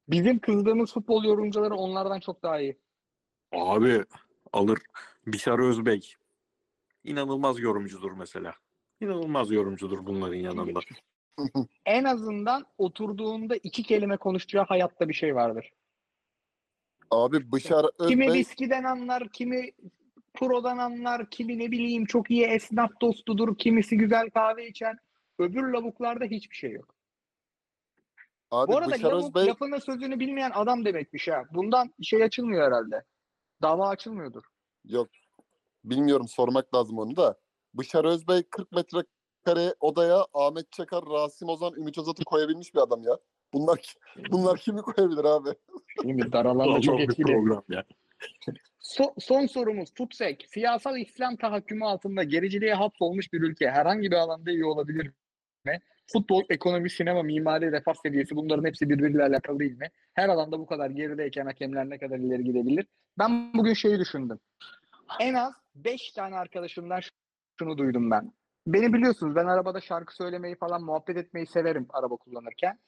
Bizim 0.08 0.40
kızdığımız 0.40 0.94
futbol 0.94 1.24
yorumcuları 1.24 1.76
onlardan 1.76 2.20
çok 2.20 2.44
daha 2.44 2.60
iyi. 2.60 2.80
Abi 3.52 4.04
alır 4.54 4.80
Bişar 5.28 5.60
Özbek. 5.60 6.18
İnanılmaz 7.04 7.60
yorumcudur 7.60 8.12
mesela. 8.12 8.54
İnanılmaz 9.02 9.52
yorumcudur 9.52 10.06
bunların 10.06 10.36
yanında. 10.38 10.80
En 11.86 12.04
azından 12.04 12.66
oturduğunda 12.78 13.56
iki 13.56 13.84
kelime 13.84 14.18
konuşacağı 14.18 14.66
hayatta 14.66 15.10
bir 15.10 15.14
şey 15.14 15.36
vardır. 15.36 15.72
Abi 17.12 17.52
Bışar 17.52 17.86
Kimi 18.08 18.26
Özbey 18.26 18.40
viskiden 18.40 18.84
anlar, 18.84 19.30
kimi 19.30 19.72
prodan 20.34 20.78
anlar, 20.78 21.30
kimi 21.30 21.60
ne 21.60 21.72
bileyim 21.72 22.06
çok 22.06 22.32
iyi 22.32 22.44
esnaf 22.44 22.92
dostudur, 23.02 23.58
kimisi 23.58 23.98
güzel 23.98 24.30
kahve 24.30 24.68
içer. 24.68 24.98
Öbür 25.40 25.64
lavuklarda 25.74 26.26
hiçbir 26.26 26.56
şey 26.56 26.72
yok. 26.72 26.96
abi 28.52 28.72
Bu 28.72 28.78
arada 28.78 28.92
lavuk 28.92 29.26
Özbey 29.26 29.48
lafının 29.48 29.80
sözünü 29.80 30.20
bilmeyen 30.20 30.52
adam 30.54 30.86
demekmiş 30.86 31.28
ha. 31.28 31.44
Bundan 31.54 31.94
şey 32.02 32.24
açılmıyor 32.24 32.68
herhalde. 32.68 33.04
Dava 33.62 33.90
açılmıyordur. 33.90 34.44
yok 34.86 35.10
bilmiyorum 35.84 36.28
sormak 36.28 36.76
lazım 36.76 37.00
onu 37.00 37.16
da. 37.16 37.40
Bışar 37.74 38.06
Özbey 38.06 38.44
40 38.44 38.72
metrekare 38.72 39.76
odaya 39.80 40.26
Ahmet 40.34 40.72
Çakar, 40.72 41.04
Rasim 41.10 41.50
Ozan, 41.50 41.74
Ümit 41.74 41.98
Özat'ı 41.98 42.24
koyabilmiş 42.24 42.76
bir 42.76 42.80
adam 42.80 43.04
ya. 43.04 43.18
Bunlar 43.54 43.96
bunlar 44.32 44.58
kimi 44.58 44.82
koyabilir 44.82 45.24
abi? 45.24 45.50
Değil 46.04 46.16
mi? 46.16 46.32
Dar 46.32 46.46
alanda 46.46 46.82
çok 46.82 47.00
etkili. 47.00 47.26
program 47.26 47.64
ya. 47.70 47.84
So- 48.80 49.14
son 49.20 49.46
sorumuz 49.46 49.94
FUTSEK. 49.98 50.46
Siyasal 50.48 50.98
İslam 50.98 51.36
tahakkümü 51.36 51.86
altında 51.86 52.24
gericiliğe 52.24 52.74
hapsolmuş 52.74 53.34
bir 53.34 53.42
ülke 53.42 53.70
herhangi 53.70 54.12
bir 54.12 54.16
alanda 54.16 54.52
iyi 54.52 54.66
olabilir 54.66 55.12
mi? 55.66 55.80
Futbol, 56.12 56.44
ekonomi, 56.50 56.90
sinema, 56.90 57.24
mimari, 57.24 57.72
refah 57.72 57.94
seviyesi 57.94 58.36
bunların 58.36 58.66
hepsi 58.66 58.90
birbiriyle 58.90 59.24
alakalı 59.24 59.60
değil 59.60 59.78
mi? 59.78 59.90
Her 60.14 60.30
alanda 60.30 60.60
bu 60.60 60.66
kadar 60.66 60.90
gerideyken 60.90 61.46
hakemler 61.46 61.90
ne 61.90 61.98
kadar 62.00 62.18
ileri 62.18 62.44
gidebilir? 62.44 62.86
Ben 63.20 63.54
bugün 63.54 63.74
şeyi 63.74 64.00
düşündüm. 64.00 64.40
En 65.20 65.34
az 65.34 65.54
5 65.76 66.12
tane 66.12 66.36
arkadaşımdan 66.36 67.00
şunu 67.60 67.78
duydum 67.78 68.12
ben. 68.12 68.32
Beni 68.68 68.94
biliyorsunuz 68.94 69.36
ben 69.36 69.46
arabada 69.46 69.82
şarkı 69.82 70.16
söylemeyi 70.16 70.56
falan 70.56 70.84
muhabbet 70.84 71.18
etmeyi 71.18 71.48
severim 71.48 71.88
araba 71.90 72.16
kullanırken. 72.16 72.80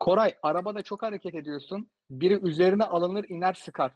Koray 0.00 0.34
arabada 0.42 0.82
çok 0.82 1.02
hareket 1.02 1.34
ediyorsun. 1.34 1.90
Biri 2.10 2.48
üzerine 2.48 2.84
alınır 2.84 3.24
iner 3.28 3.54
sıkar. 3.54 3.92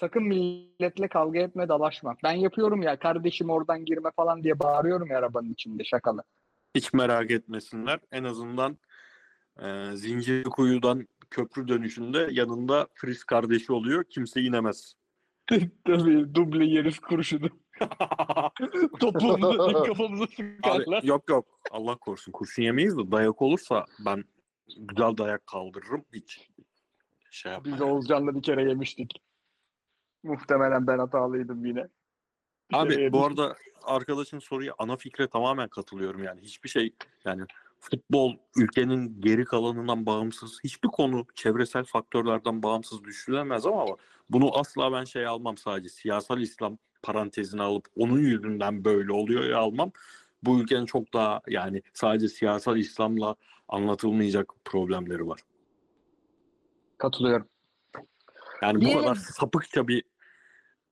Sakın 0.00 0.22
milletle 0.22 1.08
kavga 1.08 1.40
etme 1.40 1.68
dalaşma. 1.68 2.16
Ben 2.24 2.32
yapıyorum 2.32 2.82
ya 2.82 2.98
kardeşim 2.98 3.50
oradan 3.50 3.84
girme 3.84 4.10
falan 4.16 4.42
diye 4.42 4.58
bağırıyorum 4.58 5.06
ya 5.06 5.18
arabanın 5.18 5.52
içinde 5.52 5.84
şakalı. 5.84 6.22
Hiç 6.74 6.92
merak 6.92 7.30
etmesinler. 7.30 8.00
En 8.12 8.24
azından 8.24 8.78
e, 9.62 9.96
Zincirlikuyu'dan 9.96 11.08
köprü 11.30 11.68
dönüşünde 11.68 12.28
yanında 12.30 12.88
Friz 12.94 13.24
kardeşi 13.24 13.72
oluyor. 13.72 14.04
Kimse 14.04 14.40
inemez. 14.40 14.94
Tabii 15.86 16.34
duble 16.34 16.64
yeriz 16.64 16.98
kurşunu. 16.98 17.48
Topumuza 19.00 19.82
kafamıza 19.86 20.26
sıkarlar. 20.26 20.98
Abi, 20.98 21.06
yok 21.06 21.30
yok. 21.30 21.46
Allah 21.70 21.96
korusun. 21.96 22.32
Kurşun 22.32 22.62
yemeyiz 22.62 22.98
de 22.98 23.10
dayak 23.10 23.42
olursa 23.42 23.86
ben 24.06 24.24
güzel 24.78 25.16
dayak 25.16 25.46
kaldırırım. 25.46 26.04
Hiç 26.12 26.48
şey 27.30 27.52
yapma. 27.52 27.72
Biz 27.72 27.80
Oğuzcan'la 27.82 28.34
bir 28.34 28.42
kere 28.42 28.68
yemiştik. 28.68 29.22
Muhtemelen 30.22 30.86
ben 30.86 30.98
hatalıydım 30.98 31.64
yine. 31.64 31.88
Abi 32.72 33.12
bu 33.12 33.26
arada 33.26 33.56
arkadaşın 33.82 34.38
soruya 34.38 34.74
ana 34.78 34.96
fikre 34.96 35.28
tamamen 35.28 35.68
katılıyorum 35.68 36.24
yani. 36.24 36.40
Hiçbir 36.40 36.68
şey 36.68 36.94
yani 37.24 37.42
futbol 37.80 38.36
ülkenin 38.56 39.20
geri 39.20 39.44
kalanından 39.44 40.06
bağımsız 40.06 40.58
hiçbir 40.64 40.88
konu 40.88 41.26
çevresel 41.34 41.84
faktörlerden 41.84 42.62
bağımsız 42.62 43.04
düşürülemez 43.04 43.66
ama 43.66 43.86
bunu 44.30 44.58
asla 44.58 44.92
ben 44.92 45.04
şey 45.04 45.26
almam 45.26 45.56
sadece 45.56 45.88
siyasal 45.88 46.40
İslam 46.40 46.78
parantezine 47.02 47.62
alıp 47.62 47.86
onun 47.96 48.18
yüzünden 48.18 48.84
böyle 48.84 49.12
oluyor 49.12 49.44
ya 49.44 49.58
almam. 49.58 49.92
Bu 50.42 50.60
ülkenin 50.60 50.86
çok 50.86 51.12
daha 51.14 51.40
yani 51.48 51.82
sadece 51.94 52.28
siyasal 52.28 52.76
İslam'la 52.76 53.36
anlatılmayacak 53.68 54.52
problemleri 54.64 55.28
var. 55.28 55.40
Katılıyorum. 56.98 57.48
Yani 58.62 58.76
bu 58.76 58.80
Diyelim- 58.80 59.00
kadar 59.02 59.14
sapıkça 59.14 59.88
bir 59.88 60.04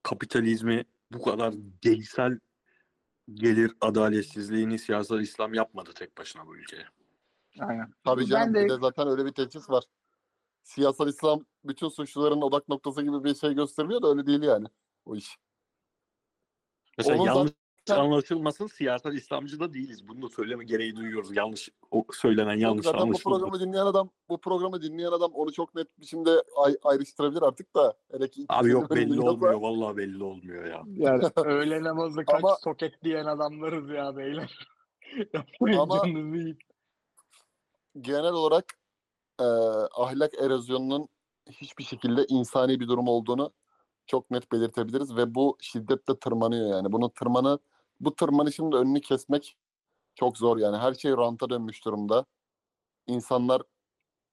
kapitalizmi, 0.03 0.85
bu 1.13 1.23
kadar 1.23 1.55
geysel 1.83 2.39
gelir 3.35 3.73
adaletsizliğini 3.81 4.79
siyasal 4.79 5.21
İslam 5.21 5.55
yapmadı 5.55 5.91
tek 5.95 6.19
başına 6.19 6.47
bu 6.47 6.57
ülkeye. 6.57 6.87
Aynen. 7.61 7.93
Tabii 8.05 8.21
Ben 8.21 8.27
canım 8.27 8.55
de- 8.55 8.65
bir 8.65 8.69
de 8.71 8.79
zaten 8.79 9.09
öyle 9.09 9.27
bir 9.27 9.33
teçhis 9.33 9.71
var. 9.71 9.85
Siyasal 10.63 11.09
İslam 11.09 11.45
bütün 11.65 11.89
suçluların 11.89 12.41
odak 12.43 12.69
noktası 12.69 13.03
gibi 13.03 13.25
bir 13.25 13.35
şey 13.35 13.55
gösteriliyor 13.55 14.03
da 14.03 14.09
öyle 14.09 14.27
değil 14.27 14.43
yani 14.43 14.67
o 15.05 15.17
iş. 15.17 15.39
Mesela 16.99 17.17
Onun 17.19 17.27
yanlış 17.27 17.53
anlaşılmasın 17.95 18.67
siyasal 18.67 19.15
İslamcı 19.15 19.61
da 19.61 19.75
değiliz. 19.75 20.09
Bunu 20.09 20.23
da 20.23 20.29
söyleme 20.29 20.65
gereği 20.65 20.97
duyuyoruz. 20.97 21.37
Yanlış 21.37 21.69
o 21.91 22.05
söylenen 22.13 22.59
yanlış 22.59 22.85
Zaten 22.85 23.01
bu 23.01 23.03
anlaşılma. 23.05 23.37
programı 23.39 23.61
dinleyen 23.61 23.87
adam 23.87 24.11
bu 24.29 24.41
programı 24.41 24.83
dinleyen 24.83 25.13
adam 25.13 25.33
onu 25.35 25.53
çok 25.53 25.75
net 25.75 26.01
biçimde 26.01 26.43
ay- 26.57 26.77
ayrıştırabilir 26.85 27.43
artık 27.43 27.77
da. 27.77 27.95
Hele 28.13 28.31
ki 28.31 28.47
Abi 28.49 28.71
yok 28.71 28.91
belli 28.91 29.21
olmuyor. 29.21 29.55
Vallahi 29.55 29.97
belli 29.97 30.25
olmuyor 30.25 30.65
ya. 30.65 30.83
Yani 30.97 31.25
öğle 31.37 31.83
namazı 31.83 32.25
kaç 32.25 32.45
Ama- 32.45 32.57
soket 32.57 33.05
diyen 33.05 33.25
adamlarız 33.25 33.91
ya 33.91 34.17
beyler. 34.17 34.69
Ama- 35.79 36.07
genel 38.01 38.33
olarak 38.33 38.65
e, 39.41 39.45
ahlak 39.95 40.35
erozyonunun 40.35 41.09
hiçbir 41.51 41.85
şekilde 41.85 42.25
insani 42.29 42.81
bir 42.81 42.89
durum 42.89 43.09
olduğunu 43.09 43.53
çok 44.07 44.31
net 44.31 44.53
belirtebiliriz 44.53 45.17
ve 45.17 45.35
bu 45.35 45.57
şiddetle 45.61 46.19
tırmanıyor 46.19 46.71
yani. 46.71 46.93
Bunu 46.93 47.11
tırmanı 47.11 47.59
bu 48.01 48.17
tırmanışın 48.17 48.73
da 48.73 48.77
önünü 48.79 49.01
kesmek 49.01 49.57
çok 50.15 50.39
zor 50.39 50.59
yani. 50.59 50.77
Her 50.77 50.95
şey 50.95 51.13
ranta 51.13 51.51
dönmüş 51.51 51.85
durumda. 51.85 52.27
İnsanlar 53.07 53.63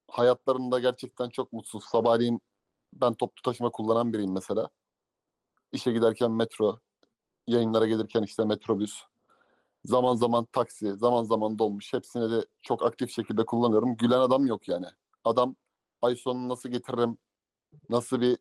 hayatlarında 0.08 0.80
gerçekten 0.80 1.30
çok 1.30 1.54
mutsuz. 1.54 1.84
Sabahleyin 1.84 2.42
ben 2.94 3.14
toplu 3.14 3.42
taşıma 3.42 3.70
kullanan 3.72 4.14
biriyim 4.14 4.34
mesela. 4.34 4.70
İşe 5.72 5.92
giderken 5.92 6.32
metro, 6.32 6.80
yayınlara 7.48 7.88
gelirken 7.88 8.24
işte 8.24 8.46
metrobüs, 8.46 9.04
zaman 9.86 10.16
zaman 10.16 10.46
taksi, 10.46 10.96
zaman 10.98 11.24
zaman 11.24 11.60
dolmuş. 11.60 11.94
Hepsini 11.94 12.32
de 12.32 12.46
çok 12.62 12.86
aktif 12.86 13.12
şekilde 13.12 13.46
kullanıyorum. 13.46 13.98
Gülen 13.98 14.20
adam 14.20 14.46
yok 14.46 14.68
yani. 14.68 14.86
Adam 15.24 15.56
ay 16.02 16.16
sonunu 16.16 16.50
nasıl 16.50 16.70
getiririm, 16.70 17.18
nasıl 17.90 18.22
bir 18.22 18.38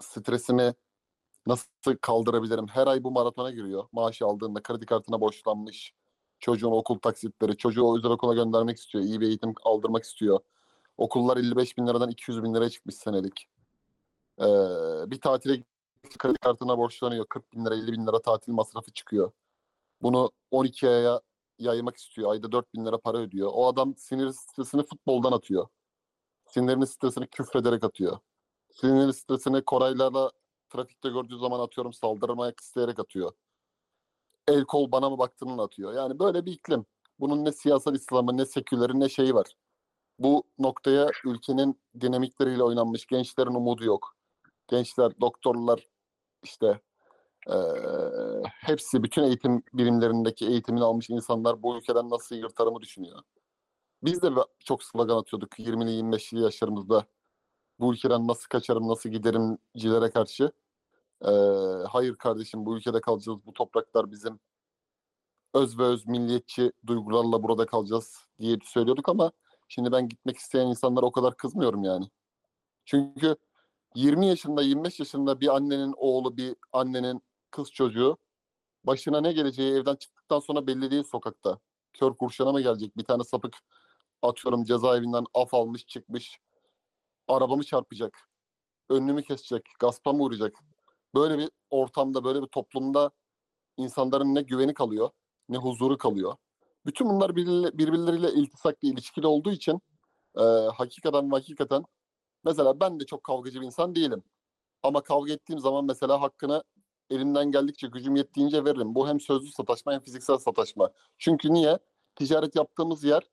stresimi 0.00 0.74
nasıl 1.46 1.96
kaldırabilirim? 2.00 2.66
Her 2.68 2.86
ay 2.86 3.04
bu 3.04 3.10
maratona 3.10 3.50
giriyor. 3.50 3.84
Maaşı 3.92 4.26
aldığında 4.26 4.62
kredi 4.62 4.86
kartına 4.86 5.20
borçlanmış. 5.20 5.94
Çocuğun 6.40 6.70
okul 6.70 6.98
taksitleri, 6.98 7.56
çocuğu 7.56 7.96
özel 7.96 8.10
okula 8.10 8.34
göndermek 8.34 8.78
istiyor. 8.78 9.04
iyi 9.04 9.20
bir 9.20 9.26
eğitim 9.28 9.54
aldırmak 9.64 10.04
istiyor. 10.04 10.40
Okullar 10.96 11.36
55 11.36 11.78
bin 11.78 11.86
liradan 11.86 12.10
200 12.10 12.42
bin 12.42 12.54
liraya 12.54 12.70
çıkmış 12.70 12.94
senelik. 12.94 13.48
Ee, 14.40 14.44
bir 15.10 15.20
tatile 15.20 15.62
kredi 16.18 16.38
kartına 16.38 16.78
borçlanıyor. 16.78 17.26
40 17.26 17.52
bin 17.52 17.64
lira, 17.66 17.74
50 17.74 17.92
bin 17.92 18.06
lira 18.06 18.22
tatil 18.22 18.52
masrafı 18.52 18.92
çıkıyor. 18.92 19.32
Bunu 20.02 20.30
12 20.50 20.88
aya 20.88 21.20
yaymak 21.58 21.96
istiyor. 21.96 22.32
Ayda 22.32 22.52
4 22.52 22.74
bin 22.74 22.86
lira 22.86 22.98
para 22.98 23.18
ödüyor. 23.18 23.50
O 23.54 23.66
adam 23.68 23.96
sinir 23.96 24.32
stresini 24.32 24.82
futboldan 24.82 25.32
atıyor. 25.32 25.68
Sinirini 26.46 26.86
stresini 26.86 27.26
küfrederek 27.26 27.84
atıyor. 27.84 28.18
Sinir 28.70 29.12
stresini 29.12 29.64
Koraylarla 29.64 30.32
trafikte 30.70 31.08
gördüğü 31.08 31.38
zaman 31.38 31.60
atıyorum 31.60 31.92
saldırmak 31.92 32.60
isteyerek 32.60 32.98
atıyor. 32.98 33.32
El 34.48 34.64
kol 34.64 34.92
bana 34.92 35.10
mı 35.10 35.18
baktığının 35.18 35.58
atıyor. 35.58 35.92
Yani 35.94 36.18
böyle 36.18 36.46
bir 36.46 36.52
iklim. 36.52 36.86
Bunun 37.20 37.44
ne 37.44 37.52
siyasal 37.52 37.94
İslam'ı 37.94 38.36
ne 38.36 38.46
seküleri 38.46 39.00
ne 39.00 39.08
şeyi 39.08 39.34
var. 39.34 39.46
Bu 40.18 40.44
noktaya 40.58 41.08
ülkenin 41.26 41.80
dinamikleriyle 42.00 42.62
oynanmış 42.62 43.06
gençlerin 43.06 43.54
umudu 43.54 43.84
yok. 43.84 44.16
Gençler, 44.68 45.12
doktorlar 45.20 45.88
işte 46.42 46.80
eee, 47.48 48.42
hepsi 48.44 49.02
bütün 49.02 49.22
eğitim 49.22 49.62
birimlerindeki 49.74 50.46
eğitimini 50.46 50.84
almış 50.84 51.10
insanlar 51.10 51.62
bu 51.62 51.78
ülkeden 51.78 52.10
nasıl 52.10 52.36
yırtarımı 52.36 52.80
düşünüyor. 52.80 53.20
Biz 54.02 54.22
de 54.22 54.30
çok 54.64 54.84
slogan 54.84 55.16
atıyorduk 55.18 55.58
20'li 55.58 55.90
25'li 55.90 56.40
yaşlarımızda. 56.40 57.06
Bu 57.80 57.94
ülkeden 57.94 58.28
nasıl 58.28 58.48
kaçarım, 58.48 58.88
nasıl 58.88 59.10
giderimcilere 59.10 60.10
karşı. 60.10 60.52
Eee, 61.24 61.30
hayır 61.90 62.16
kardeşim 62.16 62.66
bu 62.66 62.76
ülkede 62.76 63.00
kalacağız, 63.00 63.38
bu 63.46 63.52
topraklar 63.52 64.10
bizim. 64.10 64.40
Öz 65.54 65.78
ve 65.78 65.82
öz 65.84 66.06
milliyetçi 66.06 66.72
duygularla 66.86 67.42
burada 67.42 67.66
kalacağız 67.66 68.16
diye 68.40 68.58
söylüyorduk 68.64 69.08
ama 69.08 69.32
şimdi 69.68 69.92
ben 69.92 70.08
gitmek 70.08 70.36
isteyen 70.36 70.66
insanlara 70.66 71.06
o 71.06 71.12
kadar 71.12 71.36
kızmıyorum 71.36 71.84
yani. 71.84 72.10
Çünkü 72.84 73.36
20 73.94 74.26
yaşında, 74.26 74.62
25 74.62 75.00
yaşında 75.00 75.40
bir 75.40 75.56
annenin 75.56 75.94
oğlu, 75.96 76.36
bir 76.36 76.56
annenin 76.72 77.22
kız 77.50 77.70
çocuğu 77.72 78.18
başına 78.84 79.20
ne 79.20 79.32
geleceği 79.32 79.72
evden 79.72 79.96
çıktıktan 79.96 80.40
sonra 80.40 80.66
belli 80.66 80.90
değil 80.90 81.04
sokakta. 81.04 81.58
Kör 81.92 82.14
kurşuna 82.14 82.52
mı 82.52 82.60
gelecek? 82.60 82.96
Bir 82.96 83.04
tane 83.04 83.24
sapık 83.24 83.56
atıyorum 84.22 84.64
cezaevinden 84.64 85.24
af 85.34 85.54
almış 85.54 85.86
çıkmış. 85.86 86.40
Arabamı 87.30 87.64
çarpacak. 87.64 88.28
Önümü 88.88 89.22
kesecek. 89.22 89.62
Gaspa 89.80 90.12
mı 90.12 90.22
uğrayacak? 90.22 90.56
Böyle 91.14 91.38
bir 91.38 91.50
ortamda, 91.70 92.24
böyle 92.24 92.42
bir 92.42 92.46
toplumda 92.46 93.10
insanların 93.76 94.34
ne 94.34 94.42
güveni 94.42 94.74
kalıyor, 94.74 95.10
ne 95.48 95.56
huzuru 95.56 95.98
kalıyor. 95.98 96.36
Bütün 96.86 97.08
bunlar 97.08 97.36
birbirleriyle, 97.36 98.32
iltisaklı, 98.32 98.88
ilişkili 98.88 99.26
olduğu 99.26 99.50
için 99.52 99.80
e, 100.38 100.42
hakikaten 100.74 101.30
hakikaten 101.30 101.84
mesela 102.44 102.80
ben 102.80 103.00
de 103.00 103.06
çok 103.06 103.24
kavgacı 103.24 103.60
bir 103.60 103.66
insan 103.66 103.94
değilim. 103.94 104.22
Ama 104.82 105.02
kavga 105.02 105.32
ettiğim 105.32 105.60
zaman 105.60 105.84
mesela 105.84 106.20
hakkını 106.20 106.64
elimden 107.10 107.52
geldikçe 107.52 107.86
gücüm 107.86 108.16
yettiğince 108.16 108.64
veririm. 108.64 108.94
Bu 108.94 109.08
hem 109.08 109.20
sözlü 109.20 109.52
sataşma 109.52 109.92
hem 109.92 110.00
fiziksel 110.00 110.38
sataşma. 110.38 110.90
Çünkü 111.18 111.54
niye? 111.54 111.78
Ticaret 112.14 112.56
yaptığımız 112.56 113.04
yer, 113.04 113.30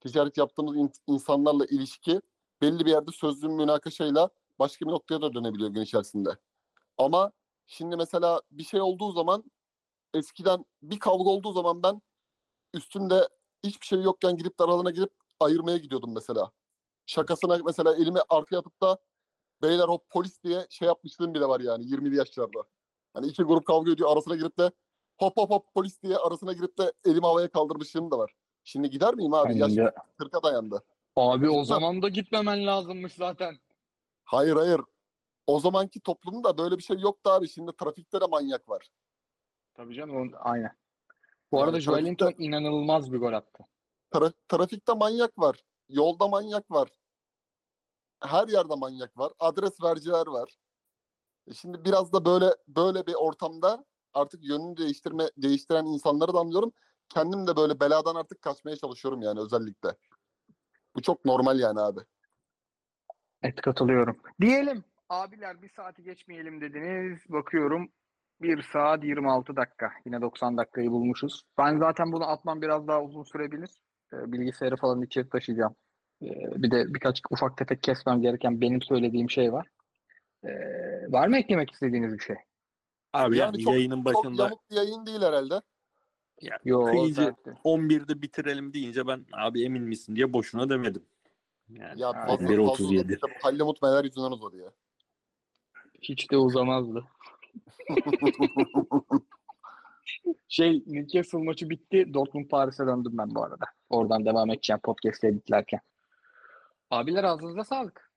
ticaret 0.00 0.38
yaptığımız 0.38 0.76
in- 0.76 0.92
insanlarla 1.06 1.64
ilişki 1.64 2.20
belli 2.60 2.86
bir 2.86 2.90
yerde 2.90 3.10
sözlü 3.10 3.48
münakaşayla 3.48 4.30
başka 4.58 4.86
bir 4.86 4.90
noktaya 4.90 5.22
da 5.22 5.34
dönebiliyor 5.34 5.70
gün 5.70 5.80
içerisinde. 5.80 6.30
Ama 6.98 7.32
şimdi 7.66 7.96
mesela 7.96 8.42
bir 8.50 8.64
şey 8.64 8.80
olduğu 8.80 9.12
zaman 9.12 9.44
eskiden 10.14 10.64
bir 10.82 10.98
kavga 10.98 11.30
olduğu 11.30 11.52
zaman 11.52 11.82
ben 11.82 12.02
üstümde 12.74 13.28
hiçbir 13.64 13.86
şey 13.86 14.02
yokken 14.02 14.36
gidip 14.36 14.58
de 14.58 14.64
aralarına 14.64 14.90
girip 14.90 15.12
ayırmaya 15.40 15.76
gidiyordum 15.76 16.14
mesela. 16.14 16.52
Şakasına 17.06 17.58
mesela 17.66 17.96
elimi 17.96 18.18
arkaya 18.28 18.58
atıp 18.58 18.82
da 18.82 18.98
beyler 19.62 19.88
hop 19.88 20.10
polis 20.10 20.42
diye 20.42 20.66
şey 20.70 20.88
yapmışlığım 20.88 21.34
bile 21.34 21.48
var 21.48 21.60
yani 21.60 21.84
20'li 21.84 22.16
yaşlarda. 22.16 22.62
Hani 23.14 23.26
iki 23.26 23.42
grup 23.42 23.66
kavga 23.66 23.92
ediyor 23.92 24.12
arasına 24.12 24.36
girip 24.36 24.58
de 24.58 24.70
hop 25.18 25.36
hop 25.36 25.50
hop 25.50 25.74
polis 25.74 26.02
diye 26.02 26.16
arasına 26.16 26.52
girip 26.52 26.78
de 26.78 26.92
elimi 27.04 27.26
havaya 27.26 27.48
kaldırmışlığım 27.50 28.10
da 28.10 28.18
var. 28.18 28.34
Şimdi 28.64 28.90
gider 28.90 29.14
miyim 29.14 29.34
abi? 29.34 29.58
Yaş 29.58 29.70
Bence- 29.70 29.92
40'a 30.18 30.42
dayandı. 30.42 30.82
Abi 31.20 31.50
o 31.50 31.64
zaman 31.64 32.02
da 32.02 32.08
gitmemen 32.08 32.66
lazımmış 32.66 33.12
zaten. 33.14 33.58
Hayır 34.24 34.56
hayır. 34.56 34.80
O 35.46 35.60
zamanki 35.60 36.00
toplumda 36.00 36.58
böyle 36.58 36.78
bir 36.78 36.82
şey 36.82 36.98
yoktu 36.98 37.30
abi. 37.30 37.48
Şimdi 37.48 37.72
trafikte 37.76 38.20
de 38.20 38.26
manyak 38.26 38.68
var. 38.68 38.88
Tabii 39.74 39.94
canım 39.94 40.16
onun- 40.16 40.32
aynen. 40.38 40.76
Bu 41.52 41.56
Yani 41.56 41.64
arada 41.64 41.76
trafikte- 41.76 41.80
Joelinton 41.84 42.34
inanılmaz 42.38 43.12
bir 43.12 43.18
gol 43.18 43.32
attı. 43.32 43.64
Tra- 44.12 44.32
trafikte 44.48 44.94
manyak 44.94 45.38
var. 45.38 45.56
Yolda 45.88 46.28
manyak 46.28 46.70
var. 46.70 46.88
Her 48.22 48.48
yerde 48.48 48.74
manyak 48.74 49.18
var. 49.18 49.32
Adres 49.38 49.82
vericiler 49.82 50.26
var. 50.26 50.58
E 51.46 51.54
Şimdi 51.54 51.84
biraz 51.84 52.12
da 52.12 52.24
böyle 52.24 52.54
böyle 52.68 53.06
bir 53.06 53.14
ortamda 53.14 53.84
artık 54.14 54.44
yönünü 54.44 54.76
değiştirme 54.76 55.30
değiştiren 55.36 55.86
insanları 55.86 56.34
da 56.34 56.38
anlıyorum. 56.38 56.72
Kendim 57.08 57.46
de 57.46 57.56
böyle 57.56 57.80
beladan 57.80 58.14
artık 58.14 58.42
kaçmaya 58.42 58.76
çalışıyorum 58.76 59.22
yani 59.22 59.40
özellikle. 59.40 59.96
Bu 60.96 61.02
çok 61.02 61.24
normal 61.24 61.60
yani 61.60 61.80
abi. 61.80 62.00
Evet 63.42 63.60
katılıyorum. 63.60 64.20
Diyelim 64.40 64.84
abiler 65.08 65.62
bir 65.62 65.68
saati 65.68 66.02
geçmeyelim 66.02 66.60
dediniz. 66.60 67.20
Bakıyorum 67.28 67.88
1 68.40 68.62
saat 68.62 69.04
26 69.04 69.56
dakika. 69.56 69.92
Yine 70.06 70.20
90 70.20 70.56
dakikayı 70.56 70.90
bulmuşuz. 70.90 71.42
Ben 71.58 71.78
zaten 71.78 72.12
bunu 72.12 72.28
atmam 72.28 72.62
biraz 72.62 72.88
daha 72.88 73.02
uzun 73.02 73.22
sürebilir. 73.22 73.70
Ee, 74.12 74.32
Bilgisayarı 74.32 74.76
falan 74.76 75.02
içeri 75.02 75.28
taşıyacağım. 75.28 75.74
Ee, 76.22 76.26
Bir 76.62 76.70
de 76.70 76.94
birkaç 76.94 77.20
ufak 77.30 77.56
tefek 77.56 77.82
kesmem 77.82 78.22
gereken 78.22 78.60
benim 78.60 78.82
söylediğim 78.82 79.30
şey 79.30 79.52
var. 79.52 79.66
Ee, 80.44 80.48
Var 81.12 81.28
mı 81.28 81.38
eklemek 81.38 81.70
istediğiniz 81.70 82.12
bir 82.14 82.22
şey? 82.22 82.36
Abi 83.12 83.36
Yani 83.38 83.46
yani, 83.54 83.64
çok- 83.64 83.72
yayının 83.72 83.96
Çok 83.96 84.04
başında 84.04 84.50
bir 84.70 84.76
yayın 84.76 85.06
değil 85.06 85.22
herhalde. 85.22 85.60
Ya, 86.40 86.58
Yo, 86.64 86.84
kıyıcı 86.84 87.14
zaten. 87.14 87.56
11'de 87.64 88.22
bitirelim 88.22 88.74
deyince 88.74 89.06
ben 89.06 89.26
abi 89.32 89.64
emin 89.64 89.82
misin 89.82 90.16
diye 90.16 90.32
boşuna 90.32 90.70
demedim. 90.70 91.02
Yani 91.68 92.00
Ya 92.00 92.12
fazla, 92.12 92.26
fazla 92.26 92.46
11.37. 92.46 92.82
uzadı. 92.82 93.12
İşte 93.12 93.26
bu 93.26 93.32
Hallemut 93.42 93.82
Meler 93.82 94.04
yüzünden 94.04 94.30
uzadı 94.30 94.56
ya. 94.56 94.72
Hiç 96.02 96.30
de 96.30 96.36
uzamazdı. 96.36 97.04
Şey 100.48 100.82
Newcastle 100.86 101.38
maçı 101.38 101.70
bitti. 101.70 102.14
Dortmund 102.14 102.48
Paris'e 102.48 102.86
döndüm 102.86 103.12
ben 103.18 103.34
bu 103.34 103.44
arada. 103.44 103.64
Oradan 103.90 104.24
devam 104.24 104.50
edeceğim 104.50 104.80
podcast 104.82 105.24
editlerken. 105.24 105.80
Abiler 106.90 107.24
ağzınıza 107.24 107.64
sağlık. 107.64 108.12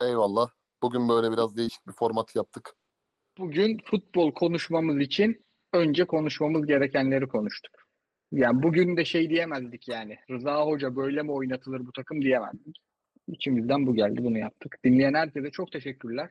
Eyvallah. 0.00 0.50
Bugün 0.82 1.08
böyle 1.08 1.32
biraz 1.32 1.56
değişik 1.56 1.86
bir 1.86 1.92
format 1.92 2.36
yaptık. 2.36 2.76
Bugün 3.38 3.78
futbol 3.84 4.32
konuşmamız 4.32 5.00
için 5.00 5.44
önce 5.74 6.04
konuşmamız 6.04 6.66
gerekenleri 6.66 7.28
konuştuk. 7.28 7.72
Yani 8.32 8.62
bugün 8.62 8.96
de 8.96 9.04
şey 9.04 9.30
diyemezdik 9.30 9.88
yani. 9.88 10.16
Rıza 10.30 10.66
Hoca 10.66 10.96
böyle 10.96 11.22
mi 11.22 11.32
oynatılır 11.32 11.86
bu 11.86 11.92
takım 11.92 12.22
diyemezdik. 12.22 12.76
İçimizden 13.28 13.86
bu 13.86 13.94
geldi 13.94 14.24
bunu 14.24 14.38
yaptık. 14.38 14.78
Dinleyen 14.84 15.14
herkese 15.14 15.50
çok 15.50 15.72
teşekkürler. 15.72 16.30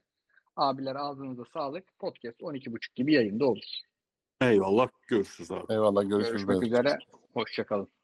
Abiler 0.55 0.95
ağzınıza 0.95 1.43
sağlık. 1.53 1.83
Podcast 1.99 2.41
12.30 2.41 2.77
gibi 2.95 3.13
yayında 3.13 3.45
olur. 3.45 3.63
eyvallah 4.41 4.89
görüşürüz 5.07 5.51
abi. 5.51 5.73
Eyvallah 5.73 6.09
görüşürüz. 6.09 6.45
Görüşmek 6.45 6.63
üzere. 6.63 6.97
Hoşçakalın. 7.33 8.02